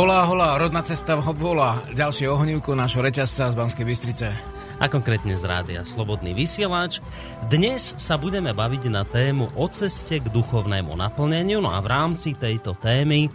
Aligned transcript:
Holá, 0.00 0.24
holá, 0.24 0.56
rodná 0.56 0.80
cesta 0.80 1.12
volá. 1.12 1.76
Ďalšie 1.92 2.24
ohnívku 2.24 2.72
nášho 2.72 3.04
reťazca 3.04 3.52
z 3.52 3.58
Banskej 3.60 3.84
Bystrice. 3.84 4.32
A 4.80 4.88
konkrétne 4.88 5.36
z 5.36 5.44
rádia 5.44 5.84
Slobodný 5.84 6.32
vysielač. 6.32 7.04
Dnes 7.52 8.00
sa 8.00 8.16
budeme 8.16 8.56
baviť 8.56 8.88
na 8.88 9.04
tému 9.04 9.52
o 9.52 9.68
ceste 9.68 10.16
k 10.16 10.32
duchovnému 10.32 10.96
naplneniu. 10.96 11.60
No 11.60 11.68
a 11.68 11.84
v 11.84 11.92
rámci 11.92 12.32
tejto 12.32 12.80
témy 12.80 13.28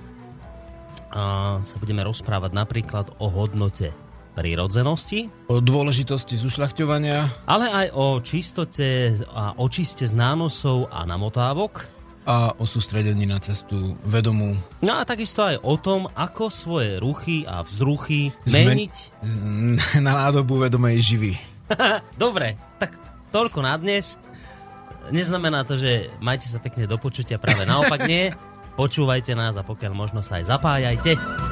a, 1.13 1.61
sa 1.61 1.77
budeme 1.77 2.01
rozprávať 2.01 2.57
napríklad 2.57 3.13
o 3.21 3.29
hodnote 3.29 3.93
prírodzenosti. 4.33 5.29
O 5.45 5.61
dôležitosti 5.61 6.33
zušľachťovania. 6.33 7.45
Ale 7.45 7.69
aj 7.69 7.87
o 7.93 8.17
čistote 8.25 9.13
a 9.29 9.53
očiste 9.61 10.09
z 10.09 10.17
nánosov 10.17 10.89
a 10.89 11.05
namotávok 11.05 11.94
a 12.25 12.57
o 12.57 12.65
sústredení 12.65 13.29
na 13.29 13.37
cestu 13.37 13.93
vedomú. 14.01 14.57
No 14.81 14.97
a 14.97 15.05
takisto 15.05 15.45
aj 15.45 15.61
o 15.61 15.77
tom, 15.77 16.09
ako 16.17 16.49
svoje 16.49 16.97
ruchy 16.97 17.45
a 17.45 17.61
vzruchy 17.61 18.33
meniť. 18.49 18.95
Na 20.05 20.25
nádobu 20.25 20.57
vedomej 20.65 20.97
živy. 21.05 21.33
Dobre, 22.21 22.57
tak 22.81 22.97
toľko 23.29 23.61
na 23.61 23.77
dnes. 23.77 24.17
Neznamená 25.13 25.61
to, 25.65 25.77
že 25.77 26.09
majte 26.17 26.49
sa 26.49 26.57
pekne 26.57 26.89
do 26.89 26.97
počutia, 26.97 27.37
práve 27.37 27.65
naopak 27.65 28.09
nie. 28.09 28.33
Počúvajte 28.79 29.37
nás 29.37 29.55
a 29.55 29.63
pokiaľ 29.63 29.93
možno 29.95 30.19
sa 30.19 30.41
aj 30.41 30.49
zapájajte. 30.51 31.44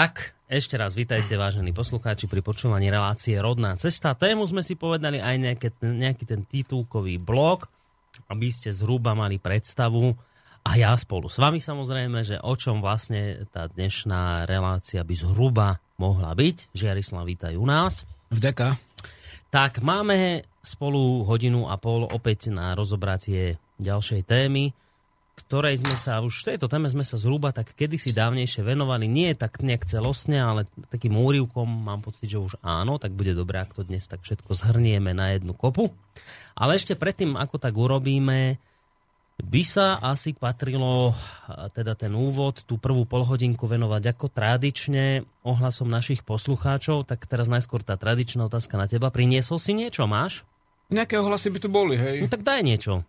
Tak, 0.00 0.32
ešte 0.48 0.80
raz 0.80 0.96
vítajte, 0.96 1.36
vážení 1.36 1.76
poslucháči, 1.76 2.24
pri 2.24 2.40
počúvaní 2.40 2.88
relácie 2.88 3.36
Rodná 3.36 3.76
cesta. 3.76 4.16
Tému 4.16 4.48
sme 4.48 4.64
si 4.64 4.72
povedali 4.72 5.20
aj 5.20 5.36
nejaké, 5.36 5.68
nejaký 5.84 6.24
ten 6.24 6.48
titulkový 6.48 7.20
blok, 7.20 7.68
aby 8.32 8.48
ste 8.48 8.72
zhruba 8.72 9.12
mali 9.12 9.36
predstavu 9.36 10.16
a 10.64 10.70
ja 10.80 10.96
spolu 10.96 11.28
s 11.28 11.36
vami 11.36 11.60
samozrejme, 11.60 12.24
že 12.24 12.40
o 12.40 12.56
čom 12.56 12.80
vlastne 12.80 13.44
tá 13.52 13.68
dnešná 13.68 14.48
relácia 14.48 15.04
by 15.04 15.14
zhruba 15.20 15.84
mohla 16.00 16.32
byť. 16.32 16.72
Žiarislav, 16.72 17.28
vítaj 17.28 17.60
u 17.60 17.68
nás. 17.68 18.08
Vďaka. 18.32 18.80
Tak, 19.52 19.84
máme 19.84 20.48
spolu 20.64 21.28
hodinu 21.28 21.68
a 21.68 21.76
pol 21.76 22.08
opäť 22.08 22.48
na 22.48 22.72
rozobratie 22.72 23.60
ďalšej 23.76 24.24
témy 24.24 24.72
ktorej 25.44 25.80
sme 25.80 25.96
sa, 25.96 26.20
už 26.20 26.44
v 26.44 26.54
tejto 26.54 26.68
téme 26.68 26.86
sme 26.92 27.04
sa 27.04 27.16
zhruba 27.16 27.50
tak 27.50 27.72
kedysi 27.72 28.12
dávnejšie 28.12 28.60
venovali, 28.60 29.08
nie 29.08 29.32
tak 29.32 29.64
nejak 29.64 29.88
celostne, 29.88 30.40
ale 30.40 30.68
takým 30.92 31.16
úrivkom 31.16 31.64
mám 31.66 32.04
pocit, 32.04 32.28
že 32.28 32.38
už 32.38 32.60
áno, 32.60 33.00
tak 33.00 33.16
bude 33.16 33.32
dobré, 33.32 33.64
ak 33.64 33.72
to 33.72 33.82
dnes 33.82 34.04
tak 34.04 34.20
všetko 34.20 34.52
zhrnieme 34.52 35.16
na 35.16 35.34
jednu 35.34 35.56
kopu. 35.56 35.90
Ale 36.52 36.76
ešte 36.76 36.94
predtým, 36.94 37.40
ako 37.40 37.56
tak 37.56 37.72
urobíme, 37.72 38.60
by 39.40 39.62
sa 39.64 39.96
asi 40.04 40.36
patrilo 40.36 41.16
teda 41.72 41.96
ten 41.96 42.12
úvod, 42.12 42.60
tú 42.68 42.76
prvú 42.76 43.08
polhodinku 43.08 43.64
venovať 43.64 44.12
ako 44.12 44.28
tradične 44.28 45.24
ohlasom 45.40 45.88
našich 45.88 46.20
poslucháčov. 46.28 47.08
Tak 47.08 47.24
teraz 47.24 47.48
najskôr 47.48 47.80
tá 47.80 47.96
tradičná 47.96 48.44
otázka 48.44 48.76
na 48.76 48.84
teba. 48.84 49.08
Priniesol 49.08 49.56
si 49.56 49.72
niečo, 49.72 50.04
máš? 50.04 50.44
Nejaké 50.92 51.16
ohlasy 51.16 51.48
by 51.48 51.58
tu 51.62 51.68
boli, 51.72 51.96
hej. 51.96 52.20
No 52.20 52.28
tak 52.28 52.44
daj 52.44 52.60
niečo 52.60 53.00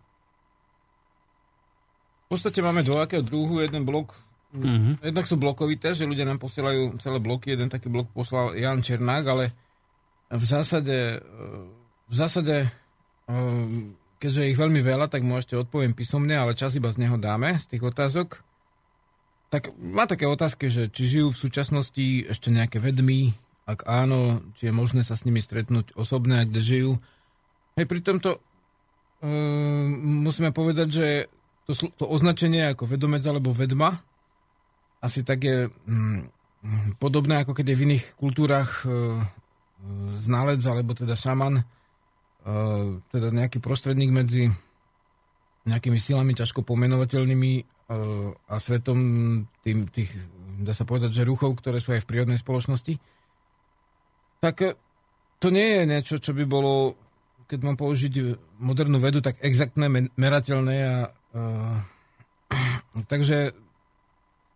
podstate 2.32 2.64
máme 2.64 2.80
dvojakého 2.80 3.20
druhu, 3.20 3.60
jeden 3.60 3.84
blok 3.84 4.16
Mm-hmm. 4.52 5.00
Jednak 5.00 5.24
sú 5.24 5.40
blokovité, 5.40 5.96
že 5.96 6.04
ľudia 6.04 6.28
nám 6.28 6.36
posielajú 6.36 7.00
celé 7.00 7.16
bloky. 7.24 7.56
Jeden 7.56 7.72
taký 7.72 7.88
blok 7.88 8.12
poslal 8.12 8.52
Jan 8.52 8.84
Černák, 8.84 9.24
ale 9.24 9.48
v 10.28 10.44
zásade, 10.44 11.24
v 12.04 12.12
zásade 12.12 12.68
keďže 14.22 14.54
ich 14.54 14.58
veľmi 14.58 14.78
veľa, 14.78 15.10
tak 15.10 15.26
môžete 15.26 15.58
odpoviem 15.58 15.96
písomne, 15.96 16.36
ale 16.38 16.54
čas 16.54 16.78
iba 16.78 16.86
z 16.94 17.02
neho 17.02 17.18
dáme, 17.18 17.58
z 17.58 17.66
tých 17.74 17.82
otázok. 17.82 18.38
Tak 19.50 19.74
má 19.82 20.06
také 20.06 20.24
otázky, 20.30 20.70
že 20.70 20.88
či 20.88 21.18
žijú 21.18 21.34
v 21.34 21.42
súčasnosti 21.42 22.06
ešte 22.30 22.48
nejaké 22.54 22.78
vedmy, 22.78 23.34
ak 23.66 23.84
áno, 23.84 24.40
či 24.56 24.70
je 24.70 24.72
možné 24.74 25.02
sa 25.02 25.18
s 25.18 25.26
nimi 25.26 25.42
stretnúť 25.42 25.98
osobne, 25.98 26.46
kde 26.46 26.60
žijú. 26.62 26.92
Hej, 27.76 27.86
pri 27.90 28.00
tomto 28.00 28.38
um, 29.20 30.22
musíme 30.24 30.54
povedať, 30.54 30.88
že 30.88 31.06
to, 31.66 31.72
to 31.94 32.04
označenie 32.06 32.72
ako 32.72 32.90
vedomec 32.90 33.22
alebo 33.22 33.54
vedma 33.54 34.02
asi 35.02 35.26
tak 35.26 35.42
je 35.42 35.66
mm, 35.66 36.20
podobné 37.02 37.42
ako 37.42 37.58
keď 37.58 37.74
je 37.74 37.78
v 37.78 37.84
iných 37.90 38.04
kultúrach 38.14 38.86
e, 38.86 38.88
e, 38.88 38.92
znalec 40.22 40.62
alebo 40.62 40.94
teda 40.94 41.18
šaman, 41.18 41.58
e, 41.58 41.64
teda 43.10 43.28
nejaký 43.34 43.58
prostredník 43.58 44.14
medzi 44.14 44.46
nejakými 45.62 45.98
silami 45.98 46.34
ťažko 46.34 46.66
pomenovateľnými 46.66 47.52
e, 47.58 47.62
a 48.34 48.54
svetom 48.58 48.98
tým, 49.62 49.90
tých, 49.90 50.10
dá 50.62 50.74
sa 50.74 50.86
povedať, 50.86 51.14
že 51.14 51.26
ruchov, 51.26 51.58
ktoré 51.58 51.78
sú 51.78 51.94
aj 51.94 52.02
v 52.02 52.08
prírodnej 52.10 52.38
spoločnosti, 52.38 52.98
tak 54.42 54.56
e, 54.62 54.74
to 55.42 55.50
nie 55.50 55.66
je 55.78 55.82
niečo, 55.86 56.14
čo 56.22 56.34
by 56.34 56.46
bolo, 56.46 56.94
keď 57.50 57.58
mám 57.66 57.74
použiť 57.78 58.38
modernú 58.62 59.02
vedu, 59.02 59.18
tak 59.18 59.42
exaktné, 59.42 59.90
merateľné 60.14 60.76
a 60.86 60.94
Uh, 61.32 61.80
takže 63.12 63.56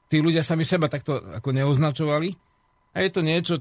tí 0.07 0.23
ľudia 0.23 0.47
sami 0.47 0.63
seba 0.63 0.87
takto 0.87 1.19
ako 1.19 1.51
neoznačovali. 1.51 2.35
A 2.97 3.05
je 3.05 3.11
to 3.13 3.21
niečo, 3.21 3.55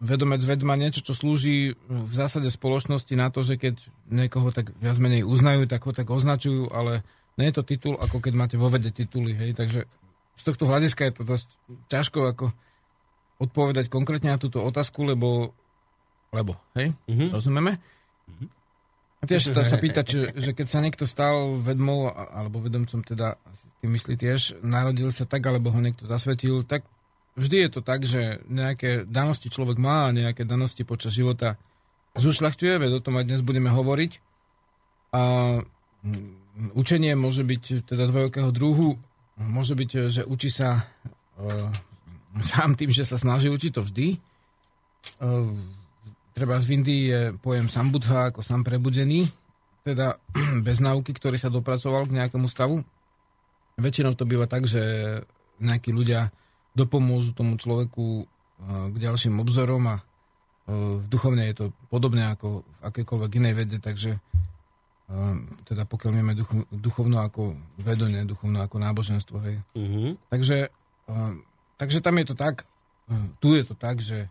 vedomec 0.00 0.40
vedma, 0.44 0.78
niečo, 0.78 1.04
čo 1.04 1.12
slúži 1.12 1.76
v 1.88 2.12
zásade 2.14 2.48
spoločnosti 2.48 3.12
na 3.16 3.28
to, 3.28 3.44
že 3.44 3.60
keď 3.60 3.74
niekoho 4.08 4.48
tak 4.52 4.72
viac 4.80 4.96
menej 4.96 5.26
uznajú, 5.26 5.68
tak 5.68 5.84
ho 5.84 5.92
tak 5.92 6.08
označujú, 6.08 6.72
ale 6.72 7.04
nie 7.36 7.50
je 7.50 7.56
to 7.60 7.66
titul, 7.66 7.94
ako 7.98 8.22
keď 8.22 8.32
máte 8.36 8.56
vo 8.56 8.70
vede 8.70 8.94
tituly, 8.94 9.34
hej, 9.34 9.52
takže 9.58 9.84
z 10.34 10.42
tohto 10.42 10.66
hľadiska 10.66 11.02
je 11.10 11.14
to 11.14 11.22
dosť 11.26 11.48
ťažko 11.90 12.18
ako 12.30 12.46
odpovedať 13.42 13.90
konkrétne 13.90 14.34
na 14.34 14.38
túto 14.38 14.62
otázku, 14.62 15.02
lebo, 15.02 15.50
lebo 16.30 16.54
hej, 16.78 16.94
mm-hmm. 17.10 17.28
rozumieme? 17.34 17.72
Mm-hmm. 17.76 18.48
Tiež 19.24 19.52
sa 19.52 19.76
pýtať, 19.76 20.04
že, 20.06 20.22
že 20.44 20.50
keď 20.52 20.66
sa 20.68 20.78
niekto 20.84 21.04
stal 21.04 21.56
vedmou, 21.60 22.12
alebo 22.12 22.60
vedomcom 22.60 23.04
teda, 23.04 23.40
tým 23.80 23.90
myslí 23.96 24.14
tiež, 24.16 24.62
narodil 24.64 25.08
sa 25.12 25.28
tak, 25.28 25.44
alebo 25.44 25.72
ho 25.72 25.80
niekto 25.80 26.04
zasvetil, 26.08 26.64
tak 26.64 26.84
vždy 27.36 27.66
je 27.66 27.70
to 27.70 27.80
tak, 27.82 28.06
že 28.06 28.40
nejaké 28.46 29.04
danosti 29.04 29.50
človek 29.50 29.76
má 29.76 30.08
nejaké 30.14 30.46
danosti 30.46 30.86
počas 30.86 31.12
života 31.12 31.58
zušľachtuje, 32.14 32.78
veď 32.78 32.90
o 32.98 33.04
tom 33.04 33.18
aj 33.18 33.26
dnes 33.26 33.42
budeme 33.42 33.68
hovoriť. 33.68 34.12
A 35.14 35.22
učenie 36.74 37.14
môže 37.18 37.42
byť 37.42 37.86
teda 37.86 38.06
dvojakého 38.10 38.50
druhu, 38.54 38.98
môže 39.38 39.74
byť, 39.74 39.90
že 40.10 40.22
učí 40.22 40.50
sa 40.50 40.86
uh, 41.38 41.70
sám 42.38 42.78
tým, 42.78 42.90
že 42.94 43.02
sa 43.02 43.18
snaží 43.18 43.50
učiť 43.50 43.70
to 43.74 43.82
vždy. 43.82 44.08
Uh, 45.18 45.54
Treba 46.34 46.58
z 46.58 46.66
Indii 46.74 47.02
je 47.14 47.20
pojem 47.38 47.70
sambudha 47.70 48.34
ako 48.34 48.42
sam 48.42 48.66
prebudený, 48.66 49.30
teda 49.86 50.18
bez 50.66 50.82
náuky, 50.82 51.14
ktorý 51.14 51.38
sa 51.38 51.46
dopracoval 51.46 52.10
k 52.10 52.18
nejakému 52.18 52.50
stavu. 52.50 52.82
Väčšinou 53.78 54.18
to 54.18 54.26
býva 54.26 54.50
tak, 54.50 54.66
že 54.66 54.82
nejakí 55.62 55.94
ľudia 55.94 56.34
dopomôžu 56.74 57.38
tomu 57.38 57.54
človeku 57.54 58.22
e, 58.22 58.24
k 58.90 58.96
ďalším 58.98 59.38
obzorom 59.38 59.86
a 59.94 59.96
e, 59.98 60.02
v 60.74 61.06
duchovne 61.06 61.46
je 61.46 61.54
to 61.54 61.66
podobne 61.86 62.26
ako 62.26 62.66
v 62.66 62.78
akékoľvek 62.82 63.30
inej 63.38 63.54
vede, 63.54 63.78
takže 63.78 64.18
e, 64.18 64.20
teda 65.70 65.86
pokiaľ 65.86 66.10
máme 66.18 66.34
duchovno 66.74 67.22
ako 67.22 67.54
vedo, 67.78 68.10
ne 68.10 68.26
duchovno 68.26 68.58
ako 68.58 68.82
náboženstvo. 68.82 69.36
Hej. 69.46 69.56
Mm-hmm. 69.78 70.10
Takže, 70.34 70.58
takže 71.78 71.98
tam 72.02 72.18
je 72.18 72.26
to 72.26 72.34
tak, 72.34 72.66
tu 73.38 73.54
je 73.54 73.62
to 73.62 73.78
tak, 73.78 74.02
že 74.02 74.26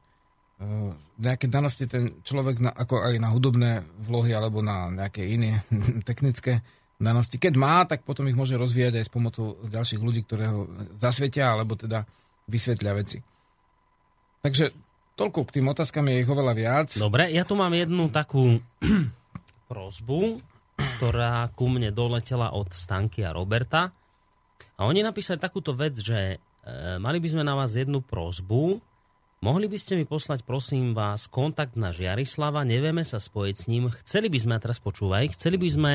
nejaké 1.20 1.52
danosti 1.52 1.86
ten 1.90 2.24
človek, 2.24 2.64
na, 2.64 2.72
ako 2.72 3.04
aj 3.04 3.16
na 3.20 3.30
hudobné 3.30 3.72
vlohy 4.04 4.32
alebo 4.34 4.64
na 4.64 4.90
nejaké 4.90 5.26
iné 5.26 5.62
technické 6.10 6.64
danosti, 7.02 7.36
keď 7.36 7.54
má, 7.60 7.84
tak 7.84 8.08
potom 8.08 8.26
ich 8.32 8.38
môže 8.38 8.56
rozvíjať 8.56 9.02
aj 9.02 9.06
s 9.06 9.12
pomocou 9.12 9.60
ďalších 9.68 10.02
ľudí, 10.02 10.24
ktoré 10.24 10.48
ho 10.50 10.70
zasvetia 10.98 11.52
alebo 11.52 11.76
teda 11.76 12.08
vysvetlia 12.48 12.96
veci. 12.96 13.20
Takže 14.44 14.72
toľko 15.16 15.40
k 15.48 15.54
tým 15.60 15.68
otázkam 15.72 16.08
je 16.08 16.22
ich 16.24 16.30
oveľa 16.30 16.54
viac. 16.56 16.90
Dobre, 16.96 17.32
ja 17.32 17.44
tu 17.44 17.56
mám 17.60 17.72
jednu 17.76 18.08
takú 18.08 18.60
prozbu, 19.72 20.40
ktorá 21.00 21.52
ku 21.54 21.70
mne 21.70 21.92
doletela 21.92 22.56
od 22.56 22.72
Stanky 22.72 23.24
a 23.24 23.36
Roberta. 23.36 23.92
A 24.74 24.90
oni 24.90 25.06
napísali 25.06 25.38
takúto 25.38 25.78
vec, 25.78 25.96
že 26.00 26.36
e, 26.36 26.38
mali 26.98 27.22
by 27.22 27.28
sme 27.30 27.44
na 27.46 27.54
vás 27.54 27.78
jednu 27.78 28.02
prozbu, 28.02 28.82
Mohli 29.44 29.68
by 29.68 29.76
ste 29.76 30.00
mi 30.00 30.08
poslať, 30.08 30.48
prosím 30.48 30.96
vás, 30.96 31.28
kontakt 31.28 31.76
na 31.76 31.92
Žiarislava, 31.92 32.64
nevieme 32.64 33.04
sa 33.04 33.20
spojiť 33.20 33.56
s 33.60 33.68
ním. 33.68 33.92
Chceli 34.08 34.32
by 34.32 34.40
sme, 34.40 34.56
teraz 34.56 34.80
počúvaj, 34.80 35.36
chceli 35.36 35.60
by 35.60 35.68
sme 35.68 35.94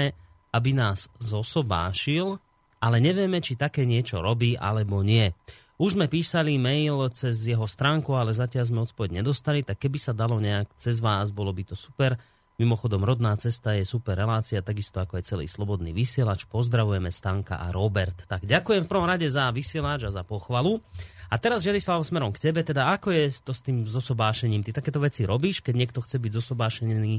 aby 0.53 0.77
nás 0.77 1.09
zosobášil, 1.17 2.37
ale 2.81 2.97
nevieme, 3.01 3.41
či 3.41 3.57
také 3.57 3.89
niečo 3.89 4.21
robí 4.21 4.53
alebo 4.57 5.01
nie. 5.01 5.33
Už 5.81 5.97
sme 5.97 6.13
písali 6.13 6.61
mail 6.61 7.09
cez 7.17 7.41
jeho 7.41 7.65
stránku, 7.65 8.13
ale 8.13 8.37
zatiaľ 8.37 8.65
sme 8.69 8.85
odpoveď 8.85 9.23
nedostali, 9.23 9.65
tak 9.65 9.81
keby 9.81 9.97
sa 9.97 10.13
dalo 10.13 10.37
nejak 10.43 10.75
cez 10.77 11.01
vás, 11.01 11.33
bolo 11.33 11.49
by 11.55 11.73
to 11.73 11.77
super. 11.79 12.21
Mimochodom, 12.59 13.07
rodná 13.07 13.39
cesta 13.39 13.79
je 13.79 13.87
super 13.87 14.19
relácia, 14.19 14.61
takisto 14.61 14.99
ako 14.99 15.23
aj 15.23 15.25
celý 15.25 15.47
slobodný 15.47 15.95
vysielač. 15.95 16.43
Pozdravujeme 16.51 17.09
Stanka 17.15 17.63
a 17.63 17.71
Robert. 17.71 18.27
Tak 18.27 18.43
ďakujem 18.43 18.85
v 18.85 18.91
prvom 18.91 19.07
rade 19.07 19.31
za 19.31 19.49
vysielač 19.55 20.05
a 20.05 20.11
za 20.11 20.27
pochvalu. 20.27 20.83
A 21.29 21.37
teraz, 21.37 21.61
Žerislav, 21.61 22.01
smerom 22.01 22.33
k 22.33 22.49
tebe, 22.49 22.65
teda 22.65 22.89
ako 22.97 23.13
je 23.13 23.29
to 23.45 23.53
s 23.53 23.61
tým 23.61 23.85
zosobášením? 23.85 24.65
Ty 24.65 24.81
takéto 24.81 24.97
veci 25.01 25.29
robíš, 25.29 25.61
keď 25.61 25.75
niekto 25.77 26.01
chce 26.01 26.17
byť 26.17 26.33
zosobášený 26.41 27.15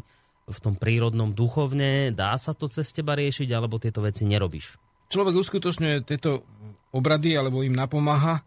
v 0.49 0.59
tom 0.65 0.73
prírodnom 0.73 1.29
duchovne? 1.29 2.09
Dá 2.09 2.33
sa 2.41 2.57
to 2.57 2.65
cez 2.65 2.89
teba 2.89 3.13
riešiť, 3.13 3.49
alebo 3.53 3.77
tieto 3.77 4.01
veci 4.01 4.25
nerobíš? 4.25 4.81
Človek 5.13 5.35
uskutočňuje 5.37 5.95
tieto 6.09 6.41
obrady, 6.89 7.37
alebo 7.37 7.61
im 7.61 7.77
napomáha. 7.77 8.41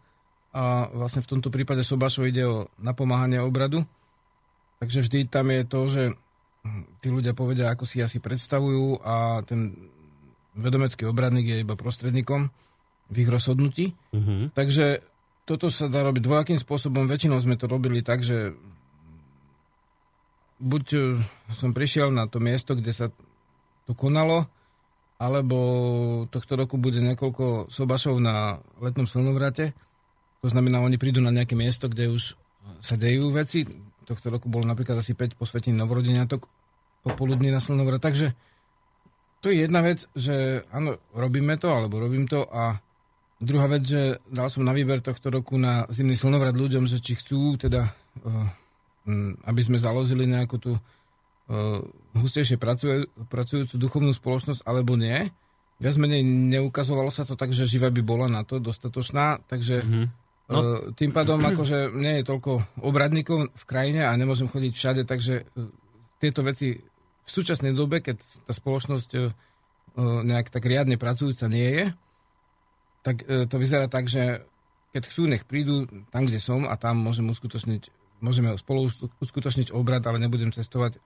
A 0.53 0.91
vlastne 0.91 1.23
v 1.23 1.31
tomto 1.31 1.47
prípade 1.49 1.81
Sobašov 1.81 2.27
ide 2.27 2.43
o 2.43 2.67
napomáhanie 2.77 3.39
obradu. 3.39 3.87
Takže 4.83 5.07
vždy 5.07 5.19
tam 5.31 5.47
je 5.47 5.61
to, 5.63 5.81
že 5.87 6.03
tí 6.99 7.07
ľudia 7.07 7.31
povedia, 7.31 7.71
ako 7.71 7.87
si 7.87 8.03
asi 8.03 8.19
predstavujú 8.19 8.99
a 8.99 9.43
ten 9.47 9.75
vedomecký 10.53 11.07
obradník 11.07 11.47
je 11.49 11.63
iba 11.63 11.75
prostredníkom 11.75 12.51
v 13.11 13.15
ich 13.15 13.29
rozhodnutí. 13.31 13.95
Uh-huh. 14.13 14.51
Takže 14.53 15.01
toto 15.43 15.67
sa 15.67 15.91
dá 15.91 16.03
robiť 16.07 16.23
dvojakým 16.23 16.59
spôsobom. 16.59 17.03
Väčšinou 17.03 17.39
sme 17.43 17.59
to 17.59 17.67
robili 17.67 17.99
tak, 17.99 18.23
že 18.23 18.55
buď 20.63 20.85
e, 20.95 20.99
som 21.51 21.75
prišiel 21.75 22.15
na 22.15 22.31
to 22.31 22.39
miesto, 22.39 22.79
kde 22.79 22.91
sa 22.95 23.11
to 23.83 23.91
konalo, 23.91 24.47
alebo 25.19 25.57
tohto 26.31 26.55
roku 26.55 26.79
bude 26.79 27.03
niekoľko 27.03 27.67
sobašov 27.67 28.23
na 28.23 28.63
letnom 28.79 29.07
slnovrate. 29.07 29.75
To 30.43 30.47
znamená, 30.47 30.79
oni 30.83 30.99
prídu 30.99 31.19
na 31.19 31.31
nejaké 31.31 31.55
miesto, 31.55 31.87
kde 31.87 32.11
už 32.11 32.35
sa 32.79 32.95
dejú 32.95 33.31
veci. 33.31 33.67
Tohto 34.03 34.31
roku 34.31 34.51
bolo 34.51 34.67
napríklad 34.67 34.99
asi 34.99 35.15
5 35.15 35.39
posvetení 35.39 35.75
novorodeniatok 35.79 36.47
popoludní 37.03 37.51
na 37.51 37.59
slnovrat. 37.59 38.03
Takže 38.03 38.35
to 39.43 39.51
je 39.51 39.67
jedna 39.67 39.83
vec, 39.83 40.07
že 40.15 40.63
áno, 40.71 40.99
robíme 41.11 41.59
to, 41.59 41.67
alebo 41.71 41.99
robím 41.99 42.27
to 42.27 42.47
a 42.47 42.79
druhá 43.43 43.67
vec, 43.67 43.83
že 43.83 44.17
dal 44.31 44.47
som 44.47 44.63
na 44.63 44.71
výber 44.71 45.03
tohto 45.03 45.29
roku 45.29 45.59
na 45.59 45.85
zimný 45.91 46.15
slnovrat 46.15 46.55
ľuďom, 46.55 46.87
že 46.87 47.03
či 47.03 47.19
chcú 47.19 47.59
teda, 47.59 47.91
uh, 48.23 48.47
aby 49.43 49.61
sme 49.61 49.77
založili 49.77 50.23
nejakú 50.25 50.57
tú 50.57 50.71
uh, 50.73 51.79
hustejšie 52.15 52.55
pracuje, 52.55 53.05
pracujúcu 53.27 53.75
duchovnú 53.75 54.11
spoločnosť 54.15 54.63
alebo 54.63 54.95
nie. 54.95 55.27
Viac 55.83 55.95
menej 55.99 56.23
neukazovalo 56.23 57.11
sa 57.11 57.27
to 57.27 57.35
tak, 57.35 57.51
že 57.51 57.67
živa 57.67 57.91
by 57.91 57.99
bola 57.99 58.31
na 58.31 58.47
to 58.47 58.63
dostatočná, 58.63 59.43
takže 59.43 59.83
mm-hmm. 59.83 60.05
no. 60.47 60.59
tým 60.95 61.11
pádom 61.11 61.43
akože 61.43 61.91
nie 61.91 62.21
je 62.21 62.27
toľko 62.29 62.79
obradníkov 62.79 63.51
v 63.51 63.63
krajine 63.67 64.07
a 64.07 64.15
nemôžem 64.15 64.47
chodiť 64.47 64.71
všade, 64.71 65.01
takže 65.03 65.43
tieto 66.23 66.39
veci 66.45 66.79
v 67.23 67.29
súčasnej 67.29 67.75
dobe, 67.75 67.99
keď 67.99 68.15
tá 68.47 68.55
spoločnosť 68.55 69.09
nejak 69.99 70.47
tak 70.49 70.63
riadne 70.63 70.95
pracujúca 70.95 71.51
nie 71.51 71.67
je, 71.67 71.85
tak 73.03 73.21
uh, 73.27 73.45
to 73.45 73.55
vyzerá 73.59 73.91
tak, 73.91 74.07
že 74.09 74.47
keď 74.93 75.03
chcú, 75.09 75.21
nech 75.27 75.43
prídu 75.43 75.89
tam, 76.09 76.25
kde 76.25 76.39
som 76.39 76.65
a 76.69 76.73
tam 76.77 77.01
môžem 77.01 77.25
uskutočniť, 77.25 77.89
môžeme 78.21 78.53
spolu 78.55 78.87
uskutočniť 79.19 79.73
obrad, 79.73 80.05
ale 80.05 80.21
nebudem 80.21 80.53
cestovať 80.53 81.01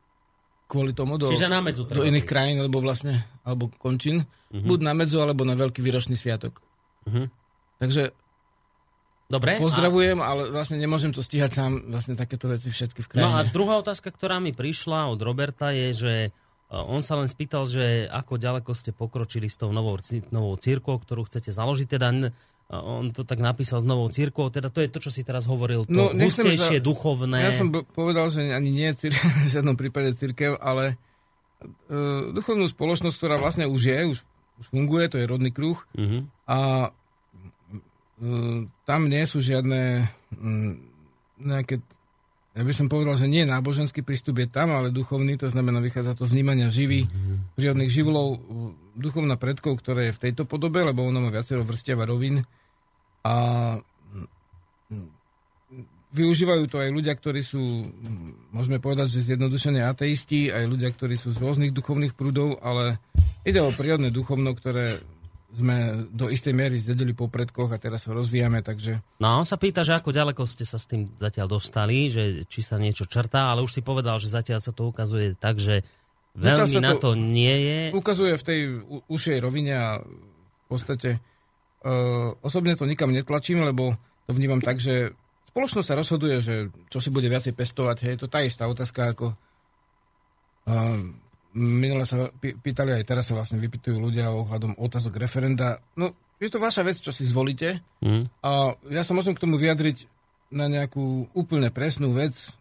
kvôli 0.68 0.92
tomu 0.92 1.16
do, 1.16 1.32
do 1.32 2.04
iných 2.04 2.28
krajín, 2.28 2.60
alebo 2.60 2.84
vlastne, 2.84 3.24
alebo 3.48 3.72
končín. 3.80 4.28
Uh-huh. 4.52 4.68
Buď 4.68 4.80
na 4.84 4.94
medzu, 4.94 5.24
alebo 5.24 5.48
na 5.48 5.56
veľký 5.56 5.80
výročný 5.80 6.20
sviatok. 6.20 6.60
Uh-huh. 7.08 7.32
Takže 7.80 8.12
Dobre. 9.28 9.60
Pozdravujem, 9.60 10.24
a... 10.24 10.32
ale 10.32 10.44
vlastne 10.56 10.80
nemôžem 10.80 11.12
to 11.12 11.20
stíhať 11.20 11.52
sám, 11.52 11.92
vlastne 11.92 12.16
takéto 12.16 12.48
veci 12.48 12.72
všetky 12.72 13.04
v 13.04 13.08
krajine. 13.12 13.28
No 13.28 13.36
a 13.36 13.44
druhá 13.44 13.76
otázka, 13.76 14.08
ktorá 14.08 14.40
mi 14.40 14.56
prišla 14.56 15.12
od 15.12 15.20
Roberta 15.20 15.76
je, 15.76 15.88
že 15.92 16.14
e, 16.24 16.30
on 16.68 17.00
sa 17.00 17.16
len 17.16 17.32
spýtal, 17.32 17.64
že 17.64 18.12
ako 18.12 18.36
ďaleko 18.36 18.72
ste 18.76 18.92
pokročili 18.92 19.48
s 19.48 19.56
tou 19.56 19.72
novou, 19.72 19.96
novou 20.36 20.56
církou, 20.60 21.00
ktorú 21.00 21.24
chcete 21.24 21.56
založiť. 21.56 21.88
Teda 21.88 22.12
on 22.68 23.16
to 23.16 23.24
tak 23.24 23.40
napísal 23.40 23.80
s 23.80 23.88
novou 23.88 24.12
církvou, 24.12 24.52
teda 24.52 24.68
to 24.68 24.84
je 24.84 24.92
to, 24.92 25.00
čo 25.00 25.08
si 25.08 25.24
teraz 25.24 25.48
hovoril, 25.48 25.88
to 25.88 25.96
no, 25.96 26.12
hustejšie, 26.12 26.84
duchovné. 26.84 27.40
Ja 27.40 27.56
som 27.56 27.72
povedal, 27.72 28.28
že 28.28 28.52
ani 28.52 28.68
nie 28.68 28.92
je 28.92 29.08
v 29.48 29.48
žiadnom 29.48 29.80
prípade 29.80 30.12
církev, 30.20 30.60
ale 30.60 31.00
uh, 31.64 32.36
duchovnú 32.36 32.68
spoločnosť, 32.68 33.16
ktorá 33.16 33.40
vlastne 33.40 33.72
už 33.72 33.82
je, 33.88 34.00
už, 34.12 34.18
už 34.60 34.66
funguje, 34.68 35.08
to 35.08 35.16
je 35.16 35.32
rodný 35.32 35.56
kruh 35.56 35.80
uh-huh. 35.96 36.28
a 36.44 36.60
uh, 36.92 38.60
tam 38.84 39.02
nie 39.08 39.24
sú 39.24 39.40
žiadne 39.40 40.04
um, 40.36 40.76
nejaké 41.40 41.80
ja 42.58 42.66
by 42.66 42.74
som 42.74 42.90
povedal, 42.90 43.14
že 43.14 43.30
nie 43.30 43.46
náboženský 43.46 44.02
prístup 44.02 44.42
je 44.42 44.50
tam, 44.50 44.74
ale 44.74 44.90
duchovný, 44.90 45.38
to 45.38 45.46
znamená, 45.46 45.78
vychádza 45.78 46.18
to 46.18 46.26
z 46.26 46.34
vnímania 46.34 46.74
živých, 46.74 47.06
mm-hmm. 47.06 47.54
prírodných 47.54 47.94
živlov, 47.94 48.42
duchovná 48.98 49.38
predkov, 49.38 49.78
ktoré 49.78 50.10
je 50.10 50.18
v 50.18 50.22
tejto 50.26 50.50
podobe, 50.50 50.82
lebo 50.82 51.06
ono 51.06 51.22
má 51.22 51.30
viacero 51.30 51.62
vrstiev 51.62 52.02
a 52.02 52.10
rovín. 52.10 52.42
A 53.22 53.34
využívajú 56.18 56.66
to 56.66 56.82
aj 56.82 56.90
ľudia, 56.90 57.14
ktorí 57.14 57.46
sú, 57.46 57.62
môžeme 58.50 58.82
povedať, 58.82 59.14
že 59.14 59.30
zjednodušené 59.30 59.86
ateisti, 59.86 60.50
aj 60.50 60.66
ľudia, 60.66 60.90
ktorí 60.90 61.14
sú 61.14 61.30
z 61.30 61.38
rôznych 61.38 61.76
duchovných 61.78 62.18
prúdov, 62.18 62.58
ale 62.66 62.98
ide 63.46 63.62
o 63.62 63.70
prírodné 63.70 64.10
duchovno, 64.10 64.58
ktoré 64.58 64.98
sme 65.48 66.08
do 66.12 66.28
istej 66.28 66.52
miery 66.52 66.76
zdedili 66.76 67.16
po 67.16 67.32
predkoch 67.32 67.72
a 67.72 67.80
teraz 67.80 68.04
ho 68.04 68.12
rozvíjame, 68.12 68.60
takže... 68.60 69.00
No, 69.24 69.40
on 69.40 69.48
sa 69.48 69.56
pýta, 69.56 69.80
že 69.88 69.96
ako 69.96 70.12
ďaleko 70.12 70.44
ste 70.44 70.68
sa 70.68 70.76
s 70.76 70.92
tým 70.92 71.08
zatiaľ 71.16 71.56
dostali, 71.56 72.12
že 72.12 72.44
či 72.52 72.60
sa 72.60 72.76
niečo 72.76 73.08
črtá, 73.08 73.56
ale 73.56 73.64
už 73.64 73.80
si 73.80 73.82
povedal, 73.82 74.20
že 74.20 74.28
zatiaľ 74.28 74.60
sa 74.60 74.76
to 74.76 74.92
ukazuje 74.92 75.40
tak, 75.40 75.56
že 75.56 75.88
veľmi 76.36 76.84
na 76.84 77.00
to 77.00 77.16
nie 77.16 77.56
je. 77.64 77.80
Ukazuje 77.96 78.36
v 78.36 78.44
tej 78.44 78.60
ušej 79.08 79.38
rovine 79.40 79.74
a 79.74 79.88
v 80.04 80.68
podstate 80.68 81.18
uh, 81.18 82.36
osobne 82.44 82.76
to 82.76 82.84
nikam 82.84 83.16
netlačím, 83.16 83.64
lebo 83.64 83.96
to 84.28 84.36
vnímam 84.36 84.60
tak, 84.60 84.84
že 84.84 85.16
spoločnosť 85.56 85.88
sa 85.88 85.96
rozhoduje, 85.96 86.36
že 86.44 86.56
čo 86.92 87.00
si 87.00 87.08
bude 87.08 87.32
viacej 87.32 87.56
pestovať. 87.56 87.98
Hej, 88.04 88.16
to 88.20 88.28
tá 88.28 88.44
istá 88.44 88.68
otázka 88.68 89.16
ako 89.16 89.32
uh, 89.32 91.00
minule 91.58 92.06
sa 92.06 92.30
pýtali, 92.38 92.94
aj 92.94 93.04
teraz 93.10 93.26
sa 93.30 93.34
vlastne 93.34 93.58
vypýtujú 93.58 93.98
ľudia 93.98 94.30
ohľadom 94.30 94.78
otázok 94.78 95.18
referenda. 95.18 95.82
No, 95.98 96.14
je 96.38 96.54
to 96.54 96.62
vaša 96.62 96.86
vec, 96.86 97.02
čo 97.02 97.10
si 97.10 97.26
zvolíte. 97.26 97.82
Mm. 98.06 98.30
A 98.46 98.78
ja 98.94 99.02
sa 99.02 99.18
môžem 99.18 99.34
k 99.34 99.42
tomu 99.42 99.58
vyjadriť 99.58 100.06
na 100.54 100.70
nejakú 100.70 101.34
úplne 101.34 101.74
presnú 101.74 102.14
vec, 102.14 102.54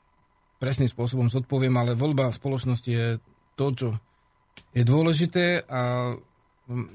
presným 0.56 0.88
spôsobom 0.88 1.28
zodpoviem, 1.28 1.76
ale 1.76 1.92
voľba 1.92 2.32
spoločnosti 2.32 2.88
je 2.90 3.20
to, 3.54 3.66
čo 3.76 3.88
je 4.72 4.82
dôležité 4.82 5.68
a 5.68 6.12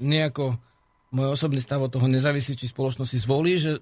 nejako 0.02 0.58
môj 1.14 1.38
osobný 1.38 1.62
stav 1.62 1.80
od 1.80 1.92
toho 1.94 2.10
nezávisí, 2.10 2.58
či 2.58 2.66
spoločnosť 2.66 3.10
si 3.10 3.18
zvolí, 3.22 3.56
že, 3.56 3.78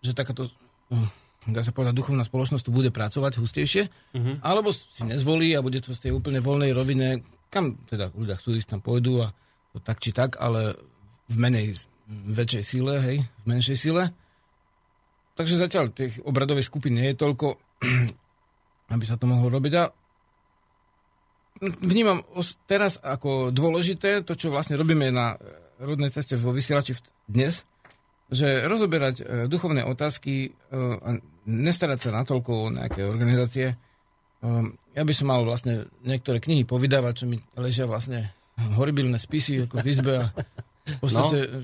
že 0.00 0.14
takáto 0.14 0.46
hm, 0.94 1.08
dá 1.50 1.64
sa 1.64 1.74
povedať, 1.74 1.96
duchovná 1.96 2.22
spoločnosť 2.22 2.64
tu 2.64 2.70
bude 2.70 2.92
pracovať 2.92 3.40
hustejšie, 3.40 3.82
uh-huh. 3.88 4.36
alebo 4.44 4.70
si 4.70 5.02
nezvolí 5.02 5.56
a 5.56 5.64
bude 5.64 5.80
to 5.80 5.96
z 5.96 6.08
tej 6.08 6.12
úplne 6.14 6.44
voľnej 6.44 6.72
rovine, 6.76 7.24
kam 7.48 7.80
teda 7.88 8.12
ľudia 8.12 8.36
chcú 8.36 8.56
ísť, 8.56 8.76
tam 8.76 8.80
pôjdu 8.84 9.24
a 9.24 9.32
to 9.72 9.78
tak 9.80 9.98
či 10.00 10.12
tak, 10.12 10.36
ale 10.40 10.76
v 11.28 11.36
menej 11.36 11.66
väčšej 12.08 12.64
síle, 12.64 12.92
hej, 13.04 13.18
v 13.20 13.44
menšej 13.44 13.76
síle. 13.76 14.02
Takže 15.36 15.60
zatiaľ 15.60 15.92
tých 15.92 16.18
obradových 16.24 16.68
skupín 16.68 16.96
nie 16.96 17.12
je 17.12 17.20
toľko, 17.20 17.60
aby 18.94 19.04
sa 19.04 19.20
to 19.20 19.28
mohlo 19.28 19.52
robiť. 19.52 19.72
A 19.76 19.84
vnímam 21.84 22.24
teraz 22.64 22.96
ako 23.00 23.52
dôležité 23.52 24.24
to, 24.24 24.32
čo 24.32 24.48
vlastne 24.48 24.80
robíme 24.80 25.12
na 25.12 25.36
rodnej 25.78 26.10
ceste 26.10 26.34
vo 26.34 26.50
vysielači 26.50 26.96
dnes, 27.28 27.62
že 28.28 28.66
rozoberať 28.66 29.16
e, 29.20 29.24
duchovné 29.46 29.86
otázky 29.86 30.48
e, 30.48 30.50
a 30.76 31.16
nestarať 31.48 32.08
sa 32.08 32.10
natoľko 32.12 32.50
o 32.50 32.72
nejaké 32.74 33.06
organizácie, 33.06 33.78
Um, 34.38 34.78
ja 34.98 35.06
by 35.06 35.14
som 35.14 35.30
mal 35.30 35.46
vlastne 35.46 35.86
niektoré 36.02 36.42
knihy 36.42 36.66
povydávať, 36.66 37.22
čo 37.22 37.24
mi 37.30 37.38
ležia 37.54 37.86
vlastne 37.86 38.34
horibilné 38.58 39.14
spisy 39.14 39.70
ako 39.70 39.78
v 39.78 39.86
izbe 39.86 40.14
a 40.18 40.26
v 40.90 40.98
podstate... 40.98 41.38
No. 41.46 41.58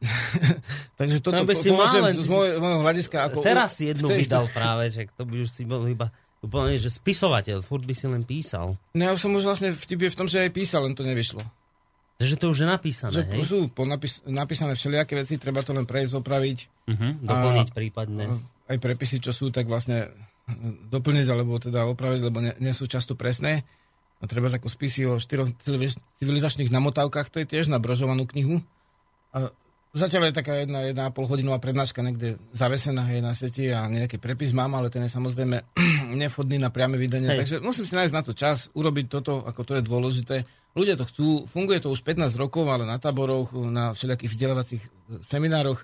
Takže 1.00 1.20
toto 1.20 1.44
no, 1.44 1.48
by 1.48 1.54
si 1.56 1.68
mal 1.72 1.92
len... 1.92 2.16
z 2.16 2.28
môjho, 2.28 2.56
môjho 2.60 2.80
hľadiska 2.84 3.32
ako... 3.32 3.44
Teraz 3.44 3.80
si 3.80 3.88
jednu 3.88 4.12
tej... 4.12 4.28
vydal 4.28 4.48
práve, 4.52 4.92
že 4.92 5.08
to 5.12 5.24
by 5.24 5.40
už 5.40 5.48
si 5.48 5.64
bol 5.64 5.80
iba 5.88 6.12
úplne, 6.40 6.76
že 6.80 6.88
spisovateľ, 6.88 7.60
furt 7.60 7.84
by 7.84 7.92
si 7.96 8.08
len 8.08 8.24
písal. 8.24 8.76
No 8.96 9.00
ja 9.00 9.12
som 9.16 9.32
už 9.36 9.44
vlastne 9.44 9.76
vtip 9.76 10.08
v 10.08 10.16
tom, 10.16 10.28
že 10.28 10.40
aj 10.40 10.52
písal, 10.56 10.88
len 10.88 10.96
to 10.96 11.04
nevyšlo. 11.04 11.44
Takže 12.20 12.36
to 12.36 12.52
už 12.52 12.64
je 12.64 12.68
napísané, 12.68 13.12
že 13.16 13.24
hej? 13.32 13.48
sú 13.48 13.72
napis, 13.88 14.20
napísané 14.28 14.76
všelijaké 14.76 15.16
veci, 15.16 15.40
treba 15.40 15.64
to 15.64 15.72
len 15.72 15.88
prejsť, 15.88 16.20
opraviť. 16.20 16.58
Uh-huh, 16.84 17.16
doplniť 17.24 17.68
a, 17.68 17.76
prípadne. 17.76 18.24
Aj 18.68 18.76
prepisy, 18.76 19.24
čo 19.24 19.32
sú, 19.32 19.48
tak 19.48 19.64
vlastne 19.64 20.12
doplniť 20.90 21.26
alebo 21.30 21.58
teda 21.58 21.86
opraviť, 21.90 22.20
lebo 22.20 22.38
nie, 22.42 22.54
nie 22.60 22.74
sú 22.74 22.90
často 22.90 23.14
presné. 23.18 23.64
A 24.20 24.28
treba 24.28 24.52
ako 24.52 24.68
spisy 24.68 25.08
o 25.08 25.16
štyroch 25.16 25.48
civilizačných 26.20 26.68
namotávkach, 26.68 27.32
to 27.32 27.40
je 27.40 27.48
tiež 27.48 27.72
na 27.72 27.80
brožovanú 27.80 28.28
knihu. 28.28 28.60
A 29.32 29.48
zatiaľ 29.96 30.28
je 30.28 30.38
taká 30.44 30.60
jedna, 30.60 30.84
jedna 30.86 31.08
a 31.08 31.14
pol 31.14 31.24
hodinová 31.24 31.56
prednáška 31.56 32.04
niekde 32.04 32.36
zavesená 32.52 33.08
hej, 33.10 33.24
na 33.24 33.32
sieti 33.32 33.72
a 33.72 33.88
nejaký 33.88 34.20
prepis 34.20 34.52
mám, 34.52 34.76
ale 34.76 34.92
ten 34.92 35.08
je 35.08 35.10
samozrejme 35.10 35.56
nevhodný 36.22 36.60
na 36.60 36.68
priame 36.68 37.00
vydanie. 37.00 37.32
Hej. 37.32 37.38
Takže 37.42 37.56
musím 37.64 37.86
si 37.88 37.94
nájsť 37.96 38.14
na 38.14 38.22
to 38.22 38.32
čas, 38.36 38.68
urobiť 38.76 39.06
toto, 39.08 39.40
ako 39.40 39.60
to 39.64 39.72
je 39.80 39.82
dôležité. 39.82 40.36
Ľudia 40.76 40.94
to 40.94 41.08
chcú, 41.08 41.26
funguje 41.50 41.82
to 41.82 41.90
už 41.90 42.04
15 42.06 42.30
rokov, 42.38 42.68
ale 42.70 42.86
na 42.86 43.00
táboroch, 43.00 43.50
na 43.56 43.90
všelijakých 43.90 44.30
vzdelávacích 44.30 44.82
seminároch. 45.26 45.82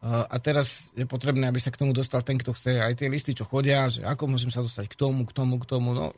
A 0.00 0.36
teraz 0.40 0.88
je 0.96 1.04
potrebné, 1.04 1.44
aby 1.44 1.60
sa 1.60 1.68
k 1.68 1.76
tomu 1.76 1.92
dostal 1.92 2.24
ten, 2.24 2.40
kto 2.40 2.56
chce. 2.56 2.80
Aj 2.80 2.96
tie 2.96 3.12
listy, 3.12 3.36
čo 3.36 3.44
chodia, 3.44 3.84
že 3.92 4.00
ako 4.00 4.32
môžem 4.32 4.48
sa 4.48 4.64
dostať 4.64 4.88
k 4.88 4.96
tomu, 4.96 5.28
k 5.28 5.32
tomu, 5.36 5.60
k 5.60 5.68
tomu. 5.68 5.92
No, 5.92 6.16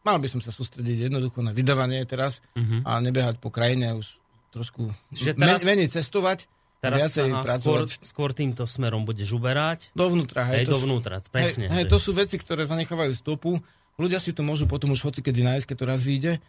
Mal 0.00 0.16
by 0.16 0.28
som 0.32 0.40
sa 0.40 0.48
sústrediť 0.48 1.12
jednoducho 1.12 1.44
na 1.44 1.52
vydávanie 1.52 2.00
teraz 2.08 2.40
uh-huh. 2.56 2.80
a 2.88 3.04
nebehať 3.04 3.36
po 3.36 3.52
krajine 3.52 4.00
už 4.00 4.16
trošku 4.48 4.88
Čiže 5.12 5.36
teraz, 5.36 5.60
menej 5.60 5.92
cestovať. 5.92 6.48
Teraz 6.80 7.12
viacej 7.12 7.28
skôr, 7.60 7.80
skôr 8.00 8.30
týmto 8.32 8.64
smerom 8.64 9.04
budeš 9.04 9.36
uberať. 9.36 9.92
Dovnútra, 9.92 10.48
hej. 10.48 10.64
hej 10.64 10.72
dovnútra, 10.72 11.20
presne. 11.28 11.68
Hej, 11.68 11.84
hej, 11.84 11.92
to 11.92 12.00
sú 12.00 12.16
veci, 12.16 12.40
ktoré 12.40 12.64
zanechávajú 12.64 13.12
stopu. 13.12 13.60
Ľudia 14.00 14.16
si 14.16 14.32
to 14.32 14.40
môžu 14.40 14.64
potom 14.64 14.96
už 14.96 15.04
hoci 15.04 15.20
kedy 15.20 15.44
nájsť, 15.44 15.66
keď 15.68 15.76
to 15.76 15.84
raz 15.84 16.00
vyjde. 16.00 16.40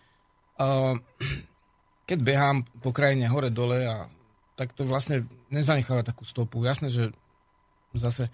Uh, 0.56 0.96
keď 2.10 2.20
behám 2.24 2.58
po 2.80 2.96
krajine 2.96 3.28
hore-dole, 3.28 3.84
a, 3.84 4.08
tak 4.62 4.78
to 4.78 4.86
vlastne 4.86 5.26
nezanecháva 5.50 6.06
takú 6.06 6.22
stopu. 6.22 6.62
Jasné, 6.62 6.94
že 6.94 7.10
zase 7.98 8.30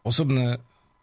osobné 0.00 0.56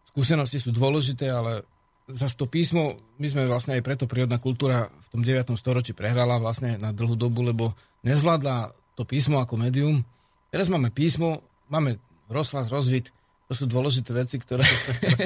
skúsenosti 0.09 0.57
sú 0.57 0.73
dôležité, 0.73 1.29
ale 1.29 1.61
za 2.09 2.25
to 2.33 2.49
písmo, 2.49 2.97
my 3.21 3.27
sme 3.29 3.45
vlastne 3.45 3.77
aj 3.77 3.85
preto 3.85 4.09
prírodná 4.09 4.41
kultúra 4.41 4.89
v 4.89 5.07
tom 5.13 5.21
9. 5.21 5.53
storočí 5.53 5.93
prehrala 5.93 6.41
vlastne 6.41 6.81
na 6.81 6.89
dlhú 6.89 7.13
dobu, 7.13 7.45
lebo 7.45 7.77
nezvládla 8.01 8.73
to 8.97 9.05
písmo 9.05 9.37
ako 9.37 9.61
médium. 9.61 10.01
Teraz 10.49 10.73
máme 10.73 10.89
písmo, 10.89 11.45
máme 11.69 12.01
rozhlas, 12.25 12.65
rozvid, 12.73 13.13
to 13.45 13.53
sú 13.53 13.69
dôležité 13.69 14.09
veci, 14.09 14.41
ktoré 14.41 14.65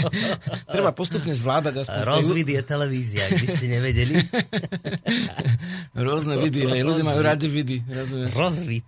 treba 0.75 0.91
postupne 0.91 1.31
zvládať. 1.31 1.87
Aspoň 1.87 2.01
Rozvid 2.03 2.47
je 2.51 2.61
televízia, 2.67 3.31
ak 3.31 3.39
by 3.39 3.47
ste 3.47 3.65
nevedeli. 3.71 4.19
Rôzne 6.07 6.35
vidy, 6.35 6.67
ľudia 6.67 7.05
majú 7.07 7.21
radi 7.23 7.47
vidy. 7.47 7.79
Rozumieš? 7.87 8.31
Rozvid. 8.35 8.87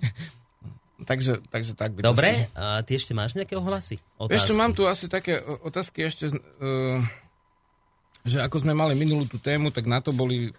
takže, 1.10 1.40
takže 1.48 1.72
tak 1.72 1.96
by 1.96 2.04
Dobre, 2.04 2.52
to 2.52 2.60
a 2.60 2.84
ty 2.84 3.00
ešte 3.00 3.16
máš 3.16 3.32
nejaké 3.40 3.56
ohlasy? 3.56 3.96
Otázky? 4.20 4.36
Ešte 4.36 4.52
mám 4.52 4.76
tu 4.76 4.84
asi 4.84 5.08
také 5.08 5.40
otázky 5.40 6.04
ešte, 6.04 6.28
uh, 6.28 7.00
že 8.28 8.44
ako 8.44 8.68
sme 8.68 8.76
mali 8.76 9.00
minulú 9.00 9.24
tú 9.24 9.40
tému, 9.40 9.72
tak 9.72 9.88
na 9.88 10.04
to 10.04 10.12
boli 10.12 10.52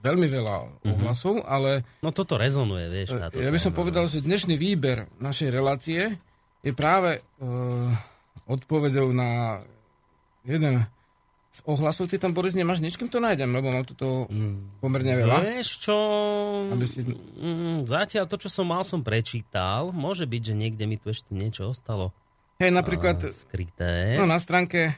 veľmi 0.00 0.24
veľa 0.24 0.56
uh-huh. 0.56 0.88
ohlasov, 0.88 1.44
ale... 1.44 1.84
No 2.00 2.16
toto 2.16 2.40
rezonuje, 2.40 2.88
vieš. 2.88 3.16
Táto 3.16 3.40
ja 3.40 3.52
by 3.52 3.60
som 3.60 3.76
téma, 3.76 3.80
povedal, 3.84 4.04
že 4.08 4.24
dnešný 4.24 4.56
výber 4.56 5.04
našej 5.20 5.48
relácie 5.52 6.16
je 6.64 6.72
práve 6.72 7.20
uh, 7.20 7.92
odpovedou 8.48 9.12
na 9.12 9.60
jeden 10.48 10.80
z 11.54 11.60
ohlasov. 11.68 12.08
Ty 12.08 12.18
tam, 12.18 12.32
Boris, 12.32 12.56
nemáš 12.56 12.80
nič, 12.80 12.96
kým 12.96 13.12
to 13.12 13.20
nájdem, 13.20 13.52
lebo 13.52 13.68
mám 13.68 13.84
tu 13.84 13.92
to 13.92 14.24
mm. 14.26 14.80
pomerne 14.80 15.14
veľa. 15.14 15.38
Vieš 15.44 15.68
čo, 15.84 15.96
Aby 16.72 16.86
si... 16.88 17.04
mm, 17.04 17.84
zatiaľ 17.84 18.24
to, 18.26 18.40
čo 18.40 18.48
som 18.48 18.66
mal, 18.66 18.82
som 18.82 19.04
prečítal. 19.04 19.92
Môže 19.92 20.24
byť, 20.24 20.42
že 20.50 20.54
niekde 20.56 20.84
mi 20.88 20.96
tu 20.96 21.12
ešte 21.12 21.30
niečo 21.30 21.70
ostalo. 21.70 22.10
Hej, 22.58 22.72
napríklad... 22.72 23.20
Uh, 23.20 23.30
skryté. 23.30 24.16
No, 24.16 24.24
na 24.24 24.40
stránke... 24.40 24.96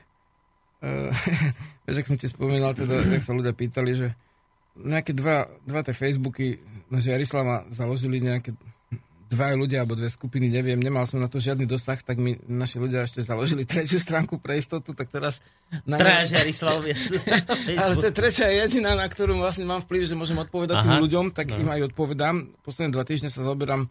Uh, 0.80 1.10
vieš, 1.84 2.06
ak 2.06 2.08
som 2.08 2.16
ti 2.16 2.30
spomínal, 2.30 2.72
teda, 2.72 3.04
jak 3.04 3.26
sa 3.26 3.34
ľudia 3.34 3.52
pýtali, 3.52 3.92
že 3.92 4.08
nejaké 4.76 5.16
dva, 5.16 5.48
dva 5.64 5.80
tie 5.82 5.96
Facebooky, 5.96 6.60
že 6.92 7.12
Jarislava 7.12 7.64
založili 7.72 8.20
nejaké 8.20 8.52
dva 9.26 9.58
ľudia 9.58 9.82
alebo 9.82 9.98
dve 9.98 10.06
skupiny, 10.06 10.46
neviem, 10.46 10.78
nemal 10.78 11.02
som 11.04 11.18
na 11.18 11.26
to 11.26 11.42
žiadny 11.42 11.66
dosah, 11.66 11.98
tak 11.98 12.22
mi 12.22 12.38
naši 12.46 12.78
ľudia 12.78 13.02
ešte 13.02 13.26
založili 13.26 13.66
tretiu 13.66 13.98
stránku 13.98 14.38
pre 14.38 14.58
istotu, 14.58 14.94
tak 14.94 15.10
teraz... 15.10 15.42
Na... 15.82 15.98
Tražiari 15.98 16.54
Ale 17.82 17.98
to 17.98 18.06
je 18.06 18.14
tretia 18.14 18.46
jediná, 18.54 18.94
na 18.94 19.10
ktorú 19.10 19.34
vlastne 19.42 19.66
mám 19.66 19.82
vplyv, 19.82 20.06
že 20.06 20.14
môžem 20.14 20.38
odpovedať 20.38 20.78
Aha. 20.78 20.84
tým 20.86 20.96
ľuďom, 21.02 21.24
tak 21.34 21.50
no. 21.50 21.58
im 21.58 21.70
aj 21.74 21.90
odpovedám. 21.90 22.54
Posledné 22.62 22.94
dva 22.94 23.02
týždne 23.02 23.30
sa 23.34 23.42
zoberám 23.42 23.90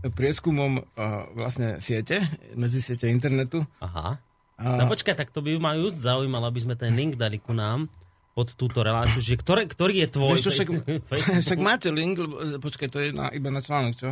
prieskumom 0.00 0.80
uh, 0.80 1.28
vlastne 1.36 1.76
siete, 1.76 2.24
medzi 2.56 2.80
siete 2.80 3.12
internetu. 3.12 3.60
Aha. 3.84 4.16
No 4.60 4.84
počkaj, 4.88 5.16
tak 5.16 5.32
to 5.32 5.40
by 5.40 5.56
ma 5.56 5.72
just 5.76 6.04
zaujímalo, 6.04 6.48
aby 6.48 6.60
sme 6.60 6.76
ten 6.76 6.92
link 6.92 7.16
dali 7.16 7.40
ku 7.40 7.56
nám 7.56 7.88
pod 8.36 8.52
túto 8.56 8.84
reláciu, 8.84 9.20
že 9.20 9.36
ktoré, 9.36 9.64
ktorý 9.68 10.04
je 10.04 10.08
tvoj... 10.08 10.36
Vieš 10.36 10.44
čo, 10.48 10.52
však, 10.52 10.68
však 11.44 11.60
máte 11.60 11.88
link, 11.92 12.20
lebo, 12.20 12.60
počkaj, 12.60 12.88
to 12.88 12.98
je 13.00 13.08
na, 13.12 13.32
iba 13.32 13.48
na 13.48 13.60
článok, 13.64 13.92
čo? 13.96 14.08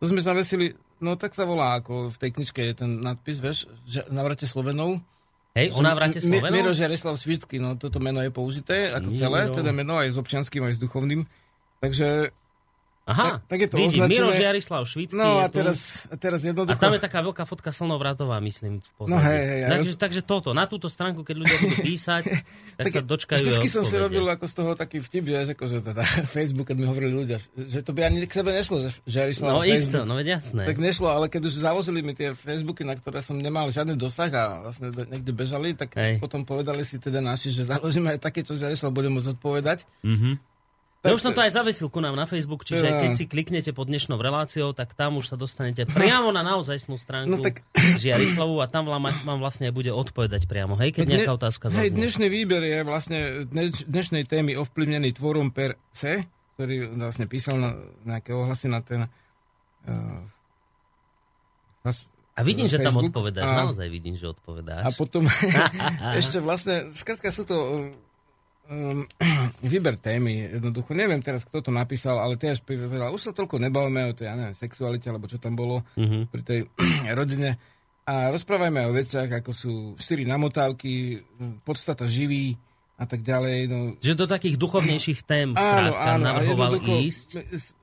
To 0.00 0.04
sme 0.08 0.24
zavesili, 0.24 0.72
no 1.04 1.14
tak 1.20 1.36
sa 1.36 1.44
volá, 1.44 1.76
ako 1.76 2.08
v 2.08 2.16
tej 2.16 2.30
knižke 2.40 2.60
je 2.72 2.74
ten 2.74 2.90
nadpis, 3.04 3.36
vieš, 3.36 3.68
že 3.84 4.08
navrate 4.08 4.48
Slovenov. 4.48 4.96
Hej, 5.52 5.76
o 5.76 5.84
navrate 5.84 6.24
Slovenov? 6.24 6.56
Miro 6.56 6.72
Žareslav 6.72 7.20
Svičky, 7.20 7.60
no 7.60 7.76
toto 7.76 8.00
meno 8.00 8.24
je 8.24 8.32
použité 8.32 8.88
ako 8.96 9.12
Miro. 9.12 9.20
celé, 9.20 9.40
teda 9.52 9.70
meno 9.76 10.00
aj 10.00 10.14
s 10.14 10.16
občianským, 10.16 10.64
aj 10.64 10.78
s 10.78 10.80
duchovným. 10.80 11.28
Takže 11.84 12.32
Aha, 13.10 13.42
tak, 13.42 13.50
tak 13.50 13.58
je 13.58 13.68
to 13.68 13.76
vidím, 13.82 14.06
označené... 14.06 14.12
Miro 14.14 14.30
Žiarislav 14.30 14.82
Švický 14.86 15.18
No 15.18 15.42
a 15.42 15.46
teraz, 15.50 16.06
a 16.06 16.14
teraz 16.14 16.40
jednoducho... 16.46 16.78
A 16.78 16.82
tam 16.82 16.94
je 16.94 17.02
taká 17.02 17.20
veľká 17.26 17.42
fotka 17.42 17.74
Slnovratová, 17.74 18.38
myslím. 18.38 18.78
No 19.02 19.18
hej, 19.18 19.42
hej. 19.42 19.60
Takže, 19.66 19.92
takže 19.98 20.20
toto, 20.22 20.54
na 20.54 20.70
túto 20.70 20.86
stránku, 20.86 21.26
keď 21.26 21.36
ľudia 21.42 21.56
budú 21.58 21.76
písať, 21.82 22.22
tak, 22.30 22.84
tak 22.86 22.92
sa 22.94 23.02
dočkajú 23.02 23.42
Vždycky 23.42 23.68
som 23.68 23.82
si 23.82 23.98
robil 23.98 24.22
ako 24.22 24.46
z 24.46 24.54
toho 24.54 24.70
taký 24.78 25.02
vtip, 25.02 25.24
že, 25.26 25.58
ako, 25.58 25.64
že 25.66 25.78
teda 25.82 26.02
Facebook, 26.34 26.70
keď 26.70 26.76
mi 26.78 26.86
hovorili 26.86 27.12
ľudia, 27.12 27.42
že 27.58 27.82
to 27.82 27.90
by 27.90 28.06
ani 28.06 28.22
k 28.22 28.30
sebe 28.30 28.54
nešlo, 28.54 28.76
že 28.86 28.88
Žiarislav 29.10 29.50
No 29.50 29.66
isto, 29.66 29.98
no 30.06 30.14
veď 30.14 30.38
jasné. 30.38 30.62
Tak 30.70 30.78
nešlo, 30.78 31.08
ale 31.10 31.26
keď 31.26 31.50
už 31.50 31.54
založili 31.58 32.06
mi 32.06 32.14
tie 32.14 32.30
Facebooky, 32.38 32.86
na 32.86 32.94
ktoré 32.94 33.18
som 33.18 33.34
nemal 33.34 33.66
žiadny 33.74 33.98
dosah 33.98 34.30
a 34.30 34.42
vlastne 34.70 34.94
niekde 34.94 35.32
bežali, 35.34 35.74
tak 35.74 35.98
hej. 35.98 36.22
potom 36.22 36.46
povedali 36.46 36.86
si 36.86 37.02
teda 37.02 37.18
naši, 37.18 37.50
že 37.50 37.66
založíme 37.66 38.14
aj 38.14 38.20
také, 38.22 38.46
čo 38.46 38.54
Žiarislav 38.54 38.94
bude 38.94 39.10
môcť 39.10 39.34
odpovedať. 39.34 39.82
Mm-hmm. 40.06 40.49
Ja 41.00 41.16
už 41.16 41.24
som 41.24 41.32
to 41.32 41.40
aj 41.40 41.56
zavesil 41.56 41.88
ku 41.88 42.04
nám 42.04 42.12
na 42.12 42.28
Facebook, 42.28 42.60
čiže 42.60 42.84
ja. 42.84 43.00
keď 43.00 43.10
si 43.16 43.24
kliknete 43.24 43.72
pod 43.72 43.88
dnešnou 43.88 44.20
reláciou, 44.20 44.76
tak 44.76 44.92
tam 44.92 45.16
už 45.16 45.32
sa 45.32 45.36
dostanete 45.40 45.88
priamo 45.88 46.28
na 46.28 46.44
naozajstnú 46.44 47.00
stránku 47.00 47.40
no 47.40 47.40
tak... 47.40 47.64
Žiarislavu 47.72 48.60
a 48.60 48.68
tam 48.68 48.84
vám, 48.84 49.08
vlastne 49.40 49.72
bude 49.72 49.96
odpovedať 49.96 50.44
priamo, 50.44 50.76
hej, 50.76 50.92
keď 50.92 51.04
nejaká 51.08 51.32
otázka 51.40 51.72
zaznie. 51.72 51.88
Hej, 51.88 51.96
dnešný 51.96 52.26
výber 52.28 52.60
je 52.60 52.78
vlastne 52.84 53.48
dneš, 53.48 53.88
dnešnej 53.88 54.28
témy 54.28 54.60
ovplyvnený 54.60 55.16
tvorom 55.16 55.48
per 55.56 55.80
se, 55.88 56.28
ktorý 56.60 56.92
vlastne 56.92 57.24
písal 57.24 57.56
na 57.56 57.80
nejaké 58.04 58.36
ohlasy 58.36 58.68
na 58.68 58.84
ten 58.84 59.08
uh, 59.88 60.20
a 62.36 62.40
vidím, 62.44 62.68
že 62.68 62.76
tam 62.76 63.00
odpovedáš, 63.00 63.48
a, 63.48 63.56
naozaj 63.64 63.88
vidím, 63.88 64.20
že 64.20 64.28
odpovedáš. 64.28 64.84
A 64.84 64.88
potom 64.92 65.24
ešte 66.20 66.44
vlastne, 66.44 66.92
skratka 66.92 67.32
sú 67.32 67.48
to 67.48 67.56
um, 68.74 69.02
výber 69.66 69.98
témy, 69.98 70.56
jednoducho, 70.56 70.94
neviem 70.94 71.20
teraz, 71.20 71.42
kto 71.42 71.60
to 71.60 71.70
napísal, 71.74 72.22
ale 72.22 72.38
tiež 72.38 72.62
povedal, 72.62 73.10
už 73.10 73.30
sa 73.30 73.32
toľko 73.34 73.58
nebavíme 73.58 74.10
o 74.10 74.16
tej, 74.16 74.30
ja 74.30 74.34
neviem, 74.38 74.56
sexualite, 74.56 75.10
alebo 75.10 75.26
čo 75.26 75.42
tam 75.42 75.58
bolo 75.58 75.82
uh-huh. 75.98 76.30
pri 76.30 76.42
tej 76.46 76.60
rodine. 77.18 77.58
A 78.06 78.30
rozprávajme 78.32 78.90
o 78.90 78.96
veciach, 78.96 79.30
ako 79.42 79.50
sú 79.54 79.72
štyri 79.94 80.26
namotávky, 80.26 81.22
podstata 81.62 82.10
živý 82.10 82.58
a 82.98 83.04
tak 83.06 83.22
ďalej. 83.22 83.58
No. 83.70 83.78
Že 84.02 84.18
do 84.18 84.26
takých 84.26 84.56
duchovnejších 84.58 85.20
tém 85.22 85.54
áno, 85.54 85.94
áno, 85.94 86.22
navrhoval 86.26 86.80
ísť. 86.80 87.38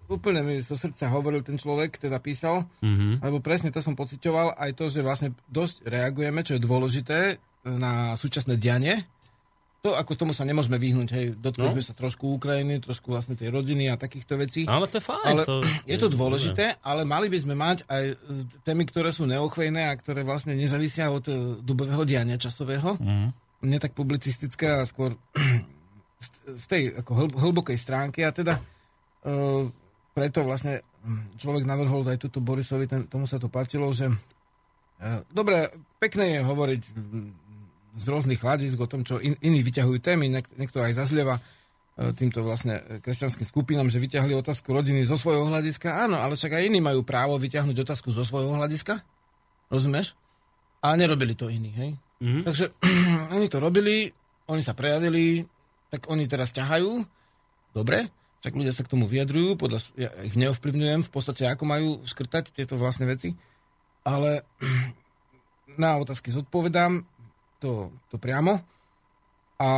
Úplne 0.08 0.40
mi 0.40 0.56
zo 0.64 0.80
srdca 0.80 1.12
hovoril 1.12 1.44
ten 1.44 1.60
človek, 1.60 2.00
teda 2.00 2.24
písal, 2.24 2.64
uh-huh. 2.64 3.20
lebo 3.20 3.44
presne 3.44 3.76
to 3.76 3.84
som 3.84 3.92
pocitoval, 3.92 4.56
aj 4.56 4.72
to, 4.72 4.88
že 4.88 5.04
vlastne 5.04 5.36
dosť 5.52 5.84
reagujeme, 5.84 6.40
čo 6.48 6.56
je 6.56 6.64
dôležité 6.64 7.20
na 7.68 8.16
súčasné 8.16 8.56
dianie, 8.56 9.04
to, 9.82 9.94
ako 9.94 10.18
tomu 10.18 10.34
sa 10.34 10.42
nemôžeme 10.42 10.82
vyhnúť, 10.82 11.10
hej, 11.14 11.26
dotkli 11.38 11.70
no. 11.70 11.74
sme 11.78 11.84
sa 11.86 11.94
trošku 11.94 12.34
Ukrajiny, 12.36 12.82
trošku 12.82 13.14
vlastne 13.14 13.38
tej 13.38 13.54
rodiny 13.54 13.94
a 13.94 13.96
takýchto 13.96 14.34
vecí. 14.36 14.66
Ale 14.66 14.90
to 14.90 14.98
je 14.98 15.06
fajn. 15.06 15.26
Ale 15.30 15.44
to 15.46 15.56
je 15.86 15.98
to 16.02 16.10
dôležité, 16.10 16.66
je. 16.74 16.78
ale 16.82 17.06
mali 17.06 17.30
by 17.30 17.38
sme 17.38 17.56
mať 17.56 17.86
aj 17.86 18.04
e, 18.10 18.16
témy, 18.66 18.90
ktoré 18.90 19.14
sú 19.14 19.30
neochvejné 19.30 19.88
a 19.88 19.94
ktoré 19.94 20.26
vlastne 20.26 20.58
nezavisia 20.58 21.14
od 21.14 21.26
e, 21.30 21.34
dobového 21.62 22.04
diania 22.10 22.42
časového. 22.42 22.98
Mm. 22.98 23.30
Nie 23.70 23.78
tak 23.78 23.94
publicistické 23.94 24.82
a 24.82 24.90
skôr 24.90 25.14
z 26.62 26.66
tej 26.66 26.84
ako 26.98 27.30
hlbokej 27.38 27.78
stránky 27.78 28.26
a 28.26 28.34
teda 28.34 28.58
uh, 28.58 29.70
preto 30.18 30.42
vlastne 30.42 30.82
hm, 31.06 31.38
človek 31.38 31.64
navrhol 31.70 32.02
aj 32.10 32.18
túto 32.18 32.42
Borisovi, 32.42 32.90
ten, 32.90 33.06
tomu 33.06 33.30
sa 33.30 33.38
to 33.38 33.54
páčilo, 33.54 33.94
že 33.94 34.10
uh, 34.10 35.22
dobre, 35.30 35.70
pekné 36.02 36.38
je 36.38 36.40
hovoriť 36.42 36.82
z 37.98 38.06
rôznych 38.06 38.40
hľadisk 38.40 38.78
o 38.78 38.88
tom, 38.88 39.02
čo 39.02 39.18
in, 39.18 39.34
iní 39.42 39.66
vyťahujú 39.66 39.98
témy, 39.98 40.30
niek- 40.30 40.54
niekto 40.54 40.80
aj 40.86 40.94
zazlieva 41.02 41.42
e, 41.42 42.14
týmto 42.14 42.46
vlastne 42.46 43.02
kresťanským 43.02 43.50
skupinám, 43.50 43.90
že 43.90 43.98
vyťahli 43.98 44.38
otázku 44.38 44.70
rodiny 44.70 45.02
zo 45.04 45.18
svojho 45.18 45.50
hľadiska. 45.50 46.06
Áno, 46.06 46.22
ale 46.22 46.38
však 46.38 46.54
aj 46.54 46.64
iní 46.70 46.78
majú 46.78 47.02
právo 47.02 47.36
vyťahnuť 47.42 47.78
otázku 47.82 48.14
zo 48.14 48.22
svojho 48.22 48.54
hľadiska. 48.54 49.02
Rozumieš? 49.74 50.14
A 50.86 50.94
nerobili 50.94 51.34
to 51.34 51.50
iní, 51.50 51.74
hej? 51.74 51.92
Mm-hmm. 52.22 52.44
Takže 52.46 52.66
oni 53.36 53.48
to 53.50 53.58
robili, 53.58 54.14
oni 54.48 54.62
sa 54.62 54.78
prejavili, 54.78 55.42
tak 55.90 56.06
oni 56.08 56.30
teraz 56.30 56.54
ťahajú, 56.54 57.02
dobre, 57.74 58.14
však 58.46 58.54
ľudia 58.54 58.74
sa 58.74 58.86
k 58.86 58.92
tomu 58.94 59.10
vyjadrujú, 59.10 59.58
podľa, 59.58 59.80
ja 59.98 60.14
ich 60.22 60.38
neovplyvňujem 60.38 61.02
v 61.04 61.12
podstate, 61.12 61.50
ako 61.50 61.64
majú 61.66 61.90
škrtať 62.06 62.54
tieto 62.54 62.78
vlastné 62.78 63.10
veci, 63.10 63.34
ale 64.06 64.46
na 65.82 65.98
otázky 65.98 66.30
zodpovedám 66.32 67.04
to, 67.58 67.92
to 68.10 68.16
priamo 68.22 68.58
a 69.58 69.70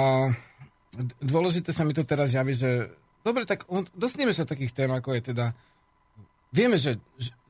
dôležité 1.23 1.71
sa 1.71 1.87
mi 1.87 1.95
to 1.95 2.03
teraz 2.03 2.35
javí, 2.35 2.51
že 2.51 2.91
dobre, 3.23 3.47
tak 3.47 3.67
dostaneme 3.95 4.35
sa 4.35 4.43
takých 4.43 4.75
tém, 4.75 4.91
ako 4.91 5.15
je 5.15 5.21
teda 5.31 5.45
Vieme, 6.49 6.81
že, 6.81 6.97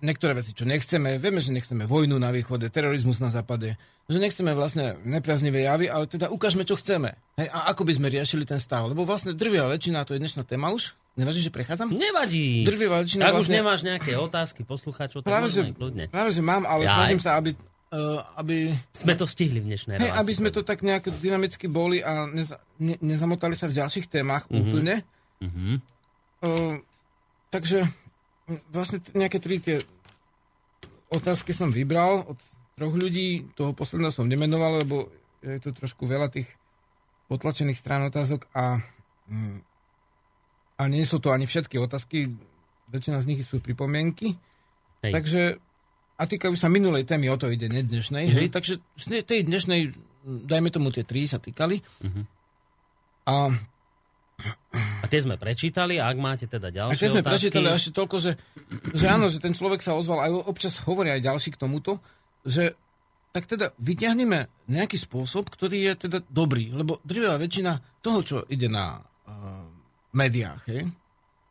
niektoré 0.04 0.36
veci, 0.36 0.52
čo 0.52 0.68
nechceme, 0.68 1.24
vieme, 1.24 1.40
že 1.40 1.56
nechceme 1.56 1.88
vojnu 1.88 2.20
na 2.20 2.36
východe, 2.36 2.68
terorizmus 2.68 3.24
na 3.24 3.32
západe, 3.32 3.80
že 4.12 4.20
nechceme 4.20 4.52
vlastne 4.52 5.00
nepriaznivé 5.08 5.64
javy, 5.64 5.88
ale 5.88 6.04
teda 6.04 6.28
ukážme, 6.28 6.68
čo 6.68 6.76
chceme. 6.76 7.16
Hej, 7.40 7.48
a 7.48 7.72
ako 7.72 7.88
by 7.88 7.96
sme 7.96 8.08
riešili 8.12 8.44
ten 8.44 8.60
stav. 8.60 8.92
Lebo 8.92 9.08
vlastne 9.08 9.32
drvia 9.32 9.72
väčšina, 9.72 10.04
to 10.04 10.20
je 10.20 10.20
dnešná 10.20 10.44
téma 10.44 10.76
už, 10.76 11.00
nevadí, 11.16 11.40
že 11.40 11.48
prechádzam? 11.48 11.96
Nevadí. 11.96 12.68
Drvia 12.68 13.00
väčšina 13.00 13.32
Ak 13.32 13.40
vlastne... 13.40 13.56
už 13.56 13.60
nemáš 13.64 13.80
nejaké 13.88 14.20
otázky 14.20 14.68
poslucháčov, 14.68 15.24
tak 15.24 15.32
práve, 15.32 15.48
že, 15.48 15.72
kľudne. 15.72 16.12
Práve, 16.12 16.36
že 16.36 16.44
mám, 16.44 16.68
ale 16.68 16.84
Jaj. 16.84 16.92
snažím 17.00 17.20
sa, 17.24 17.40
aby 17.40 17.56
aby... 18.38 18.70
Sme 18.94 19.18
to 19.18 19.26
stihli 19.26 19.58
v 19.58 19.74
dnešnej 19.74 19.98
hey, 19.98 20.14
Aby 20.14 20.34
sme 20.38 20.54
to 20.54 20.62
tak 20.62 20.86
nejak 20.86 21.10
dynamicky 21.18 21.66
boli 21.66 22.06
a 22.06 22.30
neza, 22.30 22.62
ne, 22.78 22.94
nezamotali 23.02 23.58
sa 23.58 23.66
v 23.66 23.82
ďalších 23.82 24.06
témach 24.06 24.46
uh-huh. 24.46 24.62
úplne. 24.62 25.02
Uh-huh. 25.42 25.82
Uh, 26.46 26.76
takže 27.50 27.82
vlastne 28.70 29.02
nejaké 29.18 29.42
tri 29.42 29.58
tie 29.58 29.82
otázky 31.10 31.50
som 31.50 31.74
vybral 31.74 32.30
od 32.30 32.38
troch 32.78 32.94
ľudí, 32.94 33.50
toho 33.58 33.74
posledného 33.74 34.14
som 34.14 34.30
nemenoval, 34.30 34.86
lebo 34.86 35.10
je 35.42 35.58
to 35.58 35.74
trošku 35.74 36.06
veľa 36.06 36.30
tých 36.30 36.48
potlačených 37.28 37.78
strán 37.78 38.06
otázok 38.08 38.48
a, 38.54 38.80
mm, 39.30 39.58
a 40.78 40.84
nie 40.88 41.04
sú 41.04 41.18
to 41.18 41.34
ani 41.34 41.50
všetky 41.50 41.82
otázky, 41.82 42.32
väčšina 42.90 43.22
z 43.22 43.30
nich 43.34 43.42
sú 43.46 43.62
pripomienky. 43.62 44.38
Hej. 45.06 45.14
Takže 45.14 45.42
a 46.20 46.24
týkajú 46.28 46.54
sa 46.60 46.68
minulej 46.68 47.08
témy, 47.08 47.32
o 47.32 47.40
to 47.40 47.48
ide, 47.48 47.72
ne 47.72 47.80
dnešnej. 47.80 48.28
Uh-huh. 48.28 48.38
Hej, 48.44 48.48
takže 48.52 48.74
z 49.00 49.24
tej 49.24 49.48
dnešnej, 49.48 49.96
dajme 50.28 50.68
tomu 50.68 50.92
tie 50.92 51.08
tri 51.08 51.24
sa 51.24 51.40
týkali. 51.40 51.80
Uh-huh. 51.80 52.24
A 53.24 53.36
a 55.04 55.06
tie 55.12 55.20
sme 55.20 55.36
prečítali 55.36 56.00
a 56.00 56.08
ak 56.08 56.18
máte 56.20 56.48
teda 56.48 56.72
ďalšie 56.72 56.96
A 56.96 57.00
tie 57.00 57.12
sme 57.12 57.24
otázky... 57.24 57.52
prečítali 57.52 57.68
ešte 57.76 57.92
toľko, 57.92 58.16
že, 58.24 58.32
že 58.96 59.06
áno, 59.12 59.28
že 59.28 59.44
ten 59.44 59.52
človek 59.52 59.84
sa 59.84 60.00
ozval, 60.00 60.24
aj 60.24 60.32
občas 60.48 60.80
hovoria 60.88 61.20
aj 61.20 61.28
ďalší 61.28 61.50
k 61.56 61.60
tomuto, 61.60 62.00
že 62.48 62.72
tak 63.36 63.52
teda 63.52 63.76
vyťahneme 63.78 64.72
nejaký 64.72 64.96
spôsob, 64.96 65.52
ktorý 65.52 65.92
je 65.92 65.94
teda 66.08 66.20
dobrý, 66.32 66.72
lebo 66.72 67.04
drvivá 67.04 67.36
väčšina 67.36 68.00
toho, 68.00 68.20
čo 68.24 68.38
ide 68.48 68.72
na 68.72 69.04
uh, 69.04 69.68
médiách, 70.16 70.62
hej, 70.72 70.88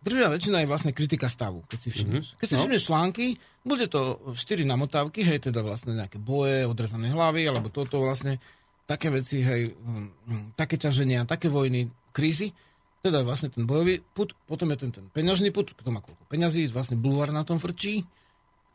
drvivá 0.02 0.28
väčšina 0.34 0.62
je 0.62 0.70
vlastne 0.70 0.92
kritika 0.94 1.26
stavu, 1.30 1.64
keď 1.66 1.78
si 1.78 1.88
všimneš. 1.94 2.26
Mm-hmm. 2.32 2.40
Keď 2.40 2.46
si 2.46 2.54
no. 2.54 2.60
všimneš 2.62 2.84
články, 2.86 3.26
bude 3.64 3.86
to 3.90 4.00
4 4.32 4.64
namotávky, 4.64 5.24
hej, 5.24 5.50
teda 5.50 5.60
vlastne 5.60 5.94
nejaké 5.94 6.16
boje, 6.22 6.64
odrezané 6.64 7.12
hlavy, 7.12 7.48
alebo 7.48 7.68
toto 7.68 8.00
vlastne, 8.00 8.40
také 8.88 9.12
veci, 9.12 9.44
hej, 9.44 9.74
um, 9.84 10.52
také 10.56 10.80
ťaženia, 10.80 11.28
také 11.28 11.52
vojny, 11.52 11.90
krízy 12.14 12.54
teda 12.98 13.22
vlastne 13.22 13.48
ten 13.48 13.62
bojový 13.62 14.02
put, 14.02 14.34
potom 14.46 14.74
je 14.74 14.76
ten, 14.82 14.90
ten 14.90 15.06
peňažný 15.14 15.54
put, 15.54 15.70
kto 15.70 15.88
má 15.94 16.02
koľko 16.02 16.24
peňazí, 16.26 16.66
vlastne 16.68 16.98
bulvár 16.98 17.30
na 17.34 17.42
tom 17.42 17.58
frčí, 17.62 18.04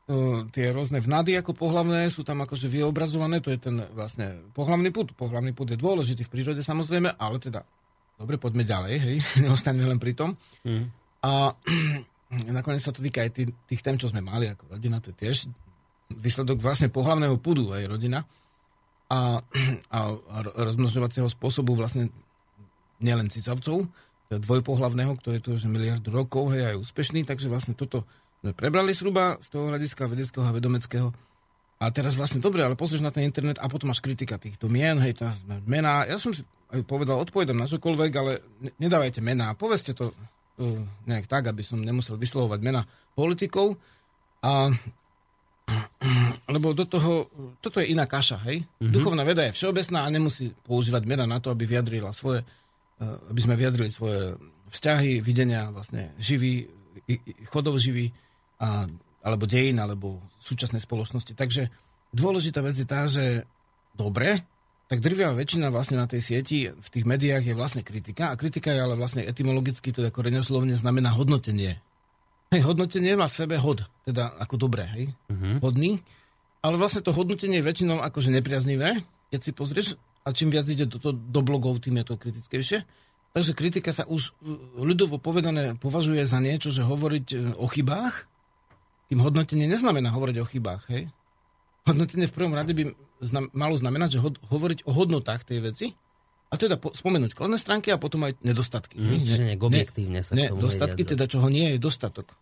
Uh, 0.04 0.52
tie 0.52 0.67
rôzne 0.67 1.00
vnady 1.00 1.39
ako 1.39 1.56
pohlavné 1.56 2.12
sú 2.12 2.28
tam 2.28 2.43
akože 2.43 2.67
vyobrazované, 2.67 3.39
to 3.39 3.56
je 3.56 3.71
ten 3.71 3.88
vlastne 3.95 4.52
pohlavný 4.52 4.91
put. 4.91 5.15
Pohlavný 5.15 5.56
put 5.56 5.71
je 5.71 5.80
dôležitý 5.80 6.28
v 6.28 6.34
prírode 6.36 6.60
samozrejme, 6.60 7.15
ale 7.15 7.39
teda, 7.39 7.63
dobre, 8.19 8.36
poďme 8.36 8.67
ďalej, 8.67 9.00
hej, 9.00 9.15
neostaneme 9.47 9.95
len 9.95 10.04
pri 10.04 10.12
tom. 10.12 10.36
Mm. 10.67 10.91
A 11.23 11.55
nakoniec 12.59 12.83
sa 12.83 12.91
to 12.91 12.99
týka 12.99 13.23
aj 13.23 13.31
tých, 13.31 13.49
tých 13.67 13.81
tém, 13.81 13.95
čo 13.95 14.12
sme 14.12 14.19
mali 14.19 14.51
ako 14.51 14.75
rodina, 14.75 14.99
to 14.99 15.15
je 15.15 15.27
tiež 15.27 15.47
výsledok 16.13 16.62
vlastne 16.62 16.91
pohlavného 16.91 17.39
pudu 17.39 17.71
aj 17.73 17.89
rodina 17.89 18.27
a, 19.07 19.39
a, 19.97 19.99
rozmnožovacieho 20.43 21.31
spôsobu 21.31 21.73
vlastne 21.73 22.12
nielen 23.03 23.27
cicavcov, 23.27 23.88
dvojpohlavného, 24.31 25.13
ktorý 25.19 25.38
tu 25.43 25.53
už 25.53 25.67
miliardu 25.67 26.09
rokov, 26.09 26.55
hej, 26.55 26.73
aj 26.73 26.79
úspešný, 26.79 27.27
takže 27.27 27.51
vlastne 27.51 27.75
toto 27.75 28.07
sme 28.41 28.55
prebrali 28.55 28.95
zhruba 28.95 29.38
z 29.43 29.47
toho 29.51 29.69
hľadiska 29.69 30.07
vedeckého 30.07 30.43
a 30.47 30.55
vedomeckého. 30.55 31.07
A 31.83 31.91
teraz 31.91 32.15
vlastne 32.15 32.39
dobre, 32.39 32.63
ale 32.63 32.79
pozrieš 32.79 33.03
na 33.03 33.12
ten 33.12 33.27
internet 33.27 33.59
a 33.59 33.67
potom 33.67 33.91
máš 33.91 33.99
kritika 33.99 34.39
týchto 34.39 34.71
mien, 34.71 34.95
hej, 35.03 35.19
tá 35.19 35.36
mená. 35.67 36.07
Ja 36.07 36.15
som 36.15 36.31
si 36.31 36.47
povedal, 36.88 37.19
odpovedám 37.19 37.59
na 37.59 37.67
čokoľvek, 37.67 38.12
ale 38.15 38.39
nedávajte 38.79 39.19
mená. 39.19 39.51
Povedzte 39.53 39.91
to 39.91 40.15
nejak 41.10 41.26
tak, 41.26 41.50
aby 41.50 41.66
som 41.66 41.82
nemusel 41.82 42.20
vyslovovať 42.20 42.60
mena 42.62 42.86
politikov. 43.18 43.78
A 44.44 44.70
lebo 46.54 46.76
do 46.76 46.84
toho, 46.84 47.32
toto 47.63 47.80
je 47.80 47.89
iná 47.96 48.04
kaša, 48.04 48.44
hej? 48.46 48.68
Mm-hmm. 48.68 48.92
Duchovná 48.92 49.24
veda 49.24 49.48
je 49.48 49.56
všeobecná 49.56 50.04
a 50.06 50.13
nemusí 50.13 50.52
používať 50.68 51.04
mena 51.08 51.24
na 51.24 51.39
to, 51.39 51.50
aby 51.50 51.63
vyjadrila 51.63 52.12
svoje 52.12 52.44
Eh, 53.04 53.18
aby 53.34 53.39
sme 53.42 53.60
vyjadrili 53.60 53.89
svoje 53.89 54.38
vzťahy, 54.70 55.22
videnia 55.22 55.70
vlastne 55.70 56.13
živý, 56.18 56.70
chodov 57.50 57.78
živý, 57.78 58.10
a, 58.58 58.89
alebo 59.22 59.46
dejín, 59.46 59.78
alebo 59.78 60.22
súčasnej 60.42 60.82
spoločnosti. 60.82 61.34
Takže 61.38 61.70
dôležitá 62.10 62.62
vec 62.66 62.78
je 62.78 62.88
tá, 62.88 63.06
že 63.06 63.46
dobre, 63.94 64.46
tak 64.93 65.01
drvia 65.01 65.34
väčšina 65.34 65.73
vlastne 65.73 65.97
na 65.97 66.06
tej 66.06 66.21
sieti, 66.21 66.69
v 66.69 66.88
tých 66.93 67.10
médiách 67.10 67.49
je 67.49 67.58
vlastne 67.58 67.82
kritika 67.82 68.29
a 68.29 68.38
kritika 68.38 68.69
je 68.69 68.77
ale 68.77 68.93
vlastne 68.93 69.25
etymologicky, 69.25 69.89
teda 69.89 70.13
koreňoslovne 70.13 70.77
znamená 70.77 71.17
hodnotenie. 71.17 71.82
Hej, 72.53 72.62
hodnotenie 72.62 73.17
má 73.17 73.25
v 73.25 73.34
sebe 73.34 73.58
hod, 73.58 73.89
teda 74.06 74.38
ako 74.38 74.69
dobré, 74.69 74.86
hej, 74.93 75.06
uh-huh. 75.34 75.58
hodný, 75.65 76.06
ale 76.62 76.77
vlastne 76.77 77.01
to 77.01 77.10
hodnotenie 77.10 77.58
je 77.58 77.65
väčšinou 77.65 78.06
akože 78.06 78.29
nepriaznivé, 78.29 79.01
keď 79.34 79.39
si 79.41 79.51
pozrieš, 79.58 79.88
a 80.21 80.29
čím 80.29 80.53
viac 80.53 80.69
ide 80.69 80.86
do, 80.86 81.01
do 81.10 81.41
blogov, 81.41 81.82
tým 81.82 81.97
je 81.97 82.13
to 82.13 82.21
kritickejšie. 82.21 82.86
Takže 83.34 83.58
kritika 83.58 83.89
sa 83.97 84.06
už 84.06 84.38
ľudovo 84.77 85.17
povedané 85.17 85.73
považuje 85.73 86.21
za 86.21 86.38
niečo, 86.38 86.69
že 86.69 86.86
hovoriť 86.86 87.27
e, 87.34 87.38
o 87.58 87.65
chybách, 87.65 88.29
tým 89.10 89.25
hodnotenie 89.25 89.65
neznamená 89.65 90.13
hovoriť 90.13 90.38
o 90.38 90.45
chybách, 90.45 90.86
hej? 90.93 91.10
Hodnotenie 91.84 92.32
v 92.32 92.36
prvom 92.36 92.56
rade 92.56 92.72
by 92.72 92.96
znam, 93.19 93.52
malo 93.52 93.76
znamenať, 93.76 94.19
že 94.19 94.19
ho, 94.24 94.30
hovoriť 94.32 94.88
o 94.88 94.91
hodnotách 94.96 95.43
tej 95.43 95.60
veci, 95.60 95.88
a 96.54 96.56
teda 96.56 96.78
po, 96.78 96.93
spomenúť 96.93 97.34
kladné 97.34 97.58
stránky 97.58 97.89
a 97.89 97.98
potom 97.98 98.30
aj 98.30 98.38
nedostatky. 98.46 99.02
Mm, 99.02 99.10
hej? 99.10 99.19
Že 99.26 99.43
objektívne 99.58 100.22
sa 100.22 100.38
ne, 100.38 100.54
Nedostatky, 100.54 101.02
teda 101.02 101.26
čoho 101.26 101.50
nie 101.50 101.74
je 101.74 101.78
dostatok. 101.82 102.38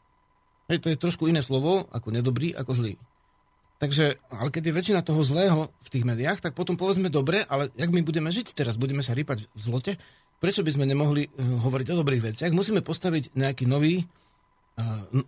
Hej, 0.68 0.84
to 0.84 0.92
je 0.92 1.00
trošku 1.00 1.32
iné 1.32 1.40
slovo, 1.40 1.88
ako 1.96 2.12
nedobrý, 2.12 2.52
ako 2.52 2.76
zlý. 2.76 2.94
Takže, 3.80 4.20
ale 4.30 4.52
keď 4.52 4.64
je 4.68 4.78
väčšina 4.78 5.00
toho 5.02 5.24
zlého 5.24 5.72
v 5.82 5.90
tých 5.90 6.04
médiách, 6.06 6.44
tak 6.44 6.54
potom 6.54 6.76
povedzme 6.76 7.08
dobre, 7.08 7.42
ale 7.48 7.72
jak 7.74 7.90
my 7.90 8.04
budeme 8.04 8.30
žiť 8.30 8.52
teraz? 8.52 8.76
Budeme 8.76 9.02
sa 9.02 9.16
rýpať 9.16 9.48
v 9.48 9.62
zlote? 9.64 9.92
Prečo 10.44 10.62
by 10.62 10.76
sme 10.76 10.86
nemohli 10.86 11.32
uh, 11.32 11.66
hovoriť 11.66 11.88
o 11.96 12.00
dobrých 12.04 12.36
veciach? 12.36 12.52
Musíme 12.54 12.84
postaviť 12.84 13.34
nejaký 13.34 13.66
nový, 13.66 14.06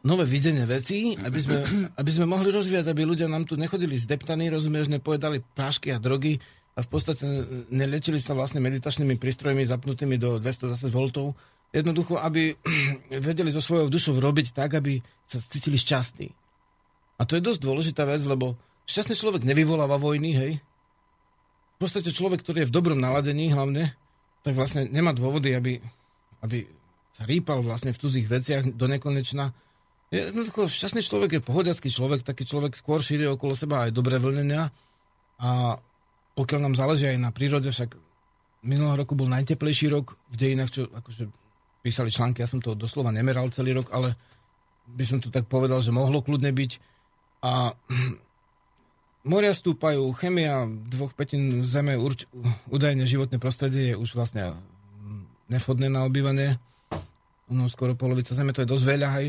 nové 0.04 0.26
videnie 0.26 0.64
vecí, 0.64 1.20
aby 1.20 1.40
sme, 1.40 1.58
aby 2.00 2.12
sme 2.12 2.26
mohli 2.26 2.50
rozvíjať, 2.50 2.90
aby 2.90 3.04
ľudia 3.04 3.28
nám 3.28 3.44
tu 3.44 3.60
nechodili 3.60 4.00
zdeptaní, 4.00 4.50
rozumieš, 4.50 4.90
nepovedali 4.90 5.44
prášky 5.54 5.92
a 5.92 6.02
drogy 6.02 6.40
a 6.74 6.80
v 6.82 6.90
podstate 6.90 7.26
nelečili 7.70 8.18
sa 8.18 8.34
vlastne 8.34 8.64
meditačnými 8.64 9.20
prístrojmi 9.22 9.62
zapnutými 9.68 10.18
do 10.18 10.42
220 10.42 10.90
V. 10.90 11.00
Jednoducho, 11.74 12.18
aby 12.22 12.54
vedeli 13.30 13.54
so 13.54 13.62
svojou 13.62 13.90
dušou 13.90 14.18
robiť 14.18 14.54
tak, 14.54 14.78
aby 14.78 15.02
sa 15.26 15.42
cítili 15.42 15.78
šťastní. 15.78 16.30
A 17.18 17.22
to 17.30 17.38
je 17.38 17.46
dosť 17.46 17.62
dôležitá 17.62 18.04
vec, 18.10 18.22
lebo 18.26 18.58
šťastný 18.90 19.16
človek 19.18 19.42
nevyvoláva 19.46 20.02
vojny, 20.02 20.32
hej. 20.34 20.52
V 21.78 21.78
podstate 21.78 22.16
človek, 22.16 22.42
ktorý 22.42 22.66
je 22.66 22.70
v 22.70 22.76
dobrom 22.76 22.98
naladení 22.98 23.54
hlavne, 23.54 23.94
tak 24.42 24.58
vlastne 24.58 24.90
nemá 24.90 25.14
dôvody, 25.14 25.54
aby, 25.54 25.78
aby 26.42 26.66
sa 27.14 27.24
rýpal 27.30 27.62
vlastne 27.62 27.94
v 27.94 28.02
cudzích 28.02 28.28
veciach 28.28 28.74
do 28.74 28.86
nekonečna. 28.90 29.54
Jednoducho, 30.10 30.70
šťastný 30.70 31.02
človek 31.02 31.32
je 31.38 31.46
pohodiacký 31.46 31.90
človek, 31.90 32.26
taký 32.26 32.46
človek 32.46 32.74
skôr 32.78 33.02
šíri 33.02 33.30
okolo 33.30 33.54
seba 33.54 33.86
aj 33.86 33.94
dobré 33.94 34.18
vlnenia. 34.18 34.70
A 35.42 35.78
pokiaľ 36.34 36.60
nám 36.70 36.76
záleží 36.78 37.06
aj 37.10 37.22
na 37.22 37.30
prírode, 37.30 37.70
však 37.70 37.94
minulého 38.66 39.06
roku 39.06 39.14
bol 39.14 39.30
najteplejší 39.30 39.94
rok 39.94 40.18
v 40.34 40.36
dejinách, 40.38 40.72
čo 40.74 40.82
akože 40.90 41.30
písali 41.86 42.10
články, 42.10 42.42
ja 42.42 42.50
som 42.50 42.64
to 42.64 42.74
doslova 42.74 43.12
nemeral 43.12 43.52
celý 43.54 43.76
rok, 43.78 43.92
ale 43.94 44.16
by 44.88 45.04
som 45.06 45.20
to 45.20 45.30
tak 45.30 45.46
povedal, 45.52 45.84
že 45.84 45.94
mohlo 45.94 46.24
kľudne 46.24 46.50
byť. 46.50 46.72
A 47.44 47.76
moria 49.34 49.54
stúpajú, 49.54 50.10
chemia 50.18 50.66
dvoch 50.68 51.14
petín 51.14 51.68
zeme, 51.68 52.00
urč, 52.00 52.26
údajne 52.72 53.06
životné 53.06 53.38
prostredie 53.38 53.94
je 53.94 53.96
už 54.00 54.16
vlastne 54.16 54.58
nevhodné 55.52 55.92
na 55.92 56.08
obývanie. 56.08 56.58
No, 57.54 57.70
skoro 57.70 57.94
polovica 57.94 58.34
zeme, 58.34 58.52
to 58.52 58.66
je 58.66 58.72
dosť 58.74 58.86
veľa, 58.86 59.10
hej. 59.22 59.28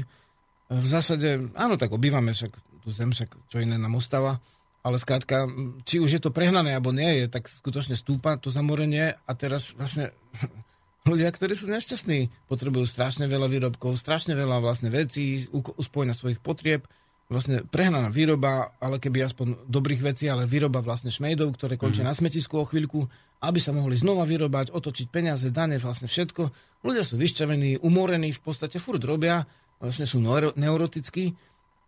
V 0.72 0.87
zásade, 0.88 1.52
áno, 1.54 1.76
tak 1.76 1.92
obývame 1.92 2.32
však 2.32 2.52
tú 2.80 2.88
zem, 2.88 3.12
však 3.12 3.30
čo 3.52 3.60
iné 3.60 3.76
nám 3.76 4.00
ostáva. 4.00 4.40
ale 4.84 5.00
skrátka, 5.00 5.48
či 5.88 5.96
už 5.96 6.10
je 6.12 6.20
to 6.20 6.28
prehnané, 6.28 6.76
alebo 6.76 6.92
nie 6.92 7.24
je, 7.24 7.32
tak 7.32 7.48
skutočne 7.48 7.96
stúpa 7.96 8.37
to 8.37 8.52
zamorenie 8.52 9.16
a 9.16 9.32
teraz 9.32 9.72
vlastne 9.80 10.12
ľudia, 11.08 11.32
ktorí 11.32 11.56
sú 11.56 11.72
nešťastní, 11.72 12.48
potrebujú 12.52 12.84
strašne 12.84 13.24
veľa 13.24 13.48
výrobkov, 13.48 13.96
strašne 13.96 14.37
veľa 14.37 14.60
vlastne 14.60 14.92
vecí, 14.92 15.48
uspojiť 15.52 16.08
na 16.08 16.16
svojich 16.16 16.40
potrieb, 16.44 16.84
vlastne 17.32 17.64
prehnaná 17.64 18.12
výroba, 18.12 18.76
ale 18.76 19.00
keby 19.00 19.24
aspoň 19.24 19.64
dobrých 19.64 20.04
vecí, 20.04 20.28
ale 20.28 20.44
výroba 20.44 20.84
vlastne 20.84 21.08
šmejdov, 21.08 21.56
ktoré 21.56 21.80
končia 21.80 22.04
mm. 22.04 22.08
na 22.12 22.14
smetisku 22.16 22.60
o 22.60 22.68
chvíľku, 22.68 23.08
aby 23.40 23.59
sa 23.59 23.75
mohli 23.75 23.99
znova 23.99 24.23
vyrobať, 24.29 24.70
otočiť 24.70 25.07
peniaze, 25.11 25.49
dane, 25.51 25.81
vlastne 25.81 26.07
všetko. 26.07 26.42
Ľudia 26.85 27.03
sú 27.03 27.16
vyšťavení, 27.16 27.81
umorení, 27.81 28.31
v 28.31 28.42
podstate 28.44 28.79
furt 28.79 29.01
robia, 29.03 29.44
vlastne 29.81 30.07
sú 30.09 30.23
neurotickí 30.55 31.35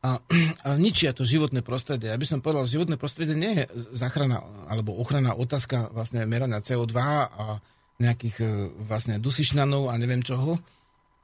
a, 0.04 0.20
a 0.66 0.70
ničia 0.76 1.16
to 1.16 1.24
životné 1.24 1.64
prostredie. 1.64 2.12
Ja 2.12 2.18
by 2.20 2.26
som 2.28 2.44
povedal, 2.44 2.68
životné 2.68 3.00
prostredie 3.00 3.34
nie 3.34 3.64
je 3.64 3.64
záchrana 3.96 4.44
alebo 4.68 4.96
ochrana 4.96 5.32
otázka 5.32 5.90
vlastne 5.90 6.22
merania 6.28 6.60
CO2 6.60 6.96
a 7.26 7.60
nejakých 7.96 8.36
e, 8.44 8.46
vlastne 8.84 9.16
dusičnanov 9.16 9.88
a 9.88 9.96
neviem 9.96 10.20
čoho, 10.20 10.60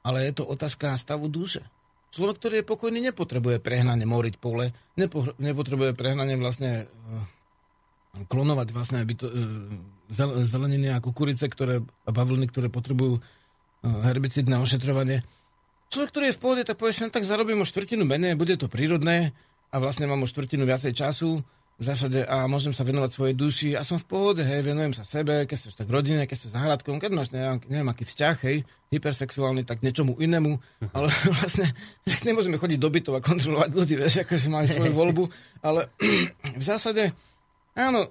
ale 0.03 0.25
je 0.29 0.41
to 0.41 0.45
otázka 0.49 0.97
stavu 0.97 1.29
duše. 1.29 1.61
Človek, 2.13 2.37
ktorý 2.41 2.55
je 2.61 2.69
pokojný, 2.69 2.99
nepotrebuje 3.09 3.61
prehnane 3.65 4.05
moriť 4.05 4.35
pole, 4.37 4.69
nepo, 5.01 5.33
nepotrebuje 5.41 5.97
prehnane 5.97 6.37
vlastne 6.37 6.85
uh, 6.85 7.25
klonovať 8.29 8.69
vlastne 8.69 9.01
by 9.01 9.15
to, 9.17 9.33
uh, 9.33 9.33
zeleniny 10.13 10.93
a 10.93 11.01
kukurice, 11.01 11.49
ktoré, 11.49 11.81
a 11.81 12.11
bavlny, 12.13 12.47
ktoré 12.53 12.69
potrebujú 12.69 13.19
uh, 13.19 13.23
herbicidné 14.05 14.61
ošetrovanie. 14.61 15.25
Človek, 15.89 16.09
ktorý 16.13 16.25
je 16.33 16.37
v 16.37 16.43
pohode, 16.43 16.63
tak 16.65 16.77
povie, 16.81 16.93
tak 17.09 17.25
zarobím 17.25 17.65
o 17.65 17.69
štvrtinu 17.69 18.05
menej, 18.05 18.37
bude 18.37 18.57
to 18.57 18.69
prírodné 18.69 19.33
a 19.73 19.77
vlastne 19.81 20.09
mám 20.09 20.25
o 20.25 20.29
štvrtinu 20.29 20.65
viacej 20.69 20.93
času, 20.97 21.41
v 21.83 21.85
zásade 21.85 22.23
a 22.23 22.47
môžem 22.47 22.71
sa 22.71 22.87
venovať 22.87 23.11
svojej 23.11 23.35
duši 23.35 23.71
a 23.75 23.83
som 23.83 23.99
v 23.99 24.07
pohode, 24.07 24.47
hej, 24.47 24.63
venujem 24.63 24.95
sa 24.95 25.03
sebe, 25.03 25.49
keď 25.49 25.57
ste 25.57 25.75
tak 25.75 25.91
rodine, 25.91 26.29
keď 26.31 26.37
ste 26.39 26.55
záhradkom, 26.55 27.03
keď 27.03 27.11
máš 27.11 27.35
neviem, 27.35 27.59
neviem 27.67 27.89
aký 27.91 28.07
vzťah, 28.07 28.37
hej, 28.47 28.63
hypersexuálny, 28.95 29.67
tak 29.67 29.83
niečomu 29.83 30.15
inému, 30.21 30.53
ale 30.95 31.09
vlastne 31.43 31.75
nemôžeme 32.29 32.61
chodiť 32.61 32.79
do 32.79 32.87
bytov 32.87 33.19
a 33.19 33.25
kontrolovať 33.25 33.71
ľudí, 33.75 33.95
vieš, 33.99 34.23
akože 34.23 34.47
majú 34.53 34.67
svoju 34.71 34.93
voľbu, 34.95 35.25
ale 35.65 35.91
v 36.61 36.63
zásade, 36.63 37.11
áno, 37.75 38.07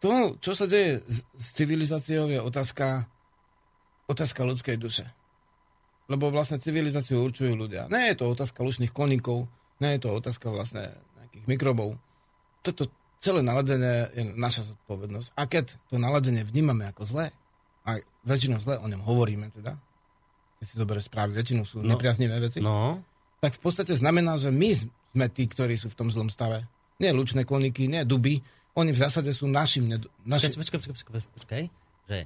to, 0.00 0.40
čo 0.40 0.56
sa 0.56 0.64
deje 0.64 1.04
s 1.36 1.46
civilizáciou, 1.52 2.32
je 2.32 2.40
otázka, 2.40 3.04
otázka 4.08 4.40
ľudskej 4.48 4.80
duše. 4.80 5.04
Lebo 6.08 6.32
vlastne 6.32 6.58
civilizáciu 6.58 7.20
určujú 7.20 7.54
ľudia. 7.54 7.86
Nie 7.92 8.16
je 8.16 8.24
to 8.24 8.32
otázka 8.32 8.64
lušných 8.64 8.90
koníkov, 8.90 9.46
nie 9.78 9.94
je 9.96 10.00
to 10.02 10.08
otázka 10.16 10.48
vlastne 10.48 10.90
nejakých 11.20 11.44
mikrobov. 11.46 12.00
Toto 12.64 12.88
celé 13.20 13.44
naladenie 13.44 14.08
je 14.16 14.24
naša 14.32 14.72
zodpovednosť. 14.72 15.28
A 15.36 15.44
keď 15.44 15.76
to 15.92 16.00
naladenie 16.00 16.42
vnímame 16.42 16.88
ako 16.88 17.04
zlé, 17.04 17.26
a 17.84 18.00
väčšinou 18.24 18.60
zlé 18.60 18.76
o 18.80 18.86
ňom 18.88 19.04
hovoríme 19.04 19.52
teda, 19.52 19.76
keď 20.60 20.66
si 20.68 20.76
dobre 20.76 20.98
správy, 21.00 21.36
väčšinou 21.36 21.64
sú 21.64 21.80
no, 21.80 21.96
nepriaznivé 21.96 22.36
veci, 22.40 22.60
no. 22.60 23.00
tak 23.40 23.56
v 23.56 23.60
podstate 23.60 23.96
znamená, 23.96 24.36
že 24.36 24.52
my 24.52 24.70
sme 24.76 25.26
tí, 25.32 25.48
ktorí 25.48 25.80
sú 25.80 25.88
v 25.88 25.96
tom 25.96 26.08
zlom 26.12 26.28
stave. 26.28 26.68
Nie 27.00 27.16
lučné 27.16 27.48
koniky, 27.48 27.88
nie 27.88 28.04
duby, 28.04 28.44
oni 28.74 28.90
v 28.94 28.98
zásade 28.98 29.30
sú 29.34 29.50
našim... 29.50 29.90
Našim... 30.22 30.54
Počkaj, 30.54 30.78
počkaj, 30.78 30.78
počkaj, 30.80 30.94
počkaj, 30.94 31.22
počkaj, 31.34 31.62
že 32.10 32.18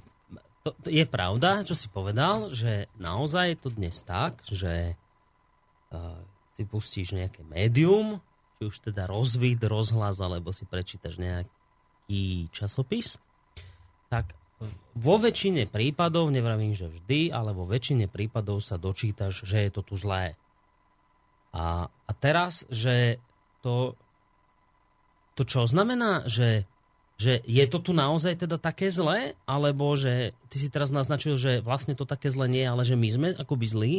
to, 0.64 0.72
to 0.80 0.88
je 0.88 1.04
pravda, 1.04 1.60
čo 1.60 1.76
si 1.76 1.92
povedal, 1.92 2.48
že 2.48 2.88
naozaj 2.96 3.52
je 3.52 3.58
to 3.60 3.68
dnes 3.68 3.96
tak, 4.00 4.40
že 4.48 4.96
uh, 5.92 6.20
si 6.56 6.64
pustíš 6.64 7.12
nejaké 7.12 7.44
médium, 7.44 8.24
či 8.56 8.72
už 8.72 8.76
teda 8.80 9.04
rozvid, 9.04 9.60
rozhlas, 9.60 10.24
alebo 10.24 10.56
si 10.56 10.64
prečítaš 10.64 11.20
nejaký 11.20 12.48
časopis, 12.48 13.20
tak 14.08 14.32
vo 14.94 15.20
väčšine 15.20 15.68
prípadov, 15.68 16.32
nevravím, 16.32 16.72
že 16.72 16.88
vždy, 16.88 17.34
ale 17.34 17.52
vo 17.52 17.68
väčšine 17.68 18.08
prípadov 18.08 18.64
sa 18.64 18.80
dočítaš, 18.80 19.44
že 19.44 19.68
je 19.68 19.70
to 19.74 19.82
tu 19.84 20.00
zlé. 20.00 20.38
A, 21.52 21.90
a 21.90 22.12
teraz, 22.16 22.64
že 22.72 23.18
to, 23.60 23.98
to 25.34 25.42
čo 25.42 25.66
znamená, 25.66 26.26
že, 26.30 26.66
že 27.18 27.42
je 27.42 27.64
to 27.66 27.82
tu 27.82 27.90
naozaj 27.90 28.38
teda 28.38 28.58
také 28.58 28.90
zlé, 28.90 29.34
alebo 29.46 29.98
že 29.98 30.34
ty 30.50 30.62
si 30.62 30.70
teraz 30.70 30.94
naznačil, 30.94 31.34
že 31.34 31.58
vlastne 31.62 31.98
to 31.98 32.06
také 32.06 32.30
zlé 32.30 32.46
nie, 32.46 32.64
ale 32.64 32.86
že 32.86 32.94
my 32.94 33.08
sme 33.10 33.28
akoby 33.34 33.66
zlí, 33.66 33.92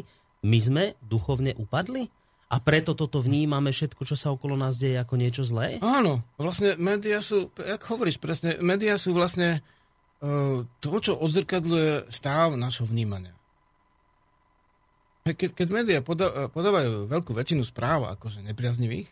my 0.43 0.59
sme 0.63 0.83
duchovne 1.03 1.51
upadli? 1.59 2.07
A 2.45 2.61
preto 2.61 2.93
toto 2.93 3.25
vnímame 3.25 3.73
všetko, 3.73 4.05
čo 4.05 4.15
sa 4.15 4.29
okolo 4.29 4.53
nás 4.53 4.77
deje 4.77 5.01
ako 5.01 5.17
niečo 5.17 5.41
zlé? 5.41 5.81
Áno, 5.81 6.21
vlastne 6.37 6.77
médiá 6.77 7.17
sú, 7.17 7.49
jak 7.57 7.81
hovoríš 7.89 8.21
presne, 8.21 8.61
médiá 8.61 9.01
sú 9.01 9.17
vlastne 9.17 9.65
uh, 10.21 10.61
to, 10.77 10.89
čo 11.01 11.17
odzrkadluje 11.17 12.13
stav 12.13 12.53
našho 12.53 12.85
vnímania. 12.85 13.33
Keď, 15.25 15.57
keď 15.57 15.67
médiá 15.73 15.99
poda, 16.05 16.53
podávajú 16.53 17.09
veľkú 17.09 17.33
väčšinu 17.33 17.65
správ 17.65 18.05
akože 18.13 18.45
nepriaznivých, 18.45 19.09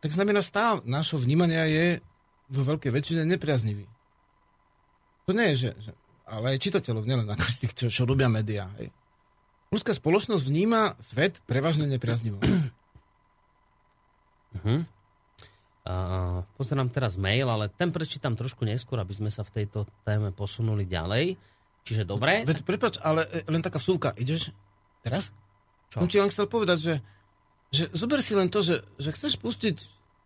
tak 0.00 0.10
znamená 0.16 0.40
stav 0.40 0.82
našho 0.88 1.20
vnímania 1.20 1.68
je 1.68 1.86
vo 2.50 2.62
veľkej 2.66 2.90
väčšine 2.90 3.22
nepriaznivý. 3.28 3.86
To 5.28 5.30
nie 5.36 5.54
je, 5.54 5.68
že, 5.68 5.70
že 5.78 5.90
ale 6.30 6.56
aj 6.56 6.62
čitateľov, 6.62 7.04
nielen 7.06 7.26
ako 7.26 7.44
tých, 7.58 7.74
čo, 7.74 7.86
čo 7.90 8.02
robia 8.06 8.30
médiá. 8.30 8.70
Hej. 8.78 8.94
Ľudská 9.70 9.94
spoločnosť 9.94 10.42
vníma 10.46 10.94
svet 11.02 11.42
prevažne 11.46 11.86
nepriaznivo. 11.86 12.40
Uh-huh. 14.50 14.82
Uh, 15.86 16.42
pozerám 16.58 16.90
teraz 16.90 17.14
mail, 17.14 17.46
ale 17.46 17.70
ten 17.70 17.94
prečítam 17.94 18.34
trošku 18.34 18.66
neskôr, 18.66 18.98
aby 18.98 19.14
sme 19.14 19.30
sa 19.30 19.46
v 19.46 19.62
tejto 19.62 19.86
téme 20.02 20.34
posunuli 20.34 20.90
ďalej. 20.90 21.38
Čiže 21.86 22.02
dobre. 22.02 22.42
Veď 22.42 22.66
prepač, 22.66 22.98
ale 22.98 23.30
e, 23.30 23.46
len 23.46 23.62
taká 23.62 23.78
vsúka. 23.78 24.10
Ideš 24.18 24.50
teraz? 25.06 25.30
Čo? 25.86 26.02
Som 26.02 26.10
ti 26.10 26.18
len 26.18 26.34
chcel 26.34 26.50
povedať, 26.50 26.78
že, 26.82 26.94
že 27.70 27.86
zober 27.94 28.18
si 28.20 28.34
len 28.34 28.50
to, 28.50 28.60
že, 28.66 28.82
že 28.98 29.14
chceš 29.14 29.38
pustiť, 29.38 29.76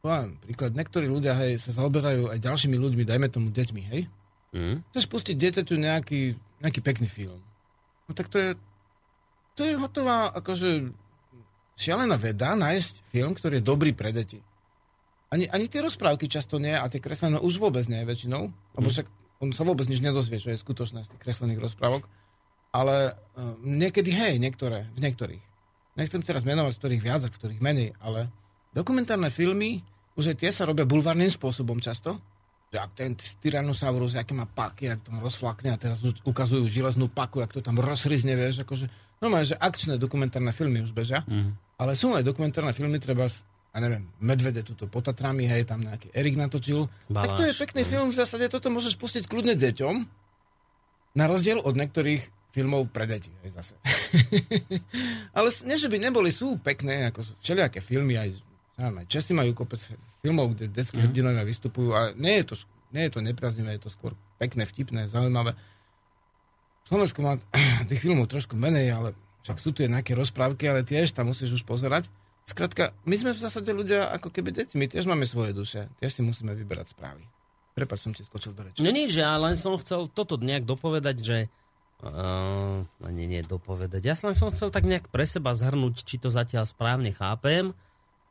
poviem, 0.01 0.41
príklad, 0.41 0.73
niektorí 0.73 1.09
ľudia 1.09 1.37
hej, 1.37 1.61
sa 1.61 1.77
zaoberajú 1.77 2.33
aj 2.33 2.41
ďalšími 2.41 2.77
ľuďmi, 2.77 3.05
dajme 3.05 3.29
tomu 3.29 3.53
deťmi, 3.53 3.83
hej? 3.93 4.03
Mm. 4.57 4.81
Chceš 4.93 5.07
pustiť 5.13 5.37
dieťaťu 5.37 5.75
nejaký, 5.77 6.37
nejaký 6.65 6.81
pekný 6.81 7.09
film. 7.09 7.41
No 8.09 8.13
tak 8.17 8.33
to 8.33 8.41
je, 8.41 8.51
to 9.57 9.61
je 9.65 9.77
hotová 9.77 10.33
akože 10.33 10.89
šialená 11.77 12.17
veda 12.17 12.57
nájsť 12.57 13.13
film, 13.13 13.33
ktorý 13.37 13.61
je 13.61 13.69
dobrý 13.69 13.93
pre 13.93 14.15
deti. 14.15 14.41
Ani, 15.29 15.51
ani 15.51 15.67
tie 15.67 15.83
rozprávky 15.83 16.31
často 16.31 16.63
nie 16.63 16.73
a 16.73 16.87
tie 16.87 17.03
kreslené 17.03 17.43
už 17.43 17.59
vôbec 17.59 17.85
nie 17.91 18.01
väčšinou, 18.07 18.49
mm. 18.49 18.79
lebo 18.81 18.89
však 18.89 19.05
on 19.45 19.53
sa 19.53 19.67
vôbec 19.69 19.85
nič 19.85 20.01
nedozvie, 20.01 20.41
čo 20.41 20.49
je 20.55 20.63
skutočné 20.63 21.05
z 21.05 21.11
tých 21.13 21.21
kreslených 21.21 21.61
rozprávok. 21.61 22.09
Ale 22.73 23.15
uh, 23.15 23.55
niekedy, 23.63 24.11
hej, 24.11 24.41
niektoré, 24.41 24.89
v 24.97 25.05
niektorých. 25.05 25.54
Nechcem 25.95 26.23
teraz 26.27 26.43
menovať, 26.43 26.75
ktorých 26.79 27.03
viac 27.03 27.23
a 27.23 27.31
ktorých 27.31 27.63
menej, 27.63 27.95
ale 28.03 28.27
dokumentárne 28.75 29.31
filmy, 29.31 29.83
už 30.19 30.35
aj 30.35 30.37
tie 30.43 30.51
sa 30.51 30.67
robia 30.67 30.83
bulvárnym 30.87 31.31
spôsobom 31.31 31.79
často, 31.79 32.19
že 32.75 32.83
ak 32.83 32.91
ten 32.99 33.15
Tyrannosaurus, 33.15 34.19
aké 34.19 34.35
má 34.35 34.51
paky, 34.51 34.91
ak 34.91 35.07
to 35.07 35.11
rozflakne 35.23 35.71
a 35.71 35.79
teraz 35.79 36.03
ukazujú 36.03 36.67
železnú 36.67 37.07
paku, 37.07 37.39
ak 37.39 37.55
to 37.55 37.63
tam 37.63 37.79
rozhryzne, 37.79 38.35
vieš, 38.35 38.67
akože, 38.67 38.91
no 39.23 39.31
že 39.47 39.55
akčné 39.55 39.95
dokumentárne 39.95 40.51
filmy 40.51 40.83
už 40.83 40.91
bežia, 40.91 41.23
mm. 41.23 41.79
ale 41.79 41.95
sú 41.95 42.11
aj 42.19 42.27
dokumentárne 42.27 42.75
filmy, 42.75 42.99
treba 42.99 43.31
a 43.75 43.83
neviem, 43.83 44.07
Medvede 44.23 44.63
tuto 44.63 44.87
pod 44.87 45.03
Tatrami, 45.03 45.51
hej, 45.51 45.67
tam 45.67 45.83
nejaký 45.83 46.15
Erik 46.15 46.39
natočil. 46.39 46.87
Baláš, 47.11 47.27
tak 47.27 47.31
to 47.35 47.43
je 47.43 47.55
pekný 47.59 47.83
no. 47.83 47.91
film, 47.91 48.09
v 48.15 48.19
zásade 48.23 48.47
toto 48.47 48.71
môžeš 48.71 48.95
pustiť 48.95 49.27
kľudne 49.27 49.59
deťom, 49.59 49.95
na 51.15 51.25
rozdiel 51.27 51.59
od 51.63 51.75
niektorých 51.75 52.23
filmov 52.55 52.87
pre 52.95 53.11
deti, 53.11 53.35
hej, 53.43 53.51
zase. 53.51 53.75
ale 55.37 55.51
nie, 55.67 55.75
že 55.75 55.91
by 55.91 55.99
neboli, 55.99 56.31
sú 56.31 56.63
pekné, 56.63 57.11
ako 57.11 57.27
všelijaké 57.43 57.83
filmy, 57.83 58.15
aj 58.15 58.39
Áno, 58.75 59.07
Česi 59.07 59.31
majú 59.31 59.55
kopec 59.55 59.79
filmov, 60.19 60.59
kde 60.59 60.67
detské 60.67 60.99
mm. 60.99 61.07
hrdinovia 61.07 61.47
vystupujú 61.47 61.95
a 61.95 62.11
nie 62.19 62.43
je 62.43 62.45
to, 62.51 62.55
nie 62.91 63.07
je 63.07 63.13
to 63.15 63.21
nepraznivé, 63.23 63.79
je 63.79 63.87
to 63.87 63.91
skôr 63.95 64.19
pekné, 64.43 64.67
vtipné, 64.67 65.07
zaujímavé. 65.07 65.55
Slovensko 66.91 67.23
má 67.23 67.39
tých 67.91 68.03
filmov 68.03 68.27
trošku 68.27 68.59
menej, 68.59 68.91
ale 68.91 69.09
však 69.47 69.63
sú 69.63 69.71
tu 69.71 69.87
nejaké 69.87 70.19
rozprávky, 70.19 70.67
ale 70.67 70.83
tiež 70.83 71.15
tam 71.15 71.31
musíš 71.31 71.63
už 71.63 71.63
pozerať. 71.63 72.11
Skrátka, 72.45 72.93
my 73.07 73.15
sme 73.15 73.31
v 73.33 73.41
zásade 73.41 73.71
ľudia 73.71 74.11
ako 74.11 74.29
keby 74.35 74.51
deti, 74.51 74.75
my 74.75 74.91
tiež 74.91 75.07
máme 75.07 75.25
svoje 75.25 75.55
duše, 75.55 75.87
tiež 76.03 76.11
si 76.11 76.21
musíme 76.27 76.53
vyberať 76.59 76.99
správy. 76.99 77.23
Prepač, 77.79 78.07
som 78.07 78.13
ti 78.15 78.27
skočil 78.27 78.55
do 78.55 78.63
reči. 78.67 78.83
No 78.83 78.91
nie, 78.91 79.11
že 79.11 79.23
ja 79.23 79.35
len 79.39 79.59
som 79.59 79.75
chcel 79.79 80.07
toto 80.11 80.39
nejak 80.39 80.67
dopovedať, 80.67 81.17
že 81.23 81.37
Uh, 82.03 82.85
nie, 83.13 83.25
nie, 83.25 83.41
dopovedať. 83.41 84.03
Ja 84.05 84.15
len 84.27 84.37
som 84.37 84.53
chcel 84.53 84.69
tak 84.69 84.85
nejak 84.85 85.09
pre 85.09 85.25
seba 85.25 85.55
zhrnúť, 85.57 86.05
či 86.05 86.21
to 86.21 86.29
zatiaľ 86.29 86.69
správne 86.69 87.15
chápem 87.15 87.73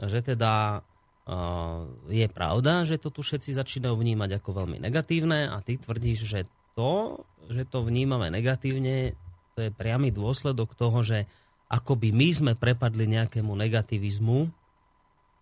že 0.01 0.19
teda 0.23 0.81
uh, 1.27 1.85
je 2.09 2.27
pravda, 2.27 2.83
že 2.87 2.99
to 2.99 3.13
tu 3.13 3.21
všetci 3.21 3.55
začínajú 3.55 3.95
vnímať 3.95 4.41
ako 4.41 4.63
veľmi 4.63 4.77
negatívne 4.81 5.51
a 5.51 5.59
ty 5.61 5.77
tvrdíš, 5.77 6.25
že 6.25 6.39
to, 6.73 7.21
že 7.51 7.69
to 7.69 7.85
vnímame 7.85 8.33
negatívne, 8.33 9.13
to 9.53 9.69
je 9.69 9.71
priamy 9.71 10.09
dôsledok 10.09 10.73
toho, 10.73 11.05
že 11.05 11.29
akoby 11.69 12.09
my 12.09 12.29
sme 12.33 12.53
prepadli 12.57 13.05
nejakému 13.05 13.53
negativizmu 13.53 14.49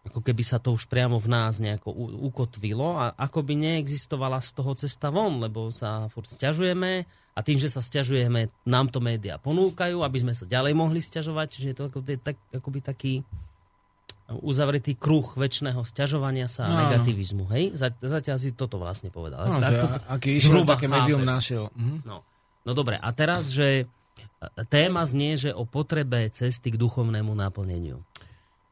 ako 0.02 0.20
keby 0.26 0.42
sa 0.42 0.58
to 0.58 0.74
už 0.74 0.90
priamo 0.90 1.22
v 1.22 1.30
nás 1.30 1.62
nejako 1.62 1.94
ukotvilo 2.26 2.98
a 2.98 3.14
ako 3.14 3.46
by 3.46 3.54
neexistovala 3.54 4.42
z 4.42 4.50
toho 4.58 4.72
cesta 4.74 5.14
von, 5.14 5.38
lebo 5.38 5.70
sa 5.70 6.10
furt 6.10 6.26
stiažujeme 6.26 7.06
a 7.32 7.40
tým, 7.46 7.62
že 7.62 7.70
sa 7.70 7.86
stiažujeme, 7.86 8.50
nám 8.66 8.90
to 8.90 8.98
médiá 8.98 9.38
ponúkajú, 9.38 10.02
aby 10.02 10.18
sme 10.26 10.34
sa 10.34 10.50
ďalej 10.50 10.74
mohli 10.74 11.00
stiažovať, 11.06 11.48
čiže 11.54 11.68
je 11.70 11.76
to 11.78 11.84
ako, 11.94 12.00
tak, 12.18 12.38
akoby 12.50 12.80
taký 12.82 13.14
uzavretý 14.42 14.96
kruh 14.96 15.28
väčšného 15.36 15.84
stiažovania 15.84 16.48
sa 16.48 16.66
a 16.66 16.72
no, 16.72 16.78
negativizmu. 16.88 17.46
Hej? 17.52 17.76
Zatiaľ 18.00 18.38
si 18.40 18.56
toto 18.56 18.80
vlastne 18.80 19.12
povedal. 19.12 19.44
No, 19.44 19.60
tak, 19.60 19.72
to, 19.76 19.88
aký 20.08 20.40
išiel, 20.40 20.64
také 20.64 20.88
médium 20.88 21.22
našiel. 21.22 21.68
Mhm. 21.76 22.08
No. 22.08 22.24
no 22.64 22.72
dobre, 22.72 22.96
a 22.96 23.10
teraz, 23.12 23.52
že 23.52 23.86
téma 24.72 25.06
znie, 25.06 25.38
že 25.38 25.52
o 25.52 25.68
potrebe 25.68 26.32
cesty 26.32 26.74
k 26.74 26.80
duchovnému 26.80 27.32
naplneniu. 27.36 28.02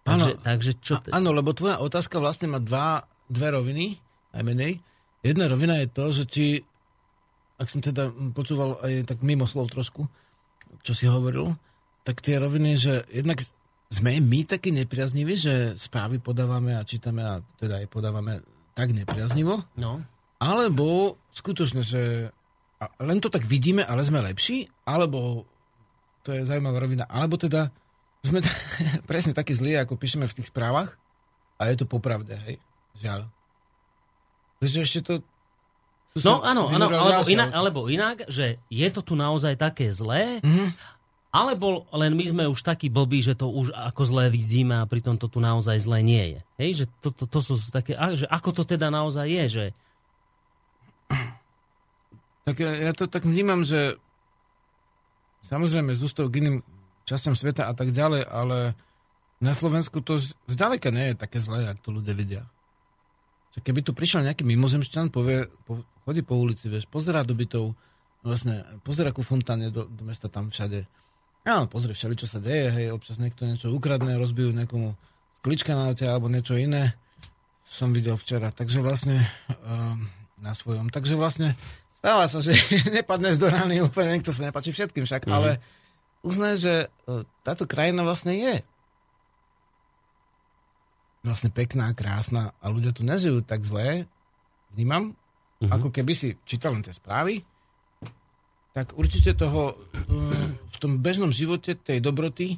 Takže, 0.10 0.32
áno, 0.34 0.42
takže 0.42 0.72
čo... 0.82 0.94
T- 0.98 1.14
áno, 1.14 1.30
lebo 1.30 1.54
tvoja 1.54 1.78
otázka 1.78 2.18
vlastne 2.18 2.50
má 2.50 2.58
dva, 2.58 3.06
dve 3.30 3.54
roviny, 3.54 4.02
aj 4.34 4.42
menej. 4.42 4.82
Jedna 5.22 5.46
rovina 5.46 5.78
je 5.78 5.88
to, 5.94 6.06
že 6.10 6.24
či, 6.26 6.46
ak 7.62 7.68
som 7.70 7.86
teda 7.86 8.10
počúval 8.34 8.82
aj 8.82 9.06
tak 9.06 9.22
mimo 9.22 9.46
slov 9.46 9.70
trošku, 9.70 10.10
čo 10.82 10.94
si 10.98 11.06
hovoril, 11.06 11.54
tak 12.02 12.26
tie 12.26 12.42
roviny, 12.42 12.74
že 12.74 13.06
jednak 13.14 13.46
sme 13.90 14.22
my 14.22 14.46
takí 14.46 14.70
nepriazniví, 14.70 15.34
že 15.38 15.54
správy 15.78 16.22
podávame 16.22 16.78
a 16.78 16.86
čítame 16.86 17.26
a 17.26 17.42
teda 17.58 17.82
aj 17.82 17.88
podávame 17.90 18.42
tak 18.78 18.94
nepriaznivo? 18.94 19.66
No. 19.78 20.02
Alebo 20.40 21.18
skutočne, 21.34 21.84
že 21.84 22.32
len 22.80 23.20
to 23.20 23.28
tak 23.28 23.44
vidíme, 23.44 23.84
ale 23.84 24.08
sme 24.08 24.24
lepší? 24.24 24.72
Alebo, 24.88 25.44
to 26.24 26.32
je 26.32 26.48
zaujímavá 26.48 26.80
rovina, 26.80 27.04
alebo 27.10 27.36
teda 27.36 27.68
sme 28.24 28.40
t- 28.44 28.52
presne 29.10 29.32
takí 29.32 29.56
zlí, 29.56 29.76
ako 29.80 29.96
píšeme 29.96 30.28
v 30.28 30.36
tých 30.36 30.52
správach 30.52 31.00
a 31.60 31.68
je 31.72 31.76
to 31.80 31.86
popravde, 31.88 32.36
hej? 32.48 32.56
Žiaľ. 33.00 33.28
Takže 34.60 34.78
ešte 34.84 35.00
to... 35.04 35.14
No 36.20 36.44
áno, 36.44 36.68
áno 36.68 36.90
alebo, 36.90 37.24
inak, 37.32 37.50
alebo 37.54 37.80
inak, 37.88 38.18
že 38.28 38.60
je 38.68 38.88
to 38.92 39.06
tu 39.06 39.14
naozaj 39.16 39.56
také 39.56 39.88
zlé, 39.94 40.44
mm-hmm. 40.44 40.68
alebo 41.32 41.88
len 41.96 42.18
my 42.18 42.26
sme 42.28 42.44
už 42.50 42.60
takí 42.66 42.92
blbí, 42.92 43.24
že 43.24 43.38
to 43.38 43.48
už 43.48 43.72
ako 43.72 44.04
zlé 44.04 44.28
vidíme 44.28 44.76
a 44.84 44.90
pritom 44.90 45.16
to 45.16 45.32
tu 45.32 45.40
naozaj 45.40 45.80
zlé 45.80 46.04
nie 46.04 46.26
je. 46.36 46.40
Hej, 46.60 46.72
že 46.76 46.86
to, 47.00 47.14
to, 47.14 47.24
to 47.30 47.40
sú 47.40 47.56
také, 47.72 47.96
že 48.18 48.26
ako 48.28 48.50
to 48.52 48.64
teda 48.68 48.92
naozaj 48.92 49.28
je, 49.30 49.46
že... 49.48 49.66
Tak 52.44 52.58
ja, 52.58 52.72
ja 52.90 52.92
to 52.98 53.06
tak 53.06 53.24
vnímam, 53.30 53.62
že 53.62 53.96
samozrejme 55.46 55.94
z 55.94 56.02
ústav 56.02 56.26
k 56.34 56.42
iným 56.42 56.58
časťom 57.10 57.34
sveta 57.34 57.66
a 57.66 57.74
tak 57.74 57.90
ďalej, 57.90 58.30
ale 58.30 58.78
na 59.42 59.54
Slovensku 59.58 60.06
to 60.06 60.22
zďaleka 60.46 60.94
nie 60.94 61.12
je 61.12 61.16
také 61.18 61.42
zlé, 61.42 61.66
ako 61.66 61.82
to 61.82 61.90
ľudia 61.98 62.14
vidia. 62.14 62.44
Že 63.58 63.60
keby 63.66 63.80
tu 63.82 63.92
prišiel 63.98 64.22
nejaký 64.30 64.46
mimozemšťan, 64.46 65.10
povie, 65.10 65.50
po, 65.66 65.82
chodí 66.06 66.22
po 66.22 66.38
ulici, 66.38 66.70
vieš, 66.70 66.86
pozerá 66.86 67.26
do 67.26 67.34
bytov, 67.34 67.74
vlastne 68.22 68.62
pozerá 68.86 69.10
ku 69.10 69.26
fontáne 69.26 69.74
do, 69.74 69.90
do 69.90 70.06
mesta 70.06 70.30
tam 70.30 70.54
všade. 70.54 70.86
Ja, 71.48 71.66
pozrie 71.66 71.96
všade, 71.98 72.20
čo 72.20 72.28
sa 72.30 72.38
deje, 72.44 72.70
hej, 72.70 72.94
občas 72.94 73.18
niekto 73.18 73.48
niečo 73.48 73.72
ukradne, 73.74 74.20
rozbijú 74.20 74.54
niekomu 74.54 74.94
sklička 75.40 75.72
na 75.74 75.90
aute 75.90 76.04
alebo 76.04 76.28
niečo 76.28 76.60
iné. 76.60 76.94
Som 77.64 77.96
videl 77.96 78.20
včera, 78.20 78.52
takže 78.52 78.84
vlastne 78.84 79.24
um, 79.64 80.10
na 80.44 80.52
svojom. 80.52 80.92
Takže 80.92 81.16
vlastne 81.16 81.56
stáva 82.04 82.28
sa, 82.28 82.44
že 82.44 82.54
nepadneš 82.96 83.40
do 83.40 83.48
rány 83.48 83.80
úplne, 83.80 84.20
niekto 84.20 84.36
sa 84.36 84.52
nepáči 84.52 84.76
všetkým 84.76 85.08
však, 85.08 85.24
mm-hmm. 85.26 85.38
ale 85.40 85.64
uznaj, 86.26 86.56
že 86.60 86.74
e, 86.86 86.88
táto 87.44 87.64
krajina 87.70 88.04
vlastne 88.04 88.36
je 88.36 88.56
vlastne 91.20 91.52
pekná, 91.52 91.92
krásna 91.92 92.56
a 92.64 92.72
ľudia 92.72 92.96
tu 92.96 93.04
nežijú 93.04 93.44
tak 93.44 93.68
zlé, 93.68 94.08
vnímam, 94.72 95.16
uh-huh. 95.60 95.72
ako 95.72 95.92
keby 95.92 96.16
si 96.16 96.40
čítal 96.48 96.72
len 96.76 96.84
tie 96.84 96.96
správy, 96.96 97.44
tak 98.72 98.96
určite 98.96 99.36
toho 99.36 99.76
e, 99.76 100.06
v 100.64 100.78
tom 100.80 101.04
bežnom 101.04 101.36
živote 101.36 101.76
tej 101.76 102.00
dobroty, 102.00 102.56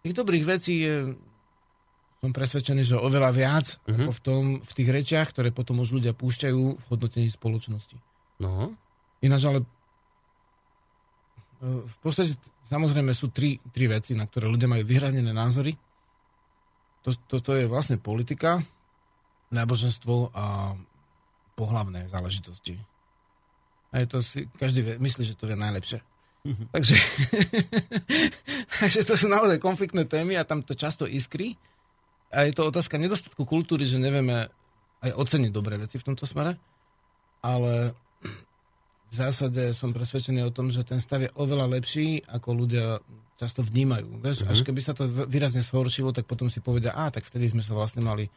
tých 0.00 0.14
dobrých 0.16 0.44
vecí 0.48 0.82
je 0.82 1.14
som 2.20 2.36
presvedčený, 2.36 2.84
že 2.84 3.00
oveľa 3.00 3.30
viac 3.32 3.66
uh-huh. 3.80 3.96
ako 3.96 4.12
v, 4.12 4.20
tom, 4.20 4.42
v 4.60 4.72
tých 4.76 4.90
rečiach, 4.92 5.32
ktoré 5.32 5.56
potom 5.56 5.80
už 5.80 5.96
ľudia 5.96 6.12
púšťajú 6.12 6.62
v 6.76 6.84
hodnotení 6.92 7.32
spoločnosti. 7.32 7.96
No. 8.44 8.76
Ináč 9.24 9.42
ale 9.48 9.64
v 11.60 11.96
podstate 12.00 12.36
Samozrejme 12.70 13.10
sú 13.10 13.34
tri, 13.34 13.58
tri 13.74 13.90
veci, 13.90 14.14
na 14.14 14.30
ktoré 14.30 14.46
ľudia 14.46 14.70
majú 14.70 14.86
vyhranené 14.86 15.34
názory. 15.34 15.74
To, 17.02 17.10
to, 17.26 17.42
to 17.42 17.52
je 17.58 17.66
vlastne 17.66 17.98
politika, 17.98 18.62
náboženstvo 19.50 20.30
a 20.30 20.78
pohlavné 21.58 22.06
záležitosti. 22.06 22.78
A 23.90 23.98
je 23.98 24.06
to 24.06 24.22
si, 24.22 24.46
každý 24.54 24.86
vie, 24.86 24.94
myslí, 25.02 25.22
že 25.26 25.34
to 25.34 25.50
vie 25.50 25.58
najlepšie. 25.58 25.98
Mm-hmm. 26.46 26.66
Takže, 26.70 26.96
takže 28.86 29.00
to 29.02 29.14
sú 29.18 29.26
naozaj 29.26 29.58
konfliktné 29.58 30.06
témy 30.06 30.38
a 30.38 30.46
tam 30.46 30.62
to 30.62 30.78
často 30.78 31.10
iskry. 31.10 31.58
A 32.30 32.46
je 32.46 32.54
to 32.54 32.70
otázka 32.70 33.02
nedostatku 33.02 33.42
kultúry, 33.42 33.82
že 33.82 33.98
nevieme 33.98 34.46
aj 35.02 35.10
oceniť 35.10 35.50
dobré 35.50 35.74
veci 35.74 35.98
v 35.98 36.06
tomto 36.06 36.22
smere. 36.22 36.54
Ale 37.42 37.98
v 39.10 39.14
zásade 39.14 39.74
som 39.74 39.90
presvedčený 39.90 40.46
o 40.46 40.54
tom, 40.54 40.70
že 40.70 40.86
ten 40.86 41.02
stav 41.02 41.26
je 41.26 41.34
oveľa 41.34 41.66
lepší, 41.66 42.22
ako 42.30 42.48
ľudia 42.54 43.02
často 43.34 43.66
vnímajú. 43.66 44.22
Vieš, 44.22 44.46
mm-hmm. 44.46 44.52
až 44.54 44.58
keby 44.62 44.80
sa 44.84 44.94
to 44.94 45.10
výrazne 45.26 45.66
zhoršilo, 45.66 46.14
tak 46.14 46.30
potom 46.30 46.46
si 46.46 46.62
povedia, 46.62 46.94
a 46.94 47.10
tak 47.10 47.26
vtedy 47.26 47.50
sme 47.50 47.64
sa 47.64 47.74
vlastne 47.74 48.06
mali, 48.06 48.30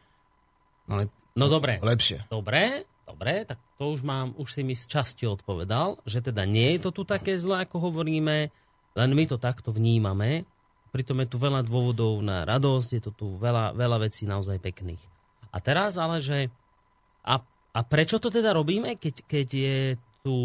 mali 0.90 1.06
no 1.38 1.46
dobre. 1.46 1.78
lepšie. 1.78 2.26
Dobre, 2.26 2.90
dobre, 3.06 3.46
tak 3.46 3.62
to 3.78 3.94
už 3.94 4.02
mám, 4.02 4.34
už 4.34 4.50
si 4.50 4.62
mi 4.66 4.74
z 4.74 4.90
časti 4.90 5.30
odpovedal, 5.30 6.02
že 6.10 6.26
teda 6.26 6.42
nie 6.50 6.74
je 6.80 6.90
to 6.90 6.90
tu 6.90 7.04
také 7.06 7.38
zlé, 7.38 7.70
ako 7.70 7.94
hovoríme, 7.94 8.50
len 8.98 9.10
my 9.14 9.24
to 9.30 9.38
takto 9.38 9.70
vnímame. 9.70 10.48
Pritom 10.90 11.22
je 11.22 11.28
tu 11.30 11.38
veľa 11.38 11.62
dôvodov 11.66 12.18
na 12.26 12.46
radosť, 12.50 12.90
je 12.98 13.02
to 13.02 13.12
tu 13.14 13.26
veľa, 13.38 13.78
veľa 13.78 14.10
vecí 14.10 14.26
naozaj 14.26 14.58
pekných. 14.58 15.02
A 15.54 15.62
teraz 15.62 16.02
ale, 16.02 16.18
že 16.18 16.50
a, 17.22 17.38
a 17.74 17.80
prečo 17.86 18.18
to 18.18 18.34
teda 18.34 18.58
robíme, 18.58 18.98
keď, 18.98 19.16
keď 19.30 19.48
je 19.54 19.78
tu 20.24 20.36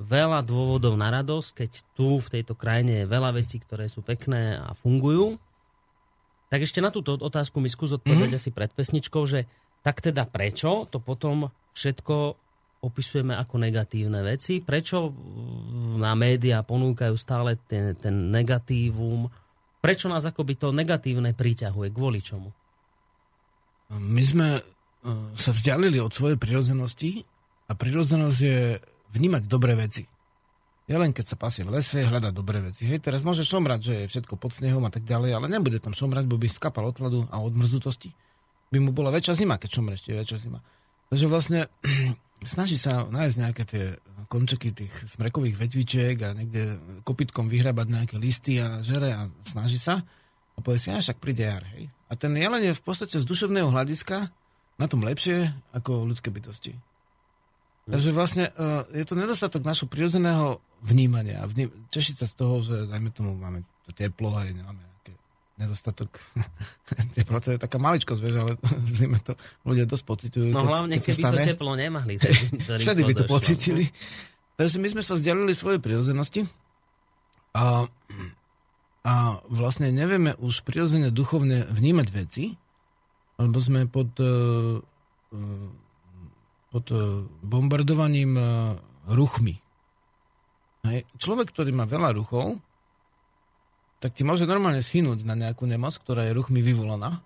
veľa 0.00 0.40
dôvodov 0.46 0.96
na 0.96 1.12
radosť, 1.12 1.50
keď 1.52 1.70
tu 1.92 2.22
v 2.22 2.30
tejto 2.38 2.56
krajine 2.56 3.04
je 3.04 3.10
veľa 3.10 3.36
vecí, 3.36 3.60
ktoré 3.60 3.90
sú 3.90 4.00
pekné 4.00 4.56
a 4.56 4.72
fungujú. 4.78 5.36
Tak 6.48 6.64
ešte 6.64 6.80
na 6.80 6.88
túto 6.88 7.18
otázku 7.20 7.60
mi 7.60 7.68
skús 7.68 7.92
odpovedať 7.92 8.30
mm-hmm. 8.32 8.40
asi 8.40 8.50
pred 8.54 8.70
pesničkou, 8.72 9.22
že 9.28 9.44
tak 9.84 10.00
teda 10.00 10.24
prečo 10.24 10.88
to 10.88 10.98
potom 11.02 11.52
všetko 11.76 12.38
opisujeme 12.80 13.36
ako 13.36 13.60
negatívne 13.60 14.24
veci? 14.24 14.64
Prečo 14.64 15.12
na 16.00 16.16
médiá 16.16 16.64
ponúkajú 16.64 17.14
stále 17.20 17.60
ten, 17.68 17.92
ten 17.98 18.32
negatívum? 18.32 19.28
Prečo 19.84 20.08
nás 20.08 20.24
akoby 20.24 20.56
to 20.56 20.72
negatívne 20.72 21.36
priťahuje? 21.36 21.88
Kvôli 21.92 22.24
čomu? 22.24 22.48
My 23.90 24.22
sme 24.24 24.48
e, 24.56 24.62
sa 25.36 25.50
vzdialili 25.52 26.00
od 26.00 26.12
svojej 26.14 26.40
prirodzenosti 26.40 27.20
a 27.70 27.72
prirodzenosť 27.78 28.38
je 28.42 28.82
vnímať 29.14 29.46
dobré 29.46 29.78
veci. 29.78 30.02
Ja 30.90 30.98
len 30.98 31.14
keď 31.14 31.26
sa 31.30 31.36
pasie 31.38 31.62
v 31.62 31.78
lese, 31.78 32.02
hľadať 32.02 32.34
dobré 32.34 32.58
veci. 32.58 32.82
Hej, 32.82 33.06
teraz 33.06 33.22
môže 33.22 33.46
šomrať, 33.46 33.78
že 33.78 33.94
je 33.94 34.10
všetko 34.10 34.34
pod 34.34 34.50
snehom 34.50 34.82
a 34.82 34.90
tak 34.90 35.06
ďalej, 35.06 35.38
ale 35.38 35.46
nebude 35.46 35.78
tam 35.78 35.94
šomrať, 35.94 36.26
bo 36.26 36.34
by 36.34 36.50
skapal 36.50 36.90
od 36.90 36.98
a 37.30 37.36
od 37.38 37.54
mrzutosti. 37.54 38.10
By 38.74 38.78
mu 38.82 38.90
bola 38.90 39.14
väčšia 39.14 39.38
zima, 39.38 39.54
keď 39.54 39.70
šomre 39.70 39.94
ešte 39.94 40.18
väčšia 40.18 40.38
zima. 40.42 40.58
Takže 41.14 41.26
vlastne 41.30 41.70
snaží 42.42 42.74
sa 42.74 43.06
nájsť 43.06 43.36
nejaké 43.38 43.62
tie 43.70 43.84
končeky 44.26 44.74
tých 44.74 44.94
smrekových 45.14 45.62
vetvičiek 45.62 46.18
a 46.26 46.34
niekde 46.34 46.78
kopitkom 47.06 47.46
vyhrabať 47.46 47.86
nejaké 47.86 48.16
listy 48.18 48.58
a 48.58 48.82
žere 48.82 49.14
a 49.14 49.30
snaží 49.46 49.78
sa 49.78 50.02
a 50.54 50.58
povie 50.58 50.82
si, 50.82 50.90
a 50.90 50.98
však 50.98 51.22
príde 51.22 51.46
jar. 51.46 51.62
Hej. 51.78 51.86
A 52.10 52.18
ten 52.18 52.34
jelen 52.34 52.66
je 52.66 52.74
v 52.74 52.82
podstate 52.82 53.14
z 53.14 53.22
duševného 53.22 53.70
hľadiska 53.70 54.26
na 54.74 54.86
tom 54.90 55.06
lepšie 55.06 55.54
ako 55.70 56.10
ľudské 56.10 56.34
bytosti. 56.34 56.74
Takže 57.90 58.10
vlastne 58.14 58.44
uh, 58.54 58.86
je 58.94 59.02
to 59.02 59.18
nedostatok 59.18 59.66
našho 59.66 59.90
prirodzeného 59.90 60.62
vnímania. 60.86 61.44
Vním, 61.44 61.68
tešiť 61.90 62.14
sa 62.22 62.26
z 62.30 62.34
toho, 62.38 62.62
že 62.62 62.86
dajme 62.86 63.10
tomu, 63.10 63.34
máme 63.34 63.66
to 63.84 63.90
teplo 63.92 64.32
a 64.32 64.46
nemáme 64.46 64.78
nejaký 64.78 65.12
nedostatok 65.58 66.22
teplo, 67.16 67.42
to 67.42 67.52
je 67.54 67.58
taká 67.58 67.76
maličkosť, 67.82 68.20
vieš, 68.22 68.36
ale 68.40 68.52
vždy 68.94 69.06
to 69.20 69.32
ľudia 69.66 69.84
dosť 69.90 70.04
pociťujú. 70.06 70.48
No 70.54 70.64
hlavne, 70.64 71.02
keby 71.02 71.20
to 71.20 71.38
teplo 71.42 71.72
nemali. 71.74 72.16
Všade 72.80 73.02
by 73.02 73.14
to 73.18 73.24
pocitili. 73.26 73.90
Takže 74.54 74.76
my 74.78 74.88
sme 74.92 75.02
sa 75.02 75.16
vzdialili 75.16 75.56
svoje 75.56 75.80
prirodzenosti 75.80 76.44
a, 77.56 77.88
a 79.02 79.14
vlastne 79.48 79.88
nevieme 79.88 80.36
už 80.36 80.62
prirodzene 80.62 81.08
duchovne 81.08 81.64
vnímať 81.66 82.08
veci, 82.12 82.44
lebo 83.40 83.56
sme 83.56 83.88
pod 83.88 84.12
uh, 84.20 84.78
uh, 84.78 85.89
pod 86.70 86.86
e, 86.94 86.96
bombardovaním 87.42 88.38
e, 88.38 88.44
ruchmi. 89.10 89.58
Hej. 90.86 91.04
Človek, 91.20 91.52
ktorý 91.52 91.74
má 91.74 91.84
veľa 91.84 92.16
ruchov, 92.16 92.56
tak 94.00 94.16
ti 94.16 94.24
môže 94.24 94.48
normálne 94.48 94.80
schynúť 94.80 95.28
na 95.28 95.36
nejakú 95.36 95.68
nemoc, 95.68 95.92
ktorá 96.00 96.24
je 96.24 96.32
ruchmi 96.32 96.64
vyvolaná. 96.64 97.20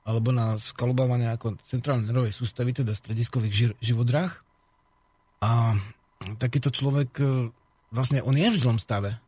alebo 0.00 0.32
na 0.34 0.58
skalobávanie 0.58 1.30
ako 1.30 1.60
centrálnej 1.68 2.10
nervovej 2.10 2.34
sústavy, 2.34 2.74
teda 2.74 2.96
strediskových 2.96 3.54
ži- 3.54 3.78
živodrách. 3.78 4.42
A 5.44 5.76
takýto 6.40 6.72
človek 6.72 7.10
e, 7.20 7.52
vlastne 7.92 8.24
on 8.24 8.34
je 8.34 8.48
v 8.48 8.60
zlom 8.60 8.80
stave. 8.80 9.20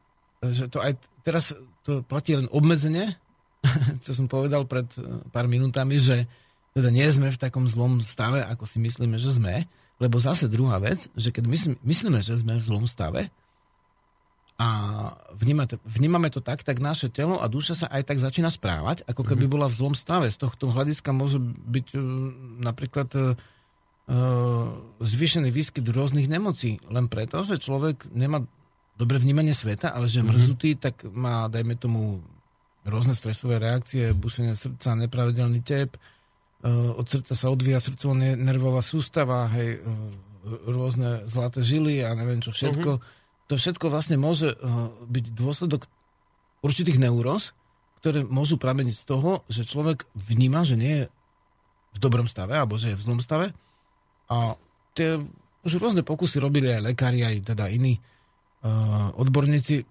Že 0.42 0.64
to 0.72 0.78
aj 0.82 0.92
teraz 1.22 1.54
to 1.86 2.02
platí 2.02 2.34
len 2.34 2.50
obmedzenie, 2.50 3.14
čo 4.04 4.10
som 4.16 4.26
povedal 4.26 4.66
pred 4.66 4.88
pár 5.30 5.46
minútami, 5.46 6.00
že 6.00 6.26
teda 6.72 6.88
nie 6.88 7.04
sme 7.12 7.28
v 7.28 7.40
takom 7.40 7.68
zlom 7.68 8.00
stave, 8.00 8.40
ako 8.44 8.64
si 8.64 8.80
myslíme, 8.80 9.20
že 9.20 9.36
sme, 9.36 9.68
lebo 10.00 10.16
zase 10.18 10.48
druhá 10.48 10.80
vec, 10.80 11.06
že 11.14 11.30
keď 11.30 11.44
myslíme, 11.46 11.76
myslíme 11.84 12.18
že 12.24 12.40
sme 12.40 12.56
v 12.58 12.64
zlom 12.64 12.88
stave, 12.88 13.28
a 14.62 14.68
vnímame, 15.34 15.66
vnímame 15.82 16.28
to 16.30 16.38
tak, 16.38 16.62
tak 16.62 16.78
naše 16.78 17.10
telo 17.10 17.42
a 17.42 17.50
duša 17.50 17.74
sa 17.74 17.86
aj 17.90 18.14
tak 18.14 18.18
začína 18.22 18.46
správať, 18.46 19.02
ako 19.10 19.26
keby 19.26 19.50
mhm. 19.50 19.52
bola 19.58 19.66
v 19.66 19.74
zlom 19.74 19.94
stave. 19.96 20.30
Z 20.30 20.38
tohto 20.38 20.70
hľadiska 20.70 21.10
môže 21.10 21.42
byť 21.42 21.86
uh, 21.96 22.02
napríklad 22.62 23.08
uh, 23.10 23.34
zvýšený 25.02 25.50
výskyt 25.50 25.82
rôznych 25.82 26.30
nemocí. 26.30 26.78
Len 26.86 27.10
preto, 27.10 27.42
že 27.42 27.58
človek 27.58 28.12
nemá 28.14 28.46
dobre 28.94 29.18
vnímanie 29.18 29.56
sveta, 29.56 29.90
ale 29.90 30.06
že 30.06 30.22
je 30.22 30.26
mhm. 30.26 30.30
mrzutý, 30.30 30.70
tak 30.78 31.02
má, 31.10 31.50
dajme 31.50 31.74
tomu, 31.74 32.22
rôzne 32.82 33.14
stresové 33.14 33.62
reakcie, 33.62 34.14
bušenie 34.14 34.54
srdca, 34.58 34.98
nepravidelný 34.98 35.62
tep, 35.62 35.98
od 36.70 37.06
srdca 37.10 37.34
sa 37.34 37.50
odvíja 37.50 37.82
srdcovo 37.82 38.14
nervová 38.18 38.78
sústava, 38.86 39.50
hej, 39.50 39.82
rôzne 40.66 41.26
zlaté 41.26 41.62
žily 41.62 42.06
a 42.06 42.14
neviem 42.14 42.38
čo 42.38 42.54
všetko. 42.54 42.90
Uh-huh 42.98 43.20
to 43.52 43.60
všetko 43.60 43.92
vlastne 43.92 44.16
môže 44.16 44.48
eh, 44.48 44.58
byť 45.12 45.24
dôsledok 45.36 45.84
určitých 46.64 46.96
neuróz, 46.96 47.52
ktoré 48.00 48.24
môžu 48.24 48.56
prameniť 48.56 48.96
z 48.96 49.04
toho, 49.04 49.44
že 49.52 49.68
človek 49.68 50.08
vníma, 50.16 50.64
že 50.64 50.80
nie 50.80 51.04
je 51.04 51.06
v 51.92 51.98
dobrom 52.00 52.24
stave, 52.24 52.56
alebo 52.56 52.80
že 52.80 52.94
je 52.94 52.98
v 52.98 53.04
zlom 53.04 53.20
stave. 53.20 53.52
A 54.32 54.56
tie 54.96 55.20
už 55.62 55.72
rôzne 55.76 56.00
pokusy 56.00 56.40
robili 56.40 56.72
aj 56.72 56.82
lekári, 56.82 57.22
aj 57.22 57.52
teda 57.54 57.68
iní 57.68 58.00
uh, 58.00 59.12
odborníci, 59.20 59.84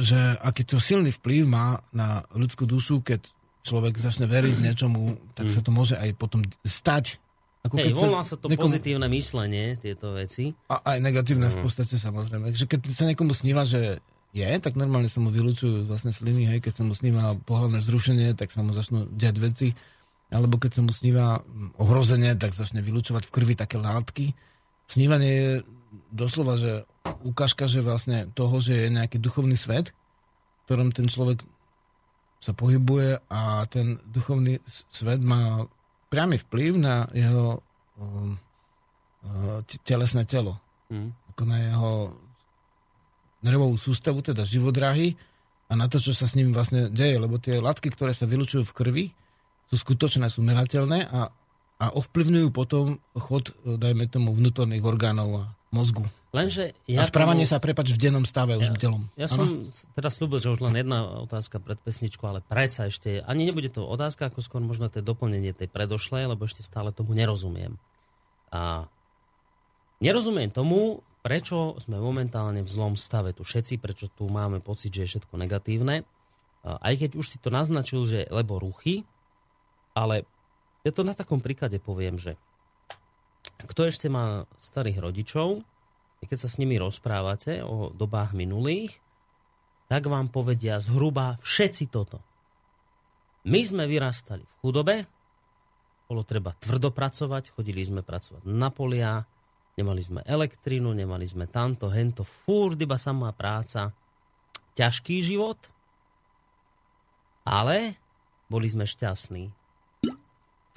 že 0.00 0.20
aký 0.40 0.64
to 0.64 0.80
silný 0.80 1.12
vplyv 1.14 1.44
má 1.46 1.84
na 1.92 2.24
ľudskú 2.32 2.64
dušu, 2.64 3.04
keď 3.04 3.28
človek 3.60 4.00
začne 4.00 4.24
veriť 4.24 4.56
niečomu, 4.60 5.16
tak 5.36 5.52
sa 5.52 5.60
to 5.60 5.70
môže 5.72 5.96
aj 5.96 6.16
potom 6.16 6.40
stať 6.64 7.20
ako 7.60 7.76
Hej, 7.76 7.92
volá 7.92 8.24
sa 8.24 8.40
to 8.40 8.48
niekomu... 8.48 8.72
pozitívne 8.72 9.04
myslenie, 9.12 9.76
tieto 9.76 10.16
veci. 10.16 10.56
A 10.72 10.96
aj 10.96 10.98
negatívne 11.04 11.52
v 11.52 11.60
mhm. 11.60 11.64
podstate 11.68 12.00
samozrejme. 12.00 12.56
Že 12.56 12.64
keď 12.64 12.80
sa 12.88 13.04
niekomu 13.04 13.36
sníva, 13.36 13.68
že 13.68 14.00
je, 14.32 14.48
tak 14.62 14.78
normálne 14.78 15.10
sa 15.10 15.20
mu 15.20 15.28
vylúčujú 15.28 15.90
vlastne 15.90 16.14
sliny, 16.14 16.48
hej, 16.48 16.58
keď 16.64 16.80
sa 16.80 16.82
mu 16.86 16.96
sníva 16.96 17.36
pohľadné 17.36 17.82
zrušenie, 17.84 18.32
tak 18.32 18.54
sa 18.54 18.64
mu 18.64 18.72
začnú 18.72 19.12
diať 19.12 19.36
veci. 19.42 19.68
Alebo 20.30 20.56
keď 20.56 20.78
sa 20.78 20.82
mu 20.86 20.94
sníva 20.94 21.42
ohrozenie, 21.76 22.38
tak 22.38 22.54
začne 22.54 22.80
vylúčovať 22.80 23.28
v 23.28 23.34
krvi 23.34 23.54
také 23.58 23.76
látky. 23.76 24.32
Snívanie 24.86 25.32
je 25.34 25.50
doslova, 26.14 26.54
že 26.56 26.86
ukážka, 27.26 27.66
že 27.66 27.82
vlastne 27.82 28.30
toho, 28.32 28.62
že 28.62 28.86
je 28.86 28.94
nejaký 28.94 29.18
duchovný 29.18 29.58
svet, 29.58 29.90
v 29.90 30.60
ktorom 30.70 30.94
ten 30.94 31.10
človek 31.10 31.42
sa 32.40 32.56
pohybuje 32.56 33.20
a 33.28 33.68
ten 33.68 34.00
duchovný 34.08 34.64
svet 34.88 35.20
má 35.20 35.68
priamy 36.08 36.40
vplyv 36.40 36.72
na 36.80 37.04
jeho 37.12 37.60
um, 38.00 38.34
uh, 39.28 39.60
telesné 39.84 40.24
telo. 40.24 40.56
Mm. 40.88 41.12
Ako 41.36 41.42
na 41.44 41.58
jeho 41.60 41.92
nervovú 43.44 43.76
sústavu, 43.76 44.24
teda 44.24 44.48
živodrahy 44.48 45.16
a 45.68 45.76
na 45.76 45.86
to, 45.86 46.00
čo 46.00 46.16
sa 46.16 46.24
s 46.24 46.36
ním 46.36 46.56
vlastne 46.56 46.88
deje. 46.88 47.16
Lebo 47.20 47.36
tie 47.36 47.60
látky, 47.60 47.92
ktoré 47.92 48.16
sa 48.16 48.24
vylučujú 48.24 48.64
v 48.66 48.76
krvi, 48.76 49.04
sú 49.70 49.76
skutočné, 49.78 50.26
sú 50.32 50.42
merateľné 50.42 51.06
a, 51.06 51.30
a 51.78 51.86
ovplyvňujú 51.94 52.48
potom 52.50 52.98
chod, 53.14 53.54
dajme 53.62 54.10
tomu, 54.10 54.34
vnútorných 54.34 54.82
orgánov 54.82 55.28
a 55.38 55.44
mozgu. 55.70 56.04
Lenže 56.30 56.78
ja 56.86 57.02
a 57.02 57.10
správanie 57.10 57.42
tomu... 57.42 57.52
sa, 57.58 57.58
prepač, 57.58 57.90
v 57.90 58.06
dennom 58.06 58.22
stave 58.22 58.54
ja, 58.54 58.62
už 58.62 58.78
delom. 58.78 59.10
Ja 59.18 59.26
ano? 59.26 59.34
som 59.34 59.46
teraz 59.98 60.14
slúbil, 60.14 60.38
že 60.38 60.54
už 60.54 60.62
len 60.62 60.78
jedna 60.78 61.26
otázka 61.26 61.58
pred 61.58 61.74
pesničkou, 61.82 62.22
ale 62.22 62.38
predsa 62.38 62.86
ešte, 62.86 63.18
ani 63.26 63.50
nebude 63.50 63.66
to 63.66 63.82
otázka, 63.82 64.30
ako 64.30 64.38
skôr 64.38 64.62
možno 64.62 64.86
to 64.86 65.02
doplnenie 65.02 65.50
tej 65.50 65.66
predošlej, 65.66 66.30
lebo 66.30 66.46
ešte 66.46 66.62
stále 66.62 66.94
tomu 66.94 67.18
nerozumiem. 67.18 67.74
A 68.54 68.86
nerozumiem 69.98 70.54
tomu, 70.54 71.02
prečo 71.26 71.74
sme 71.82 71.98
momentálne 71.98 72.62
v 72.62 72.70
zlom 72.70 72.94
stave 72.94 73.34
tu 73.34 73.42
všetci, 73.42 73.82
prečo 73.82 74.06
tu 74.14 74.30
máme 74.30 74.62
pocit, 74.62 74.94
že 74.94 75.02
je 75.02 75.10
všetko 75.18 75.34
negatívne. 75.34 76.06
A 76.62 76.78
aj 76.78 76.94
keď 77.06 77.10
už 77.18 77.26
si 77.26 77.38
to 77.42 77.50
naznačil, 77.50 78.06
že 78.06 78.30
lebo 78.30 78.62
ruchy, 78.62 79.02
ale 79.98 80.22
ja 80.86 80.94
to 80.94 81.02
na 81.02 81.12
takom 81.12 81.42
príklade 81.42 81.82
poviem, 81.82 82.22
že 82.22 82.38
kto 83.60 83.90
ešte 83.90 84.08
má 84.08 84.48
starých 84.56 85.04
rodičov, 85.04 85.60
keď 86.28 86.38
sa 86.38 86.48
s 86.52 86.60
nimi 86.60 86.76
rozprávate 86.76 87.64
o 87.64 87.88
dobách 87.96 88.36
minulých, 88.36 88.92
tak 89.88 90.06
vám 90.06 90.28
povedia 90.28 90.76
zhruba 90.78 91.40
všetci 91.40 91.88
toto. 91.88 92.20
My 93.48 93.64
sme 93.64 93.88
vyrastali 93.88 94.44
v 94.44 94.54
chudobe, 94.60 94.96
bolo 96.10 96.26
treba 96.26 96.52
tvrdo 96.58 96.92
chodili 97.54 97.80
sme 97.80 98.04
pracovať 98.04 98.44
na 98.44 98.68
polia, 98.68 99.22
nemali 99.80 100.02
sme 100.04 100.20
elektrínu, 100.26 100.92
nemali 100.92 101.24
sme 101.24 101.48
tamto, 101.48 101.88
hento, 101.88 102.26
furt 102.26 102.76
iba 102.76 103.00
samá 103.00 103.32
práca. 103.32 103.94
Ťažký 104.76 105.24
život, 105.24 105.58
ale 107.48 107.96
boli 108.50 108.68
sme 108.68 108.84
šťastní. 108.84 109.59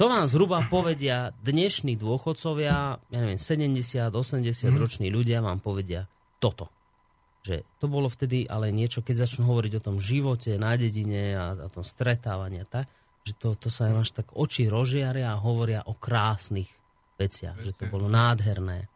To 0.04 0.12
vám 0.12 0.28
zhruba 0.28 0.60
povedia 0.68 1.32
dnešní 1.48 1.96
dôchodcovia, 1.96 3.00
ja 3.00 3.20
neviem, 3.24 3.39
70, 3.39 4.12
80 4.12 4.52
mm. 4.52 4.76
roční 4.76 5.08
ľudia 5.08 5.39
vám 5.39 5.63
povedia 5.63 6.12
toto. 6.44 6.68
Že 7.48 7.63
to 7.80 7.88
bolo 7.88 8.12
vtedy 8.12 8.44
ale 8.44 8.76
niečo, 8.76 9.00
keď 9.00 9.24
začnú 9.24 9.48
hovoriť 9.48 9.80
o 9.80 9.86
tom 9.88 10.04
živote 10.04 10.60
na 10.60 10.76
dedine 10.76 11.39
a 11.39 11.56
o 11.56 11.72
tom 11.72 11.88
stretávaní 11.88 12.68
tak, 12.68 12.92
že 13.24 13.32
to, 13.39 13.56
to 13.56 13.72
sa 13.72 13.96
až 13.96 14.12
tak 14.12 14.36
oči 14.36 14.68
rožiaria 14.68 15.32
a 15.32 15.39
hovoria 15.39 15.88
o 15.88 15.96
krásnych 15.96 16.68
veciach, 17.16 17.63
že 17.63 17.72
to 17.72 17.88
bolo 17.88 18.12
nádherné. 18.12 18.92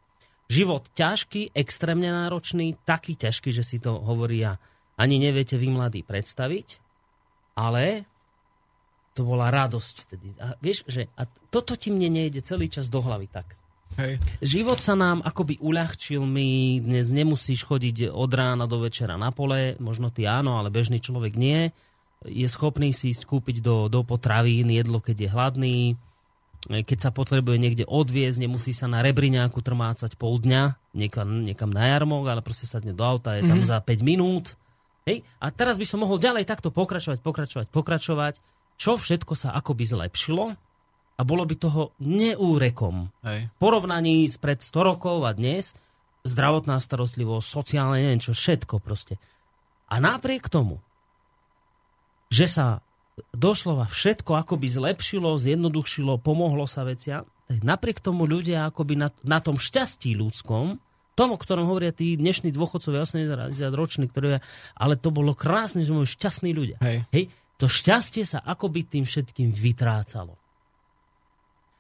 Život 0.52 0.92
ťažký, 0.92 1.56
extrémne 1.56 2.12
náročný, 2.12 2.84
taký 2.84 3.16
ťažký, 3.16 3.56
že 3.56 3.64
si 3.64 3.80
to 3.80 3.96
hovoria 3.96 4.60
ani 5.00 5.24
neviete 5.24 5.56
vy 5.56 5.72
mladí 5.72 6.04
predstaviť, 6.04 6.84
ale 7.56 8.04
to 9.18 9.26
bola 9.26 9.50
radosť 9.50 9.96
vtedy. 10.06 10.28
A 10.38 10.54
vieš, 10.62 10.86
že 10.86 11.10
a 11.18 11.26
toto 11.50 11.74
ti 11.74 11.90
mne 11.90 12.22
nejde 12.22 12.46
celý 12.46 12.70
čas 12.70 12.86
do 12.86 13.02
hlavy 13.02 13.26
tak. 13.26 13.58
Hej. 13.98 14.22
Život 14.46 14.78
sa 14.78 14.94
nám 14.94 15.26
akoby 15.26 15.58
uľahčil, 15.58 16.22
my 16.22 16.78
dnes 16.86 17.10
nemusíš 17.10 17.66
chodiť 17.66 18.14
od 18.14 18.30
rána 18.30 18.70
do 18.70 18.86
večera 18.86 19.18
na 19.18 19.34
pole, 19.34 19.74
možno 19.82 20.14
ty 20.14 20.30
áno, 20.30 20.62
ale 20.62 20.70
bežný 20.70 21.02
človek 21.02 21.34
nie. 21.34 21.74
Je 22.22 22.46
schopný 22.46 22.94
si 22.94 23.10
ísť 23.10 23.26
kúpiť 23.26 23.58
do, 23.58 23.90
do 23.90 24.06
potravín 24.06 24.70
jedlo, 24.70 25.02
keď 25.02 25.18
je 25.18 25.30
hladný, 25.34 25.80
keď 26.68 27.00
sa 27.00 27.12
potrebuje 27.14 27.58
niekde 27.58 27.86
odviezť, 27.90 28.38
nemusí 28.44 28.76
sa 28.76 28.86
na 28.86 29.00
rebriňáku 29.02 29.62
trmácať 29.64 30.14
pol 30.20 30.42
dňa, 30.42 30.94
niekam, 30.98 31.48
niekam 31.48 31.72
na 31.72 31.90
jarmok, 31.90 32.28
ale 32.28 32.46
proste 32.46 32.70
sadne 32.70 32.92
do 32.92 33.02
auta, 33.02 33.40
je 33.40 33.50
tam 33.50 33.64
mm-hmm. 33.64 33.72
za 33.72 33.82
5 33.82 34.04
minút. 34.04 34.46
Hej? 35.08 35.24
A 35.40 35.48
teraz 35.54 35.80
by 35.80 35.86
som 35.88 36.04
mohol 36.04 36.20
ďalej 36.20 36.44
takto 36.44 36.70
pokračovať, 36.70 37.24
pokračovať, 37.24 37.68
pokračovať 37.72 38.36
čo 38.78 38.96
všetko 38.96 39.34
sa 39.34 39.58
akoby 39.58 39.84
zlepšilo 39.90 40.46
a 41.18 41.22
bolo 41.26 41.44
by 41.50 41.56
toho 41.58 41.98
neúrekom. 41.98 43.10
Hej. 43.26 43.50
V 43.50 43.58
porovnaní 43.58 44.30
s 44.30 44.38
pred 44.38 44.62
100 44.62 44.86
rokov 44.86 45.26
a 45.26 45.34
dnes 45.34 45.74
zdravotná 46.24 46.78
starostlivosť, 46.78 47.48
sociálne, 47.48 48.06
neviem 48.06 48.22
čo, 48.22 48.38
všetko 48.38 48.78
proste. 48.78 49.18
A 49.90 49.98
napriek 49.98 50.46
tomu, 50.48 50.78
že 52.30 52.46
sa 52.46 52.86
doslova 53.34 53.90
všetko 53.90 54.38
akoby 54.38 54.70
zlepšilo, 54.70 55.42
zjednodušilo, 55.42 56.22
pomohlo 56.22 56.70
sa 56.70 56.86
vecia, 56.86 57.26
tak 57.50 57.64
napriek 57.64 58.04
tomu 58.04 58.30
ľudia 58.30 58.70
akoby 58.70 59.00
na, 59.00 59.10
na 59.24 59.40
tom 59.42 59.58
šťastí 59.58 60.14
ľudskom, 60.14 60.78
tomu, 61.18 61.34
o 61.34 61.42
ktorom 61.42 61.66
hovoria 61.66 61.90
tí 61.90 62.14
dnešní 62.14 62.54
dôchodcovia 62.54 63.10
80 63.10 63.74
roční, 63.74 64.06
ktorí, 64.06 64.38
ale 64.78 64.94
to 65.02 65.10
bolo 65.10 65.34
krásne, 65.34 65.82
že 65.82 65.90
môj 65.90 66.14
šťastní 66.14 66.54
ľudia. 66.54 66.78
Hej. 66.78 67.10
Hej 67.10 67.34
to 67.58 67.66
šťastie 67.66 68.24
sa 68.24 68.40
akoby 68.46 68.86
tým 68.86 69.04
všetkým 69.04 69.50
vytrácalo. 69.50 70.38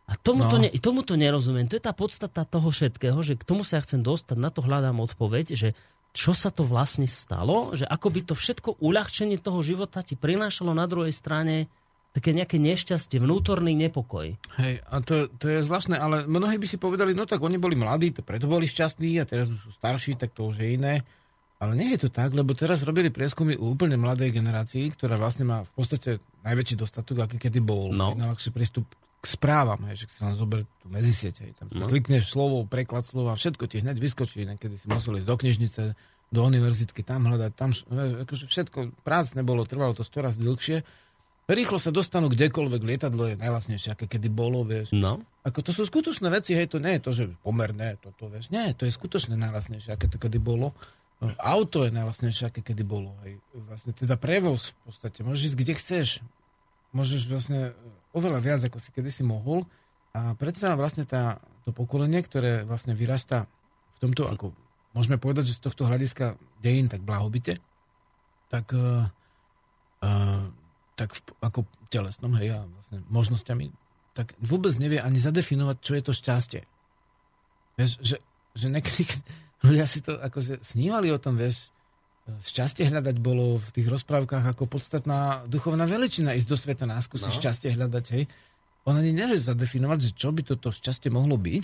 A 0.07 0.15
tomu, 0.15 0.47
no. 0.47 0.49
to 0.49 0.57
ne, 0.57 0.69
tomu 0.79 1.03
to 1.03 1.19
nerozumiem. 1.19 1.67
To 1.67 1.75
je 1.75 1.83
tá 1.83 1.91
podstata 1.91 2.47
toho 2.47 2.71
všetkého, 2.71 3.19
že 3.21 3.35
k 3.35 3.43
tomu 3.43 3.67
sa 3.67 3.77
ja 3.77 3.83
chcem 3.83 3.99
dostať, 3.99 4.39
na 4.39 4.47
to 4.47 4.63
hľadám 4.63 5.03
odpoveď, 5.03 5.53
že 5.53 5.69
čo 6.15 6.31
sa 6.33 6.49
to 6.49 6.63
vlastne 6.63 7.05
stalo, 7.05 7.75
že 7.75 7.83
akoby 7.85 8.25
to 8.25 8.33
všetko 8.33 8.79
uľahčenie 8.81 9.37
toho 9.37 9.59
života 9.61 10.01
ti 10.01 10.17
prinášalo 10.17 10.71
na 10.73 10.87
druhej 10.87 11.13
strane 11.13 11.69
také 12.15 12.33
nejaké 12.33 12.57
nešťastie, 12.57 13.21
vnútorný 13.21 13.77
nepokoj. 13.77 14.33
Hej, 14.57 14.73
a 14.89 14.95
to, 15.05 15.29
to 15.37 15.45
je 15.53 15.61
zvláštne, 15.61 15.93
ale 15.93 16.25
mnohí 16.25 16.57
by 16.57 16.65
si 16.65 16.81
povedali, 16.81 17.13
no 17.13 17.29
tak 17.29 17.37
oni 17.37 17.61
boli 17.61 17.77
mladí, 17.77 18.09
to 18.09 18.25
preto 18.25 18.49
boli 18.49 18.65
šťastní 18.65 19.21
a 19.21 19.29
teraz 19.29 19.53
už 19.53 19.69
sú 19.69 19.71
starší, 19.75 20.17
tak 20.17 20.33
to 20.33 20.49
už 20.49 20.65
je 20.65 20.73
iné. 20.73 21.05
Ale 21.57 21.73
nie 21.73 21.89
je 21.97 22.05
to 22.05 22.09
tak, 22.13 22.37
lebo 22.37 22.53
teraz 22.53 22.85
robili 22.85 23.09
prieskumy 23.09 23.57
u 23.57 23.73
úplne 23.73 23.97
mladej 23.97 24.29
generácii, 24.29 24.93
ktorá 24.93 25.17
vlastne 25.17 25.49
má 25.49 25.65
v 25.65 25.71
podstate 25.73 26.21
najväčší 26.45 26.77
dostatok, 26.77 27.25
aký 27.25 27.37
kedy 27.41 27.59
bol. 27.65 27.89
No. 27.89 28.13
Najľahší 28.13 28.53
prístup 28.53 28.85
k 29.17 29.25
správam, 29.25 29.81
hej, 29.89 30.05
že 30.05 30.13
si 30.13 30.21
len 30.21 30.37
zober 30.37 30.61
tú 30.77 30.85
medzisieť, 30.93 31.35
hej, 31.41 31.51
tam 31.57 31.73
no. 31.73 31.89
klikneš 31.89 32.29
slovo, 32.29 32.61
preklad 32.69 33.09
slova, 33.09 33.33
všetko 33.33 33.65
ti 33.65 33.81
hneď 33.81 33.97
vyskočí, 33.97 34.45
niekedy 34.45 34.77
si 34.77 34.85
museli 34.85 35.25
ísť 35.25 35.29
do 35.33 35.35
knižnice, 35.41 35.83
do 36.29 36.41
univerzitky, 36.45 37.01
tam 37.01 37.25
hľadať, 37.25 37.51
tam, 37.57 37.73
akože 38.27 38.45
všetko, 38.45 39.01
prác 39.01 39.33
nebolo, 39.33 39.65
trvalo 39.65 39.97
to 39.97 40.05
storaz 40.05 40.37
dlhšie. 40.37 40.85
Rýchlo 41.47 41.79
sa 41.79 41.95
dostanú 41.95 42.27
kdekoľvek, 42.27 42.81
lietadlo 42.83 43.31
je 43.31 43.39
najlasnejšie, 43.39 43.95
aké 43.95 44.05
kedy 44.05 44.27
bolo, 44.27 44.67
vieš. 44.67 44.91
No. 44.91 45.23
Ako 45.47 45.63
to 45.63 45.71
sú 45.71 45.87
skutočné 45.87 46.27
veci, 46.27 46.53
hej, 46.53 46.67
to 46.67 46.83
nie 46.83 46.99
je 46.99 47.01
to, 47.01 47.11
že 47.15 47.23
pomerné, 47.39 47.95
toto, 48.03 48.27
vieš. 48.27 48.51
Nie, 48.51 48.75
to 48.75 48.83
je 48.83 48.91
skutočne 48.91 49.39
najlasnejšie, 49.39 49.95
aké 49.95 50.11
to 50.11 50.19
kedy 50.19 50.43
bolo. 50.43 50.75
Auto 51.41 51.81
je 51.81 51.89
najvlastnejšie, 51.89 52.53
aké 52.53 52.61
kedy 52.61 52.85
bolo. 52.85 53.17
Hej. 53.25 53.41
Vlastne 53.65 53.89
teda 53.89 54.21
prevoz 54.21 54.77
v 54.77 54.93
podstate. 54.93 55.25
Môžeš 55.25 55.53
ísť 55.53 55.57
kde 55.57 55.73
chceš. 55.81 56.07
Môžeš 56.93 57.25
vlastne 57.25 57.73
oveľa 58.13 58.39
viac, 58.41 58.61
ako 58.61 58.77
si 58.77 58.93
kedy 58.93 59.09
si 59.09 59.25
mohol. 59.25 59.65
A 60.13 60.37
preto 60.37 60.61
vlastne 60.77 61.09
tá, 61.09 61.41
to 61.65 61.73
pokolenie, 61.73 62.21
ktoré 62.21 62.61
vlastne 62.69 62.93
vyrastá 62.93 63.49
v 63.97 64.07
tomto, 64.07 64.29
ako 64.29 64.53
môžeme 64.93 65.17
povedať, 65.17 65.53
že 65.53 65.57
z 65.57 65.65
tohto 65.65 65.89
hľadiska 65.89 66.37
dejín 66.61 66.89
tak 66.89 67.01
blahobite, 67.01 67.57
tak, 68.49 68.69
uh, 68.73 69.05
tak 70.97 71.09
v, 71.13 71.19
ako 71.41 71.65
telesnom, 71.89 72.33
hej, 72.37 72.57
a 72.57 72.65
vlastne 72.65 72.97
možnosťami, 73.09 73.69
tak 74.17 74.33
vôbec 74.41 74.73
nevie 74.81 74.97
ani 74.97 75.21
zadefinovať, 75.21 75.77
čo 75.81 75.93
je 75.93 76.03
to 76.05 76.13
šťastie. 76.13 76.61
Vieš, 77.77 77.91
že, 78.01 78.17
že 78.57 78.67
niekedy, 78.73 79.05
ľudia 79.67 79.85
si 79.85 80.01
to 80.01 80.17
akože 80.17 80.65
snívali 80.65 81.13
o 81.13 81.21
tom, 81.21 81.37
vieš, 81.37 81.69
šťastie 82.27 82.91
hľadať 82.91 83.15
bolo 83.23 83.55
v 83.55 83.67
tých 83.71 83.87
rozprávkach 83.87 84.43
ako 84.51 84.67
podstatná 84.67 85.47
duchovná 85.47 85.87
veličina, 85.87 86.35
ísť 86.35 86.49
do 86.49 86.57
sveta 86.59 86.83
na 86.83 86.99
skúsi 86.99 87.31
no. 87.31 87.35
šťastie 87.35 87.71
hľadať, 87.71 88.05
hej. 88.19 88.23
On 88.83 88.95
ani 88.95 89.15
nevie 89.15 89.39
zadefinovať, 89.39 90.11
že 90.11 90.11
čo 90.15 90.31
by 90.31 90.43
toto 90.43 90.71
šťastie 90.71 91.11
mohlo 91.11 91.39
byť. 91.39 91.63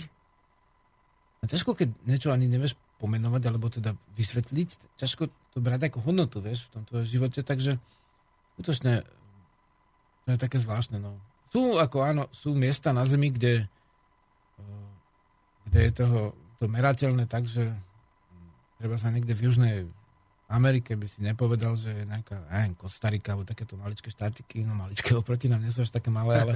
A 1.40 1.48
ťažko, 1.48 1.76
keď 1.76 1.88
niečo 2.08 2.32
ani 2.32 2.48
nevieš 2.48 2.76
pomenovať, 2.96 3.42
alebo 3.44 3.68
teda 3.68 3.92
vysvetliť, 4.16 4.96
ťažko 4.96 5.28
to 5.28 5.58
brať 5.60 5.92
ako 5.92 6.00
hodnotu, 6.08 6.40
vieš, 6.40 6.68
v 6.68 6.80
tom 6.80 6.82
tvojom 6.88 7.06
živote, 7.08 7.40
takže 7.44 7.76
skutočne 8.56 9.04
to 10.24 10.28
je 10.32 10.38
také 10.40 10.56
zvláštne, 10.56 10.96
no. 10.96 11.20
Sú, 11.52 11.76
ako 11.76 11.96
áno, 12.00 12.22
sú 12.32 12.56
miesta 12.56 12.96
na 12.96 13.04
Zemi, 13.04 13.28
kde, 13.28 13.68
eh, 14.58 14.88
kde 15.68 15.80
je 15.84 15.92
toho 15.92 16.20
to 16.64 16.72
merateľné 16.72 17.28
tak, 17.28 17.44
že 17.44 17.68
treba 18.80 18.96
sa 18.96 19.12
niekde 19.12 19.36
v 19.36 19.52
Južnej 19.52 19.84
Amerike 20.44 20.92
by 20.92 21.08
si 21.08 21.24
nepovedal, 21.24 21.72
že 21.74 21.88
je 21.88 22.04
nejaká, 22.04 22.36
neviem, 22.52 22.76
Kostarika, 22.76 23.32
alebo 23.32 23.48
takéto 23.48 23.80
maličké 23.80 24.12
štátiky, 24.12 24.60
no 24.68 24.76
maličké 24.76 25.16
oproti 25.16 25.48
nám 25.48 25.64
nie 25.64 25.72
sú 25.72 25.82
až 25.82 25.90
také 25.92 26.12
malé, 26.12 26.36
ale 26.36 26.54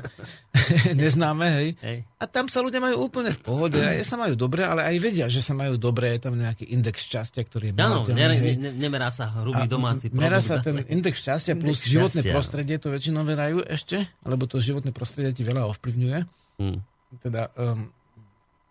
neznáme, 1.01 1.47
hej. 1.49 1.69
hej. 1.81 1.99
A 2.21 2.25
tam 2.29 2.53
sa 2.53 2.61
ľudia 2.61 2.85
majú 2.85 3.09
úplne 3.09 3.33
v 3.33 3.41
pohode, 3.41 3.81
aj 3.81 4.05
sa 4.05 4.21
majú 4.21 4.37
dobre, 4.37 4.65
ale 4.69 4.85
aj 4.85 4.97
vedia, 5.01 5.27
že 5.33 5.41
sa 5.41 5.57
majú 5.57 5.81
dobre, 5.81 6.13
je 6.17 6.21
tam 6.21 6.37
nejaký 6.37 6.69
index 6.69 7.05
šťastia, 7.09 7.43
ktorý 7.49 7.73
je 7.73 7.75
Áno, 7.81 8.05
ne, 8.13 8.25
ne, 8.61 8.71
nemerá 8.77 9.09
sa 9.09 9.25
hrubý 9.41 9.65
a 9.65 9.69
domáci 9.69 10.13
produkt. 10.13 10.21
Merá 10.21 10.39
sa 10.45 10.61
ten 10.61 10.85
index 10.93 11.25
šťastia 11.25 11.57
plus 11.57 11.81
index 11.81 11.89
životné 11.89 12.21
šťastia. 12.21 12.35
prostredie, 12.37 12.77
to 12.77 12.93
väčšinou 12.93 13.25
verajú 13.25 13.65
ešte, 13.65 14.05
lebo 14.29 14.45
to 14.45 14.61
životné 14.61 14.93
prostredie 14.93 15.33
ti 15.33 15.43
veľa 15.49 15.65
ovplyvňuje. 15.65 16.19
Hmm. 16.61 16.85
Teda 17.25 17.49
um, 17.57 17.89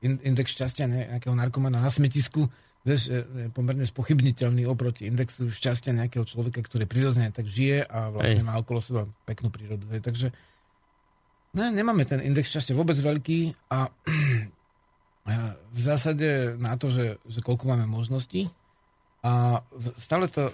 index 0.03 0.53
šťastia 0.53 0.85
nejakého 0.85 1.33
narkomana 1.33 1.81
na 1.81 1.89
smetisku 1.89 2.45
vieš, 2.87 3.11
je 3.11 3.51
pomerne 3.51 3.83
spochybniteľný 3.83 4.63
oproti 4.63 5.11
indexu 5.11 5.51
šťastia 5.51 5.91
nejakého 5.91 6.23
človeka, 6.23 6.63
ktorý 6.63 6.87
prirodzene 6.87 7.35
tak 7.35 7.43
žije 7.43 7.83
a 7.83 8.15
vlastne 8.15 8.43
Ej. 8.43 8.47
má 8.47 8.55
okolo 8.55 8.79
seba 8.79 9.03
peknú 9.27 9.51
prírodu. 9.51 9.83
Hej. 9.91 10.07
Takže 10.07 10.27
ne, 11.59 11.65
nemáme 11.75 12.07
ten 12.07 12.23
index 12.23 12.47
šťastia 12.47 12.79
vôbec 12.79 12.95
veľký 12.95 13.67
a 13.75 13.91
v 15.75 15.79
zásade 15.83 16.55
na 16.55 16.79
to, 16.79 16.87
že, 16.87 17.19
že 17.27 17.43
koľko 17.43 17.67
máme 17.67 17.83
možností 17.83 18.47
a 19.27 19.59
stále 19.99 20.31
to 20.31 20.47
e, 20.47 20.53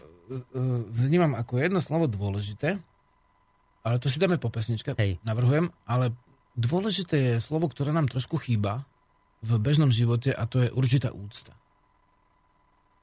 vnímam 0.90 1.38
ako 1.38 1.62
jedno 1.62 1.78
slovo 1.78 2.10
dôležité, 2.10 2.82
ale 3.86 4.02
to 4.02 4.10
si 4.10 4.18
dáme 4.18 4.42
po 4.42 4.50
pesničke, 4.50 4.98
Hej. 4.98 5.22
navrhujem, 5.22 5.70
ale 5.86 6.18
dôležité 6.58 7.38
je 7.38 7.46
slovo, 7.46 7.70
ktoré 7.70 7.94
nám 7.94 8.10
trošku 8.10 8.42
chýba 8.42 8.82
v 9.44 9.52
bežnom 9.60 9.92
živote 9.92 10.32
a 10.32 10.48
to 10.48 10.64
je 10.64 10.70
určitá 10.72 11.12
úcta. 11.12 11.52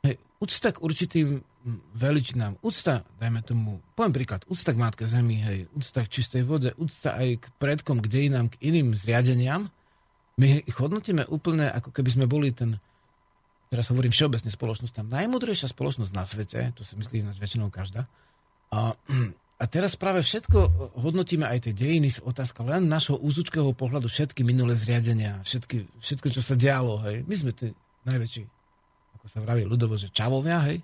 Hej, 0.01 0.17
úcta 0.41 0.73
k 0.73 0.81
určitým 0.81 1.45
veličinám. 1.93 2.57
Úcta, 2.65 3.05
dajme 3.21 3.45
tomu, 3.45 3.85
poviem 3.93 4.17
príklad, 4.17 4.49
úcta 4.49 4.73
k 4.73 4.81
Matke 4.81 5.05
Zemi, 5.05 5.37
hej, 5.45 5.69
úcta 5.77 6.01
k 6.01 6.09
čistej 6.09 6.49
vode, 6.49 6.73
úcta 6.81 7.13
aj 7.21 7.45
k 7.45 7.45
predkom, 7.61 8.01
k 8.01 8.09
dejinám, 8.09 8.49
k 8.49 8.57
iným 8.65 8.97
zriadeniam. 8.97 9.69
My 10.41 10.65
ich 10.65 10.77
hodnotíme 10.81 11.29
úplne, 11.29 11.69
ako 11.69 11.93
keby 11.93 12.11
sme 12.17 12.25
boli 12.25 12.49
ten, 12.57 12.81
teraz 13.69 13.93
hovorím 13.93 14.09
všeobecne 14.09 14.49
spoločnosť, 14.49 14.93
tá 14.97 15.05
najmudrejšia 15.05 15.69
spoločnosť 15.69 16.13
na 16.17 16.25
svete, 16.25 16.73
to 16.73 16.81
si 16.81 16.97
myslí 16.97 17.21
na 17.21 17.37
väčšinou 17.37 17.69
každá. 17.69 18.09
A, 18.73 18.97
a 19.61 19.65
teraz 19.69 19.93
práve 19.93 20.25
všetko 20.25 20.91
hodnotíme 21.05 21.45
aj 21.45 21.69
tie 21.69 21.75
dejiny 21.77 22.09
z 22.09 22.25
otázka 22.25 22.65
len 22.65 22.89
našho 22.89 23.21
úzučkého 23.21 23.77
pohľadu, 23.77 24.09
všetky 24.09 24.41
minulé 24.41 24.73
zriadenia, 24.73 25.45
všetky, 25.45 26.01
všetko, 26.01 26.27
čo 26.33 26.41
sa 26.41 26.57
dialo, 26.57 27.05
hej. 27.05 27.29
My 27.29 27.35
sme 27.37 27.53
tí 27.53 27.69
najväčší 28.09 28.43
ako 29.21 29.27
sa 29.29 29.45
vraví 29.45 29.69
ľudovo, 29.69 30.01
že 30.01 30.09
čavovia, 30.09 30.65
hej. 30.65 30.81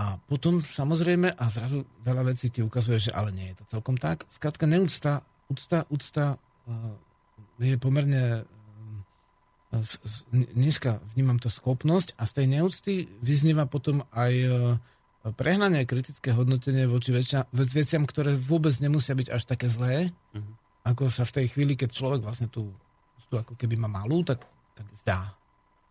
A 0.00 0.16
potom 0.16 0.64
samozrejme, 0.64 1.36
a 1.36 1.44
zrazu 1.52 1.84
veľa 2.00 2.32
vecí 2.32 2.48
ti 2.48 2.64
ukazuje, 2.64 2.96
že 2.96 3.12
ale 3.12 3.28
nie 3.28 3.52
je 3.52 3.60
to 3.60 3.76
celkom 3.76 4.00
tak. 4.00 4.24
Skrátka 4.32 4.64
neúcta, 4.64 5.20
úcta, 5.52 5.84
úcta 5.92 6.24
uh, 6.40 6.96
je 7.60 7.76
pomerne 7.76 8.44
uh, 9.72 9.80
nízka, 10.56 11.04
vnímam 11.12 11.36
to 11.36 11.52
schopnosť 11.52 12.16
a 12.16 12.24
z 12.24 12.32
tej 12.40 12.46
neúcty 12.56 12.92
vyznieva 13.20 13.68
potom 13.68 14.00
aj 14.16 14.32
prehnanie 15.34 15.88
kritické 15.88 16.30
hodnotenie 16.30 16.86
voči 16.86 17.10
večia, 17.10 17.46
veciam, 17.50 18.06
ktoré 18.06 18.36
vôbec 18.36 18.74
nemusia 18.78 19.16
byť 19.16 19.28
až 19.32 19.42
také 19.46 19.66
zlé, 19.66 20.10
uh-huh. 20.34 20.52
ako 20.86 21.10
sa 21.10 21.26
v 21.26 21.42
tej 21.42 21.46
chvíli, 21.54 21.74
keď 21.74 21.90
človek 21.90 22.20
vlastne 22.22 22.46
tú, 22.46 22.70
tú 23.26 23.34
ako 23.34 23.58
keby 23.58 23.74
má 23.74 23.90
malú, 23.90 24.22
tak, 24.22 24.46
tak 24.76 24.86
zdá. 25.02 25.34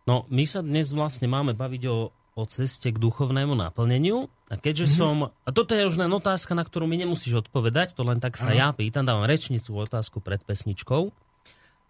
No, 0.06 0.24
my 0.30 0.44
sa 0.46 0.62
dnes 0.62 0.94
vlastne 0.94 1.26
máme 1.26 1.52
baviť 1.52 1.82
o, 1.90 2.14
o 2.14 2.42
ceste 2.46 2.94
k 2.94 3.00
duchovnému 3.00 3.58
naplneniu. 3.58 4.30
A 4.46 4.54
keďže 4.54 4.86
mm-hmm. 4.94 5.00
som... 5.02 5.16
A 5.32 5.50
toto 5.50 5.74
je 5.74 5.82
už 5.82 5.98
len 5.98 6.12
otázka, 6.14 6.54
na 6.54 6.62
ktorú 6.62 6.86
mi 6.86 6.94
nemusíš 6.94 7.48
odpovedať, 7.48 7.98
to 7.98 8.06
len 8.06 8.22
tak 8.22 8.38
sa 8.38 8.54
Aha. 8.54 8.54
ja 8.54 8.68
pýtam, 8.70 9.02
dávam 9.02 9.26
rečnicu 9.26 9.74
otázku 9.74 10.22
pred 10.22 10.38
pesničkou. 10.46 11.02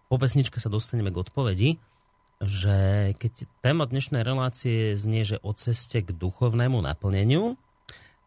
Po 0.07 0.15
pesničke 0.15 0.57
sa 0.57 0.71
dostaneme 0.71 1.13
k 1.13 1.21
odpovedi, 1.21 1.69
že 2.37 3.11
keď 3.17 3.49
téma 3.65 3.89
dnešnej 3.89 4.21
relácie 4.21 4.93
znie, 4.93 5.25
že 5.25 5.41
o 5.41 5.51
ceste 5.57 6.05
k 6.05 6.13
duchovnému 6.13 6.77
naplneniu, 6.81 7.57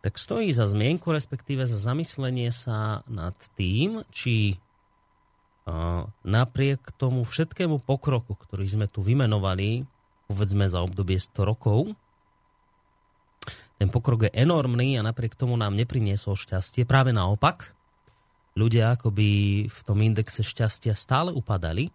tak 0.01 0.17
stojí 0.17 0.51
za 0.51 0.65
zmienku, 0.67 1.13
respektíve 1.13 1.69
za 1.69 1.77
zamyslenie 1.77 2.49
sa 2.51 3.05
nad 3.07 3.37
tým, 3.55 4.03
či 4.11 4.57
napriek 6.25 6.91
tomu 6.97 7.23
všetkému 7.23 7.85
pokroku, 7.85 8.35
ktorý 8.35 8.67
sme 8.67 8.87
tu 8.91 9.05
vymenovali, 9.05 9.87
povedzme 10.27 10.67
za 10.67 10.83
obdobie 10.83 11.21
100 11.21 11.47
rokov, 11.47 11.95
ten 13.81 13.89
pokrok 13.89 14.29
je 14.29 14.37
enormný 14.37 15.01
a 15.01 15.07
napriek 15.07 15.33
tomu 15.39 15.57
nám 15.57 15.73
nepriniesol 15.73 16.37
šťastie. 16.37 16.85
Práve 16.85 17.17
naopak, 17.17 17.73
ľudia 18.53 18.93
akoby 18.93 19.29
v 19.73 19.81
tom 19.89 20.05
indexe 20.05 20.45
šťastia 20.45 20.93
stále 20.93 21.33
upadali. 21.33 21.89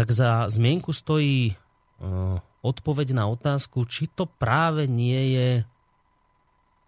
Tak 0.00 0.16
za 0.16 0.48
zmienku 0.48 0.96
stojí 0.96 1.52
uh, 1.52 2.40
odpoveď 2.64 3.12
na 3.12 3.28
otázku, 3.28 3.84
či 3.84 4.08
to 4.08 4.24
práve 4.24 4.88
nie 4.88 5.36
je 5.36 5.50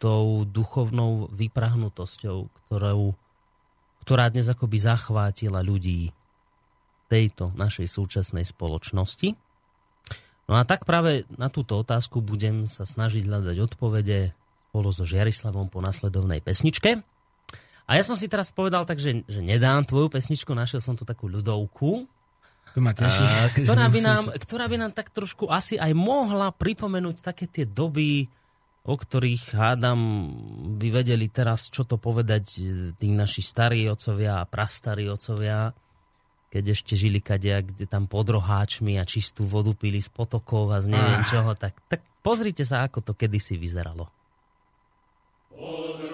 tou 0.00 0.48
duchovnou 0.48 1.28
vyprahnutosťou, 1.28 2.48
ktorou 2.48 3.12
ktorá 4.00 4.32
dnes 4.32 4.48
akoby 4.48 4.80
zachvátila 4.80 5.60
ľudí 5.60 6.08
tejto 7.12 7.52
našej 7.52 7.84
súčasnej 7.84 8.48
spoločnosti. 8.48 9.36
No 10.48 10.56
a 10.56 10.64
tak 10.64 10.88
práve 10.88 11.28
na 11.36 11.52
túto 11.52 11.76
otázku 11.76 12.24
budem 12.24 12.64
sa 12.64 12.88
snažiť 12.88 13.28
hľadať 13.28 13.56
odpovede 13.60 14.32
spolu 14.72 14.88
so 14.88 15.04
Žiarislavom 15.04 15.68
po 15.68 15.84
nasledovnej 15.84 16.40
pesničke. 16.40 17.04
A 17.84 17.90
ja 17.92 18.02
som 18.08 18.16
si 18.16 18.24
teraz 18.24 18.48
povedal 18.56 18.88
tak, 18.88 18.96
že, 18.96 19.20
že 19.28 19.44
nedám 19.44 19.84
tvoju 19.84 20.08
pesničku, 20.08 20.48
našiel 20.56 20.80
som 20.80 20.96
tu 20.96 21.04
takú 21.04 21.28
ľudovku, 21.28 22.08
to 22.72 22.80
ma 22.80 22.92
teší. 22.96 23.24
A, 23.24 23.52
ktorá, 23.68 23.86
by 23.92 24.00
nám, 24.00 24.24
ktorá 24.36 24.64
by 24.66 24.76
nám 24.80 24.92
tak 24.96 25.12
trošku 25.12 25.48
asi 25.52 25.76
aj 25.76 25.92
mohla 25.92 26.50
pripomenúť 26.50 27.20
také 27.20 27.44
tie 27.46 27.68
doby, 27.68 28.26
o 28.82 28.94
ktorých 28.98 29.54
hádam 29.54 30.00
by 30.80 30.88
vedeli 30.90 31.30
teraz, 31.30 31.70
čo 31.70 31.86
to 31.86 32.00
povedať 32.00 32.44
e, 32.58 32.60
tí 32.98 33.06
naši 33.12 33.44
starí 33.44 33.86
otcovia 33.86 34.42
a 34.42 34.48
prastarí 34.48 35.06
otcovia. 35.06 35.70
keď 36.52 36.76
ešte 36.76 36.98
žili 36.98 37.22
kadia, 37.22 37.62
kde 37.62 37.88
tam 37.88 38.10
pod 38.10 38.28
roháčmi 38.28 38.98
a 38.98 39.08
čistú 39.08 39.46
vodu 39.46 39.72
pili 39.72 40.02
z 40.02 40.10
potokov 40.10 40.74
a 40.74 40.82
z 40.82 40.92
neviem 40.92 41.22
čoho, 41.24 41.56
tak, 41.56 41.78
tak 41.88 42.02
pozrite 42.20 42.66
sa, 42.66 42.84
ako 42.84 43.00
to 43.00 43.12
kedysi 43.16 43.56
vyzeralo. 43.56 44.10
Podro. 45.52 46.11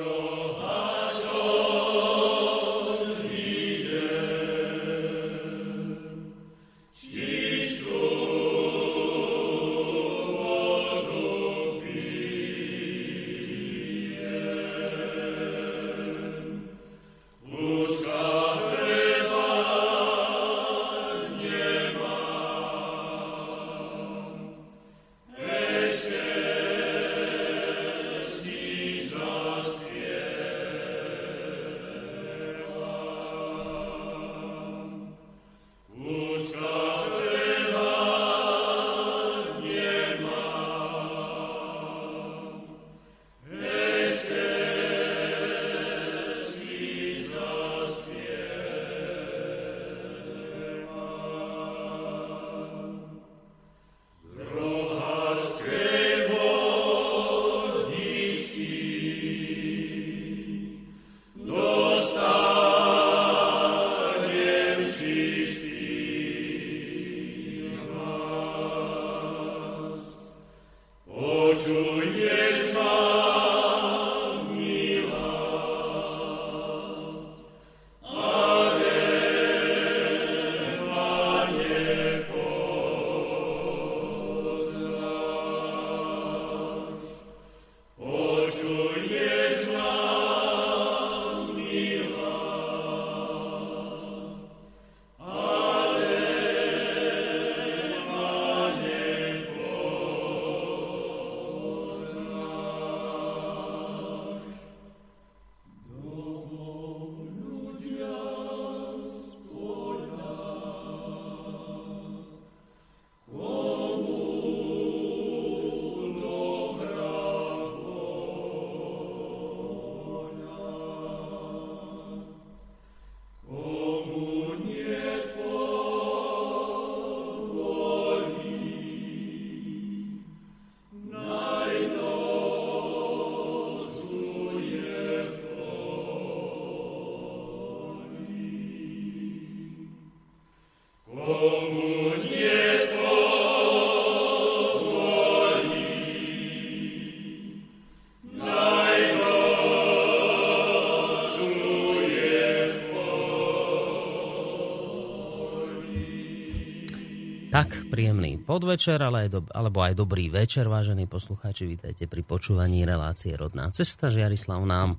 Podvečer, 158.48 158.96
ale 159.04 159.28
aj 159.28 159.28
do, 159.28 159.40
alebo 159.52 159.84
aj 159.84 159.92
dobrý 159.92 160.32
večer, 160.32 160.72
vážení 160.72 161.04
poslucháči. 161.04 161.68
Vítajte 161.68 162.08
pri 162.08 162.24
počúvaní 162.24 162.88
relácie 162.88 163.36
Rodná 163.36 163.68
cesta. 163.76 164.08
Žiarislav 164.08 164.64
nám 164.64 164.96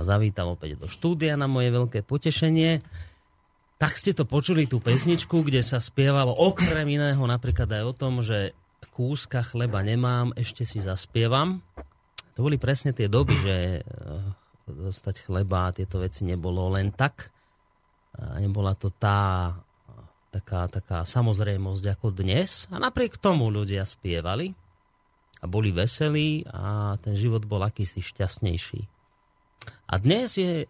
zavítal 0.00 0.56
opäť 0.56 0.80
do 0.80 0.88
štúdia 0.88 1.36
na 1.36 1.44
moje 1.44 1.68
veľké 1.68 2.00
potešenie. 2.00 2.80
Tak 3.76 4.00
ste 4.00 4.16
to 4.16 4.24
počuli, 4.24 4.64
tú 4.64 4.80
pesničku, 4.80 5.44
kde 5.44 5.60
sa 5.60 5.84
spievalo 5.84 6.32
okrem 6.32 6.88
iného 6.88 7.20
napríklad 7.28 7.68
aj 7.68 7.82
o 7.84 7.92
tom, 7.92 8.24
že 8.24 8.56
kúska 8.96 9.44
chleba 9.44 9.84
nemám, 9.84 10.32
ešte 10.32 10.64
si 10.64 10.80
zaspievam. 10.80 11.60
To 12.40 12.40
boli 12.40 12.56
presne 12.56 12.96
tie 12.96 13.04
doby, 13.04 13.36
že 13.36 13.56
e, 13.76 13.80
dostať 14.64 15.28
chleba 15.28 15.68
a 15.68 15.76
tieto 15.76 16.00
veci 16.00 16.24
nebolo 16.24 16.72
len 16.72 16.88
tak. 16.88 17.28
Nebola 18.16 18.72
to 18.72 18.88
tá 18.88 19.52
taká, 20.36 20.68
taká 20.68 21.08
samozrejmosť 21.08 21.96
ako 21.96 22.12
dnes. 22.12 22.68
A 22.68 22.76
napriek 22.76 23.16
tomu 23.16 23.48
ľudia 23.48 23.88
spievali 23.88 24.52
a 25.40 25.44
boli 25.48 25.72
veselí 25.72 26.44
a 26.52 26.96
ten 27.00 27.16
život 27.16 27.48
bol 27.48 27.64
akýsi 27.64 28.04
šťastnejší. 28.04 28.80
A 29.88 29.94
dnes 29.96 30.36
je, 30.36 30.68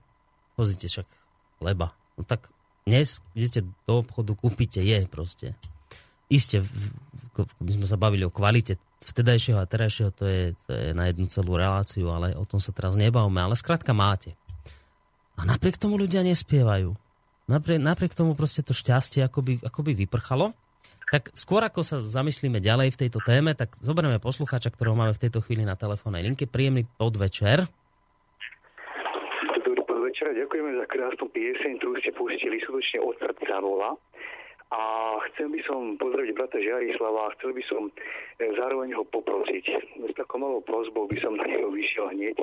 pozrite 0.55 0.87
však, 0.87 1.09
leba. 1.67 1.91
No 2.15 2.23
tak 2.23 2.47
dnes 2.87 3.19
idete 3.35 3.67
do 3.85 4.07
obchodu, 4.07 4.39
kúpite, 4.39 4.79
je 4.79 5.11
proste. 5.11 5.59
Isté, 6.31 6.63
by 7.59 7.73
sme 7.75 7.87
sa 7.87 7.99
bavili 7.99 8.23
o 8.23 8.31
kvalite 8.31 8.79
vtedajšieho 9.07 9.59
a 9.59 9.67
terajšieho, 9.69 10.11
to 10.15 10.25
je, 10.27 10.43
to 10.67 10.71
je 10.75 10.91
na 10.95 11.11
jednu 11.11 11.27
celú 11.31 11.59
reláciu, 11.59 12.11
ale 12.11 12.35
o 12.35 12.47
tom 12.47 12.63
sa 12.63 12.71
teraz 12.71 12.95
nebavíme. 12.95 13.43
Ale 13.43 13.59
skrátka 13.59 13.91
máte. 13.95 14.35
A 15.37 15.45
napriek 15.45 15.77
tomu 15.77 16.01
ľudia 16.01 16.25
nespievajú 16.25 16.97
napriek, 17.47 17.81
napriek 17.81 18.13
tomu 18.15 18.35
proste 18.35 18.63
to 18.63 18.75
šťastie 18.75 19.23
akoby, 19.23 19.63
akoby 19.63 19.95
vyprchalo. 20.07 20.53
Tak 21.07 21.31
skôr 21.39 21.63
ako 21.63 21.87
sa 21.87 22.03
zamyslíme 22.03 22.59
ďalej 22.59 22.99
v 22.99 23.01
tejto 23.07 23.23
téme, 23.23 23.55
tak 23.55 23.79
zoberieme 23.79 24.19
poslucháča, 24.19 24.75
ktorého 24.75 24.99
máme 24.99 25.15
v 25.15 25.23
tejto 25.23 25.39
chvíli 25.39 25.63
na 25.63 25.79
telefónnej 25.79 26.27
linke. 26.27 26.51
Príjemný 26.51 26.83
podvečer. 26.99 27.71
Dobrý 29.63 29.83
podvečer, 29.87 30.35
ďakujeme 30.35 30.75
za 30.83 30.87
krásnu 30.91 31.31
pieseň, 31.31 31.79
ktorú 31.79 31.95
ste 32.03 32.11
pustili 32.11 32.59
skutočne 32.59 32.99
od 33.07 33.15
srdca 33.23 33.55
vola. 33.63 33.95
A 34.75 34.83
chcel 35.31 35.47
by 35.55 35.63
som 35.63 35.95
pozdraviť 35.95 36.35
brata 36.35 36.59
Žiarislava 36.59 37.31
a 37.31 37.35
chcel 37.39 37.55
by 37.55 37.63
som 37.71 37.87
e, 37.87 38.51
zároveň 38.59 38.99
ho 38.99 39.07
poprosiť. 39.07 39.65
S 40.11 40.13
takou 40.19 40.43
malou 40.43 40.59
prozbou 40.59 41.07
by 41.07 41.23
som 41.23 41.39
na 41.39 41.47
neho 41.47 41.71
vyšiel 41.71 42.11
hneď. 42.11 42.43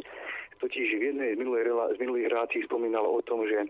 Totiž 0.59 0.87
v 0.99 1.03
jednej 1.13 1.29
z, 1.35 1.37
minulých, 1.39 1.65
z 1.95 1.97
minulých 1.99 2.27
relácií 2.29 2.61
spomínal 2.65 3.05
o 3.05 3.21
tom, 3.25 3.47
že 3.47 3.65
e, 3.65 3.69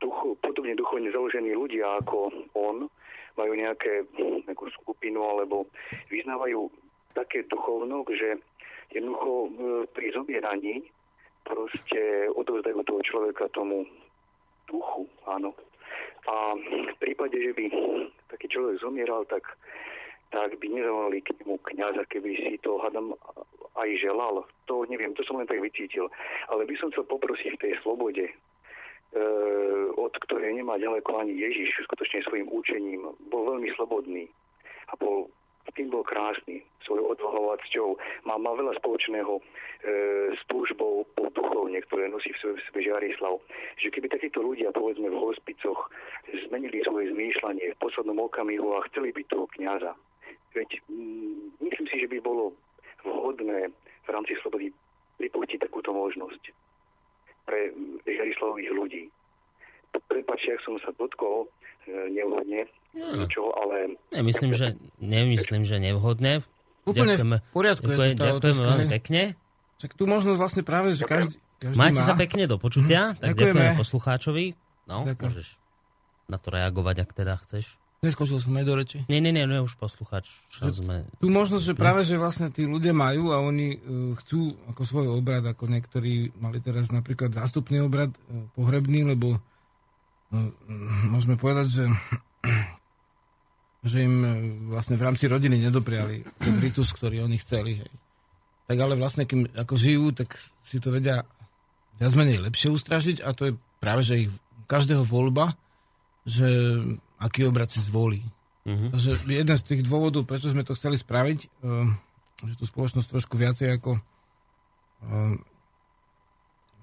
duchu, 0.00 0.36
podobne 0.40 0.74
duchovne 0.78 1.10
založení 1.12 1.52
ľudia 1.52 2.00
ako 2.04 2.32
on 2.56 2.88
majú 3.34 3.52
nejaké, 3.54 4.06
nejakú 4.46 4.70
skupinu 4.82 5.20
alebo 5.22 5.66
vyznávajú 6.08 6.70
také 7.14 7.42
duchovno, 7.50 8.06
že 8.10 8.38
jednoducho 8.94 9.32
e, 9.32 9.48
pri 9.90 10.06
zomieraní 10.14 10.86
proste 11.44 12.30
odovzdajú 12.32 12.80
toho 12.86 13.00
človeka 13.04 13.52
tomu 13.52 13.84
duchu, 14.64 15.04
áno, 15.28 15.52
a 16.24 16.56
v 16.56 16.96
prípade, 16.96 17.36
že 17.36 17.52
by 17.52 17.68
taký 18.32 18.48
človek 18.48 18.80
zomieral, 18.80 19.28
tak, 19.28 19.44
tak 20.30 20.56
by 20.58 20.66
nezavolali 20.68 21.20
k 21.22 21.34
nemu 21.40 21.58
kniaza, 21.72 22.04
keby 22.08 22.36
si 22.36 22.54
to 22.62 22.78
hadam 22.80 23.14
aj 23.74 23.90
želal. 23.98 24.46
To 24.70 24.86
neviem, 24.86 25.14
to 25.14 25.26
som 25.26 25.38
len 25.38 25.48
tak 25.50 25.60
vycítil. 25.60 26.10
Ale 26.48 26.64
by 26.64 26.74
som 26.78 26.90
chcel 26.94 27.04
poprosiť 27.06 27.58
v 27.58 27.62
tej 27.62 27.72
slobode, 27.82 28.24
e, 28.28 28.34
od 29.94 30.12
ktorej 30.28 30.54
nemá 30.54 30.78
ďaleko 30.78 31.20
ani 31.20 31.34
Ježiš, 31.34 31.86
skutočne 31.86 32.22
svojim 32.24 32.48
účením, 32.50 33.14
bol 33.30 33.54
veľmi 33.54 33.68
slobodný 33.74 34.30
a 34.90 34.98
bol 34.98 35.30
tým 35.74 35.90
bol 35.90 36.06
krásny, 36.06 36.62
svojou 36.86 37.18
odvahovou 37.18 37.58
cťou. 37.66 37.98
Má, 38.30 38.38
má 38.38 38.54
veľa 38.54 38.78
spoločného 38.78 39.32
e, 39.38 39.42
s 40.36 40.40
túžbou 40.46 41.02
po 41.18 41.26
duchovne, 41.34 41.82
ktoré 41.90 42.06
nosí 42.06 42.30
v 42.30 42.38
sebe, 42.38 42.54
v 42.54 42.64
sebe 42.70 42.80
Žiarislav. 42.86 43.34
Že 43.82 43.88
keby 43.90 44.06
takíto 44.12 44.38
ľudia, 44.38 44.70
povedzme 44.70 45.10
v 45.10 45.18
hospicoch, 45.18 45.90
zmenili 46.46 46.78
svoje 46.86 47.10
zmýšľanie 47.10 47.74
v 47.74 47.80
poslednom 47.82 48.22
okamihu 48.22 48.78
a 48.78 48.86
chceli 48.92 49.10
byť 49.10 49.26
toho 49.26 49.46
kniaza, 49.58 49.92
veď 50.54 50.70
mm, 50.88 51.60
myslím 51.68 51.86
si, 51.90 51.96
že 52.00 52.08
by 52.08 52.18
bolo 52.22 52.54
vhodné 53.04 53.68
v 54.04 54.08
rámci 54.08 54.38
slobody 54.40 54.70
pripustiť 55.18 55.58
takúto 55.60 55.92
možnosť 55.92 56.42
pre 57.44 57.70
Žiarislavových 58.08 58.72
ľudí. 58.72 59.04
Prepačte, 60.10 60.58
ak 60.58 60.60
som 60.64 60.74
sa 60.82 60.90
dotkol 60.96 61.46
e, 61.46 62.10
nevhodne 62.10 62.66
no. 62.96 63.22
niečoho, 63.22 63.52
ale... 63.54 63.94
Ja 64.10 64.22
myslím, 64.26 64.56
že, 64.56 64.74
nemyslím, 64.98 65.62
že 65.62 65.78
nevhodne. 65.78 66.42
Úplne 66.84 67.14
ďakujeme, 67.14 67.36
v 67.38 67.54
poriadku 67.54 67.86
ďakujeme, 67.86 68.10
je 68.10 68.16
to 68.18 68.26
Ďakujeme 68.26 68.62
veľmi 68.64 68.86
pekne. 69.00 69.22
Čak 69.78 69.90
tu 69.94 70.04
možnosť 70.04 70.38
vlastne 70.38 70.62
práve, 70.66 70.96
že 70.96 71.04
každý, 71.06 71.36
každý 71.62 71.78
Máte 71.78 72.00
má. 72.02 72.08
sa 72.08 72.14
pekne 72.18 72.44
do 72.44 72.56
počutia, 72.58 73.14
hm, 73.14 73.22
tak 73.22 73.26
ďakujeme. 73.36 73.60
ďakujeme 73.60 73.80
poslucháčovi. 73.80 74.46
No, 74.84 74.96
Ďakujem. 75.08 75.30
môžeš 75.32 75.48
na 76.28 76.36
to 76.40 76.48
reagovať, 76.52 76.96
ak 77.04 77.10
teda 77.12 77.34
chceš. 77.44 77.76
Neskočil 78.04 78.36
som 78.36 78.52
aj 78.52 78.64
do 78.68 78.74
reči. 78.76 78.98
Nie, 79.08 79.24
nie, 79.24 79.32
nie, 79.32 79.48
nie 79.48 79.64
už 79.64 79.80
poslucháč. 79.80 80.28
Sme... 80.60 81.08
Tu 81.16 81.32
možnosť, 81.32 81.64
že 81.64 81.74
práve, 81.74 82.04
že 82.04 82.20
vlastne 82.20 82.52
tí 82.52 82.68
ľudia 82.68 82.92
majú 82.92 83.32
a 83.32 83.40
oni 83.40 83.80
uh, 83.80 84.12
chcú 84.20 84.52
ako 84.68 84.82
svoj 84.84 85.06
obrad, 85.16 85.48
ako 85.48 85.64
niektorí 85.72 86.36
mali 86.36 86.60
teraz 86.60 86.92
napríklad 86.92 87.32
zástupný 87.32 87.80
obrad 87.80 88.12
uh, 88.12 88.44
pohrebný, 88.52 89.08
lebo 89.08 89.32
uh, 89.32 89.40
môžeme 91.08 91.40
povedať, 91.40 91.66
že 91.80 91.84
že 93.84 94.00
im 94.00 94.16
vlastne 94.72 94.96
v 94.96 95.04
rámci 95.04 95.28
rodiny 95.28 95.60
nedopriali 95.60 96.24
ten 96.40 96.56
ritus, 96.56 96.88
ktorý 96.96 97.20
oni 97.28 97.36
chceli. 97.36 97.84
Hej. 97.84 97.92
Tak 98.64 98.76
ale 98.80 98.96
vlastne, 98.96 99.28
kým 99.28 99.44
ako 99.52 99.76
žijú, 99.76 100.16
tak 100.16 100.40
si 100.64 100.80
to 100.80 100.88
vedia 100.88 101.28
viac 102.00 102.12
menej 102.16 102.40
lepšie 102.40 102.72
ustražiť 102.72 103.20
a 103.20 103.36
to 103.36 103.52
je 103.52 103.52
práve, 103.78 104.00
že 104.00 104.24
ich 104.24 104.32
každého 104.64 105.04
voľba, 105.04 105.52
že 106.24 106.80
aký 107.24 107.48
obrad 107.48 107.72
si 107.72 107.80
zvolí. 107.80 108.20
Uh-huh. 108.68 108.92
Takže 108.92 109.24
jeden 109.24 109.56
z 109.56 109.64
tých 109.64 109.82
dôvodov, 109.84 110.28
prečo 110.28 110.52
sme 110.52 110.64
to 110.64 110.76
chceli 110.76 111.00
spraviť, 111.00 111.38
uh, 111.64 111.88
že 112.44 112.54
tú 112.60 112.64
spoločnosť 112.68 113.08
trošku 113.08 113.40
viacej 113.40 113.80
ako 113.80 113.96
uh, 113.96 115.36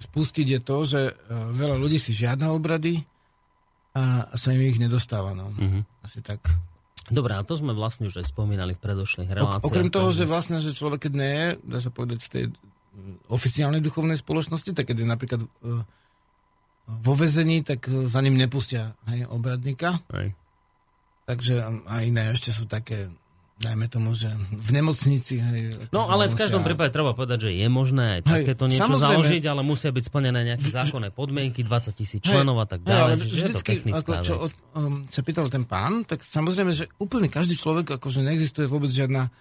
spustiť 0.01 0.47
je 0.57 0.59
to, 0.65 0.77
že 0.81 1.01
uh, 1.13 1.53
veľa 1.53 1.77
ľudí 1.77 2.01
si 2.01 2.09
žiada 2.13 2.49
obrady 2.49 3.05
a, 3.93 4.25
a 4.29 4.35
sa 4.37 4.49
im 4.53 4.65
ich 4.65 4.81
nedostáva. 4.81 5.37
No. 5.37 5.53
Uh-huh. 5.53 5.85
Asi 6.01 6.25
tak. 6.25 6.41
Dobre, 7.11 7.33
a 7.33 7.41
to 7.41 7.57
sme 7.57 7.73
vlastne 7.73 8.07
už 8.07 8.21
aj 8.21 8.29
spomínali 8.29 8.77
v 8.77 8.81
predošlých 8.81 9.29
reláciách. 9.29 9.67
Okrem 9.67 9.89
toho, 9.89 10.13
že 10.13 10.29
vlastne, 10.29 10.61
že 10.61 10.71
človek, 10.71 11.09
keď 11.09 11.13
nie 11.17 11.33
je, 11.33 11.47
dá 11.65 11.77
sa 11.81 11.89
povedať, 11.89 12.19
v 12.23 12.29
tej 12.29 12.43
oficiálnej 13.27 13.81
duchovnej 13.81 14.19
spoločnosti, 14.19 14.71
tak 14.71 14.91
keď 14.91 15.03
je 15.03 15.07
napríklad 15.07 15.41
uh, 15.43 15.81
vo 16.99 17.13
vezení, 17.15 17.63
tak 17.63 17.87
e, 17.87 18.11
za 18.11 18.19
ním 18.19 18.35
nepustia 18.35 18.91
hej, 19.07 19.23
obradníka. 19.31 20.03
Hej. 20.11 20.35
Takže 21.23 21.63
a 21.87 21.95
iné 22.03 22.35
ešte 22.35 22.51
sú 22.51 22.67
také, 22.67 23.07
dajme 23.63 23.87
tomu, 23.87 24.11
že 24.11 24.27
v 24.51 24.69
nemocnici. 24.75 25.39
Hej, 25.39 25.87
no 25.95 26.11
ale 26.11 26.27
v 26.27 26.35
každom 26.35 26.59
prípade 26.65 26.91
treba 26.91 27.15
povedať, 27.15 27.47
že 27.47 27.51
je 27.55 27.67
možné 27.71 28.19
aj 28.19 28.21
takéto 28.27 28.67
niečo 28.67 28.99
založiť, 28.99 29.43
ale 29.47 29.63
musia 29.63 29.95
byť 29.95 30.03
splnené 30.11 30.43
nejaké 30.43 30.67
zákonné 30.67 31.15
podmienky, 31.15 31.63
20 31.63 31.95
tisíc 31.95 32.19
členov 32.19 32.59
a 32.59 32.67
tak 32.67 32.83
ďalej. 32.83 32.99
Hej, 32.99 33.05
ale 33.07 33.15
vždycky, 33.23 33.71
je 33.79 33.93
to 33.95 33.97
ako, 34.03 34.11
čo 34.27 34.35
od, 34.43 34.51
um, 34.75 35.05
sa 35.07 35.21
pýtal 35.23 35.47
ten 35.47 35.63
pán, 35.63 36.03
tak 36.03 36.25
samozrejme, 36.27 36.75
že 36.75 36.91
úplne 36.99 37.31
každý 37.31 37.55
človek, 37.55 37.95
akože 37.95 38.25
neexistuje 38.25 38.67
vôbec 38.67 38.91
žiadna 38.91 39.31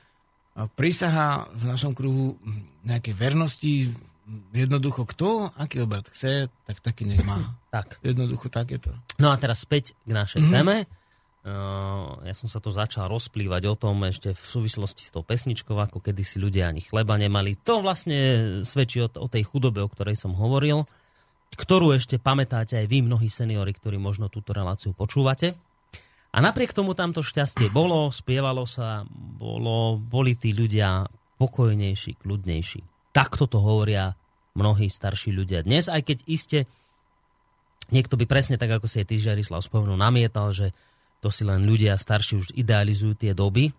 prísaha 0.76 1.48
v 1.54 1.62
našom 1.64 1.96
kruhu 1.96 2.36
nejakej 2.84 3.14
vernosti, 3.16 3.88
jednoducho 4.54 5.06
kto, 5.06 5.50
aký 5.58 5.82
obrad 5.84 6.06
chce, 6.08 6.48
tak 6.66 6.78
taký 6.80 7.06
nech 7.06 7.22
má. 7.24 7.38
Tak. 7.70 8.02
Jednoducho 8.02 8.50
tak 8.50 8.74
je 8.74 8.82
to. 8.82 8.90
No 9.22 9.30
a 9.30 9.38
teraz 9.38 9.62
späť 9.62 9.94
k 10.02 10.10
našej 10.10 10.42
mm-hmm. 10.42 10.54
téme. 10.58 10.76
Uh, 11.46 12.18
ja 12.26 12.34
som 12.34 12.50
sa 12.50 12.58
to 12.58 12.74
začal 12.74 13.06
rozplývať 13.06 13.62
o 13.70 13.78
tom 13.78 14.02
ešte 14.10 14.34
v 14.34 14.42
súvislosti 14.42 15.06
s 15.06 15.14
tou 15.14 15.22
pesničkou, 15.22 15.78
ako 15.78 16.02
kedysi 16.02 16.42
ľudia 16.42 16.66
ani 16.66 16.82
chleba 16.82 17.14
nemali. 17.14 17.54
To 17.62 17.78
vlastne 17.78 18.18
svedčí 18.66 18.98
o, 19.00 19.06
o 19.06 19.30
tej 19.30 19.46
chudobe, 19.46 19.78
o 19.78 19.86
ktorej 19.86 20.18
som 20.18 20.34
hovoril, 20.34 20.82
ktorú 21.54 21.94
ešte 21.94 22.18
pamätáte 22.18 22.74
aj 22.74 22.90
vy, 22.90 23.06
mnohí 23.06 23.30
seniori, 23.30 23.70
ktorí 23.70 24.02
možno 24.02 24.26
túto 24.26 24.50
reláciu 24.50 24.90
počúvate. 24.90 25.54
A 26.34 26.38
napriek 26.42 26.74
tomu 26.74 26.98
tamto 26.98 27.22
šťastie 27.22 27.70
bolo, 27.70 28.10
spievalo 28.10 28.66
sa, 28.66 29.06
bolo, 29.14 29.94
boli 29.94 30.34
tí 30.34 30.50
ľudia 30.50 31.06
pokojnejší, 31.38 32.18
kľudnejší. 32.18 32.89
Takto 33.10 33.50
to 33.50 33.58
hovoria 33.58 34.14
mnohí 34.54 34.90
starší 34.90 35.34
ľudia 35.34 35.62
dnes, 35.66 35.86
aj 35.86 36.02
keď 36.06 36.18
iste 36.26 36.58
niekto 37.90 38.14
by 38.14 38.26
presne 38.26 38.54
tak, 38.58 38.70
ako 38.70 38.86
si 38.86 39.02
aj 39.02 39.06
ty, 39.10 39.18
Žarislav, 39.18 39.66
spomenul, 39.66 39.98
namietal, 39.98 40.54
že 40.54 40.70
to 41.20 41.28
si 41.28 41.42
len 41.44 41.66
ľudia 41.66 41.98
starší 41.98 42.38
už 42.38 42.48
idealizujú 42.56 43.18
tie 43.18 43.32
doby. 43.36 43.70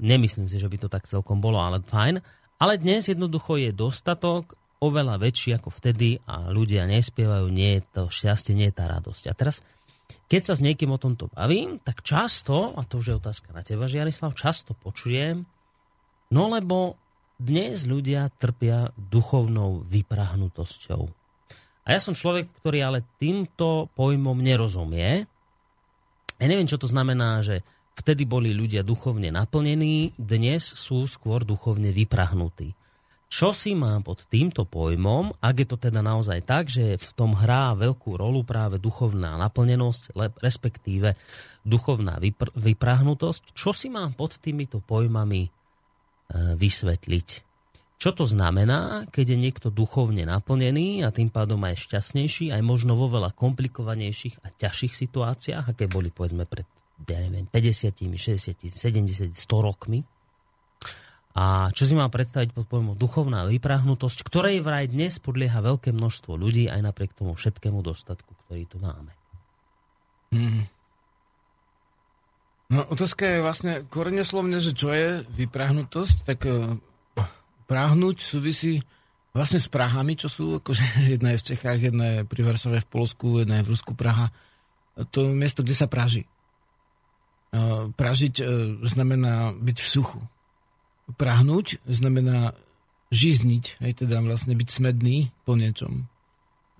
Nemyslím 0.00 0.48
si, 0.48 0.56
že 0.56 0.70
by 0.70 0.76
to 0.80 0.88
tak 0.88 1.04
celkom 1.04 1.42
bolo, 1.42 1.60
ale 1.60 1.84
fajn. 1.84 2.22
Ale 2.62 2.78
dnes 2.78 3.10
jednoducho 3.10 3.58
je 3.58 3.74
dostatok 3.74 4.56
oveľa 4.82 5.18
väčší 5.18 5.58
ako 5.58 5.70
vtedy 5.70 6.18
a 6.26 6.50
ľudia 6.50 6.86
nespievajú, 6.86 7.46
nie 7.50 7.78
je 7.78 7.82
to 7.92 8.02
šťastie, 8.10 8.54
nie 8.54 8.70
je 8.70 8.78
tá 8.78 8.90
radosť. 8.90 9.24
A 9.30 9.34
teraz, 9.34 9.62
keď 10.26 10.42
sa 10.50 10.54
s 10.58 10.64
niekým 10.64 10.90
o 10.90 10.98
tomto 10.98 11.30
bavím, 11.30 11.78
tak 11.82 12.02
často, 12.02 12.74
a 12.74 12.82
to 12.86 12.98
už 12.98 13.06
je 13.06 13.18
otázka 13.18 13.54
na 13.54 13.62
teba, 13.62 13.86
Žiarislav, 13.86 14.34
často 14.34 14.74
počujem, 14.74 15.46
no 16.34 16.42
lebo 16.50 17.01
dnes 17.42 17.90
ľudia 17.90 18.30
trpia 18.38 18.94
duchovnou 18.94 19.82
vyprahnutosťou. 19.82 21.02
A 21.82 21.88
ja 21.90 21.98
som 21.98 22.14
človek, 22.14 22.46
ktorý 22.62 22.78
ale 22.86 23.02
týmto 23.18 23.90
pojmom 23.98 24.38
nerozumie. 24.38 25.26
Ja 26.38 26.46
neviem, 26.46 26.70
čo 26.70 26.78
to 26.78 26.86
znamená, 26.86 27.42
že 27.42 27.66
vtedy 27.98 28.22
boli 28.22 28.54
ľudia 28.54 28.86
duchovne 28.86 29.34
naplnení, 29.34 30.14
dnes 30.14 30.62
sú 30.62 31.02
skôr 31.10 31.42
duchovne 31.42 31.90
vyprahnutí. 31.90 32.78
Čo 33.32 33.56
si 33.56 33.72
mám 33.72 34.04
pod 34.04 34.28
týmto 34.28 34.68
pojmom, 34.68 35.40
ak 35.40 35.64
je 35.64 35.66
to 35.66 35.80
teda 35.80 36.04
naozaj 36.04 36.44
tak, 36.44 36.68
že 36.68 37.00
v 37.00 37.10
tom 37.16 37.32
hrá 37.32 37.72
veľkú 37.72 38.20
rolu 38.20 38.44
práve 38.44 38.76
duchovná 38.76 39.40
naplnenosť, 39.40 40.14
respektíve 40.38 41.16
duchovná 41.64 42.20
vypr- 42.20 42.52
vyprahnutosť, 42.52 43.56
čo 43.56 43.72
si 43.72 43.88
mám 43.88 44.12
pod 44.12 44.36
týmito 44.36 44.84
pojmami 44.84 45.61
vysvetliť. 46.32 47.28
Čo 48.02 48.10
to 48.18 48.26
znamená, 48.26 49.06
keď 49.14 49.36
je 49.36 49.38
niekto 49.38 49.68
duchovne 49.70 50.26
naplnený 50.26 51.06
a 51.06 51.14
tým 51.14 51.30
pádom 51.30 51.62
aj 51.62 51.86
šťastnejší, 51.86 52.50
aj 52.50 52.62
možno 52.66 52.98
vo 52.98 53.06
veľa 53.06 53.30
komplikovanejších 53.30 54.42
a 54.42 54.50
ťažších 54.50 54.94
situáciách, 55.06 55.70
aké 55.70 55.86
boli 55.86 56.10
povedzme 56.10 56.42
pred 56.42 56.66
ja 57.02 57.18
neviem, 57.22 57.46
50, 57.50 57.94
60, 57.98 58.70
70, 58.70 59.34
100 59.34 59.66
rokmi. 59.66 60.02
A 61.32 61.72
čo 61.72 61.88
si 61.88 61.96
mám 61.96 62.12
predstaviť 62.12 62.52
pod 62.52 62.68
pojmom 62.68 62.92
duchovná 62.92 63.48
vyprahnutosť, 63.48 64.20
ktorej 64.20 64.60
vraj 64.60 64.92
dnes 64.92 65.16
podlieha 65.16 65.64
veľké 65.64 65.94
množstvo 65.96 66.36
ľudí 66.36 66.68
aj 66.68 66.84
napriek 66.84 67.16
tomu 67.16 67.32
všetkému 67.32 67.80
dostatku, 67.80 68.36
ktorý 68.46 68.68
tu 68.68 68.76
máme. 68.76 69.16
Hmm. 70.28 70.68
No 72.72 72.88
otázka 72.88 73.28
je 73.28 73.44
vlastne 73.44 73.72
koreneslovne, 73.92 74.56
že 74.56 74.72
čo 74.72 74.96
je 74.96 75.28
vyprahnutosť, 75.28 76.16
tak 76.24 76.48
uh, 76.48 76.72
práhnuť 77.68 78.16
súvisí 78.16 78.80
vlastne 79.36 79.60
s 79.60 79.68
Prahami, 79.68 80.16
čo 80.16 80.32
sú, 80.32 80.56
akože 80.56 80.80
jedna 81.20 81.36
je 81.36 81.40
v 81.44 81.46
Čechách, 81.52 81.78
jedna 81.92 82.04
je 82.08 82.18
pri 82.24 82.40
Varsove 82.48 82.80
v 82.80 82.88
Polsku, 82.88 83.44
jedna 83.44 83.60
je 83.60 83.68
v 83.68 83.72
Rusku 83.76 83.92
Praha. 83.92 84.32
To 85.12 85.28
je 85.28 85.36
miesto, 85.36 85.60
kde 85.60 85.76
sa 85.76 85.84
praží. 85.84 86.24
Uh, 87.52 87.92
pražiť 87.92 88.34
uh, 88.40 88.80
znamená 88.88 89.52
byť 89.52 89.76
v 89.76 89.88
suchu. 89.92 90.20
Prahnúť 91.20 91.76
znamená 91.84 92.56
žizniť, 93.12 93.84
aj 93.84 94.08
teda 94.08 94.24
vlastne 94.24 94.56
byť 94.56 94.68
smedný 94.72 95.28
po 95.44 95.60
niečom. 95.60 96.08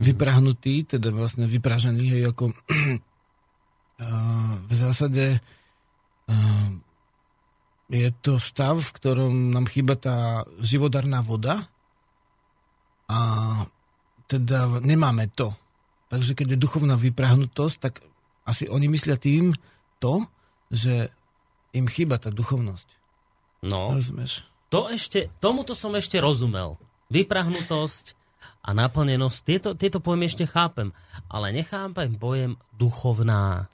Mhm. 0.01 0.05
Vyprahnutý, 0.09 0.89
teda 0.89 1.13
vlastne 1.13 1.45
vypražený, 1.45 2.17
hej, 2.17 2.33
ako 2.33 2.49
v 4.67 4.73
zásade 4.73 5.45
je 7.93 8.09
to 8.25 8.41
stav, 8.41 8.81
v 8.81 8.95
ktorom 8.97 9.53
nám 9.53 9.69
chýba 9.69 10.01
tá 10.01 10.49
živodarná 10.65 11.21
voda 11.21 11.69
a 13.05 13.21
teda 14.25 14.81
nemáme 14.81 15.29
to. 15.37 15.53
Takže 16.09 16.33
keď 16.33 16.57
je 16.57 16.63
duchovná 16.65 16.97
vyprahnutosť, 16.97 17.77
tak 17.77 18.01
asi 18.49 18.65
oni 18.69 18.89
myslia 18.89 19.21
tým 19.21 19.53
to, 20.01 20.25
že 20.73 21.13
im 21.77 21.85
chýba 21.85 22.17
tá 22.17 22.33
duchovnosť. 22.33 22.89
No. 23.69 23.93
Rozumieš? 23.93 24.49
To 24.73 24.89
ešte, 24.89 25.29
tomuto 25.37 25.77
som 25.77 25.93
ešte 25.93 26.17
rozumel. 26.17 26.81
Vyprahnutosť 27.13 28.17
a 28.65 28.73
naplnenosť, 28.73 29.39
tieto, 29.45 29.71
tieto 29.77 30.01
pojmy 30.01 30.33
ešte 30.33 30.49
chápem. 30.49 30.97
Ale 31.29 31.53
nechápem 31.53 32.17
pojem 32.17 32.57
duchovná 32.73 33.69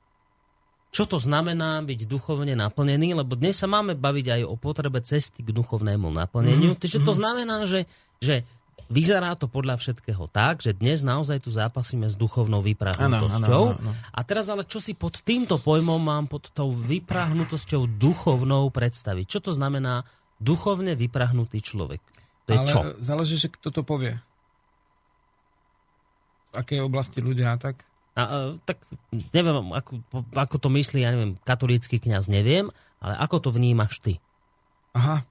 čo 0.98 1.06
to 1.06 1.22
znamená 1.22 1.78
byť 1.86 2.10
duchovne 2.10 2.58
naplnený, 2.58 3.14
lebo 3.22 3.38
dnes 3.38 3.54
sa 3.54 3.70
máme 3.70 3.94
baviť 3.94 4.34
aj 4.34 4.42
o 4.50 4.58
potrebe 4.58 4.98
cesty 4.98 5.46
k 5.46 5.54
duchovnému 5.54 6.10
naplneniu. 6.10 6.74
Mm-hmm. 6.74 6.82
Takže 6.82 6.98
to 7.06 7.12
znamená, 7.14 7.70
že, 7.70 7.86
že 8.18 8.42
vyzerá 8.90 9.38
to 9.38 9.46
podľa 9.46 9.78
všetkého 9.78 10.26
tak, 10.26 10.58
že 10.58 10.74
dnes 10.74 11.06
naozaj 11.06 11.46
tu 11.46 11.54
zápasíme 11.54 12.10
s 12.10 12.18
duchovnou 12.18 12.66
vyprahnutosťou. 12.66 13.62
Ano, 13.78 13.78
ano, 13.78 13.94
ano. 13.94 14.10
A 14.10 14.20
teraz 14.26 14.50
ale 14.50 14.66
čo 14.66 14.82
si 14.82 14.98
pod 14.98 15.22
týmto 15.22 15.62
pojmom 15.62 16.02
mám 16.02 16.26
pod 16.26 16.50
tou 16.50 16.74
vyprahnutosťou 16.74 17.86
duchovnou 17.94 18.66
predstaviť? 18.74 19.38
Čo 19.38 19.38
to 19.38 19.52
znamená 19.54 20.02
duchovne 20.42 20.98
vyprahnutý 20.98 21.62
človek? 21.62 22.02
To 22.50 22.50
je 22.50 22.58
ale 22.58 22.66
čo? 22.66 22.78
záleží, 22.98 23.38
že 23.38 23.54
kto 23.54 23.70
to 23.70 23.86
povie. 23.86 24.18
V 26.50 26.54
akej 26.58 26.82
oblasti 26.82 27.22
ľudia 27.22 27.54
tak? 27.54 27.86
A, 28.18 28.22
a, 28.22 28.26
tak 28.66 28.82
neviem, 29.30 29.70
ako, 29.70 30.02
ako 30.34 30.56
to 30.58 30.68
myslí, 30.74 31.06
ja 31.06 31.14
neviem, 31.14 31.38
katolícky 31.46 32.02
kňaz, 32.02 32.26
neviem, 32.26 32.66
ale 32.98 33.14
ako 33.14 33.46
to 33.46 33.50
vnímaš 33.54 34.02
ty? 34.02 34.18
Aha. 34.98 35.22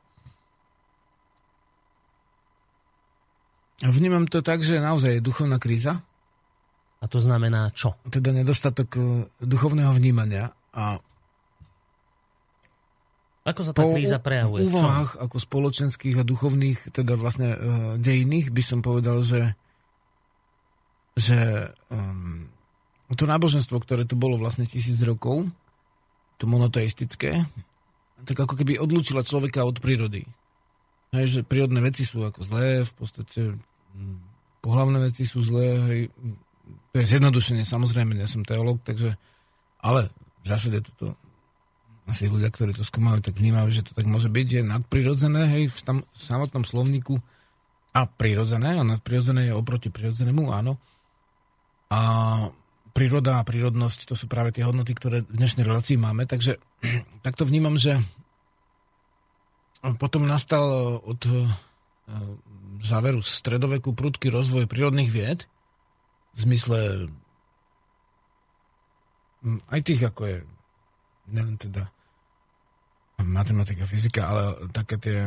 Vnímam 3.84 4.24
to 4.26 4.40
tak, 4.40 4.64
že 4.64 4.80
naozaj 4.80 5.20
je 5.20 5.26
duchovná 5.28 5.60
kríza. 5.60 6.00
A 6.98 7.06
to 7.06 7.22
znamená 7.22 7.70
čo? 7.76 7.94
Teda 8.10 8.34
nedostatok 8.34 8.90
e, 8.98 9.02
duchovného 9.38 9.94
vnímania 9.94 10.50
a 10.74 10.98
ako 13.48 13.62
sa 13.64 13.72
tá 13.72 13.80
po 13.86 13.96
kríza 13.96 14.20
prejavuje? 14.20 14.68
Po 14.68 14.76
úvahách 14.76 15.24
ako 15.24 15.38
spoločenských 15.40 16.20
a 16.20 16.28
duchovných, 16.28 16.92
teda 16.92 17.16
vlastne 17.16 17.56
uh, 17.56 17.60
dejných, 17.96 18.52
by 18.52 18.60
som 18.60 18.84
povedal, 18.84 19.24
že, 19.24 19.56
že 21.16 21.72
um, 21.88 22.52
to 23.16 23.24
náboženstvo, 23.24 23.80
ktoré 23.80 24.04
tu 24.04 24.20
bolo 24.20 24.36
vlastne 24.36 24.68
tisíc 24.68 25.00
rokov, 25.06 25.48
to 26.38 26.44
monoteistické, 26.46 27.48
tak 28.28 28.38
ako 28.38 28.60
keby 28.60 28.82
odlúčila 28.82 29.24
človeka 29.24 29.64
od 29.64 29.80
prírody. 29.80 30.28
Hej, 31.16 31.40
že 31.40 31.48
prírodné 31.48 31.80
veci 31.80 32.04
sú 32.04 32.20
ako 32.28 32.44
zlé, 32.44 32.84
v 32.84 32.94
podstate 33.00 33.42
hm, 33.96 34.18
pohlavné 34.60 35.08
veci 35.08 35.24
sú 35.24 35.40
zlé, 35.40 35.68
hej, 35.88 36.02
to 36.92 36.96
je 37.00 37.06
zjednodušenie, 37.16 37.64
samozrejme, 37.64 38.12
nie 38.12 38.28
som 38.28 38.44
teológ, 38.44 38.84
takže, 38.84 39.16
ale 39.80 40.12
v 40.44 40.48
zásade 40.52 40.84
toto 40.84 41.16
asi 42.08 42.28
ľudia, 42.28 42.52
ktorí 42.52 42.72
to 42.76 42.88
skúmajú, 42.88 43.20
tak 43.20 43.36
vnímajú, 43.36 43.68
že 43.72 43.84
to 43.84 43.92
tak 43.92 44.08
môže 44.08 44.32
byť, 44.32 44.48
je 44.48 44.62
nadprirodzené, 44.64 45.44
hej, 45.48 45.64
v, 45.72 45.80
tam, 45.84 45.98
v 46.04 46.22
samotnom 46.24 46.64
slovníku 46.68 47.20
a 47.96 48.04
prirodzené, 48.08 48.80
a 48.80 48.84
nadprirodzené 48.84 49.52
je 49.52 49.54
oproti 49.56 49.88
prirodzenému, 49.92 50.52
áno. 50.52 50.80
A 51.88 52.00
príroda 52.98 53.38
a 53.38 53.46
prírodnosť, 53.46 54.10
to 54.10 54.18
sú 54.18 54.26
práve 54.26 54.50
tie 54.50 54.66
hodnoty, 54.66 54.98
ktoré 54.98 55.22
v 55.22 55.38
dnešnej 55.38 55.70
relácii 55.70 56.02
máme. 56.02 56.26
Takže 56.26 56.58
takto 57.26 57.46
vnímam, 57.46 57.78
že 57.78 58.02
potom 60.02 60.26
nastal 60.26 60.98
od 61.06 61.22
e, 61.30 61.46
záveru 62.82 63.22
stredoveku 63.22 63.94
prudký 63.94 64.34
rozvoj 64.34 64.66
prírodných 64.66 65.14
vied 65.14 65.46
v 66.34 66.40
zmysle 66.42 67.06
aj 69.70 69.80
tých, 69.86 70.02
ako 70.10 70.22
je 70.26 70.38
neviem 71.30 71.58
teda 71.62 71.86
matematika, 73.22 73.86
fyzika, 73.86 74.34
ale 74.34 74.44
také 74.74 74.98
tie 74.98 75.18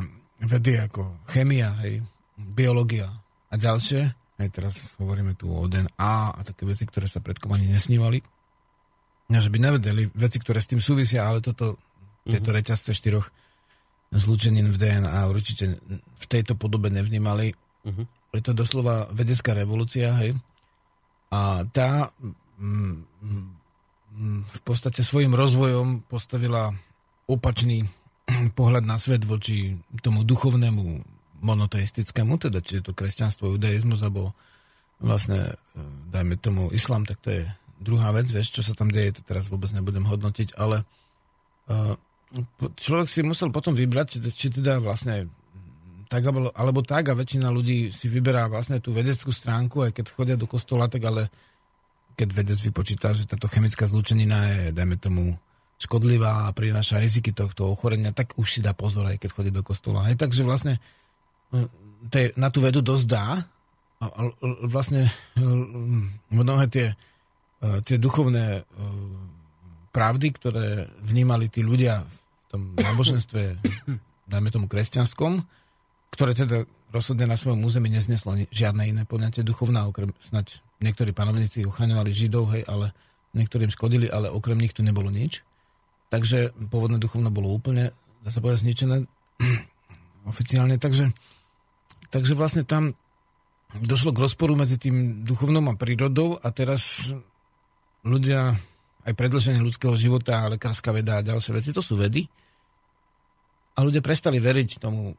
vedy 0.43 0.75
ako 0.83 1.23
chemia, 1.31 1.79
hej, 1.87 2.03
biológia 2.35 3.11
a 3.51 3.55
ďalšie, 3.55 4.20
aj 4.41 4.51
teraz 4.51 4.75
hovoríme 4.97 5.37
tu 5.37 5.53
o 5.53 5.69
DNA 5.69 6.13
a 6.33 6.41
také 6.41 6.65
veci, 6.65 6.89
ktoré 6.89 7.05
sa 7.05 7.21
predkom 7.21 7.53
ani 7.53 7.69
nesnívali. 7.69 8.25
No, 9.31 9.39
že 9.39 9.53
by 9.53 9.59
nevedeli 9.63 10.11
veci, 10.17 10.41
ktoré 10.43 10.59
s 10.59 10.71
tým 10.73 10.83
súvisia, 10.83 11.29
ale 11.29 11.39
toto, 11.45 11.79
tieto 12.27 12.51
reťazce 12.51 12.91
štyroch 12.97 13.31
zlúčenín 14.11 14.75
v 14.75 14.77
DNA 14.81 15.21
určite 15.31 15.79
v 15.95 16.27
tejto 16.27 16.59
podobe 16.59 16.91
nevnímali. 16.91 17.55
Mm-hmm. 17.87 18.07
Je 18.35 18.43
to 18.43 18.53
doslova 18.57 19.07
vedecká 19.15 19.55
revolúcia, 19.55 20.11
hej. 20.19 20.35
A 21.31 21.63
tá 21.71 22.11
mm, 22.59 22.97
mm, 23.23 24.39
v 24.51 24.61
podstate 24.67 25.07
svojim 25.07 25.31
rozvojom 25.31 26.11
postavila 26.11 26.75
opačný 27.31 27.87
pohľad 28.59 28.83
na 28.83 28.99
svet 28.99 29.23
voči 29.23 29.79
tomu 30.03 30.27
duchovnému 30.27 31.20
monoteistickému, 31.41 32.37
teda 32.37 32.61
či 32.61 32.81
je 32.81 32.83
to 32.89 32.93
kresťanstvo, 32.93 33.57
judaizmus, 33.57 34.05
alebo 34.05 34.37
vlastne, 35.01 35.57
e, 35.75 35.81
dajme 36.13 36.37
tomu, 36.37 36.69
islám, 36.71 37.09
tak 37.09 37.19
to 37.25 37.33
je 37.33 37.43
druhá 37.81 38.13
vec, 38.13 38.29
vieš, 38.29 38.61
čo 38.61 38.63
sa 38.63 38.77
tam 38.77 38.93
deje, 38.93 39.19
to 39.19 39.23
teraz 39.25 39.49
vôbec 39.49 39.73
nebudem 39.73 40.05
hodnotiť, 40.05 40.53
ale 40.61 40.85
uh, 41.73 41.97
človek 42.77 43.09
si 43.09 43.25
musel 43.25 43.49
potom 43.49 43.73
vybrať, 43.73 44.21
či 44.37 44.53
teda 44.53 44.85
vlastne 44.85 45.33
tak 46.11 46.27
alebo, 46.27 46.53
alebo 46.53 46.85
tak 46.85 47.09
a 47.09 47.17
väčšina 47.17 47.49
ľudí 47.49 47.89
si 47.89 48.11
vyberá 48.13 48.53
vlastne 48.53 48.83
tú 48.85 48.93
vedeckú 48.93 49.33
stránku, 49.33 49.87
aj 49.87 49.97
keď 49.97 50.05
chodia 50.13 50.37
do 50.37 50.45
kostola, 50.45 50.93
tak 50.93 51.09
ale 51.09 51.33
keď 52.19 52.29
vedec 52.37 52.59
vypočíta, 52.61 53.17
že 53.17 53.25
táto 53.25 53.49
chemická 53.49 53.89
zlučenina 53.89 54.39
je, 54.51 54.77
dajme 54.77 55.01
tomu, 55.01 55.41
škodlivá 55.81 56.45
a 56.45 56.53
prináša 56.53 57.01
riziky 57.01 57.33
tohto 57.33 57.73
ochorenia, 57.73 58.13
tak 58.13 58.37
už 58.37 58.45
si 58.45 58.61
dá 58.61 58.77
pozor, 58.77 59.09
aj 59.09 59.17
keď 59.17 59.31
chodí 59.33 59.51
do 59.55 59.65
kostola. 59.65 60.05
Hej, 60.05 60.21
takže 60.21 60.45
vlastne 60.45 60.77
tej, 62.11 62.33
na 62.39 62.49
tú 62.49 62.65
vedu 62.65 62.81
dosť 62.81 63.07
dá. 63.07 63.27
A, 64.01 64.07
a, 64.07 64.23
vlastne 64.65 65.13
mnohé 66.33 66.65
tie, 66.73 66.87
tie 67.85 67.97
duchovné 68.01 68.65
pravdy, 69.91 70.29
ktoré 70.33 70.89
vnímali 71.05 71.51
tí 71.53 71.61
ľudia 71.61 72.07
v 72.07 72.47
tom 72.49 72.63
náboženstve, 72.79 73.61
dajme 74.31 74.49
tomu 74.49 74.67
kresťanskom, 74.71 75.43
ktoré 76.15 76.33
teda 76.33 76.65
rozhodne 76.91 77.27
na 77.27 77.39
svojom 77.39 77.63
území 77.63 77.87
nezneslo 77.91 78.35
žiadne 78.51 78.91
iné 78.91 79.03
poňatie 79.07 79.47
duchovná, 79.47 79.87
okrem 79.87 80.11
snať 80.19 80.59
niektorí 80.83 81.15
panovníci 81.15 81.63
ochraňovali 81.67 82.11
Židov, 82.11 82.51
hej, 82.57 82.67
ale 82.67 82.91
niektorým 83.35 83.71
škodili, 83.71 84.11
ale 84.11 84.31
okrem 84.31 84.59
nich 84.59 84.75
tu 84.75 84.83
nebolo 84.83 85.07
nič. 85.11 85.47
Takže 86.11 86.51
pôvodné 86.67 86.99
duchovno 86.99 87.31
bolo 87.31 87.55
úplne, 87.55 87.95
dá 88.27 88.35
sa 88.35 88.43
povedať, 88.43 88.67
zničené 88.67 89.07
oficiálne. 90.31 90.75
Takže 90.83 91.15
Takže 92.11 92.35
vlastne 92.35 92.67
tam 92.67 92.93
došlo 93.71 94.11
k 94.11 94.23
rozporu 94.27 94.59
medzi 94.59 94.77
tým 94.77 95.23
duchovnom 95.23 95.71
a 95.71 95.79
prírodou 95.79 96.35
a 96.43 96.51
teraz 96.51 97.07
ľudia, 98.03 98.59
aj 99.07 99.13
predlženie 99.15 99.63
ľudského 99.63 99.95
života, 99.95 100.51
lekárska 100.51 100.91
veda 100.91 101.23
a 101.23 101.27
ďalšie 101.27 101.53
veci, 101.55 101.71
to 101.71 101.79
sú 101.79 101.95
vedy. 101.95 102.27
A 103.79 103.87
ľudia 103.87 104.03
prestali 104.03 104.43
veriť 104.43 104.83
tomu 104.83 105.15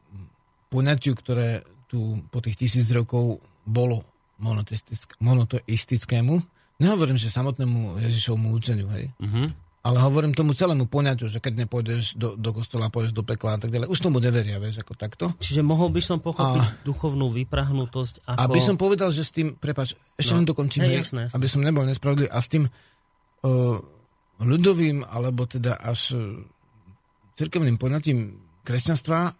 poňatiu, 0.68 1.16
ktoré 1.16 1.64
tu 1.88 2.20
po 2.28 2.44
tých 2.44 2.60
tisíc 2.60 2.88
rokov 2.92 3.40
bolo 3.64 4.04
monoteistickému. 5.20 6.34
Nehovorím, 6.82 7.16
že 7.16 7.32
samotnému 7.32 8.00
Ježišovmu 8.00 8.52
učeniu, 8.52 8.88
hej. 8.96 9.12
Uh-huh. 9.22 9.48
Ale 9.82 9.98
hovorím 9.98 10.30
tomu 10.30 10.54
celému 10.54 10.86
poňaťu, 10.86 11.26
že 11.26 11.42
keď 11.42 11.66
nepôjdeš 11.66 12.14
do, 12.14 12.38
do 12.38 12.50
kostola, 12.54 12.86
pôjdeš 12.86 13.10
do 13.18 13.26
pekla 13.26 13.58
a 13.58 13.66
tak 13.66 13.74
ďalej. 13.74 13.90
Už 13.90 13.98
tomu 13.98 14.22
neveria, 14.22 14.62
vieš, 14.62 14.78
ako 14.78 14.94
takto. 14.94 15.34
Čiže 15.42 15.66
mohol 15.66 15.90
by 15.90 15.98
som 15.98 16.22
pochopiť 16.22 16.62
a, 16.62 16.74
duchovnú 16.86 17.34
vyprahnutosť 17.34 18.22
ako... 18.22 18.38
Aby 18.46 18.60
som 18.62 18.78
povedal, 18.78 19.10
že 19.10 19.26
s 19.26 19.34
tým, 19.34 19.58
prepač, 19.58 19.98
ešte 20.14 20.38
no, 20.38 20.38
len 20.38 20.46
dokončím, 20.46 20.86
hey, 20.86 21.02
jasné, 21.02 21.26
jasné. 21.26 21.34
aby 21.34 21.46
som 21.50 21.66
nebol 21.66 21.82
nespravodlivý, 21.82 22.30
a 22.30 22.38
s 22.38 22.46
tým 22.46 22.70
uh, 22.70 23.76
ľudovým, 24.38 25.02
alebo 25.02 25.50
teda 25.50 25.74
až 25.74 26.14
uh, 26.14 26.46
cirkevným 27.34 27.74
poňatím 27.74 28.38
kresťanstva, 28.62 29.34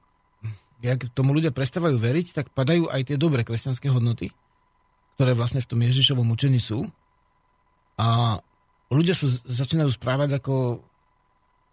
jak 0.82 1.06
tomu 1.14 1.38
ľudia 1.38 1.54
prestávajú 1.54 2.02
veriť, 2.02 2.26
tak 2.34 2.50
padajú 2.50 2.90
aj 2.90 3.14
tie 3.14 3.16
dobré 3.16 3.46
kresťanské 3.46 3.86
hodnoty, 3.94 4.34
ktoré 5.14 5.38
vlastne 5.38 5.62
v 5.62 5.70
tom 5.70 5.78
Ježišovom 5.86 6.26
učení 6.34 6.58
sú. 6.58 6.90
A 7.94 8.42
ľudia 8.94 9.16
sú, 9.16 9.28
začínajú 9.48 9.90
správať 9.94 10.38
ako 10.40 10.84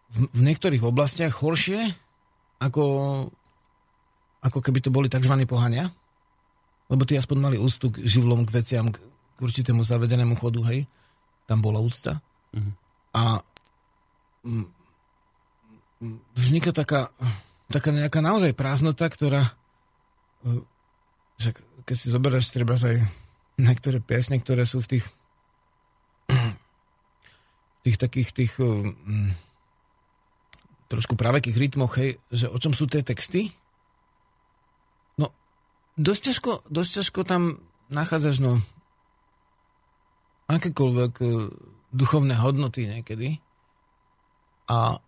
v, 0.10 0.18
v 0.30 0.42
niektorých 0.42 0.84
oblastiach 0.84 1.40
horšie, 1.40 1.94
ako, 2.60 2.84
ako 4.44 4.60
keby 4.60 4.80
to 4.84 4.90
boli 4.90 5.08
tzv. 5.12 5.34
pohania. 5.46 5.92
Lebo 6.90 7.06
tí 7.06 7.16
aspoň 7.16 7.38
mali 7.38 7.58
úctu 7.62 7.94
k 7.94 8.02
živlom, 8.02 8.50
k 8.50 8.54
veciam, 8.56 8.90
k, 8.90 8.98
k 9.00 9.40
určitému 9.40 9.86
zavedenému 9.86 10.34
chodu, 10.42 10.66
hej. 10.74 10.90
Tam 11.46 11.62
bola 11.62 11.78
úcta. 11.78 12.18
Mm-hmm. 12.54 12.74
A 13.14 13.24
m, 14.46 14.66
m, 16.02 16.18
vzniká 16.34 16.74
taká, 16.74 17.14
taká 17.70 17.94
nejaká 17.94 18.26
naozaj 18.26 18.58
prázdnota, 18.58 19.06
ktorá 19.06 19.54
e, 20.46 20.62
že 21.40 21.56
keď 21.86 21.96
si 21.96 22.08
zoberieš 22.12 22.54
treba 22.54 22.76
aj 22.78 23.02
niektoré 23.58 23.98
piesne, 24.04 24.38
ktoré 24.38 24.68
sú 24.68 24.84
v 24.84 24.98
tých 24.98 25.06
tých 27.84 27.98
takých 27.98 28.30
tých 28.36 28.54
um, 28.60 28.96
trošku 30.90 31.14
pravekých 31.14 31.56
rytmoch, 31.56 31.96
hej, 32.02 32.18
že 32.34 32.50
o 32.50 32.58
čom 32.58 32.74
sú 32.74 32.90
tie 32.90 33.06
texty? 33.06 33.54
No, 35.22 35.32
dosť 35.96 36.22
ťažko, 36.34 36.52
dosť 36.68 36.92
ťažko 37.00 37.20
tam 37.24 37.62
nachádzaš, 37.94 38.42
no, 38.42 38.60
akékoľvek 40.50 41.14
uh, 41.22 41.50
duchovné 41.94 42.36
hodnoty 42.38 42.90
niekedy. 42.90 43.38
A 44.70 45.02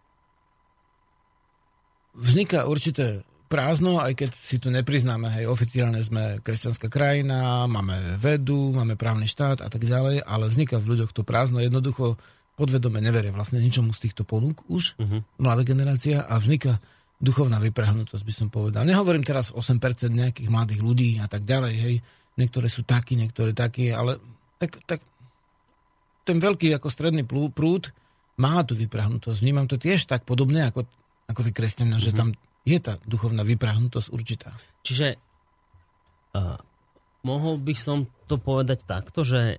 vzniká 2.17 2.65
určité 2.65 3.21
prázdno, 3.51 3.99
aj 3.99 4.15
keď 4.15 4.29
si 4.31 4.57
to 4.63 4.71
nepriznáme, 4.71 5.27
hej, 5.27 5.45
oficiálne 5.51 5.99
sme 5.99 6.39
kresťanská 6.39 6.87
krajina, 6.87 7.67
máme 7.67 8.15
vedu, 8.15 8.71
máme 8.71 8.95
právny 8.95 9.27
štát 9.27 9.59
a 9.59 9.67
tak 9.67 9.83
ďalej, 9.83 10.23
ale 10.23 10.47
vzniká 10.47 10.79
v 10.79 10.95
ľuďoch 10.95 11.11
to 11.11 11.27
prázdno, 11.27 11.59
jednoducho 11.59 12.15
podvedome 12.61 13.01
neveria 13.01 13.33
vlastne 13.33 13.57
ničomu 13.57 13.89
z 13.89 14.05
týchto 14.05 14.21
ponúk 14.21 14.61
už, 14.69 14.93
uh-huh. 15.01 15.25
mladá 15.41 15.65
generácia 15.65 16.21
a 16.21 16.37
vzniká 16.37 16.77
duchovná 17.17 17.57
vyprahnutosť, 17.57 18.21
by 18.21 18.33
som 18.33 18.47
povedal. 18.53 18.85
Nehovorím 18.85 19.25
teraz 19.25 19.49
8% 19.49 19.81
nejakých 20.13 20.49
mladých 20.53 20.81
ľudí 20.85 21.17
a 21.17 21.25
tak 21.25 21.41
ďalej, 21.41 21.73
hej, 21.73 21.95
niektoré 22.37 22.69
sú 22.69 22.85
takí, 22.85 23.17
niektoré 23.17 23.57
takí, 23.57 23.89
ale 23.89 24.21
tak, 24.61 24.77
tak 24.85 25.01
ten 26.21 26.37
veľký 26.37 26.77
ako 26.77 26.87
stredný 26.93 27.25
prúd 27.25 27.89
má 28.37 28.61
tú 28.61 28.77
vyprahnutosť. 28.77 29.41
Vnímam 29.41 29.65
to 29.65 29.81
tiež 29.81 30.05
tak 30.05 30.21
podobne 30.21 30.69
ako, 30.69 30.85
ako 31.25 31.41
tí 31.41 31.51
kresťania, 31.53 31.97
uh-huh. 31.97 32.13
že 32.13 32.17
tam 32.17 32.29
je 32.61 32.77
tá 32.77 33.01
duchovná 33.09 33.41
vyprahnutosť 33.41 34.13
určitá. 34.13 34.53
Čiže 34.85 35.17
uh, 36.37 36.57
mohol 37.25 37.57
by 37.57 37.73
som 37.73 38.05
to 38.29 38.37
povedať 38.37 38.85
takto, 38.85 39.25
že 39.25 39.57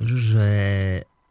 že 0.00 0.48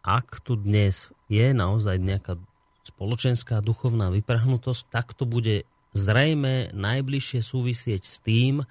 ak 0.06 0.46
tu 0.46 0.54
dnes 0.56 1.10
je 1.28 1.48
naozaj 1.52 1.98
nejaká 1.98 2.38
spoločenská 2.86 3.66
duchovná 3.66 4.14
vyprahnutosť, 4.14 4.84
tak 4.94 5.18
to 5.18 5.26
bude 5.26 5.66
zrejme 5.98 6.70
najbližšie 6.76 7.42
súvisieť 7.42 8.04
s 8.06 8.22
tým, 8.22 8.62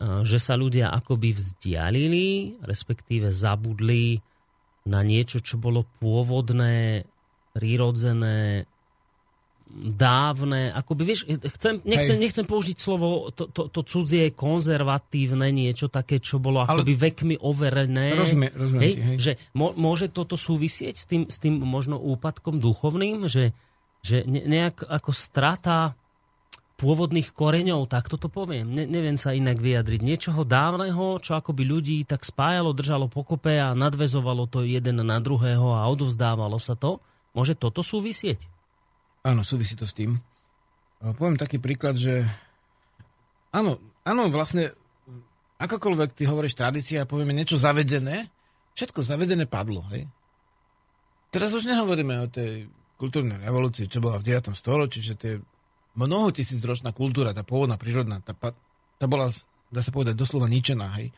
že 0.00 0.38
sa 0.38 0.54
ľudia 0.54 0.92
akoby 0.92 1.32
vzdialili, 1.32 2.60
respektíve 2.62 3.32
zabudli 3.32 4.20
na 4.86 5.02
niečo, 5.02 5.42
čo 5.42 5.58
bolo 5.58 5.88
pôvodné, 5.98 7.08
prírodzené, 7.56 8.68
dávne, 9.76 10.70
akoby 10.72 11.02
vieš, 11.02 11.20
chcem, 11.26 11.82
nechcem, 11.82 12.16
nechcem 12.16 12.46
použiť 12.46 12.76
slovo 12.78 13.34
to, 13.34 13.50
to, 13.50 13.66
to 13.68 13.80
cudzie 13.82 14.30
konzervatívne 14.32 15.50
niečo 15.50 15.90
také, 15.90 16.22
čo 16.22 16.38
bolo 16.38 16.62
akoby 16.62 16.94
Ale... 16.94 17.02
vekmi 17.10 17.34
overené. 17.42 18.14
Rozumie, 18.14 18.50
rozumiem 18.54 18.82
hej, 18.86 18.92
ti, 18.94 19.02
hej. 19.02 19.16
Že 19.18 19.32
môže 19.76 20.06
toto 20.08 20.38
súvisieť 20.38 20.94
s 20.96 21.04
tým, 21.04 21.22
s 21.26 21.36
tým 21.42 21.58
možno 21.60 21.98
úpadkom 21.98 22.62
duchovným, 22.62 23.26
že, 23.26 23.52
že 24.06 24.22
nejak 24.24 24.86
ako 24.86 25.10
strata 25.10 25.98
pôvodných 26.76 27.32
koreňov, 27.32 27.88
tak 27.88 28.06
toto 28.12 28.28
poviem. 28.28 28.68
Ne, 28.68 28.84
neviem 28.84 29.16
sa 29.16 29.32
inak 29.32 29.58
vyjadriť. 29.58 30.00
Niečoho 30.04 30.44
dávneho, 30.44 31.18
čo 31.24 31.34
akoby 31.34 31.64
ľudí 31.64 31.98
tak 32.04 32.22
spájalo, 32.22 32.76
držalo 32.76 33.08
pokope 33.08 33.56
a 33.56 33.72
nadvezovalo 33.72 34.44
to 34.46 34.62
jeden 34.62 35.00
na 35.00 35.18
druhého 35.18 35.72
a 35.72 35.88
odovzdávalo 35.88 36.60
sa 36.60 36.76
to. 36.76 37.00
Môže 37.32 37.56
toto 37.56 37.80
súvisieť? 37.80 38.55
Áno, 39.26 39.42
súvisí 39.42 39.74
to 39.74 39.82
s 39.82 39.96
tým. 39.98 40.14
Poviem 41.02 41.34
taký 41.34 41.58
príklad, 41.58 41.98
že 41.98 42.22
áno, 43.50 43.82
áno, 44.06 44.30
vlastne 44.30 44.70
akokoľvek 45.58 46.14
ty 46.14 46.30
hovoríš 46.30 46.54
tradícia 46.54 47.10
povieme 47.10 47.34
niečo 47.34 47.58
zavedené, 47.58 48.30
všetko 48.78 49.02
zavedené 49.02 49.50
padlo, 49.50 49.82
hej. 49.90 50.06
Teraz 51.34 51.50
už 51.50 51.66
nehovoríme 51.66 52.22
o 52.22 52.30
tej 52.30 52.70
kultúrnej 52.96 53.42
revolúcii, 53.42 53.90
čo 53.90 53.98
bola 53.98 54.22
v 54.22 54.30
9. 54.30 54.54
storočí, 54.54 55.02
že 55.02 55.18
tie 55.18 55.42
mnoho 55.98 56.30
tisíc 56.30 56.62
ročná 56.62 56.94
kultúra, 56.94 57.34
tá 57.34 57.42
pôvodná, 57.42 57.74
prírodná, 57.74 58.22
tá, 58.22 58.32
tá 58.96 59.06
bola, 59.10 59.28
dá 59.74 59.80
sa 59.82 59.90
povedať, 59.90 60.14
doslova 60.14 60.46
ničená, 60.46 60.86
hej 61.02 61.10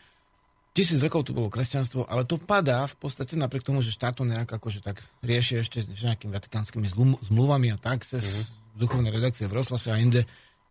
tisíc 0.79 1.03
rokov 1.03 1.27
tu 1.27 1.35
bolo 1.35 1.51
kresťanstvo, 1.51 2.07
ale 2.07 2.23
to 2.23 2.39
padá 2.39 2.87
v 2.87 2.95
podstate 3.03 3.35
napriek 3.35 3.67
tomu, 3.67 3.83
že 3.83 3.91
štát 3.91 4.15
to 4.15 4.23
nejak 4.23 4.47
akože 4.47 4.79
tak 4.79 5.03
rieši 5.27 5.67
ešte 5.67 5.83
nejakými 5.83 6.31
vatikánskymi 6.31 6.87
zmluvami 7.27 7.75
a 7.75 7.79
tak, 7.83 8.07
cez 8.07 8.23
uh-huh. 8.23 8.79
duchovné 8.79 9.11
redakcie 9.11 9.51
v 9.51 9.59
Roslase 9.59 9.91
a 9.91 9.99
inde, 9.99 10.23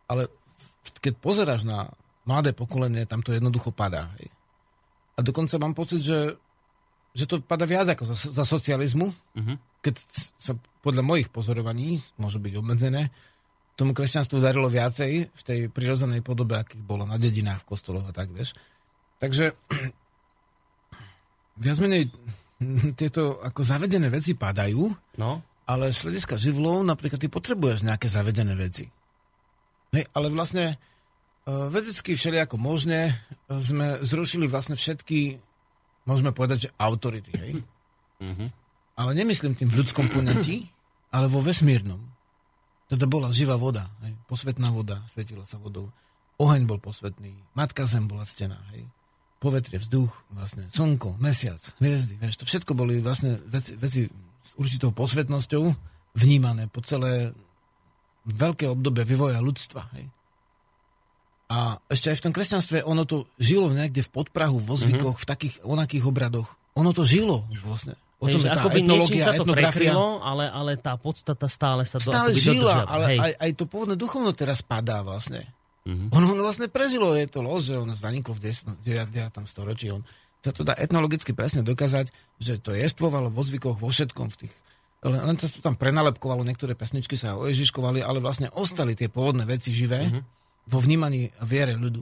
ale 0.08 0.32
keď 1.04 1.20
pozeráš 1.20 1.68
na 1.68 1.92
mladé 2.24 2.56
pokolenie, 2.56 3.04
tam 3.04 3.20
to 3.20 3.36
jednoducho 3.36 3.76
padá. 3.76 4.16
Hej. 4.16 4.32
A 5.16 5.28
dokonca 5.28 5.60
mám 5.60 5.76
pocit, 5.76 6.00
že, 6.00 6.40
že 7.12 7.28
to 7.28 7.44
padá 7.44 7.68
viac 7.68 7.92
ako 7.92 8.08
za, 8.08 8.16
za 8.32 8.44
socializmu, 8.48 9.12
uh-huh. 9.12 9.56
keď 9.84 10.00
sa 10.40 10.56
podľa 10.80 11.04
mojich 11.04 11.28
pozorovaní, 11.28 12.00
môžu 12.16 12.40
byť 12.40 12.54
obmedzené, 12.56 13.12
tomu 13.76 13.92
kresťanstvu 13.92 14.40
darilo 14.40 14.72
viacej 14.72 15.12
v 15.30 15.42
tej 15.44 15.60
prirodzenej 15.68 16.24
podobe, 16.24 16.58
akých 16.58 16.82
bolo 16.82 17.04
na 17.04 17.20
dedinách, 17.20 17.68
v 17.68 17.76
kostoloch 17.76 18.08
a 18.08 18.16
tak, 18.16 18.32
vieš. 18.32 18.56
Takže 19.18 19.54
viac 21.64 21.78
menej 21.82 22.10
tieto 23.00 23.42
ako 23.42 23.62
zavedené 23.62 24.10
veci 24.10 24.34
padajú, 24.34 24.90
no. 25.22 25.32
ale 25.70 25.94
z 25.94 26.08
hľadiska 26.08 26.38
živlov 26.38 26.86
napríklad 26.86 27.22
ty 27.22 27.30
potrebuješ 27.30 27.86
nejaké 27.86 28.10
zavedené 28.10 28.54
veci. 28.58 28.86
Hej, 29.94 30.04
ale 30.14 30.28
vlastne 30.34 30.76
uh, 30.76 31.72
vedecky 31.72 32.18
všelijako 32.18 32.60
možne 32.60 33.14
uh, 33.14 33.62
sme 33.62 34.04
zrušili 34.04 34.46
vlastne 34.50 34.76
všetky, 34.76 35.40
môžeme 36.04 36.36
povedať, 36.36 36.68
že 36.68 36.74
autority. 36.76 37.32
Hej? 37.34 37.52
Mm-hmm. 38.22 38.50
Ale 38.98 39.14
nemyslím 39.14 39.54
tým 39.54 39.70
v 39.70 39.86
ľudskom 39.86 40.10
poňatí, 40.10 40.66
ale 41.14 41.30
vo 41.30 41.38
vesmírnom. 41.38 42.02
Teda 42.90 43.06
bola 43.06 43.30
živá 43.30 43.54
voda, 43.54 43.94
hej? 44.02 44.18
posvetná 44.26 44.74
voda, 44.74 45.06
svetila 45.14 45.46
sa 45.46 45.62
vodou. 45.62 45.94
Oheň 46.42 46.66
bol 46.66 46.82
posvetný, 46.82 47.30
matka 47.54 47.86
zem 47.86 48.10
bola 48.10 48.26
stená. 48.26 48.58
Hej? 48.74 48.90
Povetrie, 49.38 49.78
vzduch, 49.78 50.10
vlastne 50.34 50.66
slnko, 50.74 51.22
mesiac, 51.22 51.62
hviezdy, 51.78 52.18
vieš, 52.18 52.42
to 52.42 52.46
všetko 52.50 52.74
boli 52.74 52.98
vlastne 53.00 53.38
veci, 53.50 53.78
veci 53.78 54.02
s 54.44 54.52
určitou 54.58 54.90
posvetnosťou 54.94 55.64
vnímané 56.18 56.66
po 56.70 56.82
celé 56.82 57.32
veľké 58.26 58.68
obdobie 58.68 59.06
vývoja 59.06 59.40
ľudstva. 59.40 59.94
Hej. 59.96 60.10
A 61.48 61.80
ešte 61.88 62.12
aj 62.12 62.18
v 62.20 62.26
tom 62.28 62.34
kresťanstve 62.36 62.78
ono 62.84 63.08
to 63.08 63.24
žilo 63.40 63.72
niekde 63.72 64.04
v 64.04 64.12
podprahu, 64.12 64.60
vo 64.60 64.76
zvykoch, 64.76 65.16
mm-hmm. 65.16 65.24
v 65.24 65.32
takých 65.32 65.56
onakých 65.64 66.04
obradoch. 66.04 66.60
Ono 66.76 66.92
to 66.92 67.08
žilo 67.08 67.48
vlastne. 67.64 67.96
O 68.18 68.26
tom 68.26 68.42
Hej, 68.42 68.50
akoby 68.50 68.82
niečím 68.82 69.22
sa 69.22 69.38
to 69.38 69.46
prekrylo, 69.46 70.26
ale, 70.26 70.50
ale 70.50 70.74
tá 70.74 70.98
podstata 70.98 71.46
stále 71.46 71.86
sa 71.86 72.02
do, 72.02 72.10
stále 72.10 72.34
žila, 72.34 72.82
ale 72.90 73.14
aj, 73.14 73.32
aj 73.38 73.52
to 73.54 73.70
pôvodné 73.70 73.94
duchovno 73.94 74.34
teraz 74.34 74.66
padá 74.66 75.06
vlastne. 75.06 75.46
Mm-hmm. 75.88 76.12
On, 76.12 76.24
on 76.28 76.40
vlastne 76.44 76.68
prežilo, 76.68 77.16
je 77.16 77.32
to 77.32 77.40
los, 77.40 77.64
že 77.64 77.80
on 77.80 77.88
zaniklo 77.96 78.36
v 78.36 78.52
10, 78.52 78.84
9. 78.84 79.48
storočí. 79.48 79.88
On 79.96 80.04
sa 80.44 80.52
to 80.52 80.68
dá 80.68 80.76
etnologicky 80.76 81.32
presne 81.32 81.64
dokázať, 81.64 82.12
že 82.44 82.60
to 82.60 82.76
jestvovalo 82.76 83.32
vo 83.32 83.40
zvykoch, 83.40 83.80
vo 83.80 83.88
všetkom 83.88 84.28
v 84.36 84.38
tých 84.46 84.54
len, 85.06 85.22
len 85.22 85.38
sa 85.38 85.46
to 85.46 85.62
tam 85.62 85.78
prenalepkovalo, 85.78 86.42
niektoré 86.42 86.74
pesničky 86.74 87.14
sa 87.14 87.38
oježiškovali, 87.38 88.02
ale 88.02 88.18
vlastne 88.18 88.50
ostali 88.58 88.98
tie 88.98 89.08
pôvodné 89.08 89.46
veci 89.46 89.70
živé 89.70 90.10
mm-hmm. 90.10 90.24
vo 90.74 90.80
vnímaní 90.82 91.30
a 91.38 91.44
viere 91.46 91.78
ľudu. 91.78 92.02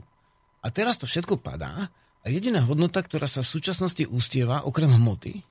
A 0.64 0.66
teraz 0.72 0.96
to 0.96 1.04
všetko 1.04 1.36
padá 1.38 1.92
a 2.24 2.26
jediná 2.26 2.64
hodnota, 2.64 3.04
ktorá 3.04 3.28
sa 3.28 3.44
v 3.44 3.52
súčasnosti 3.52 4.02
ústieva, 4.08 4.64
okrem 4.64 4.90
hmoty, 4.90 5.44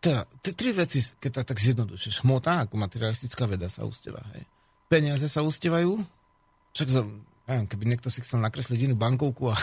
teda 0.00 0.24
tie 0.40 0.52
tri 0.54 0.70
veci, 0.70 1.02
keď 1.02 1.42
tak, 1.42 1.54
tak 1.54 1.58
zjednodušíš, 1.60 2.22
hmota 2.24 2.64
ako 2.64 2.78
materialistická 2.78 3.44
veda 3.50 3.66
sa 3.66 3.84
ústieva, 3.84 4.22
hej. 4.36 4.44
Peniaze 4.86 5.26
sa 5.26 5.42
ústievajú, 5.42 5.98
však 6.76 6.88
som, 6.92 7.24
neviem, 7.48 7.66
keby 7.66 7.84
niekto 7.88 8.12
si 8.12 8.20
chcel 8.20 8.44
nakresliť 8.44 8.84
inú 8.84 8.94
bankovku, 9.00 9.48
a, 9.48 9.56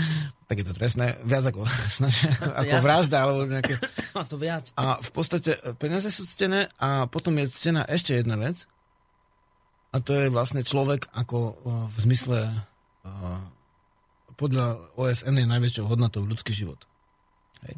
tak 0.48 0.62
je 0.62 0.66
to 0.70 0.74
trestné, 0.74 1.18
viac 1.26 1.50
ako, 1.50 1.66
snaž, 1.98 2.30
ako 2.38 2.76
vražda, 2.78 3.26
alebo 3.26 3.50
nejaké... 3.50 3.74
A 4.18 4.26
to 4.26 4.38
viac. 4.38 4.70
A 4.78 4.98
v 4.98 5.10
podstate 5.10 5.58
e, 5.58 5.74
peniaze 5.78 6.10
sú 6.10 6.26
ctené 6.26 6.66
a 6.82 7.06
potom 7.06 7.30
je 7.38 7.46
ctená 7.46 7.86
ešte 7.86 8.18
jedna 8.18 8.34
vec, 8.34 8.66
a 9.90 9.98
to 9.98 10.14
je 10.14 10.30
vlastne 10.30 10.62
človek 10.62 11.10
ako 11.14 11.38
e, 11.38 11.52
v 11.90 11.96
zmysle 12.10 12.38
e, 12.46 12.54
podľa 14.34 14.94
OSN 14.98 15.36
je 15.36 15.46
najväčšou 15.46 15.84
hodnotou 15.86 16.26
ľudský 16.26 16.50
život. 16.56 16.80
Hej. 17.66 17.76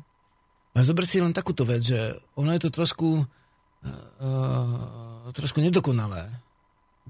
A 0.73 0.87
zober 0.87 1.05
si 1.05 1.19
len 1.19 1.35
takúto 1.35 1.67
vec, 1.67 1.83
že 1.83 2.17
ono 2.39 2.55
je 2.55 2.63
to 2.63 2.71
trošku 2.71 3.27
uh, 3.83 5.31
trošku 5.35 5.59
nedokonalé 5.59 6.31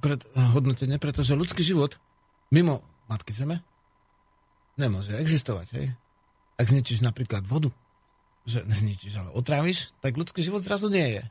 pred, 0.01 0.21
hodnotenie, 0.33 0.97
pretože 0.97 1.37
ľudský 1.37 1.61
život 1.61 1.99
mimo 2.55 2.81
Matky 3.11 3.35
Zeme 3.37 3.61
nemôže 4.81 5.13
existovať. 5.19 5.67
Hej? 5.77 5.87
Ak 6.57 6.71
zničíš 6.71 7.05
napríklad 7.05 7.45
vodu, 7.45 7.69
že 8.49 8.65
nezničíš, 8.65 9.15
ale 9.19 9.31
otráviš, 9.37 9.93
tak 10.01 10.17
ľudský 10.19 10.41
život 10.41 10.65
zrazu 10.65 10.89
nie 10.89 11.21
je. 11.21 11.23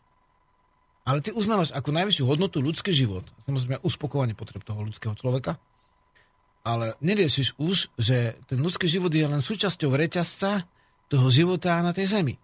Ale 1.02 1.20
ty 1.26 1.34
uznávaš 1.34 1.74
ako 1.74 1.90
najvyššiu 1.98 2.26
hodnotu 2.30 2.62
ľudský 2.62 2.94
život. 2.94 3.26
Samozrejme 3.50 3.82
uspokovanie 3.82 4.38
potreb 4.38 4.62
toho 4.62 4.86
ľudského 4.86 5.18
človeka. 5.18 5.58
Ale 6.62 6.94
neriešiš 7.02 7.58
už, 7.58 7.90
že 7.98 8.38
ten 8.46 8.62
ľudský 8.62 8.86
život 8.86 9.10
je 9.10 9.26
len 9.26 9.42
súčasťou 9.42 9.98
reťazca 9.98 10.70
toho 11.10 11.28
života 11.34 11.82
na 11.82 11.90
tej 11.90 12.06
zemi. 12.06 12.38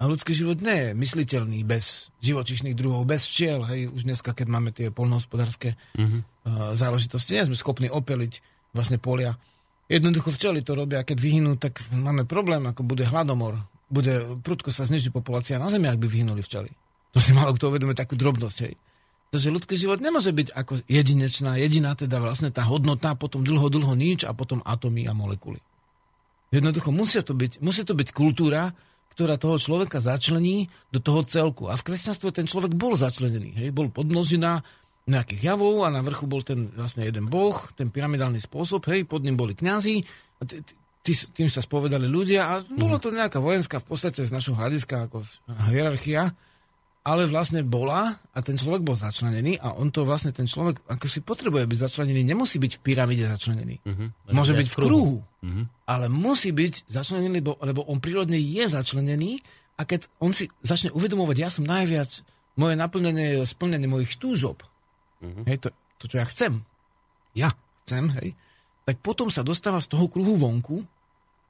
A 0.00 0.08
ľudský 0.08 0.32
život 0.32 0.64
nie 0.64 0.72
je 0.72 0.88
mysliteľný 0.96 1.60
bez 1.68 2.08
živočišných 2.24 2.72
druhov, 2.72 3.04
bez 3.04 3.28
včiel. 3.28 3.60
Hej, 3.68 3.92
už 3.92 4.08
dneska, 4.08 4.32
keď 4.32 4.46
máme 4.48 4.72
tie 4.72 4.88
polnohospodárske 4.88 5.76
mm-hmm. 5.76 6.20
uh, 6.24 6.72
záležitosti, 6.72 7.36
nie 7.36 7.52
sme 7.52 7.60
schopní 7.60 7.92
opeliť 7.92 8.40
vlastne 8.72 8.96
polia. 8.96 9.36
Jednoducho 9.92 10.32
včely 10.32 10.64
to 10.64 10.72
robia, 10.72 11.04
keď 11.04 11.18
vyhynú, 11.20 11.60
tak 11.60 11.84
máme 11.92 12.24
problém, 12.24 12.64
ako 12.64 12.80
bude 12.80 13.04
hladomor. 13.04 13.60
bude 13.90 14.38
prudko 14.40 14.70
sa 14.70 14.86
znižiť 14.86 15.10
populácia 15.10 15.58
na 15.58 15.66
Zemi, 15.66 15.90
ak 15.90 15.98
by 15.98 16.06
vyhnuli 16.06 16.40
včely. 16.40 16.70
To 17.10 17.18
si 17.18 17.34
malo 17.34 17.52
kto 17.58 17.74
uvedomuje 17.74 17.98
takú 17.98 18.14
drobnosť, 18.14 18.58
hej. 18.70 18.74
Takže 19.34 19.50
ľudský 19.50 19.74
život 19.78 19.98
nemôže 19.98 20.30
byť 20.30 20.54
ako 20.54 20.86
jedinečná, 20.86 21.58
jediná 21.58 21.94
teda 21.94 22.22
vlastne 22.22 22.50
tá 22.50 22.66
hodnota, 22.66 23.18
potom 23.18 23.42
dlho, 23.42 23.66
dlho 23.70 23.94
nič 23.98 24.26
a 24.26 24.34
potom 24.34 24.62
atomy 24.62 25.06
a 25.06 25.14
molekuly. 25.14 25.58
Jednoducho 26.50 26.90
musí 26.90 27.22
to 27.22 27.34
byť, 27.34 27.62
musí 27.62 27.82
to 27.86 27.94
byť 27.94 28.08
kultúra, 28.10 28.74
ktorá 29.20 29.36
toho 29.36 29.60
človeka 29.60 30.00
začlení 30.00 30.72
do 30.88 30.96
toho 31.04 31.20
celku. 31.28 31.68
A 31.68 31.76
v 31.76 31.92
kresťanstve 31.92 32.32
ten 32.32 32.48
človek 32.48 32.72
bol 32.72 32.96
začlenený. 32.96 33.52
Hej? 33.52 33.68
Bol 33.76 33.92
podmnožina 33.92 34.64
nejakých 35.04 35.52
javov 35.52 35.84
a 35.84 35.92
na 35.92 36.00
vrchu 36.00 36.24
bol 36.24 36.40
ten 36.40 36.72
vlastne 36.72 37.04
jeden 37.04 37.28
boh, 37.28 37.52
ten 37.76 37.92
pyramidálny 37.92 38.40
spôsob, 38.40 38.88
hej, 38.88 39.04
pod 39.04 39.26
ním 39.26 39.36
boli 39.36 39.52
kňazi, 39.58 40.00
a 40.40 40.42
t- 40.46 40.62
t- 41.02 41.28
tým 41.34 41.50
sa 41.50 41.60
spovedali 41.60 42.06
ľudia 42.06 42.46
a 42.46 42.54
bolo 42.62 42.96
to 43.02 43.10
nejaká 43.10 43.42
vojenská 43.42 43.82
v 43.82 43.86
podstate 43.90 44.22
z 44.22 44.30
našho 44.30 44.54
hľadiska 44.54 45.10
ako 45.10 45.26
hierarchia, 45.72 46.30
ale 47.02 47.26
vlastne 47.26 47.64
bola 47.64 48.12
a 48.30 48.38
ten 48.44 48.60
človek 48.60 48.84
bol 48.84 48.94
začlenený 48.94 49.58
a 49.58 49.74
on 49.74 49.88
to 49.88 50.04
vlastne 50.04 50.30
ten 50.30 50.46
človek, 50.46 50.84
ako 50.86 51.06
si 51.08 51.24
potrebuje 51.24 51.64
byť 51.64 51.78
začlenený, 51.90 52.20
nemusí 52.22 52.60
byť 52.60 52.78
v 52.78 52.80
pyramide 52.84 53.24
začlenený. 53.24 53.80
Uh-huh. 53.82 54.08
Môže 54.30 54.52
byť 54.52 54.68
v 54.68 54.76
kruhu, 54.76 55.16
uh-huh. 55.42 55.64
ale 55.88 56.06
musí 56.08 56.52
byť 56.52 56.88
začlenený, 56.88 57.40
lebo, 57.40 57.56
lebo 57.60 57.80
on 57.88 57.98
prírodne 57.98 58.36
je 58.36 58.64
začlenený 58.68 59.40
a 59.80 59.88
keď 59.88 60.06
on 60.20 60.36
si 60.36 60.48
začne 60.60 60.92
uvedomovať, 60.92 61.36
ja 61.36 61.48
som 61.48 61.64
najviac, 61.64 62.24
moje 62.60 62.74
naplnenie 62.76 63.40
je 63.40 63.48
splnenie 63.48 63.88
mojich 63.88 64.16
túžob, 64.20 64.60
uh-huh. 65.20 65.44
hej, 65.48 65.58
to, 65.60 65.68
to, 66.00 66.04
čo 66.08 66.16
ja 66.20 66.26
chcem, 66.28 66.52
ja 67.32 67.48
chcem, 67.84 68.12
hej, 68.20 68.36
tak 68.84 69.00
potom 69.00 69.28
sa 69.28 69.44
dostáva 69.44 69.80
z 69.80 69.90
toho 69.92 70.08
kruhu 70.08 70.36
vonku 70.36 70.80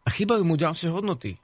a 0.04 0.08
chýbajú 0.08 0.42
mu 0.46 0.54
ďalšie 0.58 0.90
hodnoty 0.90 1.38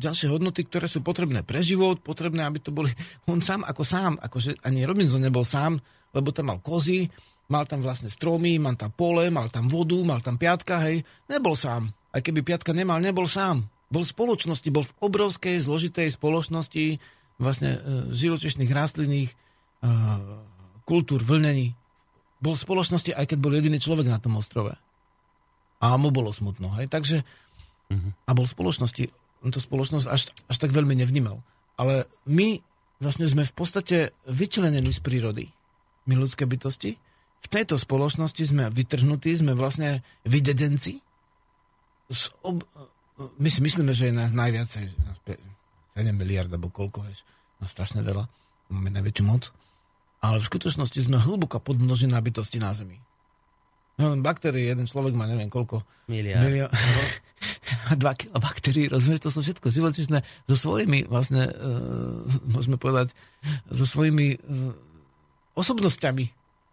ďalšie 0.00 0.32
hodnoty, 0.32 0.66
ktoré 0.66 0.90
sú 0.90 1.04
potrebné 1.04 1.44
pre 1.46 1.60
život, 1.60 2.00
potrebné, 2.00 2.42
aby 2.42 2.58
to 2.62 2.74
boli 2.74 2.90
on 3.30 3.38
sám 3.38 3.62
ako 3.62 3.82
sám, 3.86 4.12
akože 4.18 4.64
ani 4.66 4.82
Robinson 4.82 5.22
nebol 5.22 5.46
sám, 5.46 5.78
lebo 6.12 6.34
tam 6.34 6.52
mal 6.52 6.58
kozy, 6.60 7.08
mal 7.52 7.68
tam 7.68 7.84
vlastne 7.84 8.08
stromy, 8.08 8.56
mal 8.56 8.80
tam 8.80 8.88
pole, 8.96 9.28
mal 9.28 9.52
tam 9.52 9.68
vodu, 9.68 10.00
mal 10.00 10.24
tam 10.24 10.40
piatka, 10.40 10.80
hej, 10.88 11.04
nebol 11.28 11.52
sám. 11.52 11.92
Aj 12.08 12.24
keby 12.24 12.40
piatka 12.40 12.72
nemal, 12.72 13.04
nebol 13.04 13.28
sám. 13.28 13.68
Bol 13.92 14.08
v 14.08 14.12
spoločnosti, 14.16 14.68
bol 14.72 14.88
v 14.88 14.96
obrovskej, 15.04 15.60
zložitej 15.60 16.16
spoločnosti 16.16 16.96
vlastne 17.36 17.76
e, 17.76 17.78
živočišných, 18.16 18.72
rastlinných 18.72 19.28
e, 19.28 19.34
kultúr, 20.88 21.20
vlnení. 21.20 21.76
Bol 22.40 22.56
v 22.56 22.64
spoločnosti, 22.64 23.12
aj 23.12 23.28
keď 23.28 23.38
bol 23.38 23.52
jediný 23.52 23.76
človek 23.76 24.08
na 24.08 24.16
tom 24.16 24.40
ostrove. 24.40 24.72
A 25.84 25.86
mu 26.00 26.08
bolo 26.08 26.32
smutno, 26.32 26.72
hej. 26.80 26.88
Takže, 26.88 27.20
mm-hmm. 27.92 28.24
a 28.24 28.30
bol 28.32 28.48
v 28.48 28.54
spoločnosti 28.56 29.04
on 29.42 29.50
to 29.50 29.58
spoločnosť 29.58 30.06
až, 30.06 30.30
až 30.46 30.56
tak 30.56 30.70
veľmi 30.70 30.94
nevnímal. 30.94 31.42
Ale 31.74 32.06
my 32.30 32.62
vlastne 33.02 33.26
sme 33.26 33.42
v 33.42 33.54
podstate 33.54 34.14
vyčlenení 34.30 34.94
z 34.94 35.02
prírody, 35.02 35.44
my 36.06 36.14
ľudské 36.14 36.46
bytosti. 36.46 36.96
V 37.42 37.46
tejto 37.50 37.74
spoločnosti 37.76 38.42
sme 38.46 38.70
vytrhnutí, 38.70 39.34
sme 39.34 39.52
vlastne 39.58 40.00
vydedenci. 40.24 41.02
Ob... 42.46 42.62
My 43.38 43.48
si 43.50 43.60
myslíme, 43.60 43.92
že 43.92 44.08
je 44.10 44.14
nás 44.14 44.32
najviac, 44.32 44.70
7 44.72 44.88
miliard 46.16 46.48
alebo 46.48 46.72
koľko, 46.72 47.04
je, 47.06 47.22
na 47.60 47.68
strašne 47.68 48.00
veľa, 48.00 48.24
máme 48.72 48.88
najväčšiu 48.98 49.24
moc. 49.26 49.52
Ale 50.22 50.38
v 50.38 50.48
skutočnosti 50.48 50.98
sme 51.02 51.18
hlboko 51.18 51.58
podmnožená 51.58 52.18
bytosti 52.22 52.62
na 52.62 52.72
Zemi. 52.72 52.96
No, 54.00 54.16
baktérií, 54.24 54.72
jeden 54.72 54.88
človek 54.88 55.12
má 55.12 55.28
neviem 55.28 55.52
koľko. 55.52 55.84
Miliard. 56.08 56.42
Milio... 56.46 56.66
dva 58.02 58.14
kilo 58.16 58.38
baktérií, 58.38 58.88
rozumieš, 58.88 59.28
to 59.28 59.30
sú 59.34 59.40
všetko 59.44 59.68
živočíšne 59.68 60.18
so 60.48 60.56
svojimi, 60.56 61.04
vlastne, 61.10 61.50
uh, 61.50 62.22
môžeme 62.48 62.78
povedať, 62.80 63.12
so 63.68 63.84
svojimi 63.84 64.38
uh, 64.38 64.72
osobnosťami. 65.58 66.24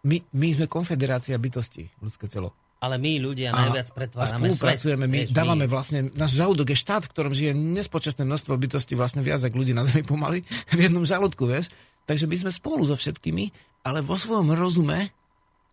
My, 0.06 0.16
my 0.32 0.48
sme 0.56 0.66
konfederácia 0.70 1.36
bytosti, 1.36 1.88
ľudské 2.00 2.26
telo. 2.30 2.56
Ale 2.80 2.96
my 2.96 3.20
ľudia 3.20 3.52
a, 3.52 3.68
najviac 3.68 3.92
pretvárame 3.92 4.48
a 4.48 4.56
spolupracujeme, 4.56 5.04
svet, 5.04 5.12
my 5.12 5.18
vieš, 5.28 5.36
dávame 5.36 5.68
my... 5.68 5.72
vlastne, 5.72 6.08
náš 6.16 6.32
žalúdok 6.32 6.72
je 6.72 6.78
štát, 6.80 7.04
v 7.04 7.12
ktorom 7.12 7.32
žije 7.36 7.52
nespočetné 7.52 8.24
množstvo 8.24 8.56
bytostí, 8.56 8.96
vlastne 8.96 9.20
viac 9.20 9.44
ako 9.44 9.60
ľudí 9.60 9.76
na 9.76 9.84
Zemi 9.84 10.00
pomaly, 10.00 10.40
v 10.72 10.80
jednom 10.80 11.04
žalúdku, 11.04 11.44
vieš. 11.44 11.68
Takže 12.08 12.24
my 12.24 12.36
sme 12.40 12.50
spolu 12.50 12.88
so 12.88 12.96
všetkými, 12.96 13.52
ale 13.84 14.00
vo 14.00 14.16
svojom 14.16 14.56
rozume, 14.56 15.12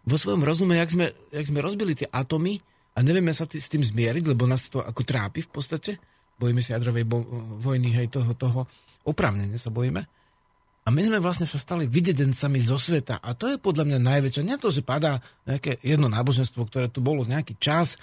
vo 0.03 0.19
svojom 0.19 0.43
rozume, 0.43 0.75
jak 0.75 0.91
sme, 0.91 1.15
jak 1.31 1.47
sme 1.47 1.63
rozbili 1.63 1.95
tie 1.95 2.11
atómy, 2.11 2.59
a 2.97 3.05
nevieme 3.05 3.29
sa 3.29 3.45
tý, 3.45 3.61
s 3.61 3.69
tým 3.69 3.85
zmieriť, 3.85 4.33
lebo 4.33 4.49
nás 4.49 4.73
to 4.73 4.81
ako 4.81 5.05
trápi 5.05 5.45
v 5.45 5.49
podstate. 5.53 5.91
Bojíme 6.41 6.65
sa 6.65 6.81
jadrovej 6.81 7.05
bo- 7.05 7.29
vojny, 7.61 7.93
hej, 7.93 8.09
toho, 8.09 8.33
toho 8.33 8.65
oprávnene 9.05 9.53
sa 9.61 9.69
bojíme. 9.69 10.01
A 10.87 10.91
my 10.95 11.03
sme 11.03 11.19
vlastne 11.19 11.43
sa 11.43 11.59
stali 11.59 11.83
vydedencami 11.83 12.63
zo 12.63 12.79
sveta. 12.79 13.19
A 13.19 13.35
to 13.35 13.51
je 13.51 13.59
podľa 13.59 13.83
mňa 13.91 13.99
najväčšie. 14.07 14.47
Nie 14.47 14.55
to, 14.55 14.71
že 14.71 14.87
padá 14.87 15.19
nejaké 15.43 15.83
jedno 15.83 16.07
náboženstvo, 16.07 16.63
ktoré 16.63 16.87
tu 16.87 17.03
bolo 17.03 17.27
nejaký 17.27 17.59
čas. 17.59 17.99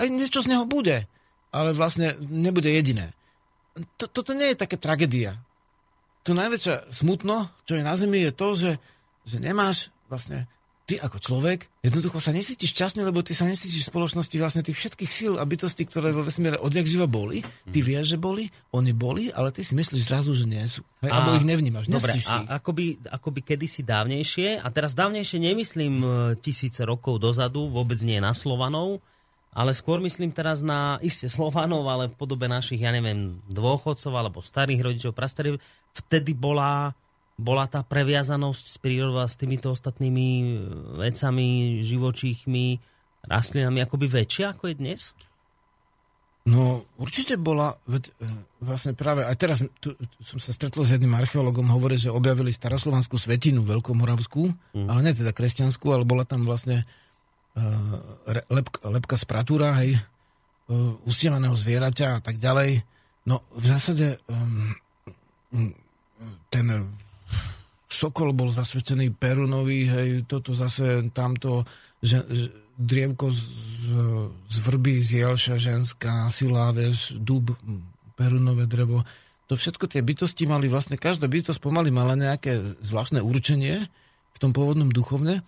Aj 0.00 0.08
niečo 0.08 0.40
z 0.40 0.56
neho 0.56 0.64
bude. 0.64 1.04
Ale 1.52 1.76
vlastne 1.76 2.16
nebude 2.24 2.72
jediné. 2.72 3.12
To, 4.00 4.08
toto 4.08 4.32
nie 4.32 4.56
je 4.56 4.60
také 4.64 4.80
tragédia. 4.80 5.36
To 6.24 6.32
najväčšia 6.32 6.88
smutno, 6.88 7.52
čo 7.68 7.76
je 7.76 7.84
na 7.84 7.92
Zemi, 7.92 8.24
je 8.24 8.32
to, 8.32 8.48
že, 8.56 8.72
že 9.28 9.36
nemáš 9.36 9.92
vlastne 10.08 10.48
ty 10.88 10.96
ako 10.96 11.20
človek 11.20 11.68
jednoducho 11.84 12.16
sa 12.16 12.32
nesítiš 12.32 12.72
šťastný, 12.72 13.04
lebo 13.04 13.20
ty 13.20 13.36
sa 13.36 13.44
nesítiš 13.44 13.84
v 13.84 13.90
spoločnosti 13.92 14.36
vlastne 14.40 14.64
tých 14.64 14.80
všetkých 14.80 15.10
síl 15.12 15.36
a 15.36 15.44
bytostí, 15.44 15.84
ktoré 15.84 16.16
vo 16.16 16.24
vesmíre 16.24 16.56
odjak 16.56 16.88
živa 16.88 17.04
boli. 17.04 17.44
Ty 17.68 17.78
mhm. 17.84 17.86
vieš, 17.86 18.16
že 18.16 18.18
boli, 18.18 18.48
oni 18.72 18.96
boli, 18.96 19.28
ale 19.28 19.52
ty 19.52 19.60
si 19.60 19.76
myslíš 19.76 20.08
zrazu, 20.08 20.32
že 20.32 20.48
nie 20.48 20.64
sú. 20.64 20.80
Hej, 21.04 21.12
a, 21.12 21.20
alebo 21.20 21.36
ich 21.36 21.44
nevnímaš. 21.44 21.92
Dobre, 21.92 22.16
a 22.24 22.56
akoby, 22.56 23.04
akoby 23.04 23.40
kedysi 23.44 23.84
dávnejšie, 23.84 24.64
a 24.64 24.66
teraz 24.72 24.96
dávnejšie 24.96 25.38
nemyslím 25.44 25.94
e, 26.00 26.08
tisíce 26.40 26.80
rokov 26.88 27.20
dozadu, 27.20 27.68
vôbec 27.68 28.00
nie 28.00 28.16
na 28.16 28.32
Slovanov, 28.32 29.04
ale 29.52 29.76
skôr 29.76 30.00
myslím 30.00 30.32
teraz 30.32 30.64
na 30.64 30.96
isté 31.04 31.28
Slovanov, 31.28 31.84
ale 31.84 32.08
v 32.08 32.16
podobe 32.16 32.48
našich, 32.48 32.80
ja 32.80 32.96
neviem, 32.96 33.36
dôchodcov 33.52 34.12
alebo 34.16 34.40
starých 34.40 34.80
rodičov, 34.80 35.12
prastarých. 35.12 35.60
Vtedy 35.92 36.32
bola 36.32 36.96
bola 37.38 37.70
tá 37.70 37.86
previazanosť 37.86 38.64
s 38.66 38.76
prírodou 38.82 39.22
a 39.22 39.30
s 39.30 39.38
týmito 39.38 39.70
ostatnými 39.70 40.26
e, 40.42 40.46
vecami, 41.06 41.80
živočíchmi, 41.86 42.82
rastlinami 43.30 43.78
akoby 43.86 44.10
väčšia 44.10 44.58
ako 44.58 44.74
je 44.74 44.74
dnes? 44.74 45.00
No, 46.48 46.82
určite 46.98 47.38
bola, 47.38 47.78
veď, 47.86 48.10
e, 48.18 48.26
vlastne 48.58 48.98
práve, 48.98 49.22
aj 49.22 49.36
teraz 49.38 49.62
tu, 49.78 49.94
som 50.18 50.42
sa 50.42 50.50
stretol 50.50 50.82
s 50.82 50.98
jedným 50.98 51.14
archeologom, 51.14 51.70
hovorí, 51.70 51.94
že 51.94 52.10
objavili 52.10 52.50
staroslovanskú 52.50 53.14
svetinu, 53.14 53.62
Veľkomoravskú, 53.62 54.74
mm. 54.74 54.88
ale 54.90 55.00
nie 55.06 55.14
teda 55.14 55.30
kresťanskú, 55.30 55.94
ale 55.94 56.08
bola 56.08 56.26
tam 56.26 56.42
vlastne 56.48 56.88
uh, 57.54 58.42
lepka, 58.48 58.80
lepka 58.88 59.14
z 59.20 59.24
pratúra, 59.28 59.76
hej, 59.84 60.00
uh, 60.72 60.96
ustievaného 61.04 61.52
zvieraťa 61.52 62.18
a 62.18 62.20
tak 62.24 62.40
ďalej. 62.40 62.80
No, 63.28 63.44
v 63.52 63.64
zásade 63.68 64.16
um, 64.32 64.72
ten 66.48 66.66
Sokol 67.88 68.36
bol 68.36 68.52
zasvetený 68.52 69.16
Perunovi, 69.16 69.88
hej, 69.88 70.28
toto 70.28 70.52
zase 70.52 71.08
tamto, 71.16 71.64
že, 72.04 72.20
že 72.28 72.46
drievko 72.76 73.32
z, 73.32 73.40
z 74.46 74.56
vrby, 74.62 75.02
z 75.02 75.24
jelša 75.24 75.56
ženská, 75.56 76.28
sila, 76.28 76.70
vieš, 76.70 77.16
dub, 77.16 77.56
perunové 78.14 78.68
drevo. 78.68 79.02
To 79.48 79.56
všetko 79.56 79.88
tie 79.88 80.04
bytosti 80.04 80.44
mali 80.44 80.68
vlastne, 80.68 81.00
každá 81.00 81.26
bytosť 81.26 81.58
pomaly 81.58 81.88
mala 81.88 82.14
nejaké 82.14 82.60
zvláštne 82.84 83.24
určenie 83.24 83.88
v 84.36 84.38
tom 84.38 84.52
pôvodnom 84.52 84.92
duchovne. 84.92 85.40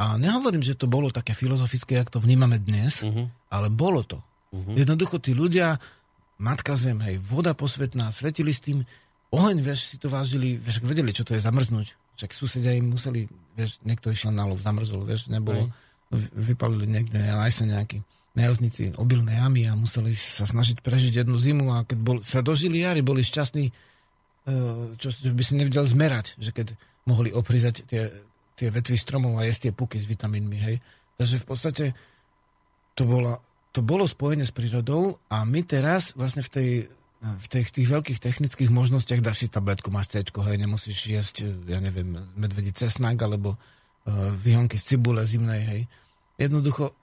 A 0.00 0.16
nehovorím, 0.16 0.64
že 0.64 0.78
to 0.78 0.88
bolo 0.88 1.12
také 1.12 1.36
filozofické, 1.36 2.00
jak 2.00 2.08
to 2.08 2.22
vnímame 2.22 2.56
dnes, 2.56 3.04
uh-huh. 3.04 3.28
ale 3.52 3.68
bolo 3.68 4.00
to. 4.00 4.16
Uh-huh. 4.48 4.72
Jednoducho 4.72 5.20
tí 5.20 5.36
ľudia, 5.36 5.76
Matka 6.40 6.72
Zem, 6.80 7.04
hej, 7.04 7.20
voda 7.20 7.52
posvetná, 7.52 8.08
svetili 8.08 8.56
s 8.56 8.64
tým, 8.64 8.80
oheň, 9.30 9.56
vieš, 9.62 9.94
si 9.94 9.96
to 9.96 10.10
vážili, 10.10 10.58
vieš, 10.58 10.82
vedeli, 10.82 11.14
čo 11.14 11.22
to 11.22 11.34
je 11.34 11.42
zamrznúť. 11.42 11.94
Však 12.18 12.30
susedia 12.34 12.74
im 12.74 12.92
museli, 12.92 13.30
vieš, 13.54 13.78
niekto 13.86 14.10
išiel 14.10 14.34
na 14.34 14.44
lov, 14.44 14.60
zamrzol, 14.60 15.06
vieš, 15.06 15.30
nebolo, 15.30 15.70
Aj. 16.10 16.18
vypalili 16.34 16.90
niekde 16.90 17.22
aj 17.22 17.62
sa 17.62 17.64
nejaký 17.64 18.02
najazníci 18.34 18.94
obilné 18.98 19.38
jamy 19.42 19.66
a 19.66 19.74
museli 19.74 20.14
sa 20.14 20.46
snažiť 20.46 20.82
prežiť 20.82 21.22
jednu 21.22 21.34
zimu 21.34 21.66
a 21.74 21.82
keď 21.82 21.98
bol, 21.98 22.18
sa 22.22 22.42
dožili 22.42 22.82
jary, 22.82 23.02
boli 23.02 23.26
šťastní, 23.26 23.64
e, 23.66 23.72
čo, 24.94 25.08
čo 25.10 25.30
by 25.34 25.42
si 25.42 25.58
nevedel 25.58 25.82
zmerať, 25.82 26.38
že 26.38 26.54
keď 26.54 26.78
mohli 27.10 27.34
oprizať 27.34 27.86
tie, 27.90 28.06
tie 28.54 28.68
vetvy 28.70 28.94
stromov 28.94 29.34
a 29.38 29.46
jesť 29.46 29.70
tie 29.70 29.72
puky 29.74 29.98
s 29.98 30.06
vitamínmi, 30.06 30.58
hej. 30.62 30.76
Takže 31.18 31.42
v 31.42 31.46
podstate 31.46 31.84
to, 32.94 33.02
bola, 33.02 33.42
to 33.74 33.82
bolo 33.82 34.06
spojené 34.06 34.46
s 34.46 34.54
prírodou 34.54 35.18
a 35.26 35.42
my 35.42 35.66
teraz 35.66 36.14
vlastne 36.14 36.46
v 36.46 36.50
tej 36.50 36.68
v 37.20 37.46
tých, 37.52 37.68
tých 37.68 37.88
veľkých 37.88 38.16
technických 38.16 38.72
možnostiach 38.72 39.20
dáš 39.20 39.44
si 39.44 39.48
tabletku, 39.52 39.92
máš 39.92 40.16
C, 40.16 40.24
hej, 40.24 40.56
nemusíš 40.56 40.98
jesť, 41.04 41.52
ja 41.68 41.76
neviem, 41.76 42.16
medvedí 42.32 42.72
cesnak 42.72 43.20
alebo 43.20 43.60
uh, 43.60 44.32
výhonky 44.40 44.80
z 44.80 44.96
cibule 44.96 45.20
zimnej, 45.28 45.60
hej. 45.60 45.82
Jednoducho, 46.40 46.96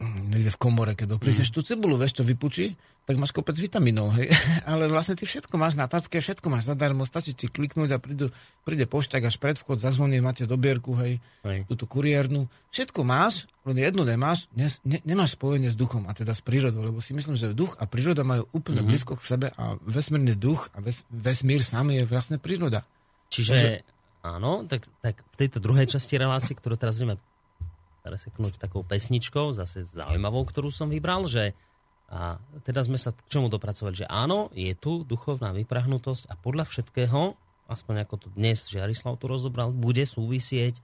niekde 0.00 0.48
v 0.48 0.58
komore, 0.58 0.92
keď 0.96 1.16
doprísneš 1.16 1.52
mm. 1.52 1.54
tú 1.54 1.60
cibulu, 1.60 1.94
vieš, 2.00 2.20
čo 2.20 2.24
vypučí, 2.24 2.72
tak 3.04 3.20
máš 3.20 3.36
kopec 3.36 3.52
vitamínov, 3.58 4.16
hej. 4.16 4.32
Ale 4.70 4.88
vlastne 4.88 5.18
ty 5.18 5.28
všetko 5.28 5.54
máš 5.60 5.76
na 5.76 5.84
tacke, 5.90 6.24
všetko 6.24 6.46
máš 6.48 6.72
zadarmo, 6.72 7.04
stačí 7.04 7.36
ti 7.36 7.52
kliknúť 7.52 7.90
a 7.92 7.98
prídu, 8.00 8.32
príde 8.64 8.88
pošťak 8.88 9.28
až 9.28 9.36
pred 9.36 9.60
vchod, 9.60 9.82
zazvoní, 9.82 10.24
máte 10.24 10.48
dobierku, 10.48 10.96
hej, 10.96 11.20
hej. 11.44 11.68
túto 11.68 11.84
kuriérnu. 11.84 12.48
Všetko 12.72 13.04
máš, 13.04 13.44
len 13.68 13.76
jednu 13.76 14.08
nemáš, 14.08 14.48
ne, 14.56 14.72
ne, 14.88 15.04
nemáš 15.04 15.36
spojenie 15.36 15.68
s 15.68 15.76
duchom 15.76 16.08
a 16.08 16.16
teda 16.16 16.32
s 16.32 16.40
prírodou, 16.40 16.80
lebo 16.80 17.04
si 17.04 17.12
myslím, 17.12 17.36
že 17.36 17.52
duch 17.52 17.76
a 17.76 17.84
príroda 17.84 18.24
majú 18.24 18.48
úplne 18.56 18.80
mm-hmm. 18.80 18.88
blízko 18.88 19.12
k 19.20 19.26
sebe 19.26 19.46
a 19.52 19.76
vesmírny 19.84 20.32
duch 20.32 20.72
a 20.72 20.80
ves, 20.80 21.04
vesmír 21.12 21.60
sám 21.60 21.92
je 21.92 22.08
vlastne 22.08 22.40
príroda. 22.40 22.88
Čiže, 23.28 23.52
Takže, 23.52 23.70
áno, 24.24 24.64
tak, 24.64 24.88
tak 25.04 25.20
v 25.20 25.36
tejto 25.36 25.58
druhej 25.60 25.86
časti 25.92 26.16
relácie, 26.16 26.56
ktorú 26.56 26.80
teraz 26.80 26.96
ideme 26.98 27.20
preseknúť 28.00 28.58
takou 28.58 28.82
pesničkou, 28.82 29.52
zase 29.52 29.84
zaujímavou, 29.84 30.44
ktorú 30.48 30.72
som 30.72 30.88
vybral, 30.88 31.28
že 31.28 31.52
a 32.10 32.42
teda 32.66 32.82
sme 32.82 32.98
sa 32.98 33.14
k 33.14 33.22
čomu 33.30 33.46
dopracovali, 33.46 34.02
že 34.02 34.06
áno, 34.10 34.50
je 34.50 34.74
tu 34.74 35.06
duchovná 35.06 35.54
vyprahnutosť 35.54 36.26
a 36.26 36.34
podľa 36.34 36.66
všetkého, 36.66 37.38
aspoň 37.70 38.02
ako 38.02 38.14
to 38.26 38.28
dnes 38.34 38.66
Žiarislav 38.66 39.14
tu 39.14 39.30
rozobral, 39.30 39.70
bude 39.70 40.02
súvisieť 40.02 40.82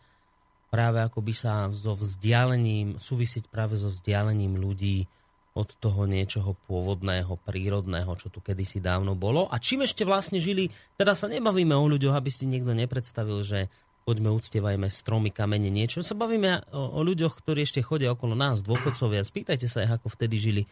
práve 0.70 1.02
ako 1.02 1.26
by 1.26 1.34
sa 1.34 1.54
so 1.74 1.98
vzdialením, 1.98 3.02
súvisieť 3.02 3.50
práve 3.50 3.74
so 3.74 3.90
vzdialením 3.90 4.54
ľudí 4.54 5.10
od 5.56 5.72
toho 5.80 6.04
niečoho 6.04 6.52
pôvodného, 6.68 7.40
prírodného, 7.42 8.12
čo 8.20 8.28
tu 8.28 8.44
kedysi 8.44 8.78
dávno 8.78 9.16
bolo. 9.16 9.48
A 9.48 9.56
čím 9.56 9.82
ešte 9.82 10.04
vlastne 10.04 10.36
žili, 10.36 10.68
teda 11.00 11.16
sa 11.16 11.32
nebavíme 11.32 11.72
o 11.72 11.88
ľuďoch, 11.88 12.12
aby 12.12 12.28
si 12.28 12.44
niekto 12.44 12.76
nepredstavil, 12.76 13.40
že 13.40 13.72
poďme 14.06 14.30
uctievajme 14.30 14.86
stromy, 14.86 15.34
kamene, 15.34 15.66
niečo. 15.66 15.98
Sa 15.98 16.14
bavíme 16.14 16.62
o, 16.70 16.94
o 16.96 17.00
ľuďoch, 17.02 17.42
ktorí 17.42 17.66
ešte 17.66 17.82
chodia 17.82 18.14
okolo 18.14 18.38
nás, 18.38 18.62
dôchodcovia. 18.62 19.26
Spýtajte 19.26 19.66
sa 19.66 19.82
ako 19.82 20.14
vtedy 20.14 20.38
žili 20.38 20.62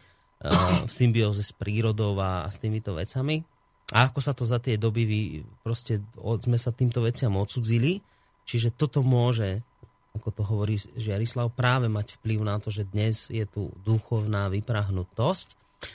v 0.87 0.91
symbióze 0.91 1.43
s 1.43 1.51
prírodou 1.51 2.15
a, 2.19 2.47
a 2.47 2.49
s 2.51 2.59
týmito 2.63 2.95
vecami. 2.95 3.43
A 3.91 4.07
ako 4.07 4.19
sa 4.23 4.31
to 4.31 4.47
za 4.47 4.57
tie 4.63 4.79
doby 4.79 5.03
vy, 5.03 5.21
proste 5.61 5.99
od, 6.15 6.47
sme 6.47 6.55
sa 6.55 6.71
týmto 6.71 7.03
veciam 7.03 7.35
odsudzili. 7.35 7.99
Čiže 8.47 8.73
toto 8.73 9.03
môže, 9.03 9.61
ako 10.15 10.29
to 10.31 10.41
hovorí 10.47 10.79
Žiarislav, 10.95 11.51
práve 11.53 11.91
mať 11.91 12.15
vplyv 12.17 12.39
na 12.39 12.55
to, 12.57 12.71
že 12.71 12.87
dnes 12.87 13.29
je 13.29 13.43
tu 13.43 13.75
duchovná 13.83 14.47
vyprahnutosť. 14.47 15.47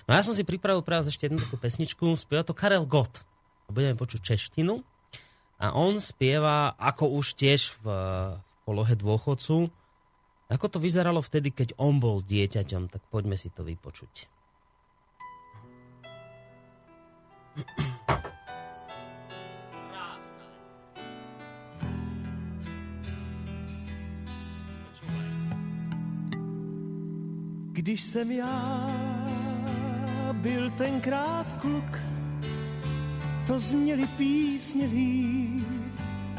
No 0.07 0.15
ja 0.15 0.23
som 0.23 0.37
si 0.37 0.45
pripravil 0.47 0.85
pre 0.85 1.01
vás 1.01 1.09
ešte 1.09 1.27
jednu 1.27 1.41
takú 1.41 1.57
pesničku. 1.57 2.15
Spieva 2.21 2.45
to 2.45 2.55
Karel 2.55 2.85
Gott. 2.85 3.25
Budeme 3.71 3.97
počuť 3.97 4.35
češtinu. 4.35 4.83
A 5.61 5.77
on 5.77 6.01
spieva, 6.01 6.73
ako 6.81 7.21
už 7.21 7.37
tiež 7.37 7.77
v 7.85 7.87
polohe 8.65 8.97
dôchodcu, 8.97 9.69
ako 10.49 10.67
to 10.73 10.81
vyzeralo 10.81 11.21
vtedy, 11.21 11.53
keď 11.53 11.77
on 11.77 12.01
bol 12.01 12.25
dieťaťom, 12.25 12.89
tak 12.89 13.05
poďme 13.13 13.37
si 13.37 13.53
to 13.53 13.63
vypočuť. 13.63 14.27
Když 27.73 28.03
jsem 28.03 28.31
já 28.31 28.87
byl 30.33 30.71
tenkrát 30.71 31.55
kluk, 31.61 32.20
to 33.51 33.61
zněli 33.61 34.07
písně 34.07 34.89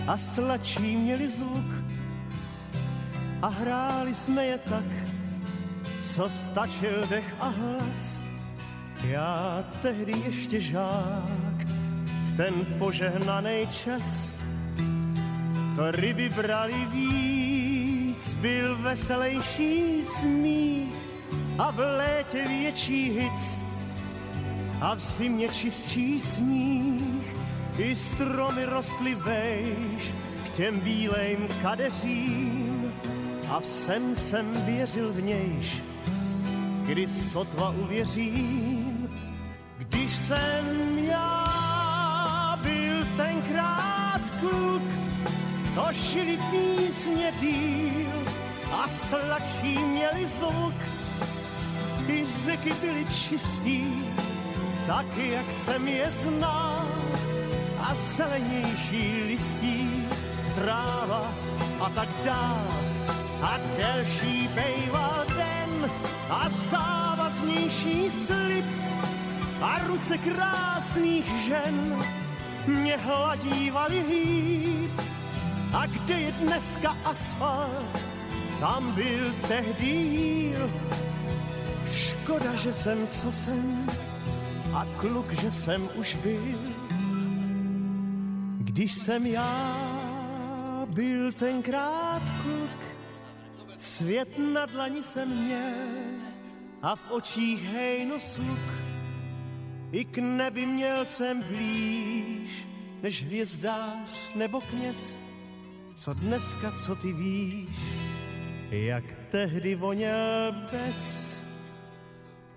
a 0.08 0.18
sladší 0.18 0.96
měli 0.96 1.30
zvuk. 1.30 1.72
A 3.42 3.48
hráli 3.48 4.16
jsme 4.16 4.46
je 4.46 4.58
tak, 4.58 4.86
co 6.02 6.30
stačil 6.30 7.08
dech 7.10 7.36
a 7.40 7.48
hlas. 7.48 8.22
Já 9.04 9.64
tehdy 9.82 10.12
ještě 10.12 10.62
žák, 10.62 11.60
v 12.26 12.38
ten 12.38 12.54
požehnaný 12.80 13.68
čas, 13.84 14.36
to 15.76 15.92
ryby 15.92 16.30
brali 16.30 16.86
víc, 16.92 18.34
byl 18.34 18.78
veselejší 18.78 20.02
smích 20.02 20.96
a 21.60 21.72
v 21.72 21.78
létě 21.78 22.48
větší 22.48 23.20
hic 23.20 23.61
a 24.82 24.96
v 24.96 25.00
zimě 25.00 25.50
čistší 25.50 26.22
sníh. 26.22 27.36
I 27.78 27.96
stromy 27.96 28.66
rostly 28.66 29.16
vejš 29.16 30.14
k 30.46 30.50
těm 30.50 30.80
bílejm 30.80 31.48
kadeřím 31.62 32.94
a 33.50 33.60
v 33.60 33.66
sen 33.66 34.16
jsem 34.16 34.66
věřil 34.66 35.14
v 35.14 35.24
nějž, 35.24 35.84
kdy 36.86 37.08
sotva 37.08 37.70
uvěřím, 37.70 39.10
když 39.78 40.16
jsem 40.16 40.98
já 40.98 42.60
byl 42.64 43.06
tenkrát 43.18 44.22
kluk, 44.40 44.84
to 45.76 45.94
šili 45.94 46.40
písně 46.52 47.34
díl 47.40 48.12
a 48.72 48.88
sladší 48.88 49.78
měli 49.78 50.26
zvuk, 50.26 50.76
i 52.08 52.26
řeky 52.46 52.74
byly 52.74 53.06
čistý, 53.06 53.84
taky 54.92 55.32
jak 55.32 55.52
jsem 55.52 55.88
je 55.88 56.12
znal, 56.12 56.88
a 57.80 57.96
zelenější 57.96 59.24
listí, 59.28 60.08
tráva 60.56 61.32
a 61.80 61.90
tak 61.90 62.10
dál 62.24 62.68
a 63.42 63.60
delší 63.78 64.48
bejval 64.48 65.26
den 65.28 65.92
a 66.30 66.50
závaznější 66.50 68.10
slib 68.10 68.66
a 69.62 69.80
ruce 69.88 70.18
krásných 70.18 71.26
žen 71.48 72.06
mě 72.68 72.98
hladívali 72.98 74.00
líp. 74.10 74.92
A 75.74 75.86
kde 75.86 76.20
je 76.20 76.32
dneska 76.32 76.98
asfalt, 77.06 78.06
tam 78.60 78.92
byl 78.92 79.34
tehdy. 79.48 80.56
Škoda, 81.94 82.56
že 82.56 82.74
jsem 82.74 83.08
co 83.08 83.32
jsem 83.32 83.88
a 84.74 84.86
kluk, 84.98 85.32
že 85.32 85.52
jsem 85.52 85.90
už 85.96 86.16
byl. 86.16 86.60
Když 88.58 88.94
jsem 88.94 89.26
já 89.26 89.78
byl 90.86 91.32
tenkrát 91.32 92.22
kluk, 92.44 92.92
Svět 93.82 94.38
na 94.54 94.66
dlani 94.66 95.04
jsem 95.04 95.46
měl 95.46 95.74
a 96.82 96.96
v 96.96 97.12
očích 97.12 97.64
hejno 97.64 98.20
sluk. 98.20 98.60
I 99.92 100.06
k 100.06 100.18
nebi 100.18 100.66
měl 100.66 101.06
jsem 101.06 101.44
blíž, 101.44 102.66
než 103.02 103.24
hvězdář 103.24 104.36
nebo 104.36 104.62
kněz. 104.62 105.20
Co 105.96 106.14
dneska, 106.14 106.72
co 106.86 106.96
ty 106.96 107.14
víš, 107.14 107.80
jak 108.70 109.04
tehdy 109.32 109.76
voněl 109.76 110.56
bez. 110.72 111.32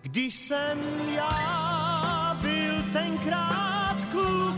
Když 0.02 0.34
jsem 0.34 0.78
já 1.14 1.83
tenkrát 2.94 3.98
kluk, 4.12 4.56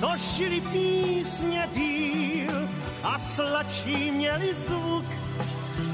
to 0.00 0.10
šili 0.18 0.60
písně 0.60 1.68
díl 1.74 2.68
a 3.02 3.18
sladší 3.18 4.10
měli 4.10 4.54
zvuk. 4.54 5.04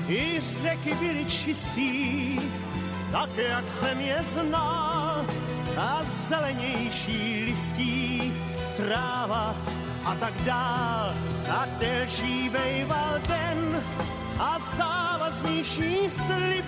I 0.09 0.41
řeky 0.61 0.95
byly 0.95 1.25
čistý, 1.25 2.41
tak 3.13 3.31
jak 3.37 3.71
jsem 3.71 4.01
je 4.01 4.19
znal, 4.23 5.27
a 5.77 6.01
zelenější 6.29 7.45
listí, 7.45 8.33
tráva 8.77 9.57
a 10.05 10.15
tak 10.15 10.35
dál, 10.45 11.15
a 11.51 11.67
delší 11.79 12.49
bejval 12.49 13.19
den 13.29 13.83
a 14.39 14.59
závaznější 14.77 16.11
slib 16.11 16.65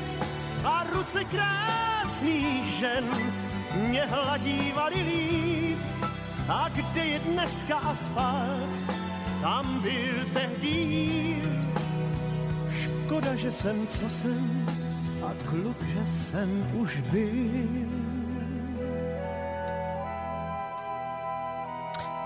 a 0.64 0.84
ruce 0.92 1.24
krásných 1.24 2.64
žen 2.64 3.04
mě 3.78 4.04
hladívali 4.04 5.02
líp. 5.02 5.78
A 6.48 6.68
kde 6.68 7.04
je 7.04 7.18
dneska 7.18 7.76
asfalt, 7.76 8.80
tam 9.42 9.80
byl 9.80 10.16
tehdy 10.32 10.78
Škoda, 13.08 13.34
že 13.36 13.52
jsem, 13.52 13.86
co 13.86 14.10
jsem, 14.10 14.66
a 15.24 15.32
kluk, 15.48 15.76
že 15.82 16.06
jsem 16.06 16.48
už 16.76 17.00
byl. 17.00 17.98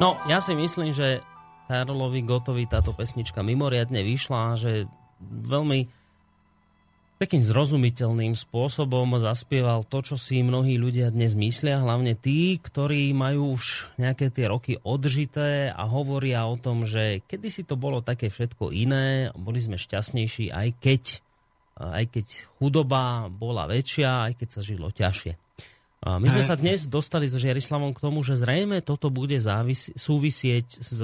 No, 0.02 0.18
ja 0.26 0.42
si 0.42 0.58
myslím, 0.58 0.90
že 0.90 1.22
Karlovi 1.70 2.26
Gotovi 2.26 2.66
táto 2.66 2.90
pesnička 2.90 3.46
mimoriadne 3.46 4.02
vyšla, 4.02 4.58
že 4.58 4.90
veľmi 5.22 5.86
takým 7.22 7.38
zrozumiteľným 7.38 8.34
spôsobom 8.34 9.14
zaspieval 9.22 9.86
to, 9.86 10.02
čo 10.02 10.18
si 10.18 10.42
mnohí 10.42 10.74
ľudia 10.74 11.14
dnes 11.14 11.38
myslia, 11.38 11.78
hlavne 11.78 12.18
tí, 12.18 12.58
ktorí 12.58 13.14
majú 13.14 13.54
už 13.54 13.94
nejaké 13.94 14.34
tie 14.34 14.50
roky 14.50 14.74
odžité 14.82 15.70
a 15.70 15.86
hovoria 15.86 16.42
o 16.50 16.58
tom, 16.58 16.82
že 16.82 17.22
kedysi 17.30 17.62
to 17.62 17.78
bolo 17.78 18.02
také 18.02 18.26
všetko 18.26 18.74
iné, 18.74 19.30
boli 19.38 19.62
sme 19.62 19.78
šťastnejší, 19.78 20.50
aj 20.50 20.68
keď 20.82 21.02
aj 21.72 22.04
keď 22.10 22.26
chudoba 22.60 23.32
bola 23.32 23.64
väčšia, 23.64 24.28
aj 24.28 24.32
keď 24.36 24.48
sa 24.52 24.60
žilo 24.60 24.92
ťažšie. 24.92 25.32
My 26.02 26.26
sme 26.26 26.42
sa 26.42 26.58
dnes 26.58 26.90
dostali 26.90 27.30
so 27.30 27.38
Žiarislavom 27.38 27.94
k 27.94 28.02
tomu, 28.02 28.26
že 28.26 28.34
zrejme 28.34 28.82
toto 28.82 29.08
bude 29.08 29.38
závis- 29.38 29.94
súvisieť 29.94 30.66
s 30.82 30.98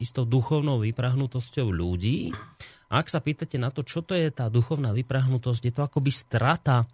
istou 0.00 0.24
duchovnou 0.24 0.80
vyprahnutosťou 0.80 1.68
ľudí. 1.68 2.32
A 2.88 3.04
ak 3.04 3.12
sa 3.12 3.20
pýtate 3.20 3.60
na 3.60 3.68
to, 3.68 3.84
čo 3.84 4.00
to 4.00 4.16
je 4.16 4.32
tá 4.32 4.48
duchovná 4.48 4.96
vyprahnutosť, 4.96 5.62
je 5.68 5.72
to 5.76 5.82
akoby 5.84 6.08
strata 6.08 6.88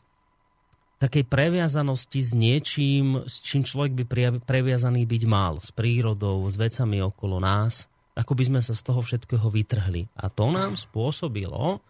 takej 0.99 1.27
previazanosti 1.27 2.21
s 2.23 2.33
niečím, 2.33 3.29
s 3.29 3.43
čím 3.45 3.67
človek 3.67 3.93
by 3.93 4.05
previazaný 4.43 5.05
byť 5.05 5.23
mal. 5.29 5.61
S 5.61 5.75
prírodou, 5.75 6.43
s 6.49 6.57
vecami 6.57 7.05
okolo 7.05 7.43
nás. 7.43 7.87
Ako 8.15 8.39
by 8.39 8.47
sme 8.47 8.61
sa 8.63 8.79
z 8.79 8.83
toho 8.83 9.03
všetkého 9.03 9.45
vytrhli. 9.51 10.07
A 10.15 10.31
to 10.31 10.49
nám 10.55 10.79
spôsobilo, 10.79 11.83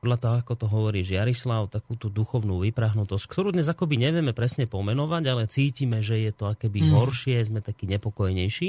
podľa 0.00 0.16
toho, 0.16 0.34
ako 0.40 0.52
to 0.56 0.66
hovorí 0.68 1.00
Žiarislav, 1.04 1.68
takú 1.68 1.92
tú 1.96 2.08
duchovnú 2.08 2.64
vyprahnutosť, 2.64 3.24
ktorú 3.28 3.52
dnes 3.52 3.68
akoby 3.68 4.00
nevieme 4.00 4.32
presne 4.32 4.64
pomenovať, 4.64 5.24
ale 5.28 5.44
cítime, 5.44 6.00
že 6.00 6.20
je 6.24 6.32
to 6.32 6.48
akéby 6.48 6.84
mm. 6.84 6.90
horšie, 6.96 7.36
sme 7.44 7.60
takí 7.60 7.84
nepokojnejší. 7.84 8.68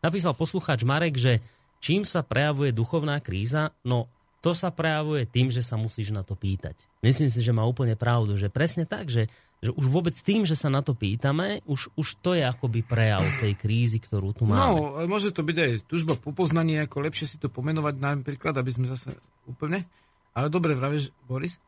Napísal 0.00 0.32
poslucháč 0.32 0.84
Marek, 0.88 1.20
že 1.20 1.44
čím 1.84 2.08
sa 2.08 2.24
prejavuje 2.24 2.72
duchovná 2.72 3.20
kríza, 3.20 3.76
no 3.84 4.08
to 4.42 4.52
sa 4.52 4.74
prejavuje 4.74 5.24
tým, 5.30 5.48
že 5.48 5.62
sa 5.62 5.78
musíš 5.78 6.10
na 6.10 6.26
to 6.26 6.34
pýtať. 6.34 6.74
Myslím 7.00 7.30
si, 7.30 7.40
že 7.40 7.54
má 7.54 7.62
úplne 7.62 7.94
pravdu, 7.94 8.34
že 8.34 8.50
presne 8.50 8.84
tak, 8.84 9.06
že, 9.06 9.30
že 9.62 9.70
už 9.70 9.86
vôbec 9.86 10.12
tým, 10.18 10.42
že 10.42 10.58
sa 10.58 10.66
na 10.66 10.82
to 10.82 10.98
pýtame, 10.98 11.62
už, 11.70 11.94
už 11.94 12.18
to 12.18 12.34
je 12.34 12.42
akoby 12.42 12.82
prejav 12.82 13.22
tej 13.38 13.54
krízy, 13.54 14.02
ktorú 14.02 14.34
tu 14.34 14.50
máme. 14.50 14.58
No, 14.58 15.06
môže 15.06 15.30
to 15.30 15.46
byť 15.46 15.56
aj 15.56 15.70
tužba 15.86 16.18
po 16.18 16.34
poznaní, 16.34 16.82
ako 16.82 17.06
lepšie 17.06 17.30
si 17.30 17.36
to 17.38 17.46
pomenovať 17.46 17.94
napríklad, 18.02 18.58
aby 18.58 18.70
sme 18.74 18.90
zase 18.90 19.14
úplne 19.46 19.86
ale 20.32 20.48
dobre 20.48 20.72
vravíš, 20.72 21.12
Boris. 21.28 21.60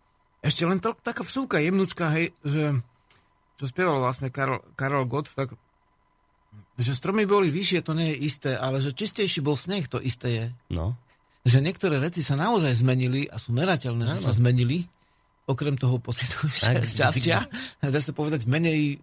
Ešte 0.45 0.69
len 0.69 0.81
to, 0.81 0.97
taká 1.01 1.25
vsúka 1.25 1.61
jemnúčka, 1.61 2.13
hej, 2.13 2.33
že 2.45 2.77
čo 3.57 3.65
spieval 3.69 4.01
vlastne 4.01 4.29
Karol, 4.29 4.61
Karol 4.77 5.09
Gott, 5.09 5.33
tak 5.33 5.57
že 6.75 6.91
stromy 6.91 7.23
boli 7.23 7.55
vyššie, 7.55 7.87
to 7.87 7.95
nie 7.95 8.15
je 8.15 8.27
isté, 8.27 8.51
ale 8.59 8.83
že 8.83 8.91
čistejší 8.91 9.41
bol 9.47 9.55
sneh, 9.55 9.87
to 9.87 10.03
isté 10.03 10.29
je. 10.29 10.47
No. 10.75 10.99
Že 11.45 11.59
niektoré 11.61 12.01
veci 12.01 12.25
sa 12.25 12.41
naozaj 12.41 12.81
zmenili 12.81 13.29
a 13.29 13.37
sú 13.37 13.53
merateľné, 13.53 14.09
že 14.09 14.19
sa 14.25 14.33
zmenili, 14.33 14.89
okrem 15.45 15.77
toho 15.77 16.01
pocitu 16.01 16.49
šťastia. 16.89 17.45
Dá 17.85 18.01
sa 18.01 18.13
povedať 18.17 18.49
menej, 18.49 18.97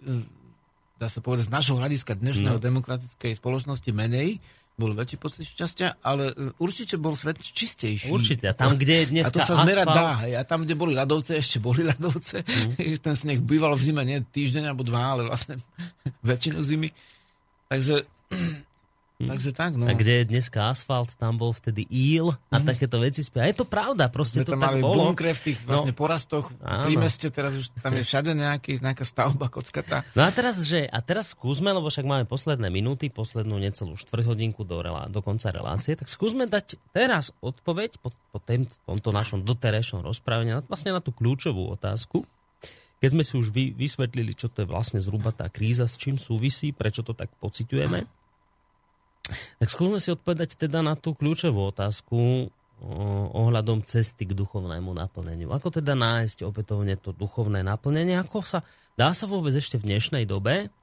dá 0.97 1.05
sa 1.05 1.21
povedať 1.21 1.49
z 1.49 1.53
našho 1.53 1.77
hľadiska 1.77 2.17
dnešného 2.17 2.57
no. 2.57 2.61
demokratickej 2.61 3.37
spoločnosti 3.37 3.89
menej, 3.93 4.41
bol 4.81 4.97
väčší 4.97 5.21
pocit 5.21 5.45
šťastia, 5.45 6.01
ale 6.01 6.33
e, 6.33 6.57
určite 6.57 6.97
bol 6.97 7.13
svet 7.13 7.37
čistejší. 7.37 8.09
Určite, 8.09 8.49
a 8.49 8.53
tam, 8.57 8.73
kde 8.73 9.05
je 9.05 9.05
dnes 9.13 9.25
A 9.27 9.29
to 9.29 9.43
sa 9.43 9.61
zmerať 9.61 9.87
dá. 9.93 10.09
Hej. 10.25 10.33
A 10.39 10.41
tam, 10.41 10.65
kde 10.65 10.73
boli 10.73 10.97
ľadovce, 10.97 11.37
ešte 11.37 11.61
boli 11.61 11.85
ľadovce. 11.85 12.41
Mm. 12.41 12.97
Ten 13.05 13.13
sneh 13.13 13.37
býval 13.37 13.77
v 13.77 13.83
zime 13.83 14.01
nie 14.01 14.25
týždeň 14.25 14.73
alebo 14.73 14.81
dva, 14.81 15.13
ale 15.13 15.29
vlastne 15.29 15.61
väčšinu 16.29 16.59
zimy. 16.65 16.89
Takže. 17.69 18.09
Takže 19.27 19.51
tak, 19.51 19.77
no. 19.77 19.85
A 19.85 19.93
kde 19.93 20.21
je 20.21 20.25
dneska 20.31 20.71
asfalt, 20.71 21.13
tam 21.19 21.37
bol 21.37 21.51
vtedy 21.51 21.85
íl 21.91 22.33
a 22.49 22.57
mm. 22.57 22.65
takéto 22.65 22.97
veci 22.97 23.21
spia. 23.21 23.45
A 23.45 23.51
je 23.51 23.57
to 23.61 23.67
pravda, 23.67 24.07
proste 24.07 24.41
to 24.41 24.57
tak 24.57 24.79
bolo. 24.81 25.11
bunkre 25.11 25.35
v 25.35 25.41
tých 25.51 25.59
no. 25.63 25.75
vlastne 25.75 25.93
no. 25.93 25.99
porastoch 25.99 26.45
Áno. 26.63 26.85
pri 26.87 26.95
meste, 26.97 27.27
teraz 27.29 27.51
už 27.53 27.69
tam 27.81 27.93
je 27.97 28.03
všade 28.07 28.31
nejaký, 28.33 28.79
nejaká 28.79 29.03
stavba 29.05 29.51
kockatá. 29.51 30.07
No 30.17 30.25
a 30.25 30.29
teraz, 30.31 30.63
že, 30.63 30.87
a 30.87 30.99
teraz 31.03 31.33
skúsme, 31.35 31.69
lebo 31.73 31.91
však 31.91 32.07
máme 32.07 32.25
posledné 32.25 32.71
minúty, 32.71 33.11
poslednú 33.11 33.59
necelú 33.59 33.99
štvrťhodinku 33.99 34.63
do, 34.63 34.79
relá, 34.79 35.11
do 35.11 35.19
konca 35.19 35.51
relácie, 35.51 35.93
tak 35.93 36.09
skúsme 36.09 36.47
dať 36.47 36.79
teraz 36.95 37.35
odpoveď 37.43 37.99
po, 37.99 38.09
po 38.31 38.39
tém, 38.41 38.69
tomto 38.87 39.11
našom 39.11 39.43
doterajšom 39.43 40.05
rozprávení 40.05 40.55
vlastne 40.65 40.95
na 40.95 41.03
tú 41.03 41.11
kľúčovú 41.11 41.73
otázku. 41.75 42.23
Keď 43.01 43.09
sme 43.17 43.25
si 43.25 43.33
už 43.33 43.49
vy, 43.49 43.73
vysvetlili, 43.73 44.37
čo 44.37 44.45
to 44.45 44.61
je 44.61 44.69
vlastne 44.69 45.01
zhruba 45.01 45.33
tá 45.33 45.49
kríza, 45.49 45.89
s 45.89 45.97
čím 45.97 46.21
súvisí, 46.21 46.69
prečo 46.69 47.01
to 47.01 47.17
tak 47.17 47.33
pociťujeme, 47.41 48.05
tak 49.31 49.69
skúsme 49.71 49.97
si 49.97 50.11
odpovedať 50.11 50.59
teda 50.59 50.83
na 50.83 50.99
tú 50.99 51.15
kľúčovú 51.15 51.71
otázku 51.71 52.49
ohľadom 53.31 53.85
cesty 53.85 54.25
k 54.25 54.33
duchovnému 54.33 54.89
naplneniu. 54.89 55.53
Ako 55.53 55.69
teda 55.69 55.93
nájsť 55.93 56.41
opätovne 56.41 56.97
to 56.97 57.13
duchovné 57.13 57.61
naplnenie? 57.61 58.17
Ako 58.17 58.41
sa, 58.41 58.65
dá 58.97 59.13
sa 59.13 59.29
vôbec 59.29 59.53
ešte 59.53 59.77
v 59.77 59.93
dnešnej 59.93 60.25
dobe 60.25 60.73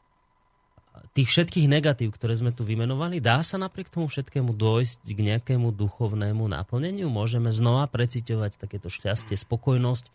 tých 1.14 1.30
všetkých 1.30 1.66
negatív, 1.66 2.14
ktoré 2.14 2.38
sme 2.38 2.54
tu 2.54 2.62
vymenovali, 2.62 3.18
dá 3.18 3.42
sa 3.42 3.58
napriek 3.58 3.90
tomu 3.90 4.06
všetkému 4.06 4.54
dojsť 4.54 5.02
k 5.06 5.20
nejakému 5.34 5.74
duchovnému 5.74 6.46
naplneniu? 6.46 7.10
Môžeme 7.10 7.50
znova 7.50 7.90
preciťovať 7.90 8.58
takéto 8.58 8.86
šťastie, 8.86 9.34
spokojnosť, 9.34 10.10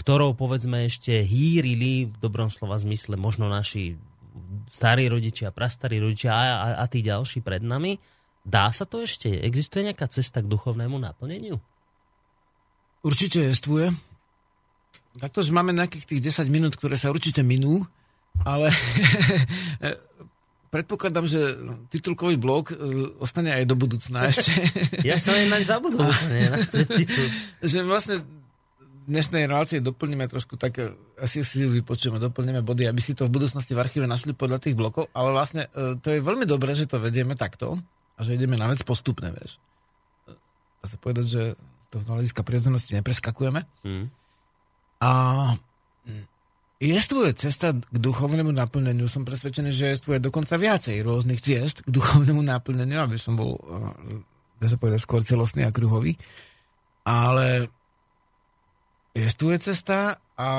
ktorou 0.00 0.36
povedzme 0.36 0.88
ešte 0.88 1.24
hýrili 1.24 2.10
v 2.10 2.14
dobrom 2.20 2.52
slova 2.52 2.76
zmysle 2.76 3.16
možno 3.16 3.48
naši 3.48 3.96
starí 4.70 5.06
rodičia, 5.06 5.54
prastarí 5.54 6.02
rodičia 6.02 6.34
a, 6.34 6.42
a, 6.42 6.68
a 6.82 6.84
tí 6.90 7.00
ďalší 7.00 7.40
pred 7.40 7.62
nami. 7.62 7.96
Dá 8.44 8.68
sa 8.74 8.84
to 8.84 9.00
ešte? 9.00 9.30
Existuje 9.30 9.88
nejaká 9.88 10.04
cesta 10.10 10.44
k 10.44 10.50
duchovnému 10.50 11.00
naplneniu? 11.00 11.56
Určite 13.00 13.52
jestvuje. 13.52 13.94
Takto, 15.16 15.40
že 15.40 15.54
máme 15.54 15.70
nejakých 15.70 16.04
tých 16.10 16.20
10 16.42 16.50
minút, 16.50 16.74
ktoré 16.74 16.98
sa 16.98 17.14
určite 17.14 17.46
minú, 17.46 17.86
ale 18.42 18.74
predpokladám, 20.74 21.26
že 21.30 21.40
titulkový 21.94 22.34
blok 22.34 22.74
uh, 22.74 23.22
ostane 23.22 23.54
aj 23.54 23.64
do 23.70 23.78
budúcna 23.78 24.26
ešte. 24.26 24.50
ja 25.06 25.14
som 25.14 25.38
aj 25.38 25.46
naň 25.46 25.62
zabudol. 25.62 26.02
že 27.70 27.78
vlastne 27.86 28.26
dnešnej 29.04 29.44
relácie 29.44 29.84
doplníme 29.84 30.24
trošku 30.26 30.56
tak, 30.56 30.80
e, 30.80 30.96
asi 31.20 31.44
si 31.44 31.64
vypočujeme, 31.64 32.16
doplníme 32.16 32.64
body, 32.64 32.88
aby 32.88 33.00
si 33.04 33.12
to 33.12 33.28
v 33.28 33.34
budúcnosti 33.36 33.76
v 33.76 33.82
archíve 33.84 34.08
našli 34.08 34.32
podľa 34.32 34.58
tých 34.64 34.76
blokov, 34.76 35.12
ale 35.12 35.30
vlastne 35.36 35.68
e, 35.70 36.00
to 36.00 36.08
je 36.08 36.24
veľmi 36.24 36.48
dobré, 36.48 36.72
že 36.72 36.88
to 36.88 36.96
vedieme 36.98 37.36
takto 37.36 37.76
a 38.16 38.20
že 38.24 38.34
ideme 38.34 38.56
na 38.56 38.72
vec 38.72 38.80
postupne, 38.82 39.30
vieš. 39.30 39.60
Dá 40.80 40.86
sa 40.88 40.96
povedať, 41.00 41.26
že 41.28 41.42
z 41.54 41.86
toho 41.92 42.04
hľadiska 42.04 42.40
prirodzenosti 42.44 42.96
nepreskakujeme. 42.96 43.64
Mm. 43.84 44.06
A 45.04 45.10
jestvuje 46.80 47.30
cesta 47.36 47.72
k 47.76 47.96
duchovnému 47.96 48.52
naplneniu. 48.52 49.08
Som 49.08 49.24
presvedčený, 49.24 49.70
že 49.72 49.96
jestvuje 49.96 50.20
dokonca 50.20 50.56
viacej 50.56 51.00
rôznych 51.04 51.40
ciest 51.40 51.84
k 51.84 51.88
duchovnému 51.88 52.40
naplneniu, 52.40 53.04
aby 53.04 53.16
som 53.20 53.36
bol, 53.36 53.56
e, 53.56 54.24
dá 54.60 54.66
sa 54.68 54.76
povedať, 54.80 55.00
skôr 55.02 55.20
celostný 55.24 55.64
a 55.64 55.74
kruhový. 55.74 56.16
Ale 57.04 57.68
je 59.14 59.58
cesta 59.62 60.18
a 60.34 60.50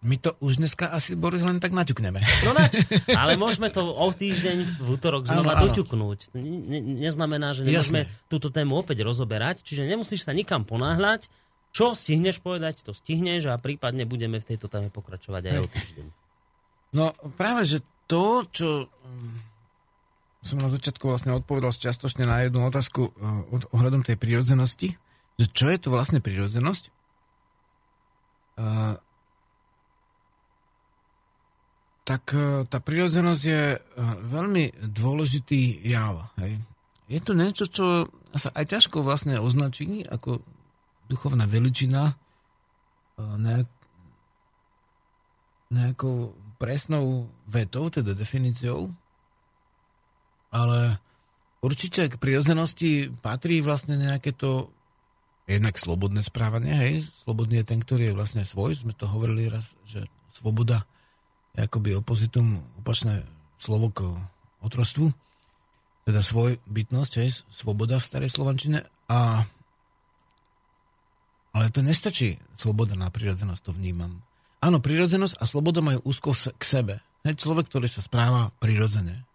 my 0.00 0.16
to 0.16 0.32
už 0.40 0.56
dneska 0.56 0.88
asi, 0.88 1.12
Boris, 1.12 1.44
len 1.44 1.60
tak 1.60 1.76
naťukneme. 1.76 2.24
No 2.48 2.56
nač, 2.56 2.80
ale 3.12 3.36
môžeme 3.36 3.68
to 3.68 3.84
o 3.84 4.08
týždeň 4.08 4.80
v 4.80 4.88
útorok 4.96 5.28
znova 5.28 5.60
doťuknúť. 5.60 6.32
Ne, 6.40 6.80
neznamená, 7.04 7.52
že 7.52 7.68
nemôžeme 7.68 8.08
Jasne. 8.08 8.24
túto 8.32 8.48
tému 8.48 8.80
opäť 8.80 9.04
rozoberať, 9.04 9.60
čiže 9.60 9.84
nemusíš 9.84 10.24
sa 10.24 10.32
nikam 10.32 10.64
ponáhľať. 10.64 11.28
Čo 11.70 11.94
stihneš 11.94 12.40
povedať, 12.40 12.82
to 12.82 12.96
stihneš 12.96 13.52
a 13.52 13.60
prípadne 13.60 14.08
budeme 14.08 14.40
v 14.40 14.48
tejto 14.48 14.66
téme 14.72 14.88
pokračovať 14.88 15.42
aj 15.52 15.58
o 15.60 15.66
týždeň. 15.68 16.06
No 16.96 17.14
práve, 17.38 17.62
že 17.68 17.78
to, 18.10 18.42
čo 18.50 18.88
mm, 18.90 19.36
som 20.42 20.58
na 20.58 20.72
začiatku 20.72 21.04
vlastne 21.06 21.36
odpovedal 21.36 21.70
čiastočne 21.70 22.26
na 22.26 22.42
jednu 22.42 22.66
otázku 22.66 23.12
eh, 23.12 23.68
ohľadom 23.76 24.02
tej 24.02 24.16
prírodzenosti, 24.16 24.96
že 25.40 25.48
čo 25.48 25.72
je 25.72 25.78
to 25.80 25.88
vlastne 25.88 26.20
prírodzenosť? 26.20 26.92
Uh, 28.60 29.00
tak 32.04 32.36
uh, 32.36 32.68
tá 32.68 32.76
prírodzenosť 32.76 33.42
je 33.48 33.64
uh, 33.72 33.80
veľmi 34.20 34.84
dôležitý 34.84 35.80
jav. 35.88 36.28
Hej. 36.36 36.60
Je 37.08 37.20
to 37.24 37.32
niečo, 37.32 37.64
čo 37.72 38.12
sa 38.36 38.52
aj 38.52 38.68
ťažko 38.68 39.00
vlastne 39.00 39.40
označí 39.40 40.04
ako 40.04 40.44
duchovná 41.08 41.48
veličina 41.48 42.12
uh, 42.12 43.36
nejak, 43.40 43.68
nejakou 45.72 46.36
presnou 46.60 47.32
vetou, 47.48 47.88
teda 47.88 48.12
definíciou, 48.12 48.92
ale 50.52 51.00
určite 51.64 52.12
k 52.12 52.20
prírodzenosti 52.20 53.08
patrí 53.24 53.64
vlastne 53.64 53.96
nejaké 53.96 54.36
to 54.36 54.68
jednak 55.58 55.74
slobodné 55.74 56.22
správanie, 56.22 56.74
hej, 56.76 56.92
slobodný 57.26 57.62
je 57.62 57.66
ten, 57.66 57.80
ktorý 57.82 58.12
je 58.12 58.16
vlastne 58.16 58.42
svoj, 58.46 58.78
sme 58.78 58.94
to 58.94 59.10
hovorili 59.10 59.50
raz, 59.50 59.74
že 59.88 60.06
svoboda 60.36 60.86
je 61.58 61.66
akoby 61.66 61.98
opozitum, 61.98 62.62
opačné 62.78 63.26
slovo 63.58 63.90
k 63.90 64.06
otrostvu, 64.62 65.10
teda 66.06 66.22
svoj 66.22 66.62
bytnosť, 66.70 67.12
hej, 67.18 67.42
svoboda 67.50 67.98
v 67.98 68.06
starej 68.06 68.30
slovančine 68.30 68.86
a 69.10 69.44
ale 71.50 71.66
to 71.74 71.82
nestačí 71.82 72.38
sloboda 72.54 72.94
na 72.94 73.10
prirodzenosť, 73.10 73.62
to 73.66 73.72
vnímam. 73.74 74.22
Áno, 74.62 74.78
prirodzenosť 74.78 75.34
a 75.34 75.44
sloboda 75.50 75.82
majú 75.82 75.98
úzko 76.06 76.30
k 76.30 76.62
sebe. 76.62 76.94
Hej, 77.26 77.42
človek, 77.42 77.66
ktorý 77.66 77.90
sa 77.90 78.04
správa 78.04 78.54
prirodzene. 78.62 79.26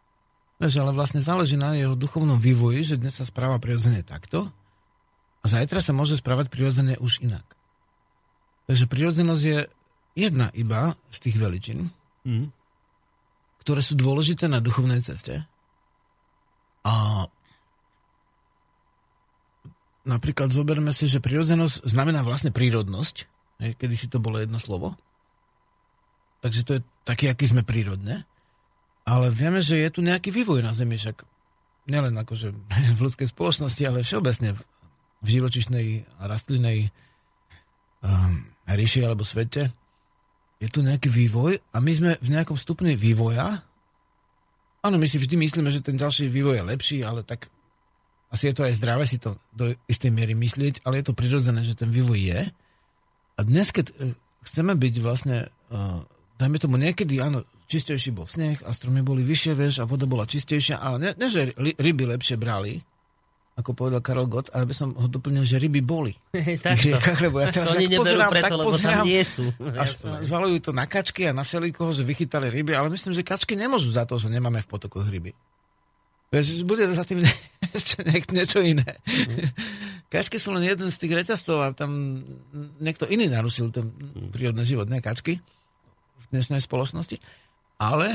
Vieš, 0.56 0.80
ale 0.80 0.96
vlastne 0.96 1.20
záleží 1.20 1.60
na 1.60 1.76
jeho 1.76 2.00
duchovnom 2.00 2.40
vývoji, 2.40 2.88
že 2.88 2.96
dnes 2.96 3.20
sa 3.20 3.28
správa 3.28 3.60
prirodzene 3.60 4.00
takto, 4.00 4.48
a 5.46 5.50
zajtra 5.50 5.78
sa 5.78 5.94
môže 5.94 6.18
správať 6.18 6.50
prirodzene 6.50 6.98
už 6.98 7.22
inak. 7.22 7.46
Takže 8.66 8.90
prirodzenosť 8.90 9.44
je 9.46 9.60
jedna 10.18 10.50
iba 10.58 10.98
z 11.14 11.18
tých 11.22 11.38
veličín, 11.38 11.94
mm. 12.26 12.50
ktoré 13.62 13.86
sú 13.86 13.94
dôležité 13.94 14.50
na 14.50 14.58
duchovnej 14.58 15.06
ceste. 15.06 15.46
A 16.82 17.30
napríklad 20.10 20.50
zoberme 20.50 20.90
si, 20.90 21.06
že 21.06 21.22
prirodzenosť 21.22 21.86
znamená 21.86 22.26
vlastne 22.26 22.50
prírodnosť, 22.50 23.30
kedy 23.78 23.94
si 23.94 24.10
to 24.10 24.18
bolo 24.18 24.42
jedno 24.42 24.58
slovo. 24.58 24.98
Takže 26.42 26.62
to 26.66 26.72
je 26.78 26.82
taký, 27.06 27.30
aký 27.30 27.46
sme 27.46 27.62
prírodne. 27.62 28.26
Ale 29.06 29.30
vieme, 29.30 29.62
že 29.62 29.78
je 29.78 29.90
tu 29.94 30.02
nejaký 30.02 30.34
vývoj 30.34 30.66
na 30.66 30.74
Zemi, 30.74 30.98
však 30.98 31.22
nielen 31.86 32.18
akože 32.18 32.50
v 32.98 33.00
ľudskej 33.00 33.30
spoločnosti, 33.30 33.82
ale 33.86 34.02
všeobecne 34.02 34.58
v 35.22 35.28
živočišnej 35.28 35.88
a 36.20 36.24
rastlinnej 36.28 36.90
um, 38.02 38.44
ríši 38.68 39.06
alebo 39.06 39.24
svete. 39.24 39.70
Je 40.60 40.68
tu 40.72 40.82
nejaký 40.82 41.12
vývoj 41.12 41.60
a 41.72 41.78
my 41.84 41.92
sme 41.92 42.12
v 42.20 42.30
nejakom 42.32 42.56
stupni 42.56 42.96
vývoja. 42.96 43.62
Áno, 44.86 44.96
my 44.96 45.08
si 45.10 45.18
vždy 45.18 45.36
myslíme, 45.36 45.70
že 45.70 45.84
ten 45.84 45.98
ďalší 45.98 46.30
vývoj 46.30 46.62
je 46.62 46.70
lepší, 46.70 46.98
ale 47.02 47.26
tak 47.26 47.50
asi 48.34 48.52
je 48.52 48.56
to 48.58 48.66
aj 48.66 48.78
zdravé 48.78 49.04
si 49.06 49.18
to 49.22 49.38
do 49.54 49.72
istej 49.88 50.12
miery 50.12 50.34
myslieť, 50.36 50.84
ale 50.84 51.00
je 51.00 51.06
to 51.08 51.18
prirodzené, 51.18 51.62
že 51.64 51.78
ten 51.78 51.88
vývoj 51.88 52.20
je. 52.20 52.40
A 53.36 53.40
dnes, 53.44 53.72
keď 53.72 53.92
e, 53.92 54.16
chceme 54.48 54.76
byť 54.76 54.96
vlastne, 55.04 55.50
uh, 55.74 56.00
dajme 56.38 56.58
tomu 56.62 56.78
niekedy, 56.78 57.18
áno, 57.18 57.44
čistejší 57.66 58.14
bol 58.14 58.30
sneh 58.30 58.62
a 58.62 58.70
stromy 58.72 59.02
boli 59.02 59.26
vyššie, 59.26 59.54
vieš, 59.58 59.82
a 59.82 59.90
voda 59.90 60.06
bola 60.06 60.30
čistejšia. 60.30 60.78
A 60.78 61.02
ne, 61.02 61.18
ne 61.18 61.28
že 61.34 61.52
ryby 61.58 62.06
lepšie 62.06 62.38
brali, 62.38 62.86
ako 63.56 63.72
povedal 63.72 64.04
Karol 64.04 64.28
Gott, 64.28 64.52
ale 64.52 64.68
by 64.68 64.76
som 64.76 64.92
ho 64.92 65.08
doplnil, 65.08 65.48
že 65.48 65.56
ryby 65.56 65.80
boli. 65.80 66.12
Takto. 66.66 67.00
lebo 67.24 67.40
ja 67.40 67.56
teraz 67.56 67.80
neberú 67.80 68.04
pozerám, 68.04 68.32
preto, 68.32 68.46
tak 68.52 68.68
pozerám, 68.68 69.04
tam 69.04 69.08
nie 69.08 69.24
sú. 69.24 69.48
A 69.80 69.84
zvalujú 70.20 70.58
to 70.60 70.72
na 70.76 70.84
kačky 70.84 71.24
a 71.28 71.32
na 71.32 71.48
všelikoho, 71.48 71.96
že 71.96 72.04
vychytali 72.04 72.52
ryby, 72.52 72.76
ale 72.76 72.92
myslím, 72.92 73.16
že 73.16 73.24
kačky 73.24 73.56
nemôžu 73.56 73.96
za 73.96 74.04
to, 74.04 74.20
že 74.20 74.28
nemáme 74.28 74.60
v 74.60 74.68
potokoch 74.68 75.08
ryby. 75.08 75.32
Bude 76.68 76.84
za 76.92 77.08
tým 77.08 77.24
ešte 77.78 78.04
niečo 78.36 78.60
iné. 78.60 79.00
Mm. 79.08 79.56
Kačky 80.12 80.36
sú 80.36 80.52
len 80.52 80.68
jeden 80.68 80.92
z 80.92 81.00
tých 81.00 81.16
reťazcov 81.16 81.58
a 81.64 81.72
tam 81.72 82.22
niekto 82.84 83.08
iný 83.08 83.32
narušil 83.32 83.72
ten 83.72 83.88
prírodný 84.36 84.68
život, 84.68 84.92
ne 84.92 85.00
kačky 85.00 85.40
v 86.20 86.26
dnešnej 86.36 86.60
spoločnosti. 86.60 87.24
Ale 87.80 88.12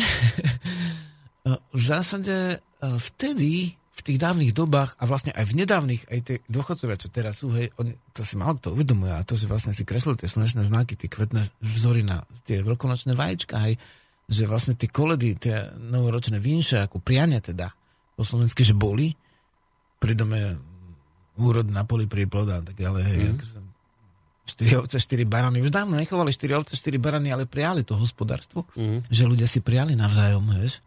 v 1.48 1.82
zásade 1.82 2.36
e, 2.56 2.58
vtedy, 2.80 3.79
v 4.00 4.06
tých 4.08 4.18
dávnych 4.18 4.56
dobách 4.56 4.96
a 4.96 5.04
vlastne 5.04 5.36
aj 5.36 5.44
v 5.44 5.56
nedávnych, 5.60 6.02
aj 6.08 6.20
tie 6.24 6.36
dôchodcovia, 6.48 6.96
čo 6.96 7.12
teraz 7.12 7.44
sú, 7.44 7.52
hej, 7.52 7.68
oni, 7.76 7.92
to 8.16 8.24
si 8.24 8.40
málo 8.40 8.56
kto 8.56 8.72
uvedomuje 8.72 9.12
a 9.12 9.20
to, 9.20 9.36
že 9.36 9.44
vlastne 9.44 9.76
si 9.76 9.84
kreslil 9.84 10.16
tie 10.16 10.24
slnečné 10.24 10.64
znaky, 10.64 10.96
tie 10.96 11.12
kvetné 11.12 11.44
vzory 11.60 12.00
na 12.00 12.24
tie 12.48 12.64
veľkonočné 12.64 13.12
vajíčka, 13.12 13.60
hej, 13.68 13.76
že 14.24 14.48
vlastne 14.48 14.72
tie 14.72 14.88
koledy, 14.88 15.36
tie 15.36 15.68
novoročné 15.76 16.40
vínše, 16.40 16.80
ako 16.80 17.04
priania 17.04 17.44
teda, 17.44 17.76
po 18.16 18.24
slovensky, 18.24 18.64
že 18.64 18.72
boli, 18.72 19.12
pri 20.00 20.16
dome 20.16 20.56
úrod 21.36 21.68
na 21.68 21.84
poli 21.84 22.08
pri 22.08 22.24
ploda, 22.24 22.64
tak 22.64 22.80
ale 22.80 23.00
hej, 23.04 23.20
mm. 23.36 23.68
4 24.50 24.82
ovce, 24.82 24.98
4 24.98 25.30
barany. 25.30 25.62
Už 25.62 25.70
dávno 25.70 25.94
nechovali 25.94 26.34
4 26.34 26.58
ovce, 26.58 26.74
4 26.74 26.98
barany, 26.98 27.30
ale 27.30 27.46
prijali 27.46 27.86
to 27.86 27.94
hospodárstvo, 27.94 28.66
mm. 28.74 29.06
že 29.06 29.22
ľudia 29.28 29.46
si 29.46 29.62
prijali 29.62 29.94
navzájom, 29.94 30.42
vieš. 30.58 30.82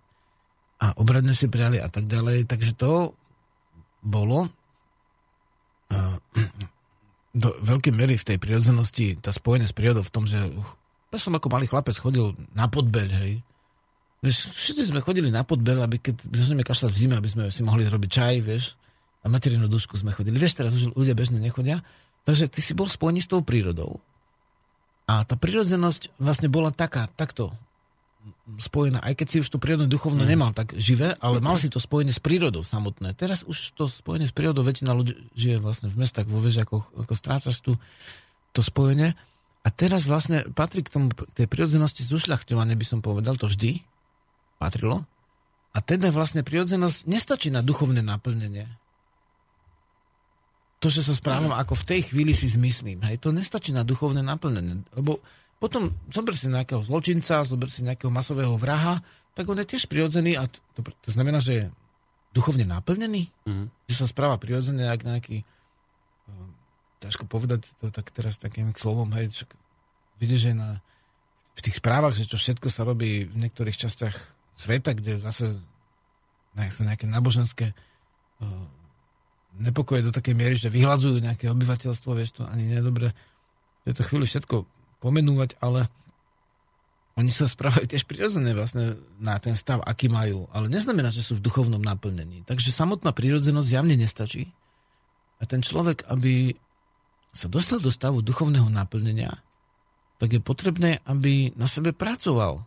A 0.83 0.91
obradne 0.99 1.31
si 1.31 1.47
prijali 1.47 1.79
a 1.79 1.87
tak 1.87 2.11
ďalej. 2.11 2.43
Takže 2.43 2.75
to 2.75 3.15
bolo 4.03 4.51
uh, 5.87 6.17
do 7.41 7.49
veľkej 7.63 7.93
mery 7.95 8.19
v 8.19 8.27
tej 8.27 8.37
prirodzenosti 8.37 9.23
tá 9.23 9.31
spojené 9.31 9.65
s 9.65 9.73
prírodou 9.73 10.03
v 10.03 10.13
tom, 10.13 10.27
že 10.27 10.43
ja 11.13 11.17
som 11.21 11.31
ako 11.31 11.47
malý 11.47 11.69
chlapec 11.71 11.95
chodil 11.95 12.35
na 12.51 12.67
podbeľ, 12.67 13.09
hej. 13.23 13.39
Vieš, 14.23 14.55
všetci 14.55 14.83
sme 14.91 15.03
chodili 15.03 15.29
na 15.29 15.43
podbeľ, 15.43 15.83
aby 15.83 15.99
keď 15.99 16.25
sme 16.31 16.63
kašľať 16.63 16.91
v 16.95 16.99
zime, 16.99 17.15
aby 17.19 17.29
sme 17.29 17.43
si 17.51 17.61
mohli 17.61 17.83
robiť 17.85 18.09
čaj, 18.09 18.35
vieš. 18.41 18.79
A 19.23 19.31
materinú 19.31 19.67
dušku 19.67 19.99
sme 19.99 20.15
chodili. 20.15 20.39
Vieš, 20.39 20.63
teraz 20.63 20.71
už 20.75 20.95
ľudia 20.95 21.15
bežne 21.15 21.39
nechodia. 21.43 21.83
Takže 22.23 22.47
ty 22.47 22.63
si 22.63 22.71
bol 22.71 22.87
spojený 22.87 23.23
s 23.23 23.29
tou 23.31 23.43
prírodou. 23.43 23.99
A 25.03 25.27
tá 25.27 25.35
prírodzenosť 25.35 26.15
vlastne 26.17 26.47
bola 26.47 26.71
taká, 26.71 27.11
takto 27.13 27.51
spojená, 28.59 29.03
aj 29.03 29.19
keď 29.19 29.27
si 29.27 29.37
už 29.43 29.49
to 29.51 29.59
prírodné 29.59 29.87
duchovno 29.87 30.23
mm. 30.23 30.29
nemal 30.29 30.51
tak 30.55 30.75
živé, 30.75 31.15
ale 31.19 31.43
mal 31.43 31.59
si 31.59 31.67
to 31.67 31.79
spojenie 31.79 32.11
s 32.11 32.23
prírodou 32.23 32.63
samotné. 32.63 33.15
Teraz 33.15 33.43
už 33.43 33.75
to 33.75 33.91
spojenie 33.91 34.27
s 34.27 34.35
prírodou, 34.35 34.63
väčšina 34.63 34.91
ľudí 34.95 35.15
žije 35.35 35.59
vlastne 35.59 35.87
v 35.91 35.99
mestách, 35.99 36.27
vo 36.27 36.39
vežiakoch, 36.39 36.95
ako 36.95 37.13
strácaš 37.15 37.59
tu 37.59 37.75
to 38.55 38.61
spojenie. 38.63 39.15
A 39.63 39.67
teraz 39.71 40.03
vlastne 40.07 40.43
patrí 40.51 40.83
k 40.83 40.91
tomu, 40.91 41.11
k 41.11 41.23
tej 41.35 41.47
prírodzenosti 41.47 42.03
zušľachťovanie, 42.03 42.75
by 42.75 42.85
som 42.87 42.99
povedal, 42.99 43.39
to 43.39 43.47
vždy 43.47 43.83
patrilo. 44.59 45.07
A 45.73 45.79
teda 45.79 46.11
vlastne 46.11 46.43
prírodzenosť 46.43 47.07
nestačí 47.07 47.49
na 47.49 47.63
duchovné 47.63 48.03
naplnenie 48.03 48.67
to, 50.83 50.91
že 50.91 51.07
sa 51.07 51.15
správam 51.15 51.55
ako 51.55 51.79
v 51.79 51.87
tej 51.87 52.01
chvíli 52.11 52.35
si 52.35 52.51
zmyslím, 52.51 52.99
hej, 53.07 53.15
to 53.23 53.31
nestačí 53.31 53.71
na 53.71 53.87
duchovné 53.87 54.19
naplnenie. 54.19 54.83
Lebo 54.91 55.23
potom 55.63 55.95
zober 56.11 56.35
si 56.35 56.51
nejakého 56.51 56.83
zločinca, 56.83 57.47
zober 57.47 57.71
si 57.71 57.87
nejakého 57.87 58.11
masového 58.11 58.59
vraha, 58.59 58.99
tak 59.31 59.47
on 59.47 59.55
je 59.63 59.71
tiež 59.71 59.87
prirodzený 59.87 60.35
a 60.35 60.51
to, 60.51 60.83
to, 60.83 61.09
znamená, 61.15 61.39
že 61.39 61.53
je 61.55 61.65
duchovne 62.35 62.67
naplnený, 62.67 63.31
mm-hmm. 63.47 63.87
že 63.87 63.95
sa 63.95 64.11
správa 64.11 64.35
prirodzene, 64.35 64.91
ak 64.91 65.07
nejaký 65.07 65.39
uh, 65.39 66.47
ťažko 66.99 67.31
povedať 67.31 67.63
to 67.79 67.87
tak 67.95 68.11
teraz 68.11 68.35
takým 68.35 68.75
slovom, 68.75 69.07
hej, 69.15 69.31
čak, 69.31 69.55
vidíš, 70.19 70.51
že 70.51 70.51
na, 70.51 70.83
v 71.55 71.63
tých 71.63 71.79
správach, 71.79 72.11
že 72.11 72.27
čo 72.27 72.35
všetko 72.35 72.67
sa 72.67 72.83
robí 72.83 73.23
v 73.23 73.35
niektorých 73.47 73.79
častiach 73.79 74.19
sveta, 74.59 74.91
kde 74.99 75.23
zase 75.23 75.63
nejaké 76.59 77.07
náboženské 77.07 77.71
uh, 77.71 78.67
nepokoje 79.63 80.03
do 80.03 80.11
takej 80.11 80.35
miery, 80.35 80.59
že 80.59 80.67
vyhľadzujú 80.67 81.23
nejaké 81.23 81.47
obyvateľstvo, 81.47 82.11
vieš, 82.19 82.35
to 82.35 82.43
ani 82.43 82.67
nie 82.67 82.77
je 82.83 82.85
dobre 82.85 83.07
v 83.15 83.81
tejto 83.87 84.03
chvíli 84.11 84.27
všetko 84.27 84.82
pomenúvať, 85.03 85.59
ale 85.59 85.91
oni 87.13 87.29
sa 87.29 87.45
správajú 87.45 87.85
tiež 87.85 88.07
prirodzené 88.07 88.55
vlastne 88.55 88.97
na 89.19 89.37
ten 89.37 89.53
stav, 89.53 89.83
aký 89.83 90.09
majú, 90.09 90.49
ale 90.49 90.71
neznamená, 90.71 91.13
že 91.13 91.21
sú 91.21 91.37
v 91.37 91.45
duchovnom 91.45 91.83
naplnení. 91.83 92.41
Takže 92.47 92.73
samotná 92.73 93.11
prírodzenosť 93.13 93.69
javne 93.69 93.99
nestačí. 93.99 94.49
A 95.37 95.45
ten 95.45 95.61
človek, 95.61 96.07
aby 96.07 96.55
sa 97.35 97.51
dostal 97.51 97.83
do 97.83 97.91
stavu 97.91 98.23
duchovného 98.23 98.71
naplnenia, 98.71 99.43
tak 100.17 100.39
je 100.39 100.41
potrebné, 100.41 101.03
aby 101.03 101.51
na 101.53 101.67
sebe 101.67 101.91
pracoval, 101.91 102.63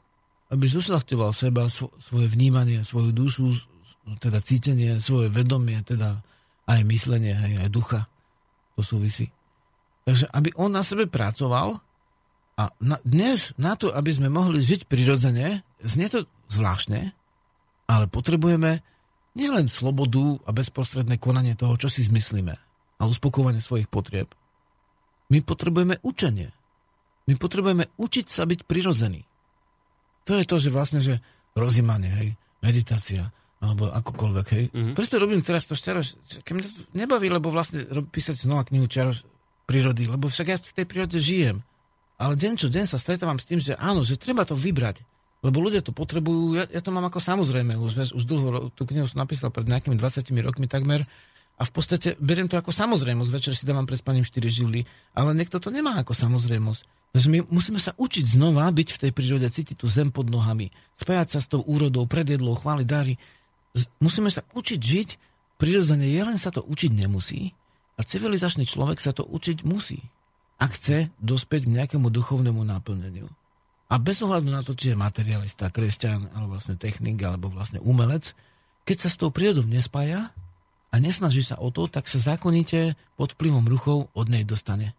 aby 0.52 0.64
zušľachtoval 0.68 1.32
seba, 1.32 1.66
svoje 1.72 2.28
vnímanie, 2.30 2.84
svoju 2.86 3.10
dušu, 3.10 3.50
teda 4.22 4.38
cítenie, 4.38 5.02
svoje 5.02 5.26
vedomie, 5.32 5.82
teda 5.82 6.22
aj 6.70 6.80
myslenie, 6.86 7.34
aj, 7.34 7.66
aj 7.66 7.70
ducha. 7.72 8.00
To 8.78 8.84
súvisí. 8.84 9.32
Takže 10.06 10.30
aby 10.30 10.54
on 10.54 10.70
na 10.70 10.86
sebe 10.86 11.10
pracoval 11.10 11.82
a 12.56 12.72
na, 12.80 12.96
dnes 13.04 13.52
na 13.60 13.76
to, 13.76 13.92
aby 13.92 14.10
sme 14.16 14.32
mohli 14.32 14.64
žiť 14.64 14.88
prirodzene, 14.88 15.60
znie 15.84 16.08
to 16.08 16.24
zvláštne, 16.48 17.12
ale 17.86 18.04
potrebujeme 18.08 18.80
nielen 19.36 19.68
slobodu 19.68 20.40
a 20.48 20.50
bezprostredné 20.56 21.20
konanie 21.20 21.52
toho, 21.52 21.76
čo 21.76 21.92
si 21.92 22.08
zmyslíme 22.08 22.56
a 22.96 23.02
uspokovanie 23.04 23.60
svojich 23.60 23.92
potrieb. 23.92 24.32
My 25.28 25.44
potrebujeme 25.44 26.00
učenie. 26.00 26.48
My 27.28 27.34
potrebujeme 27.36 27.92
učiť 28.00 28.26
sa 28.32 28.48
byť 28.48 28.64
prirodzený. 28.64 29.20
To 30.26 30.32
je 30.40 30.44
to, 30.48 30.56
že 30.56 30.72
vlastne, 30.72 31.04
že 31.04 31.20
rozímanie, 31.52 32.08
hej, 32.08 32.28
meditácia, 32.64 33.28
alebo 33.60 33.92
akokoľvek, 33.92 34.46
hej. 34.56 34.64
Mm-hmm. 34.72 34.94
Preto 34.96 35.20
robím 35.20 35.42
teraz 35.44 35.68
to 35.68 35.76
štero, 35.76 36.00
keď 36.40 36.52
mňa 36.56 36.64
to 36.64 36.82
nebaví, 36.96 37.28
lebo 37.28 37.52
vlastne 37.52 37.84
rob, 37.90 38.08
písať 38.08 38.48
znova 38.48 38.64
knihu 38.70 38.88
Čaro 38.88 39.12
prírody, 39.66 40.06
lebo 40.06 40.30
však 40.30 40.46
ja 40.46 40.56
v 40.56 40.76
tej 40.76 40.86
prírode 40.86 41.18
žijem. 41.18 41.60
Ale 42.16 42.32
deň 42.36 42.52
čo 42.56 42.68
deň 42.72 42.84
sa 42.88 42.96
stretávam 42.96 43.36
s 43.36 43.44
tým, 43.44 43.60
že 43.60 43.76
áno, 43.76 44.00
že 44.00 44.16
treba 44.16 44.48
to 44.48 44.56
vybrať. 44.56 45.04
Lebo 45.44 45.60
ľudia 45.60 45.84
to 45.84 45.92
potrebujú, 45.92 46.56
ja, 46.56 46.64
ja 46.66 46.80
to 46.80 46.90
mám 46.90 47.06
ako 47.06 47.20
samozrejme, 47.20 47.76
už, 47.76 48.16
už 48.16 48.24
dlho, 48.24 48.72
tú 48.72 48.88
knihu 48.88 49.04
som 49.04 49.20
napísal 49.20 49.52
pred 49.52 49.68
nejakými 49.68 49.94
20 50.00 50.24
rokmi 50.40 50.66
takmer, 50.66 51.04
a 51.56 51.64
v 51.64 51.72
podstate 51.72 52.20
beriem 52.20 52.52
to 52.52 52.60
ako 52.60 52.68
samozrejmosť. 52.68 53.32
Večer 53.32 53.56
si 53.56 53.64
dávam 53.64 53.88
pred 53.88 53.96
spaním 53.96 54.28
4 54.28 54.44
živly, 54.44 54.84
ale 55.16 55.32
niekto 55.32 55.56
to 55.56 55.72
nemá 55.72 56.04
ako 56.04 56.12
samozrejmosť. 56.12 56.84
Takže 57.16 57.28
my 57.32 57.48
musíme 57.48 57.80
sa 57.80 57.96
učiť 57.96 58.36
znova 58.36 58.68
byť 58.68 58.88
v 58.92 59.00
tej 59.08 59.12
prírode, 59.16 59.48
cítiť 59.48 59.80
tú 59.80 59.88
zem 59.88 60.12
pod 60.12 60.28
nohami, 60.28 60.68
spájať 61.00 61.28
sa 61.32 61.40
s 61.40 61.48
tou 61.48 61.64
úrodou, 61.64 62.04
predjedlou, 62.04 62.60
chváliť 62.60 62.84
dary 62.84 63.16
musíme 64.00 64.32
sa 64.32 64.42
učiť 64.56 64.80
žiť 64.80 65.08
prirodzene, 65.60 66.08
je 66.08 66.22
len 66.22 66.38
sa 66.40 66.48
to 66.52 66.64
učiť 66.64 66.92
nemusí 66.92 67.52
a 67.96 68.00
civilizačný 68.04 68.64
človek 68.64 69.00
sa 69.00 69.12
to 69.12 69.24
učiť 69.24 69.64
musí, 69.64 70.00
ak 70.56 70.70
chce 70.76 71.12
dospieť 71.20 71.68
k 71.68 71.74
nejakému 71.80 72.08
duchovnému 72.08 72.64
naplneniu. 72.64 73.28
A 73.86 74.02
bez 74.02 74.18
ohľadu 74.18 74.48
na 74.50 74.66
to, 74.66 74.74
či 74.74 74.92
je 74.92 74.98
materialista, 74.98 75.70
kresťan, 75.70 76.32
alebo 76.34 76.58
vlastne 76.58 76.74
technik, 76.74 77.22
alebo 77.22 77.52
vlastne 77.52 77.78
umelec, 77.84 78.34
keď 78.82 78.96
sa 79.06 79.08
s 79.12 79.20
tou 79.20 79.30
prírodou 79.30 79.62
nespája, 79.62 80.34
a 80.94 80.96
nesnaží 80.96 81.44
sa 81.44 81.60
o 81.60 81.68
to, 81.68 81.90
tak 81.90 82.08
sa 82.08 82.16
zákonite 82.16 82.96
pod 83.20 83.36
vplyvom 83.36 83.68
ruchov 83.68 84.08
od 84.16 84.26
nej 84.32 84.48
dostane. 84.48 84.96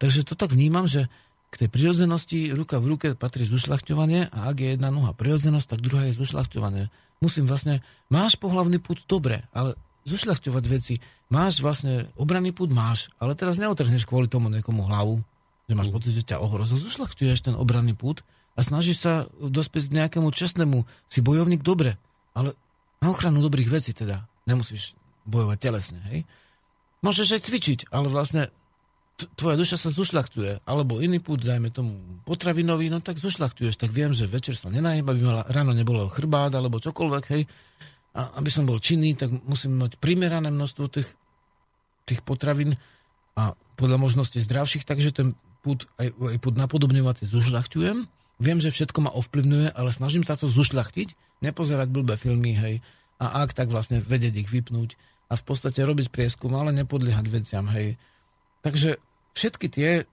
Takže 0.00 0.24
to 0.24 0.38
tak 0.38 0.54
vnímam, 0.56 0.88
že 0.88 1.10
k 1.52 1.64
tej 1.64 1.68
prirodzenosti 1.68 2.52
ruka 2.56 2.80
v 2.80 2.96
ruke 2.96 3.08
patrí 3.12 3.44
zušľachťovanie 3.44 4.32
a 4.32 4.38
ak 4.48 4.56
je 4.56 4.68
jedna 4.72 4.88
noha 4.88 5.12
prirodzenosť, 5.12 5.66
tak 5.68 5.84
druhá 5.84 6.08
je 6.08 6.16
zušľachťovanie. 6.16 6.88
Musím 7.18 7.44
vlastne, 7.44 7.84
máš 8.08 8.40
pohlavný 8.40 8.78
put, 8.78 9.04
dobre, 9.04 9.42
ale 9.50 9.74
zušľachťovať 10.08 10.64
veci, 10.66 10.98
máš 11.28 11.60
vlastne 11.60 12.08
obranný 12.16 12.56
put, 12.56 12.72
máš, 12.72 13.12
ale 13.20 13.36
teraz 13.36 13.60
neotrhneš 13.60 14.08
kvôli 14.08 14.26
tomu 14.26 14.48
niekomu 14.48 14.88
hlavu, 14.88 15.20
že 15.68 15.74
máš 15.76 15.92
pocit, 15.92 16.12
že 16.16 16.24
ťa 16.24 16.40
ohrozil, 16.40 16.80
zušľachťuješ 16.80 17.52
ten 17.52 17.54
obranný 17.54 17.92
put 17.92 18.24
a 18.56 18.64
snažíš 18.64 19.04
sa 19.04 19.28
dospieť 19.36 19.92
k 19.92 19.96
nejakému 20.02 20.28
čestnému, 20.32 20.88
si 21.06 21.20
bojovník 21.20 21.60
dobre, 21.60 22.00
ale 22.32 22.56
na 23.04 23.12
ochranu 23.12 23.44
dobrých 23.44 23.68
vecí 23.68 23.92
teda, 23.92 24.24
nemusíš 24.48 24.96
bojovať 25.28 25.58
telesne, 25.60 26.00
hej. 26.08 26.24
Môžeš 27.04 27.38
aj 27.38 27.46
cvičiť, 27.46 27.78
ale 27.94 28.10
vlastne 28.10 28.50
tvoja 29.34 29.58
duša 29.58 29.78
sa 29.78 29.90
zušľachtuje, 29.90 30.62
alebo 30.62 31.02
iný 31.02 31.18
pút, 31.18 31.42
dajme 31.42 31.74
tomu 31.74 32.22
potravinový, 32.22 32.86
no 32.90 33.02
tak 33.02 33.18
zušľachtuješ, 33.18 33.74
tak 33.74 33.90
viem, 33.90 34.14
že 34.14 34.30
večer 34.30 34.54
sa 34.54 34.70
nenajem, 34.70 35.02
aby 35.02 35.20
ma 35.22 35.42
ráno 35.46 35.74
nebolo 35.74 36.06
chrbát, 36.06 36.54
alebo 36.54 36.78
čokoľvek, 36.78 37.24
hej. 37.34 37.42
A 38.18 38.34
aby 38.42 38.50
som 38.50 38.66
bol 38.66 38.82
činný, 38.82 39.14
tak 39.14 39.30
musím 39.46 39.78
mať 39.78 39.94
primerané 40.02 40.50
množstvo 40.50 40.90
tých, 40.90 41.06
tých 42.02 42.20
potravín 42.26 42.74
a 43.38 43.54
podľa 43.78 44.02
možnosti 44.02 44.42
zdravších, 44.42 44.82
takže 44.82 45.14
ten 45.14 45.38
pút, 45.62 45.86
aj, 46.02 46.10
aj 46.10 46.38
pút 46.42 46.58
napodobňovací 46.58 47.30
zušľachtujem. 47.30 48.10
Viem, 48.42 48.58
že 48.58 48.74
všetko 48.74 48.98
ma 49.06 49.14
ovplyvňuje, 49.14 49.70
ale 49.70 49.94
snažím 49.94 50.26
sa 50.26 50.34
to 50.34 50.50
zušľachtiť, 50.50 51.42
nepozerať 51.46 51.88
blbé 51.94 52.18
filmy, 52.18 52.58
hej. 52.58 52.82
A 53.22 53.46
ak, 53.46 53.54
tak 53.54 53.70
vlastne 53.70 54.02
vedieť 54.02 54.34
ich 54.46 54.50
vypnúť 54.50 54.98
a 55.30 55.38
v 55.38 55.42
podstate 55.46 55.82
robiť 55.82 56.10
prieskum, 56.10 56.50
ale 56.58 56.74
nepodliehať 56.74 57.26
veciam, 57.30 57.66
hej. 57.70 57.98
Takže 58.66 58.98
všetky 59.38 59.66
tie 59.70 59.90
uh, 60.02 60.06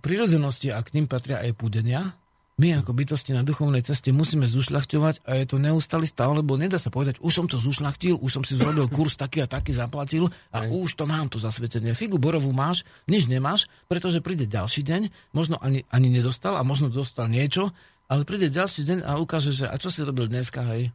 prirodzenosti, 0.00 0.72
a 0.72 0.80
k 0.80 0.96
ním 0.96 1.04
patria 1.08 1.44
aj 1.44 1.52
púdenia, 1.56 2.16
my 2.60 2.84
ako 2.84 2.92
bytosti 2.92 3.32
na 3.32 3.40
duchovnej 3.40 3.80
ceste 3.80 4.12
musíme 4.12 4.44
zušľachťovať 4.44 5.24
a 5.24 5.40
je 5.40 5.46
to 5.48 5.56
neustály 5.56 6.04
stav, 6.04 6.36
lebo 6.36 6.60
nedá 6.60 6.76
sa 6.76 6.92
povedať, 6.92 7.16
už 7.24 7.32
som 7.32 7.46
to 7.48 7.56
zušľachtil, 7.56 8.20
už 8.20 8.30
som 8.30 8.42
si 8.44 8.60
zrobil 8.60 8.92
kurz 8.92 9.16
taký 9.16 9.40
a 9.40 9.48
taký 9.48 9.72
zaplatil 9.72 10.28
a 10.52 10.64
Aj. 10.64 10.68
už 10.68 10.92
to 10.92 11.08
mám 11.08 11.32
to 11.32 11.40
zasvetenie. 11.40 11.96
Figu 11.96 12.20
borovú 12.20 12.52
máš, 12.52 12.84
nič 13.08 13.24
nemáš, 13.24 13.72
pretože 13.88 14.20
príde 14.20 14.44
ďalší 14.44 14.84
deň, 14.84 15.02
možno 15.32 15.56
ani, 15.64 15.88
ani 15.88 16.12
nedostal 16.12 16.60
a 16.60 16.62
možno 16.62 16.92
dostal 16.92 17.32
niečo, 17.32 17.72
ale 18.12 18.28
príde 18.28 18.52
ďalší 18.52 18.84
deň 18.84 18.98
a 19.08 19.16
ukáže, 19.16 19.56
že 19.56 19.64
a 19.64 19.74
čo 19.80 19.88
si 19.88 20.04
robil 20.04 20.28
dneska, 20.28 20.60
hej? 20.76 20.92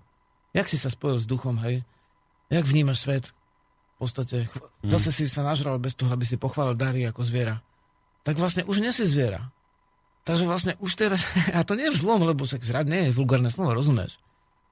Jak 0.53 0.69
si 0.69 0.77
sa 0.77 0.93
spojil 0.93 1.17
s 1.17 1.25
duchom, 1.25 1.57
hej? 1.65 1.81
Jak 2.53 2.69
vnímaš 2.69 3.01
svet? 3.01 3.33
V 3.97 4.05
podstate, 4.05 4.45
hmm. 4.45 4.93
zase 4.93 5.09
si 5.09 5.25
sa 5.25 5.41
nažral 5.41 5.81
bez 5.81 5.97
toho, 5.97 6.13
aby 6.13 6.21
si 6.21 6.37
pochválil 6.37 6.77
dary 6.77 7.01
ako 7.09 7.25
zviera 7.25 7.57
tak 8.27 8.43
vlastne 8.43 8.67
už 8.67 8.83
nesi 8.83 9.07
zviera. 9.07 9.47
Takže 10.27 10.43
vlastne 10.43 10.73
už 10.83 10.91
teraz, 10.99 11.23
a 11.57 11.63
to 11.63 11.79
nie 11.79 11.87
je 11.87 11.95
vzlom, 11.95 12.27
lebo 12.27 12.43
sa 12.43 12.59
rád 12.59 12.91
nie 12.91 13.07
je 13.07 13.15
vulgárne 13.15 13.47
slovo, 13.47 13.71
rozumieš? 13.71 14.19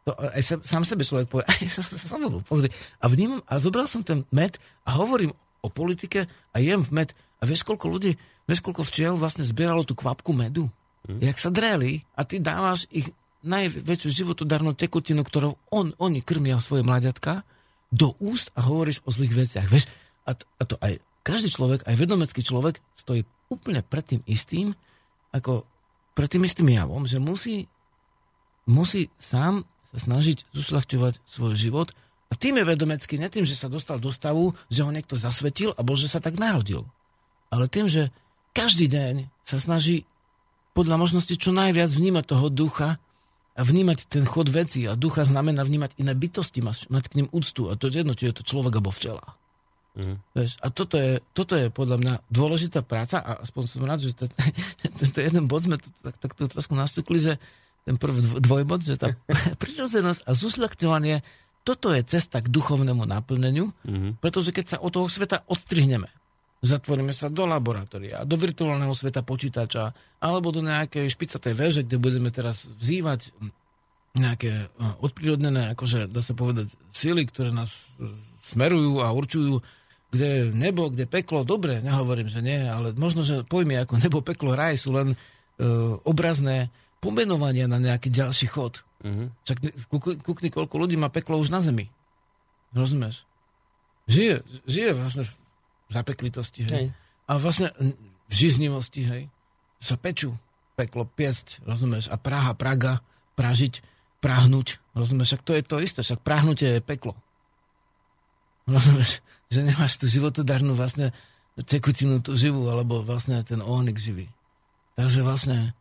To 0.05 0.13
aj 0.13 0.43
se, 0.43 0.55
sám 0.67 0.83
sebe 0.83 1.07
človek 1.07 1.31
povie, 1.31 1.47
aj 1.55 1.65
sa, 1.71 1.81
sa, 1.81 1.95
sa, 1.95 2.19
pozri. 2.43 2.67
A 2.99 3.07
vnímam, 3.07 3.39
a 3.47 3.57
zobral 3.63 3.87
som 3.87 4.03
ten 4.03 4.27
med 4.35 4.59
a 4.83 4.99
hovorím 4.99 5.31
o 5.63 5.71
politike 5.71 6.27
a 6.51 6.57
jem 6.59 6.83
v 6.83 6.91
med. 6.91 7.09
A 7.39 7.47
vieš, 7.47 7.63
koľko 7.63 7.87
ľudí, 7.87 8.11
vieš, 8.45 8.59
koľko 8.59 8.83
včiel 8.83 9.15
vlastne 9.15 9.47
zbieralo 9.47 9.87
tú 9.87 9.95
kvapku 9.95 10.35
medu? 10.35 10.67
Hmm. 11.07 11.23
Jak 11.23 11.39
sa 11.39 11.49
dreli 11.49 12.03
a 12.13 12.27
ty 12.27 12.43
dávaš 12.43 12.85
ich 12.91 13.09
najväčšiu 13.45 14.09
životodarnú 14.25 14.73
tekutinu, 14.73 15.21
ktorou 15.21 15.55
on, 15.69 15.93
oni 16.01 16.19
krmia 16.25 16.57
svoje 16.59 16.81
mladiatka, 16.81 17.45
do 17.93 18.17
úst 18.19 18.49
a 18.57 18.65
hovoríš 18.65 19.05
o 19.05 19.13
zlých 19.13 19.45
veciach. 19.45 19.67
Vieš? 19.69 19.85
A, 20.25 20.33
a 20.33 20.63
to 20.65 20.75
aj 20.81 20.97
každý 21.21 21.53
človek, 21.53 21.85
aj 21.85 21.95
vedomecký 21.95 22.41
človek 22.41 22.81
stojí 22.97 23.23
úplne 23.47 23.85
pred 23.85 24.03
tým 24.03 24.21
istým, 24.25 24.73
ako 25.35 25.67
pred 26.15 26.31
tým 26.31 26.47
istým 26.47 26.71
javom, 26.71 27.03
že 27.03 27.19
musí, 27.19 27.67
musí 28.63 29.11
sám 29.19 29.67
sa 29.91 29.97
snažiť 29.99 30.47
zušľachťovať 30.55 31.13
svoj 31.27 31.53
život 31.59 31.91
a 32.31 32.33
tým 32.39 32.55
je 32.59 32.63
vedomecký, 32.63 33.19
ne 33.19 33.27
tým, 33.27 33.43
že 33.43 33.59
sa 33.59 33.67
dostal 33.67 33.99
do 33.99 34.15
stavu, 34.15 34.55
že 34.71 34.81
ho 34.87 34.91
niekto 34.95 35.19
zasvetil 35.19 35.75
alebo 35.75 35.99
že 35.99 36.07
sa 36.07 36.23
tak 36.23 36.39
narodil. 36.39 36.87
Ale 37.51 37.67
tým, 37.67 37.91
že 37.91 38.15
každý 38.55 38.87
deň 38.87 39.27
sa 39.43 39.59
snaží 39.59 40.07
podľa 40.75 40.99
možnosti 40.99 41.35
čo 41.35 41.51
najviac 41.55 41.91
vnímať 41.91 42.23
toho 42.27 42.47
ducha 42.51 42.99
a 43.55 43.61
vnímať 43.63 44.11
ten 44.11 44.27
chod 44.27 44.51
veci 44.51 44.83
a 44.83 44.99
ducha 44.99 45.23
znamená 45.23 45.63
vnímať 45.63 45.95
iné 45.99 46.11
bytosti, 46.11 46.59
mať 46.63 47.05
k 47.07 47.15
ním 47.23 47.27
úctu 47.31 47.71
a 47.71 47.79
to 47.79 47.87
je 47.87 48.03
jedno, 48.03 48.15
či 48.15 48.27
je 48.31 48.35
to 48.35 48.43
človek 48.43 48.75
alebo 48.75 48.91
včela. 48.91 49.39
Mm. 49.95 50.19
Vieš, 50.35 50.59
a 50.59 50.67
toto 50.67 50.99
je, 50.99 51.23
toto 51.31 51.55
je 51.55 51.71
podľa 51.71 51.97
mňa 52.03 52.13
dôležitá 52.27 52.83
práca 52.83 53.23
a 53.23 53.39
aspoň 53.39 53.63
som 53.63 53.87
rád, 53.87 54.03
že 54.03 54.11
to, 54.11 54.27
tento 54.99 55.19
jeden 55.23 55.47
bod 55.47 55.63
sme 55.63 55.79
tak, 55.79 56.15
tak 56.19 56.31
to 56.35 56.51
trošku 56.51 56.75
nastúkli, 56.75 57.23
že 57.23 57.33
ten 57.87 57.95
prvý 57.95 58.19
dvojbod, 58.43 58.83
že 58.83 58.99
tá 58.99 59.15
prirodzenosť 59.63 60.27
a 60.27 60.31
zúsľakňovanie, 60.35 61.23
toto 61.65 61.95
je 61.95 62.03
cesta 62.05 62.43
k 62.43 62.51
duchovnému 62.51 63.07
naplneniu, 63.07 63.71
mm-hmm. 63.71 64.21
pretože 64.21 64.53
keď 64.53 64.65
sa 64.75 64.77
od 64.83 64.91
toho 64.93 65.07
sveta 65.07 65.47
odstrihneme, 65.47 66.11
zatvoríme 66.61 67.15
sa 67.15 67.31
do 67.31 67.47
laboratória, 67.47 68.27
do 68.27 68.35
virtuálneho 68.35 68.91
sveta 68.93 69.23
počítača, 69.23 69.95
alebo 70.19 70.51
do 70.51 70.59
nejakej 70.59 71.07
špicatej 71.07 71.53
väže, 71.55 71.81
kde 71.87 71.97
budeme 71.97 72.29
teraz 72.35 72.67
vzývať 72.67 73.31
nejaké 74.19 74.51
eh, 74.51 74.67
odprírodnené, 74.99 75.71
akože 75.71 76.11
dá 76.11 76.19
sa 76.19 76.35
povedať, 76.35 76.75
síly, 76.91 77.23
ktoré 77.25 77.55
nás 77.55 77.87
smerujú 78.45 79.01
a 79.01 79.09
určujú 79.09 79.61
kde 80.15 80.55
nebo, 80.55 80.87
kde 80.87 81.05
peklo, 81.05 81.43
dobre, 81.43 81.83
nehovorím, 81.83 82.31
že 82.31 82.39
nie, 82.39 82.63
ale 82.63 82.95
možno, 82.95 83.21
že 83.21 83.43
pojmy 83.43 83.83
ako 83.83 83.99
nebo, 83.99 84.23
peklo, 84.23 84.55
raj 84.55 84.79
sú 84.79 84.95
len 84.95 85.13
uh, 85.13 85.99
obrazné 86.07 86.71
pomenovania 87.03 87.67
na 87.67 87.77
nejaký 87.77 88.09
ďalší 88.09 88.47
chod. 88.47 88.81
Uh-huh. 89.03 89.29
Čak 89.45 89.61
kúkni, 90.23 90.49
koľko 90.49 90.75
ľudí 90.79 90.97
má 90.97 91.11
peklo 91.13 91.37
už 91.37 91.53
na 91.53 91.61
zemi. 91.61 91.91
Rozumieš? 92.73 93.27
Žije, 94.09 94.41
žije 94.65 94.91
vlastne 94.97 95.23
v 95.27 95.33
zapeklitosti, 95.93 96.61
hej. 96.65 96.73
hej. 96.73 96.87
A 97.29 97.37
vlastne 97.37 97.73
v 98.25 98.33
žiznivosti, 98.33 99.05
hej. 99.05 99.23
Sa 99.77 99.99
pečú 99.99 100.33
peklo, 100.73 101.05
piesť, 101.05 101.61
rozumieš? 101.63 102.09
A 102.09 102.17
Praha, 102.17 102.57
Praga, 102.57 103.01
pražiť, 103.37 103.81
prahnúť, 104.21 104.81
rozumieš? 104.97 105.35
Však 105.35 105.45
to 105.45 105.53
je 105.53 105.63
to 105.65 105.77
isté, 105.81 105.99
však 106.01 106.21
prahnutie 106.25 106.77
je 106.77 106.81
peklo. 106.81 107.13
Rozumieš? 108.69 109.21
Že 109.53 109.61
nemáš 109.61 110.01
tú 110.01 110.09
životodarnú 110.09 110.73
vlastne 110.73 111.13
tekutinu 111.69 112.17
tú 112.17 112.33
živú, 112.33 112.65
alebo 112.65 113.05
vlastne 113.05 113.45
ten 113.45 113.61
ónik 113.61 114.01
živý. 114.01 114.25
Takže 114.97 115.21
vlastne 115.21 115.77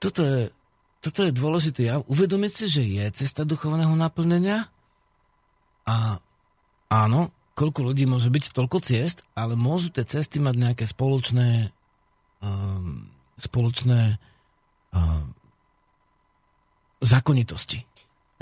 toto 0.00 0.24
je, 0.24 0.48
toto 1.04 1.20
je 1.20 1.36
dôležité 1.36 1.92
ja 1.92 2.00
Uvedomiť 2.00 2.52
si, 2.64 2.66
že 2.66 2.82
je 2.82 3.04
cesta 3.12 3.44
duchovného 3.44 3.92
naplnenia 3.92 4.72
a 5.84 6.16
áno, 6.88 7.28
koľko 7.54 7.92
ľudí 7.92 8.08
môže 8.08 8.32
byť, 8.32 8.56
toľko 8.56 8.80
ciest, 8.80 9.20
ale 9.36 9.52
môžu 9.52 9.92
tie 9.92 10.08
cesty 10.08 10.40
mať 10.40 10.54
nejaké 10.56 10.84
spoločné 10.88 11.70
um, 12.40 13.04
spoločné 13.38 14.16
um, 14.96 15.28
zákonitosti. 17.04 17.84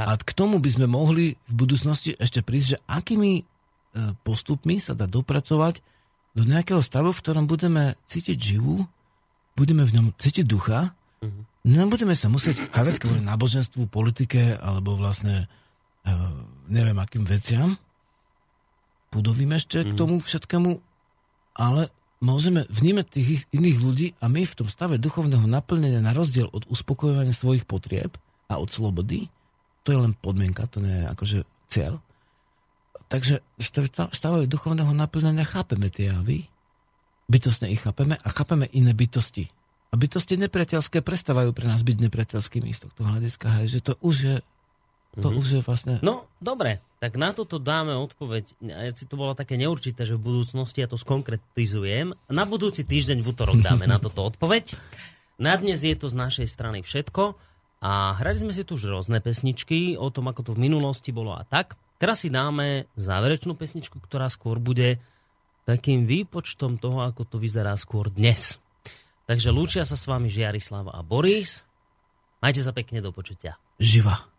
A 0.01 0.17
k 0.19 0.33
tomu 0.35 0.59
by 0.59 0.71
sme 0.73 0.87
mohli 0.89 1.37
v 1.47 1.55
budúcnosti 1.55 2.17
ešte 2.17 2.43
prísť, 2.43 2.67
že 2.67 2.79
akými 2.89 3.45
postupmi 4.25 4.81
sa 4.81 4.97
dá 4.97 5.05
dopracovať 5.05 5.85
do 6.33 6.43
nejakého 6.49 6.81
stavu, 6.81 7.13
v 7.13 7.23
ktorom 7.23 7.45
budeme 7.45 7.93
cítiť 8.09 8.37
živú, 8.41 8.89
budeme 9.53 9.85
v 9.85 10.01
ňom 10.01 10.07
cítiť 10.17 10.49
ducha, 10.49 10.97
uh-huh. 11.21 11.43
nebudeme 11.69 12.17
sa 12.17 12.33
musieť 12.33 12.73
hľadať 12.73 12.97
kvôli 12.97 13.21
náboženstvu, 13.21 13.93
politike 13.93 14.57
alebo 14.57 14.97
vlastne 14.97 15.45
uh, 15.45 16.33
neviem 16.73 16.97
akým 16.97 17.29
veciam. 17.29 17.77
Budovíme 19.13 19.61
ešte 19.61 19.85
uh-huh. 19.85 19.93
k 19.93 19.95
mhm. 19.95 20.01
tomu 20.01 20.15
všetkému, 20.25 20.71
ale 21.61 21.93
môžeme 22.25 22.65
vnímať 22.73 23.07
tých 23.13 23.45
iných 23.53 23.79
ľudí 23.83 24.07
a 24.23 24.31
my 24.33 24.49
v 24.49 24.57
tom 24.57 24.69
stave 24.73 24.97
duchovného 24.97 25.45
naplnenia 25.45 26.01
na 26.01 26.17
rozdiel 26.17 26.49
od 26.49 26.65
uspokojovania 26.71 27.37
svojich 27.37 27.69
potrieb 27.69 28.17
a 28.49 28.57
od 28.57 28.73
slobody, 28.73 29.29
to 29.83 29.93
je 29.93 29.99
len 29.99 30.15
podmienka, 30.17 30.71
to 30.71 30.81
nie 30.81 31.03
je 31.03 31.05
akože 31.11 31.39
cieľ, 31.67 31.99
Takže 33.13 33.45
v 33.61 33.69
stave 34.17 34.49
duchovného 34.49 34.97
naplnenia 34.97 35.45
chápeme 35.45 35.93
tie 35.93 36.09
javy, 36.09 36.49
bytostne 37.29 37.69
ich 37.69 37.85
chápeme 37.85 38.17
a 38.17 38.29
chápeme 38.33 38.65
iné 38.73 38.97
bytosti. 38.97 39.53
A 39.93 40.01
bytosti 40.01 40.41
nepriateľské 40.41 41.05
prestávajú 41.05 41.53
pre 41.53 41.69
nás 41.69 41.85
byť 41.85 42.09
nepriateľskými 42.09 42.73
z 42.73 42.89
tohto 42.89 43.05
hľadiska, 43.05 43.61
hej, 43.61 43.77
že 43.77 43.81
to 43.85 43.93
už 44.01 44.17
je 44.17 44.37
to 45.13 45.29
mm-hmm. 45.29 45.41
už 45.45 45.47
je 45.53 45.61
vlastne... 45.61 45.95
No, 46.01 46.25
dobre, 46.41 46.81
tak 46.97 47.21
na 47.21 47.37
toto 47.37 47.61
dáme 47.61 47.93
odpoveď. 47.93 48.57
Si 48.97 49.05
to 49.05 49.21
bolo 49.21 49.37
také 49.37 49.61
neurčité, 49.61 50.09
že 50.09 50.17
v 50.17 50.25
budúcnosti 50.25 50.81
ja 50.81 50.89
to 50.89 50.97
skonkretizujem. 50.97 52.17
Na 52.33 52.49
budúci 52.49 52.81
týždeň 52.81 53.21
v 53.21 53.29
útorok 53.29 53.61
dáme 53.61 53.85
na 53.85 54.01
toto 54.01 54.25
odpoveď. 54.25 54.73
Na 55.37 55.53
dnes 55.61 55.85
je 55.85 55.93
to 55.93 56.09
z 56.09 56.17
našej 56.17 56.49
strany 56.49 56.81
všetko. 56.81 57.37
A 57.85 58.17
hrali 58.17 58.41
sme 58.41 58.57
si 58.57 58.65
tu 58.65 58.81
už 58.81 58.89
rôzne 58.89 59.21
pesničky 59.21 60.01
o 60.01 60.09
tom, 60.09 60.33
ako 60.33 60.49
to 60.49 60.51
v 60.57 60.65
minulosti 60.65 61.13
bolo 61.13 61.37
a 61.37 61.45
tak. 61.45 61.77
Teraz 62.03 62.27
si 62.27 62.35
dáme 62.35 62.91
záverečnú 62.99 63.55
pesničku, 63.55 64.03
ktorá 64.03 64.27
skôr 64.27 64.59
bude 64.59 64.99
takým 65.63 66.03
výpočtom 66.03 66.75
toho, 66.75 67.07
ako 67.07 67.23
to 67.23 67.37
vyzerá 67.39 67.79
skôr 67.79 68.11
dnes. 68.11 68.59
Takže 69.31 69.55
lúčia 69.55 69.87
sa 69.87 69.95
s 69.95 70.11
vami 70.11 70.27
Žiarislav 70.27 70.91
a 70.91 70.99
Boris. 71.07 71.63
Majte 72.43 72.67
sa 72.67 72.75
pekne 72.75 72.99
do 72.99 73.15
počutia. 73.15 73.55
Živa. 73.79 74.32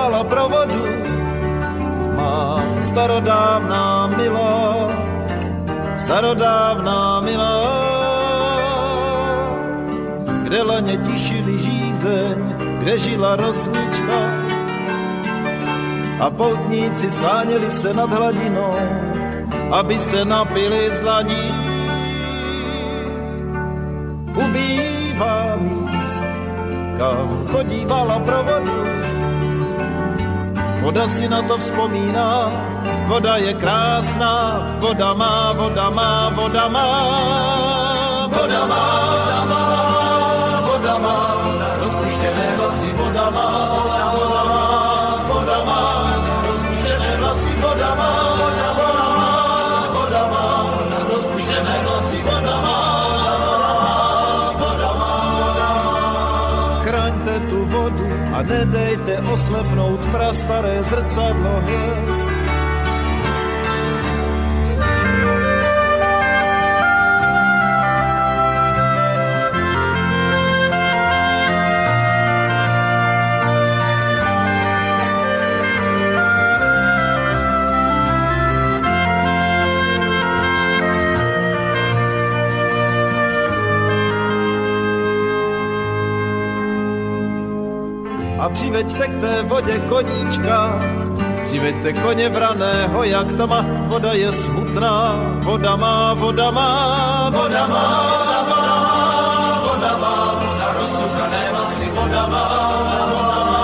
Chodívala 0.00 0.24
provodu 0.24 0.84
má 2.16 2.64
starodávná 2.80 4.08
milá, 4.16 4.88
starodávná 5.96 7.20
milá, 7.20 7.60
kde 10.48 10.62
laně 10.62 10.96
tišili 11.04 11.58
žízeň, 11.58 12.38
kde 12.80 12.98
žila 12.98 13.36
rosnička 13.36 14.20
a 16.20 16.30
poutníci 16.30 17.10
skláněli 17.10 17.70
se 17.70 17.92
nad 17.92 18.12
hladinou, 18.12 18.76
aby 19.72 19.98
se 20.00 20.24
napili 20.24 20.90
z 20.96 21.00
ladí. 21.04 21.48
Ubývá 24.32 25.56
míst, 25.60 26.24
kam 26.96 27.28
chodívala 27.52 28.18
provodu, 28.18 28.80
voda 30.80 31.08
si 31.08 31.28
na 31.28 31.42
to 31.42 31.58
vzpomíná, 31.58 32.50
voda 33.06 33.36
je 33.36 33.54
krásná, 33.54 34.34
voda 34.80 35.14
má, 35.14 35.52
voda 35.52 35.90
má, 35.90 36.28
voda 36.30 36.68
má, 36.68 36.86
voda 38.26 38.62
má, 38.66 38.84
voda 39.14 39.42
má, 39.44 39.62
voda 40.66 40.94
má, 40.98 41.16
rozpuštěné 41.80 42.46
vlasy, 42.56 42.88
voda 42.96 43.30
má, 43.30 43.48
voda 44.16 44.42
má, 44.44 44.64
voda 45.28 45.58
má, 45.64 45.82
rozpuštěné 46.48 47.16
vlasy, 47.16 47.50
voda 47.60 47.94
má, 47.94 48.19
nedejte 58.42 59.20
oslepnout 59.20 60.00
prastaré 60.12 60.82
zrcadlo 60.82 61.60
hvězd. 61.60 62.39
Přiveďte 88.52 89.08
k 89.08 89.20
té 89.20 89.42
vodě 89.42 89.78
koníčka. 89.88 90.80
Přiveďte 91.44 91.92
koně 91.92 92.28
vraného, 92.28 93.04
jak 93.04 93.32
tma, 93.32 93.66
voda 93.86 94.12
je 94.12 94.32
smutná, 94.32 95.14
voda 95.42 95.76
má, 95.76 96.14
voda 96.14 96.50
má, 96.50 97.30
voda 97.30 97.66
má, 97.66 97.86
voda 98.20 98.42
má, 98.46 98.68
voda 99.66 99.96
má, 99.98 100.14
voda 100.44 100.72
rozcukané 100.78 101.42
vlasy, 101.50 101.86
voda 101.90 102.26
má, 102.26 102.46
voda 103.02 103.34
má, 103.44 103.60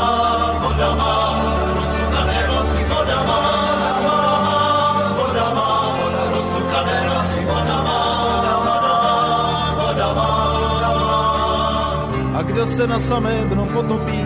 voda 0.62 0.94
má, 0.94 1.12
vlasy, 2.50 2.84
voda 2.90 3.18
má, 3.22 3.40
voda 3.78 4.00
má, 4.06 4.20
voda 5.18 5.46
má, 5.54 5.70
má, 10.14 10.38
voda 10.66 10.88
má. 10.94 11.10
A 12.38 12.42
kdo 12.42 12.66
se 12.66 12.86
na 12.86 12.98
samé 13.00 13.44
dno 13.46 13.66
potopí, 13.66 14.25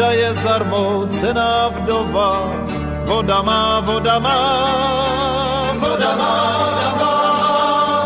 Voda 0.00 0.16
je 0.16 0.32
zarmoucená 0.32 1.68
vdova, 1.76 2.48
voda 3.04 3.44
má, 3.44 3.84
voda 3.84 4.16
má, 4.16 4.40
voda 5.76 6.16
má, 6.16 6.32
voda 6.56 6.90
má, 6.96 7.12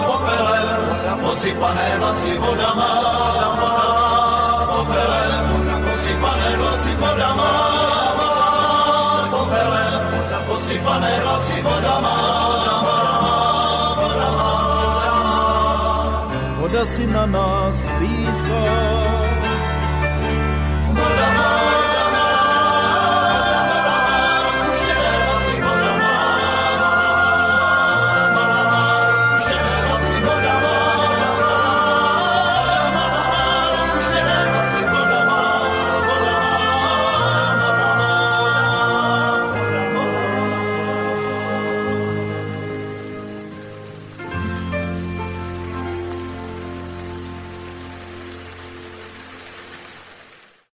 popelem, 0.02 0.74
posypané 1.22 1.88
vlasy, 2.02 2.34
voda 2.42 2.70
má, 2.74 2.90
voda 2.98 3.50
má, 3.62 3.74
popelem, 4.74 5.46
posypané 5.86 6.50
vlasy, 6.58 6.92
voda 6.98 7.30
má, 7.38 7.52
voda 8.18 8.42
má, 8.42 9.30
popelem, 9.30 10.02
posypané 10.50 11.12
vlasy, 11.22 11.56
voda 11.62 11.94
má, 12.02 12.18
voda 14.02 14.30
voda 16.58 16.82
si 16.90 17.06
na 17.06 17.22
nás 17.22 17.78
stýská. 17.78 19.13